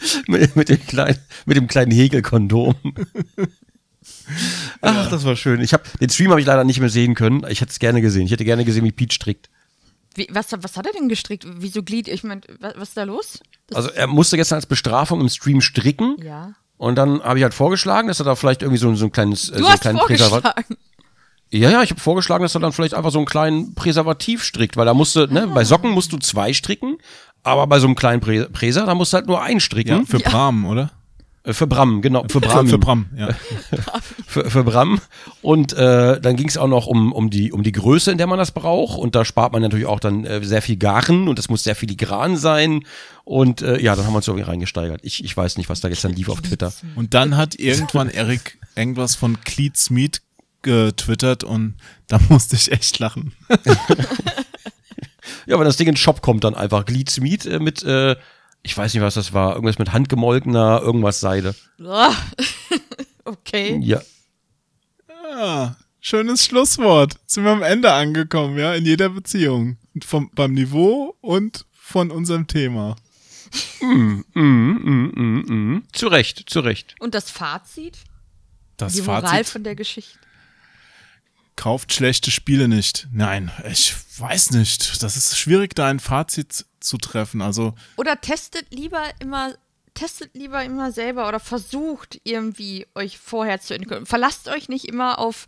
[0.27, 2.75] mit, mit, dem kleinen, mit dem kleinen Häkelkondom.
[4.81, 5.61] Ach, das war schön.
[5.61, 7.45] Ich hab, den Stream habe ich leider nicht mehr sehen können.
[7.49, 8.27] Ich hätte es gerne gesehen.
[8.27, 9.49] Ich hätte gerne gesehen, wie Pete strickt.
[10.15, 11.47] Wie, was, was hat er denn gestrickt?
[11.59, 12.09] Wieso Glied?
[12.09, 13.41] Ich meine, was, was ist da los?
[13.69, 16.17] Das, Also er musste gestern als Bestrafung im Stream stricken.
[16.23, 16.55] ja.
[16.77, 19.49] Und dann habe ich halt vorgeschlagen, dass er da vielleicht irgendwie so, so ein kleines,
[19.49, 20.43] äh, Du so hast kleinen Präservativ.
[20.53, 20.77] vorgeschlagen.
[21.51, 24.77] Ja, ja, ich habe vorgeschlagen, dass er dann vielleicht einfach so einen kleinen Präservativ strickt,
[24.77, 26.99] weil da musste, ne, bei Socken musst du zwei stricken,
[27.43, 30.01] aber bei so einem kleinen Prä Präser, da musst du halt nur einen stricken.
[30.01, 30.91] Ja, für Bram, oder?
[31.45, 32.69] Äh, Für Bram, genau, für Für, Bram.
[32.69, 33.29] für Bram, ja.
[34.27, 35.01] für, für Bram.
[35.41, 38.27] Und äh, dann ging es auch noch um, um, die, um die Größe, in der
[38.27, 38.99] man das braucht.
[38.99, 41.75] Und da spart man natürlich auch dann äh, sehr viel Garen und das muss sehr
[41.77, 42.85] filigran sein.
[43.25, 45.01] Und äh, ja, dann haben wir uns irgendwie reingesteigert.
[45.05, 46.73] Ich, ich weiß nicht, was da gestern lief auf Twitter.
[46.97, 50.23] Und dann hat irgendwann Erik irgendwas von Cleats Meat
[50.63, 51.75] getwittert und
[52.09, 53.33] da musste ich echt lachen.
[55.49, 58.17] Ja, wenn das Ding in den Shop kommt, dann einfach Glieds Meat äh, mit, äh,
[58.63, 61.55] ich weiß nicht, was das war, irgendwas mit handgemolkener, irgendwas Seide.
[61.83, 62.13] Ah.
[63.25, 63.81] okay.
[63.83, 64.03] Ja.
[65.09, 67.15] Ja, schönes Schlusswort.
[67.25, 69.79] Sind wir am Ende angekommen, ja, in jeder Beziehung.
[70.05, 72.97] Vom, beim Niveau und von unserem Thema.
[73.81, 75.83] Mm, mm, mm, mm.
[75.95, 76.95] Zu Recht, zu Recht.
[77.01, 77.97] Und das Fazit?
[78.77, 80.19] Das Die Moral Fazit, von der Geschichte.
[81.59, 83.09] Kauft schlechte Spiele nicht.
[83.13, 85.03] Nein, ich weiß nicht.
[85.03, 87.43] Das ist schwierig, da ein Fazit zu treffen.
[87.43, 89.55] Also, Oder testet lieber immer,
[89.93, 94.07] testet lieber immer selber oder versucht irgendwie euch vorher zu entkommen.
[94.07, 95.47] Verlasst euch nicht immer auf,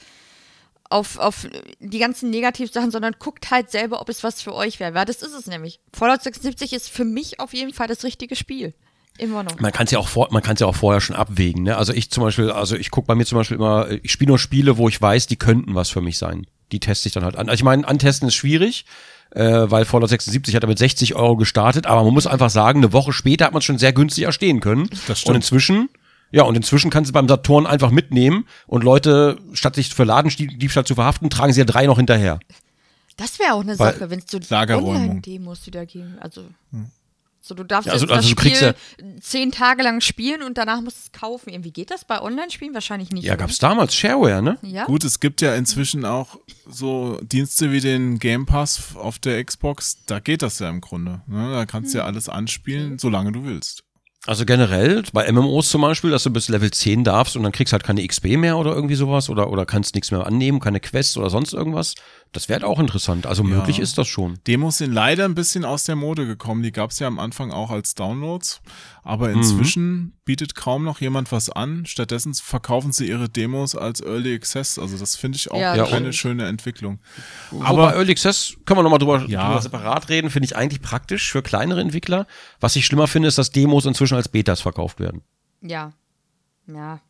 [0.91, 1.47] auf, auf
[1.79, 4.95] die ganzen Negativsachen, sondern guckt halt selber, ob es was für euch wäre.
[4.95, 5.79] Weil das ist es nämlich.
[5.95, 8.75] Fallout 76 ist für mich auf jeden Fall das richtige Spiel.
[9.21, 9.59] Immer noch.
[9.61, 11.65] Man kann es ja auch vor, man kann ja auch vorher schon abwägen.
[11.65, 11.77] Ne?
[11.77, 14.39] Also ich zum Beispiel, also ich gucke bei mir zum Beispiel immer, ich spiele nur
[14.39, 16.47] Spiele, wo ich weiß, die könnten was für mich sein.
[16.73, 17.49] Die teste ich dann halt an.
[17.49, 18.87] Also ich meine, antesten ist schwierig,
[19.33, 22.79] äh, weil Fallout 76 hat er mit 60 Euro gestartet, aber man muss einfach sagen,
[22.81, 24.89] eine Woche später hat man schon sehr günstig erstehen können.
[25.07, 25.31] Das stimmt.
[25.31, 25.89] Und inzwischen,
[26.33, 30.85] ja, und inzwischen kannst du beim Saturn einfach mitnehmen und Leute, statt sich für Ladendiebstahl
[30.87, 32.41] zu verhaften, tragen sie ja drei noch hinterher.
[33.17, 34.95] Das wäre auch eine Weil- Sache, wenn es so Lagerräumung.
[34.97, 36.17] Online-Demos wieder geben.
[36.21, 36.45] Also,
[37.41, 40.43] so du darfst Ja, also- jetzt das also du kriegst Spiel zehn Tage lang spielen
[40.43, 41.51] und danach musst du es kaufen.
[41.51, 43.25] Irgendwie geht das bei Online-Spielen wahrscheinlich nicht.
[43.25, 43.41] Ja, oder?
[43.41, 44.59] gab's damals Shareware, ne?
[44.63, 44.85] Ja.
[44.85, 46.39] gut, es gibt ja inzwischen auch
[46.69, 50.05] so Dienste wie den Game Pass auf der Xbox.
[50.07, 51.23] Da geht das ja im Grunde.
[51.27, 51.53] Ne?
[51.53, 53.85] Da kannst du ja alles anspielen, solange du willst.
[54.27, 57.73] Also generell, bei MMOs zum Beispiel, dass du bis Level 10 darfst und dann kriegst
[57.73, 61.17] halt keine XP mehr oder irgendwie sowas oder, oder kannst nichts mehr annehmen, keine Quests
[61.17, 61.95] oder sonst irgendwas.
[62.33, 63.27] Das wäre auch interessant.
[63.27, 63.83] Also möglich Ja.
[63.83, 64.39] ist das schon.
[64.47, 66.63] Demos sind leider ein bisschen aus der Mode gekommen.
[66.63, 68.61] Die gab es ja am Anfang auch als Downloads.
[69.03, 69.39] Aber Mhm.
[69.39, 71.87] inzwischen bietet kaum noch jemand was an.
[71.87, 74.79] Stattdessen verkaufen sie ihre Demos als Early Access.
[74.79, 77.01] Also das finde ich auch Ja, keine schöne Entwicklung.
[77.51, 79.49] Aber Aber Early Access können wir nochmal drüber, Ja.
[79.49, 82.29] drüber separat reden, finde ich eigentlich praktisch für kleinere Entwickler.
[82.61, 85.23] Was ich schlimmer finde, ist, dass Demos inzwischen als Betas verkauft werden.
[85.63, 85.93] Ja.
[86.69, 87.01] Ja.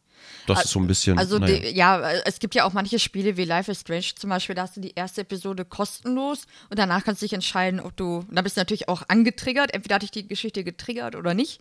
[0.56, 1.18] Das ist so ein bisschen.
[1.18, 1.58] Also naja.
[1.58, 4.62] die, ja, es gibt ja auch manche Spiele wie Life is Strange zum Beispiel, da
[4.62, 8.34] hast du die erste Episode kostenlos und danach kannst du dich entscheiden, ob du, und
[8.34, 11.60] da bist du natürlich auch angetriggert, entweder hat dich die Geschichte getriggert oder nicht.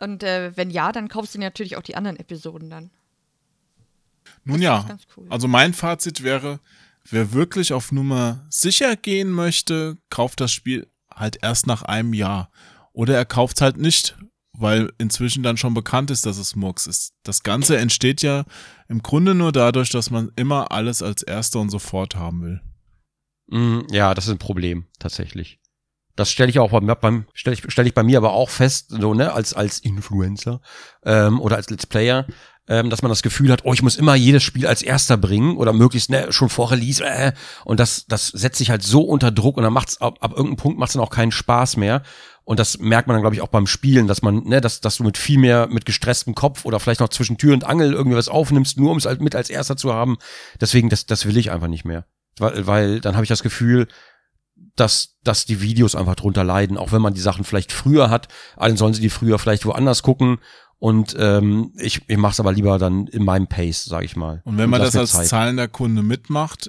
[0.00, 2.90] Und äh, wenn ja, dann kaufst du dir natürlich auch die anderen Episoden dann.
[4.44, 5.26] nun Das ja, cool.
[5.28, 6.60] also mein Fazit wäre,
[7.10, 12.50] wer wirklich auf Nummer sicher gehen möchte, kauft das Spiel halt erst nach einem Jahr.
[12.92, 14.16] Oder er kauft es halt nicht,
[14.60, 17.12] weil inzwischen dann schon bekannt ist, dass es Murks ist.
[17.22, 18.44] Das Ganze entsteht ja
[18.88, 22.60] im Grunde nur dadurch, dass man immer alles als Erster und sofort haben will.
[23.48, 25.58] Mm, Ja, das ist ein Problem, tatsächlich.
[26.16, 28.86] Das stelle ich auch beim, beim stelle ich, stell ich bei mir aber auch fest,
[28.90, 30.60] so, ne, als, als Influencer
[31.04, 32.26] ähm, oder als Let's Player,
[32.68, 35.56] ähm, dass man das Gefühl hat, oh, ich muss immer jedes Spiel als erster bringen
[35.56, 37.02] oder möglichst ne, schon vor Release.
[37.02, 37.32] Äh,
[37.64, 40.56] und das, das setzt sich halt so unter Druck und dann macht's ab, ab irgendeinem
[40.56, 42.02] Punkt macht's dann auch keinen Spaß mehr.
[42.50, 44.96] Und das merkt man dann, glaube ich, auch beim Spielen, dass man, ne, dass, dass
[44.96, 48.16] du mit viel mehr, mit gestresstem Kopf oder vielleicht noch zwischen Tür und Angel irgendwie
[48.16, 50.18] was aufnimmst, nur um es halt mit als erster zu haben.
[50.60, 52.06] Deswegen, das, das will ich einfach nicht mehr.
[52.38, 53.86] Weil, weil dann habe ich das Gefühl,
[54.74, 58.26] dass, dass die Videos einfach drunter leiden, auch wenn man die Sachen vielleicht früher hat,
[58.56, 60.38] dann sollen sie die früher vielleicht woanders gucken.
[60.80, 64.42] Und ähm, ich, ich mache es aber lieber dann in meinem Pace, sage ich mal.
[64.44, 65.26] Und wenn man lass das als Zeit.
[65.28, 66.68] zahlender Kunde mitmacht,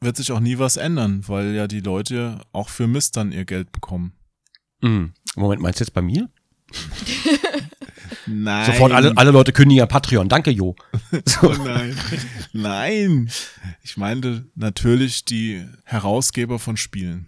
[0.00, 3.44] wird sich auch nie was ändern, weil ja die Leute auch für Mist dann ihr
[3.44, 4.14] Geld bekommen.
[4.82, 5.12] Mhm.
[5.36, 6.28] Moment, meinst du jetzt bei mir?
[8.26, 8.66] Nein.
[8.66, 10.28] Sofort alle, alle Leute kündigen ja Patreon.
[10.28, 10.76] Danke, Jo.
[11.42, 11.96] Oh nein.
[12.52, 13.30] Nein.
[13.82, 17.26] Ich meinte natürlich die Herausgeber von Spielen.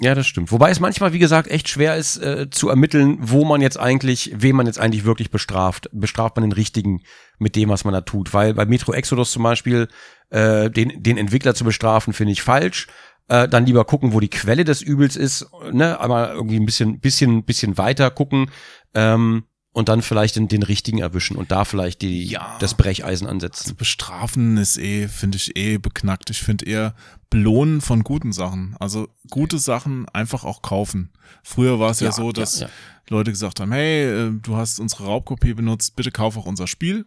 [0.00, 0.52] Ja, das stimmt.
[0.52, 4.32] Wobei es manchmal, wie gesagt, echt schwer ist äh, zu ermitteln, wo man jetzt eigentlich,
[4.36, 5.88] wen man jetzt eigentlich wirklich bestraft.
[5.92, 7.02] Bestraft man den Richtigen
[7.38, 8.32] mit dem, was man da tut?
[8.32, 9.88] Weil bei Metro Exodus zum Beispiel
[10.30, 12.86] äh, den, den Entwickler zu bestrafen, finde ich falsch.
[13.28, 16.98] Äh, dann lieber gucken, wo die Quelle des Übels ist, ne, einmal irgendwie ein bisschen,
[17.00, 18.50] bisschen, bisschen weiter gucken
[18.94, 22.56] ähm, und dann vielleicht den, den richtigen erwischen und da vielleicht die Ja.
[22.58, 23.76] das Brecheisen ansetzen.
[23.76, 26.30] Bestrafen ist eh, finde ich eh beknackt.
[26.30, 26.94] Ich finde eher
[27.28, 28.74] belohnen von guten Sachen.
[28.80, 31.12] Also gute Sachen einfach auch kaufen.
[31.42, 32.72] Früher war es ja, Ja, so, dass ja, ja.
[33.10, 37.04] Leute gesagt haben, hey, äh, du hast unsere Raubkopie benutzt, bitte kauf auch unser Spiel.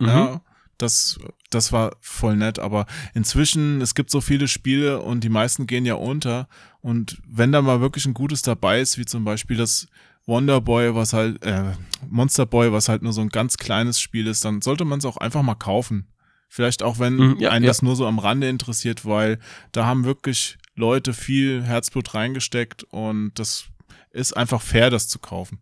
[0.00, 0.06] Mhm.
[0.06, 0.40] Ja,
[0.78, 1.18] das,
[1.54, 5.86] das war voll nett, aber inzwischen, es gibt so viele Spiele und die meisten gehen
[5.86, 6.48] ja unter.
[6.80, 9.88] Und wenn da mal wirklich ein gutes dabei ist, wie zum Beispiel das
[10.26, 11.72] Wonder Boy, was halt, äh,
[12.08, 15.04] Monster Boy, was halt nur so ein ganz kleines Spiel ist, dann sollte man es
[15.04, 16.08] auch einfach mal kaufen.
[16.48, 17.70] Vielleicht auch, wenn Mhm, ja, einen ja.
[17.70, 19.38] das nur so am Rande interessiert, weil
[19.72, 23.64] da haben wirklich Leute viel Herzblut reingesteckt und das
[24.10, 25.60] ist einfach fair, das zu kaufen.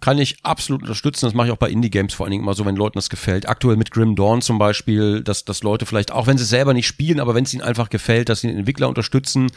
[0.00, 1.24] Kann ich absolut unterstützen.
[1.24, 3.48] Das mache ich auch bei Indie-Games vor allen Dingen immer so, wenn Leuten das gefällt.
[3.48, 6.86] Aktuell mit Grim Dawn zum Beispiel, dass, dass Leute vielleicht, auch wenn sie selber nicht
[6.86, 9.50] spielen, aber wenn es ihnen einfach gefällt, dass sie den Entwickler unterstützen,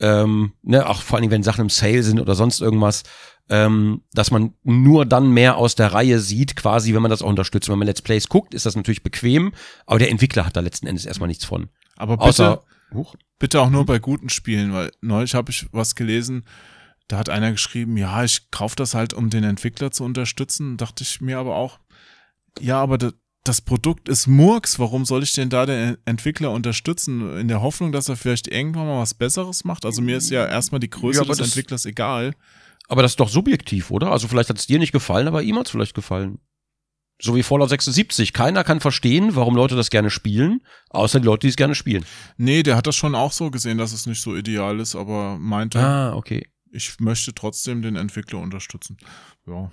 [0.00, 3.04] ähm, ne, auch vor allen Dingen, wenn Sachen im Sale sind oder sonst irgendwas,
[3.48, 7.28] ähm, dass man nur dann mehr aus der Reihe sieht, quasi, wenn man das auch
[7.28, 7.68] unterstützt.
[7.68, 9.52] Wenn man Let's Plays guckt, ist das natürlich bequem,
[9.86, 11.68] aber der Entwickler hat da letzten Endes erstmal nichts von.
[11.96, 12.62] Aber bitte, Außer.
[13.38, 16.44] Bitte auch nur bei guten Spielen, weil neulich habe ich was gelesen,
[17.08, 20.76] da hat einer geschrieben, ja, ich kaufe das halt, um den Entwickler zu unterstützen.
[20.76, 21.78] Dachte ich mir aber auch,
[22.60, 23.10] ja, aber da,
[23.44, 27.36] das Produkt ist Murks, warum soll ich denn da den Entwickler unterstützen?
[27.38, 29.84] In der Hoffnung, dass er vielleicht irgendwann mal was Besseres macht?
[29.84, 32.34] Also mir ist ja erstmal die Größe Ja, des das- Entwicklers egal.
[32.88, 34.10] Aber das ist doch subjektiv, oder?
[34.12, 36.38] Also vielleicht hat es dir nicht gefallen, aber ihm hat es vielleicht gefallen.
[37.20, 38.32] So wie Fallout 76.
[38.32, 40.60] Keiner kann verstehen, warum Leute das gerne spielen,
[40.90, 42.04] außer die Leute, die es gerne spielen.
[42.36, 45.38] Nee, der hat das schon auch so gesehen, dass es nicht so ideal ist, aber
[45.38, 46.46] meinte, Ah, okay.
[46.70, 48.96] Ich möchte trotzdem den Entwickler unterstützen.
[49.46, 49.70] Ja.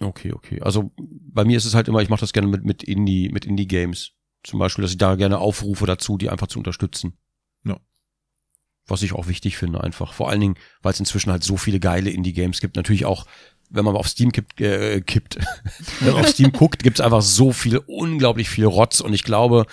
[0.00, 0.60] Okay, okay.
[0.60, 3.44] Also bei mir ist es halt immer, ich mache das gerne mit, mit Indie, mit
[3.44, 4.12] Indie-Games.
[4.42, 7.16] Zum Beispiel, dass ich da gerne aufrufe dazu, die einfach zu unterstützen.
[7.64, 7.80] Ja.
[8.86, 10.12] Was ich auch wichtig finde, einfach.
[10.12, 12.76] Vor allen Dingen, weil es inzwischen halt so viele geile Indie-Games gibt.
[12.76, 13.26] Natürlich auch,
[13.70, 15.38] wenn man auf Steam kippt, äh, kippt.
[16.00, 19.00] wenn man auf Steam guckt, gibt es einfach so viel, unglaublich viel Rotz.
[19.00, 19.66] Und ich glaube,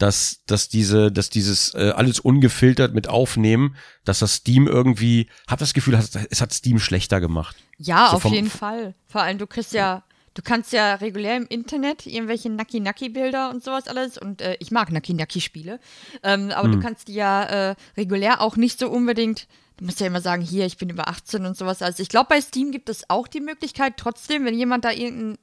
[0.00, 5.58] dass, dass diese, dass dieses äh, alles ungefiltert mit aufnehmen, dass das Steam irgendwie, hab
[5.60, 5.94] das Gefühl,
[6.30, 7.54] es hat Steam schlechter gemacht.
[7.78, 8.94] Ja, So auf vom- jeden Fall.
[9.06, 10.02] Vor allem, du kriegst ja,
[10.34, 14.92] Du kannst ja regulär im Internet irgendwelche Naki-Naki-Bilder und sowas alles und äh, ich mag
[14.92, 15.80] Naki-Naki-Spiele,
[16.22, 16.72] ähm, aber Hm.
[16.72, 20.40] du kannst die ja äh, regulär auch nicht so unbedingt, du musst ja immer sagen,
[20.40, 21.82] hier, ich bin über 18 und sowas.
[21.82, 25.36] Also ich glaube, bei Steam gibt es auch die Möglichkeit, trotzdem, wenn jemand da irgendein,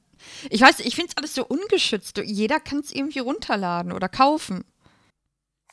[0.50, 2.20] ich weiß, ich finde es alles so ungeschützt.
[2.24, 4.64] Jeder kann es irgendwie runterladen oder kaufen.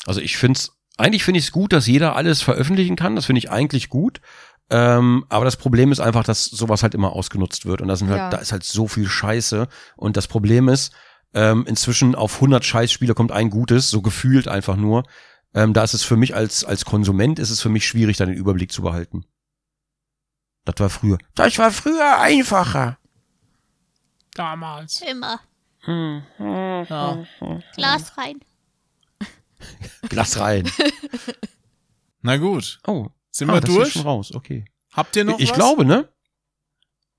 [0.05, 3.15] Also ich finde es, eigentlich finde ich es gut, dass jeder alles veröffentlichen kann.
[3.15, 4.21] Das finde ich eigentlich gut.
[4.69, 7.81] Ähm, aber das Problem ist einfach, dass sowas halt immer ausgenutzt wird.
[7.81, 8.29] Und da, sind halt, Ja.
[8.29, 9.67] da ist halt so viel Scheiße.
[9.95, 10.91] Und das Problem ist,
[11.33, 15.03] ähm, inzwischen auf 100 Scheißspiele kommt ein gutes, so gefühlt einfach nur.
[15.53, 18.25] Ähm, da ist es für mich als, als Konsument, ist es für mich schwierig, da
[18.25, 19.25] den Überblick zu behalten.
[20.65, 21.17] Das war früher.
[21.35, 22.97] Das war früher einfacher.
[24.35, 25.01] Damals.
[25.01, 25.39] Immer.
[25.87, 27.25] Ja.
[27.75, 28.39] Glas rein.
[30.09, 30.69] Glas rein.
[32.21, 32.79] Na gut.
[32.85, 33.07] Oh.
[33.31, 33.93] Sind ah, wir das ist durch?
[33.93, 34.65] schon raus, okay.
[34.93, 35.55] Habt ihr noch ich was?
[35.57, 36.07] glaube, ne?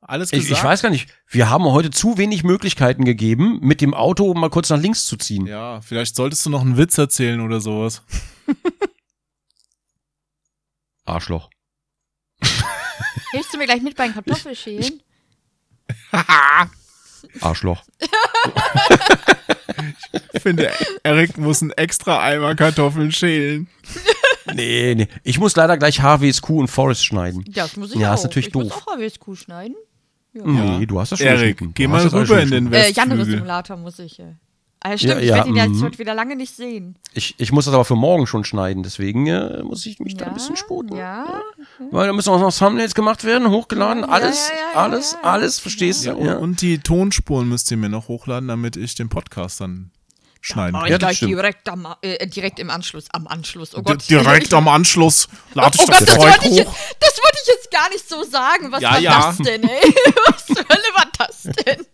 [0.01, 0.59] Alles Ich, gesagt?
[0.59, 1.13] ich weiß gar nicht.
[1.29, 5.17] Wir haben heute zu wenig Möglichkeiten gegeben, mit dem Auto mal kurz nach links zu
[5.17, 5.47] ziehen.
[5.47, 8.03] Ja, vielleicht solltest du noch einen Witz erzählen oder sowas.
[11.05, 11.51] Arschloch.
[13.33, 15.03] Hilfst du mir gleich mit bei den Kartoffelschälen?
[17.41, 17.83] Arschloch.
[20.33, 20.71] Ich finde,
[21.03, 23.69] Erik muss einen extra Eimer Kartoffeln schälen.
[24.55, 25.09] Nee, nee.
[25.25, 27.45] Ich muss leider gleich HWSQ und Forest schneiden.
[27.49, 28.15] Das muss ich Ja, auch.
[28.15, 28.63] ist natürlich ich doof.
[28.65, 29.75] muss auch HWSQ schneiden.
[30.33, 32.97] Nee, du hast das schon Erik, geh mal rüber in den Äh, Westflügel.
[33.17, 34.21] Janere-Simulator muss ich.
[34.21, 34.35] Äh.
[34.89, 35.83] Ah, stimmt, Ja, ich ja, werde ihn jetzt mhm.
[35.85, 36.97] heute wieder lange nicht sehen.
[37.13, 40.27] Ich, ich muss das aber für morgen schon schneiden, deswegen äh, muss ich mich da
[40.27, 40.97] ein bisschen sputen.
[40.97, 41.41] Ja.
[41.91, 45.13] Weil da müssen auch noch Thumbnails gemacht werden, hochgeladen, Ja, alles, ja, ja, ja, alles,
[45.13, 45.31] ja, ja.
[45.33, 46.19] alles, verstehst Ja, du?
[46.19, 46.37] und, Ja.
[46.37, 49.91] und die Tonspuren müsst ihr mir noch hochladen, damit ich den Podcast dann
[50.41, 50.85] schneiden kann.
[50.85, 51.33] ich Ja, gleich stimmt.
[51.33, 53.07] direkt, am, äh, direkt im Anschluss.
[53.13, 53.75] Am Anschluss.
[53.75, 54.09] Oh D- Gott.
[54.09, 56.57] Direkt am Anschluss lade ich Oh das Gott, das Zeug ich, hoch.
[56.59, 58.71] jetzt- das wollte ich jetzt gar nicht so sagen.
[58.71, 59.21] Was Ja, war ja.
[59.27, 59.95] das denn, ey?
[60.29, 61.85] Was zur Hölle war das denn?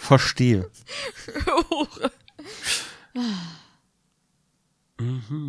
[0.00, 0.68] Verstehe.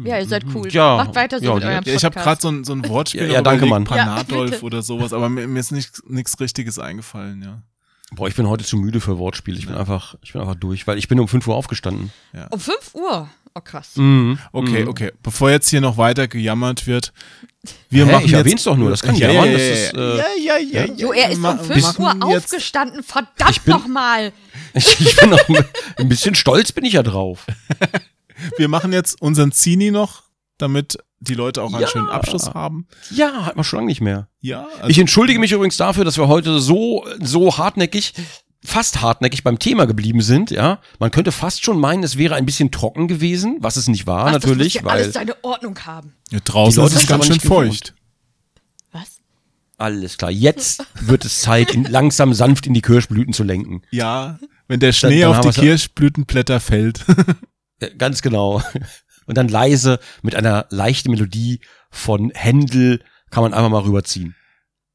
[0.04, 0.68] ja, ihr seid cool.
[0.72, 1.98] Ja, Macht weiter so ja, mit eurem Ja, Podcast.
[1.98, 3.84] ich habe gerade so ein, so ein Wortspiel Ja, ja, danke, Mann.
[3.84, 4.64] Ja, Panadolf bitte.
[4.66, 7.62] oder sowas, aber mir, mir ist nichts Richtiges eingefallen, ja.
[8.12, 9.58] Boah, ich bin heute zu müde für Wortspiele.
[9.58, 12.12] Ich bin einfach, ich bin einfach durch, weil ich bin um 5 Uhr aufgestanden.
[12.52, 13.30] Um 5 Uhr.
[13.56, 13.96] Oh, krass.
[13.96, 14.38] Mhm.
[14.52, 14.90] Okay, Mhm.
[14.90, 15.12] okay.
[15.24, 17.14] Bevor jetzt hier noch weiter gejammert wird,
[17.90, 19.74] wir Hä, machen ich jetzt, erwähn's doch nur, das kann ja, jammern, ja, das ja,
[19.74, 20.94] ist, ja, äh, ja, ja, ja, ja.
[20.94, 23.02] Jo, er ist um 5 machen Uhr aufgestanden.
[23.04, 24.34] Verdammt nochmal.
[24.76, 25.40] Ich, ich bin noch
[25.98, 27.46] ein bisschen stolz bin ich ja drauf.
[28.58, 30.24] Wir machen jetzt unseren Zini noch,
[30.58, 31.88] damit die Leute auch einen Ja.
[31.88, 32.88] schönen Abschluss haben.
[33.10, 34.28] Ja, hat man schon lange nicht mehr.
[34.42, 38.14] Ja, also, Ich entschuldige mich übrigens dafür, dass wir heute so, so hartnäckig,
[38.64, 40.80] fast hartnäckig beim Thema geblieben sind, ja.
[41.00, 44.26] Man könnte fast schon meinen, es wäre ein bisschen trocken gewesen, was es nicht war,
[44.26, 46.14] Was, natürlich, das muss ja weil alles seine Ordnung haben.
[46.32, 47.94] ja, draußen Die Leute ist es ganz schön feucht.
[48.92, 49.20] Was?
[49.78, 50.32] alles klar.
[50.32, 53.82] Jetzt wird es Zeit, in, langsam sanft in die Kirschblüten zu lenken.
[53.92, 54.38] Ja,
[54.68, 57.06] wenn der Schnee dann auf haben die ja- Kirschblütenblätter fällt.
[57.98, 58.62] Ganz genau.
[59.28, 64.36] Und dann leise mit einer leichten Melodie von Händel kann man einfach mal rüberziehen.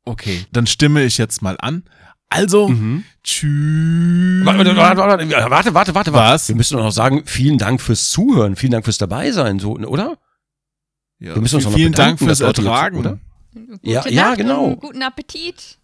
[0.04, 1.84] Okay, dann stimme ich jetzt mal an.
[2.28, 3.04] Also, Mhm.
[3.24, 4.46] tschüss.
[4.46, 6.12] Warte, warte, warte, warte, warte, warte, warte.
[6.12, 6.48] Was?
[6.48, 10.16] Wir müssen doch noch sagen, vielen Dank fürs Zuhören, vielen Dank fürs Dabeisein, so, oder?
[11.18, 12.98] Ja, wir müssen uns noch vielen Dank bedanken, fürs Leute jetzt- Ertragen.
[12.98, 13.18] oder?
[13.52, 14.64] Gute Ja, ja, Nacht genau.
[14.66, 15.78] und Guten Appetit.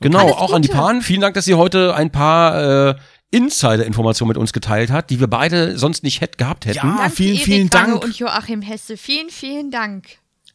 [0.00, 0.68] Genau, Alles auch an die.
[0.68, 1.02] Paaren.
[1.02, 2.94] Vielen Dank, dass ihr heute ein paar äh,
[3.30, 6.78] Insider-Informationen mit uns geteilt hat, die wir beide sonst nicht hätt, gehabt hätten.
[6.78, 6.82] Ja.
[6.82, 8.04] Ah, Danke, vielen, Erik vielen Wange Dank.
[8.04, 8.96] und Joachim Hesse.
[8.96, 10.06] Vielen, vielen Dank.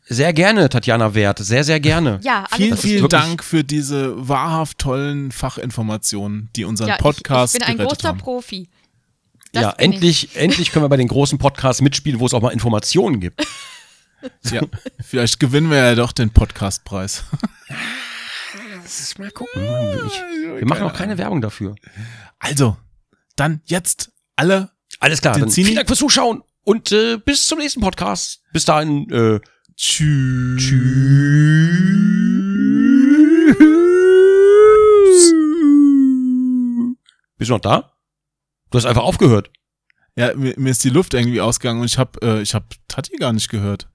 [0.07, 1.39] Sehr gerne, Tatjana Wert.
[1.39, 2.19] Sehr, sehr gerne.
[2.21, 7.67] Ja, Vielen, vielen Dank für diese wahrhaft tollen Fachinformationen, die unseren ja, Podcast ich, ich
[7.67, 8.19] bin ein großer haben.
[8.19, 8.69] Profi.
[9.51, 12.51] Das ja, endlich, endlich können wir bei den großen Podcasts mitspielen, wo es auch mal
[12.51, 13.45] Informationen gibt.
[14.51, 14.63] Ja,
[15.03, 17.25] vielleicht gewinnen wir ja doch den Podcastpreis.
[19.17, 19.61] Mal gucken.
[20.07, 20.21] Ich,
[20.59, 21.75] wir machen auch keine Werbung dafür.
[22.39, 22.77] Also,
[23.35, 27.59] dann jetzt alle Alles klar, dann Zini- vielen Dank fürs Zuschauen und äh, bis zum
[27.59, 28.41] nächsten Podcast.
[28.53, 29.39] Bis dahin, äh,
[29.75, 30.71] tschüss.
[37.37, 37.91] bist du noch da?
[38.71, 39.51] Du hast einfach aufgehört.
[40.17, 43.17] Ja, mir, mir ist die Luft irgendwie ausgegangen und ich hab, äh, ich hab Tati
[43.17, 43.89] gar nicht gehört.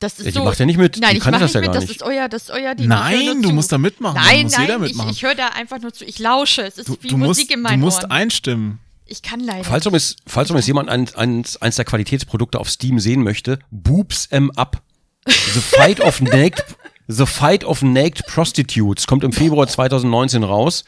[0.00, 0.44] Das ist Ja, die so.
[0.44, 0.98] macht ja nicht mit.
[1.00, 1.96] Nein, die ich kann mache das nicht ja mit, gar das nicht.
[1.96, 2.86] ist euer, das ist euer Ding.
[2.90, 3.54] Ich höre Nein, du zu.
[3.54, 4.20] musst da mitmachen.
[4.22, 5.10] Nein, muss nein, ich, mitmachen.
[5.10, 6.04] ich höre da einfach nur zu.
[6.04, 6.62] Ich lausche.
[6.62, 8.10] Es ist du, wie du Musik musst, in du meinen musst Ohren.
[8.12, 8.78] einstimmen.
[9.06, 9.64] Ich kann leider.
[9.64, 13.22] Falls um es, falls um es jemand ein, eins, eins der Qualitätsprodukte auf Steam sehen
[13.22, 14.82] möchte, Boobs M Up.
[15.26, 16.64] The Fight of Naked,
[17.08, 20.84] The Fight of Naked Prostitutes kommt im Februar 2019 raus.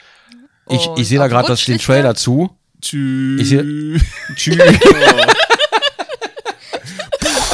[0.68, 1.78] Ich, ich sehe da gerade den?
[1.78, 2.50] Trailer zu.
[2.80, 3.50] Tschüss.
[3.52, 3.58] Ich
[4.36, 4.56] Tschüss.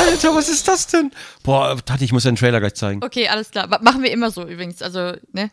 [0.06, 1.10] Alter, was ist das denn?
[1.42, 3.02] Boah, Tati, ich muss dir den Trailer gleich zeigen.
[3.02, 3.66] Okay, alles klar.
[3.66, 4.82] Ma- Machen wir immer so übrigens.
[4.82, 5.50] Also, ne?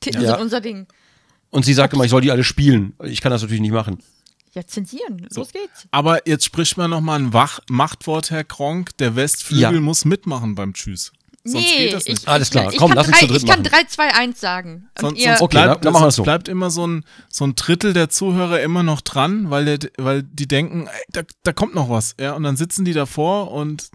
[0.00, 0.32] Titten Ja.
[0.32, 0.86] sind unser Ding.
[1.50, 2.94] Und sie sagt immer, ich soll die alle spielen.
[3.04, 3.98] Ich kann das natürlich nicht machen.
[4.54, 5.26] Ja, zensieren.
[5.34, 5.86] Los geht's.
[5.92, 8.96] Aber jetzt spricht man nochmal ein Wach Machtwort, Herr Kronk.
[8.98, 9.80] Der Westflügel Ja.
[9.80, 11.12] muss mitmachen beim Tschüss.
[11.44, 12.22] Sonst nee, geht das nicht.
[12.22, 13.72] Ich, Alles klar, ich komm, kann lass uns drei, zu dritt Ich kann machen.
[13.72, 14.88] 3, 2, 1 sagen.
[15.00, 16.22] Sonst, ihr, sonst Okay, bleibt, dann- dann machen wir es so.
[16.22, 20.22] bleibt immer so ein, so ein Drittel der Zuhörer immer noch dran, weil, der, weil
[20.22, 22.14] die denken, ey, da, da kommt noch was.
[22.20, 23.90] Ja, und dann sitzen die davor und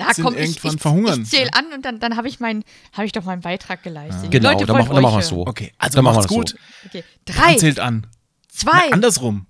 [0.00, 1.22] ja, sind komm, ich, irgendwann ich, verhungern.
[1.22, 4.26] ich zähle an und dann, dann habe ich, mein, hab ich doch meinen Beitrag geleistet.
[4.26, 5.44] Die Genau, Leute dann, mach, dann machen wir es so.
[5.48, 6.50] okay, also Dann machen wir das gut.
[6.50, 6.56] so.
[6.86, 7.02] Okay.
[7.24, 8.06] Dann Drei, zählt an.
[8.48, 9.46] zwei, Andersrum.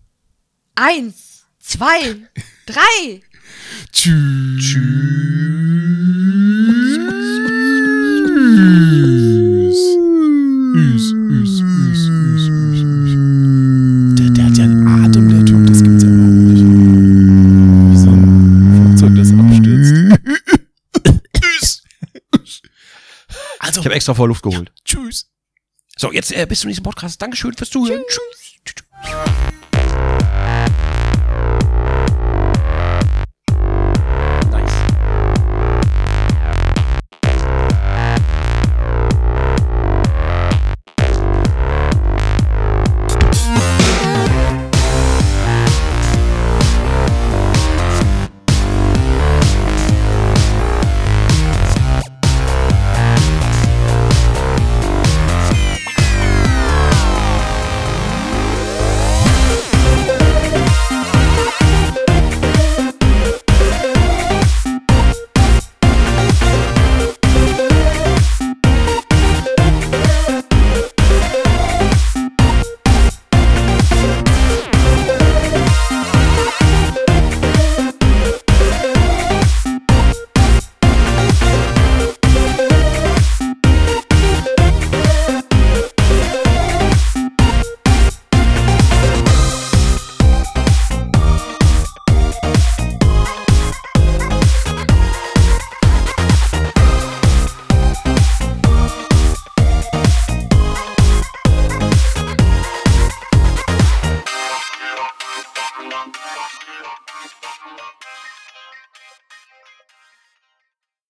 [0.76, 2.16] eins, zwei,
[2.65, 3.20] drei.
[3.92, 4.76] Tschüss.
[4.76, 6.58] Üs,
[9.78, 12.82] üs, üs, üs, üs, üs.
[14.18, 16.65] Der, der hat ja einen Atem, der Typ, das gibt's ja überhaupt nicht.
[17.90, 19.94] Wie so ein Flugzeug, das abstürzt.
[21.44, 21.82] Üs.
[23.60, 24.73] Also, Ich habe extra vor Luft geholt.
[24.84, 25.31] tschüss.
[25.97, 27.20] So, jetzt äh, bis zum nächsten Podcast.
[27.20, 28.02] Dankeschön fürs Zuhören.
[28.08, 28.38] Tschüss.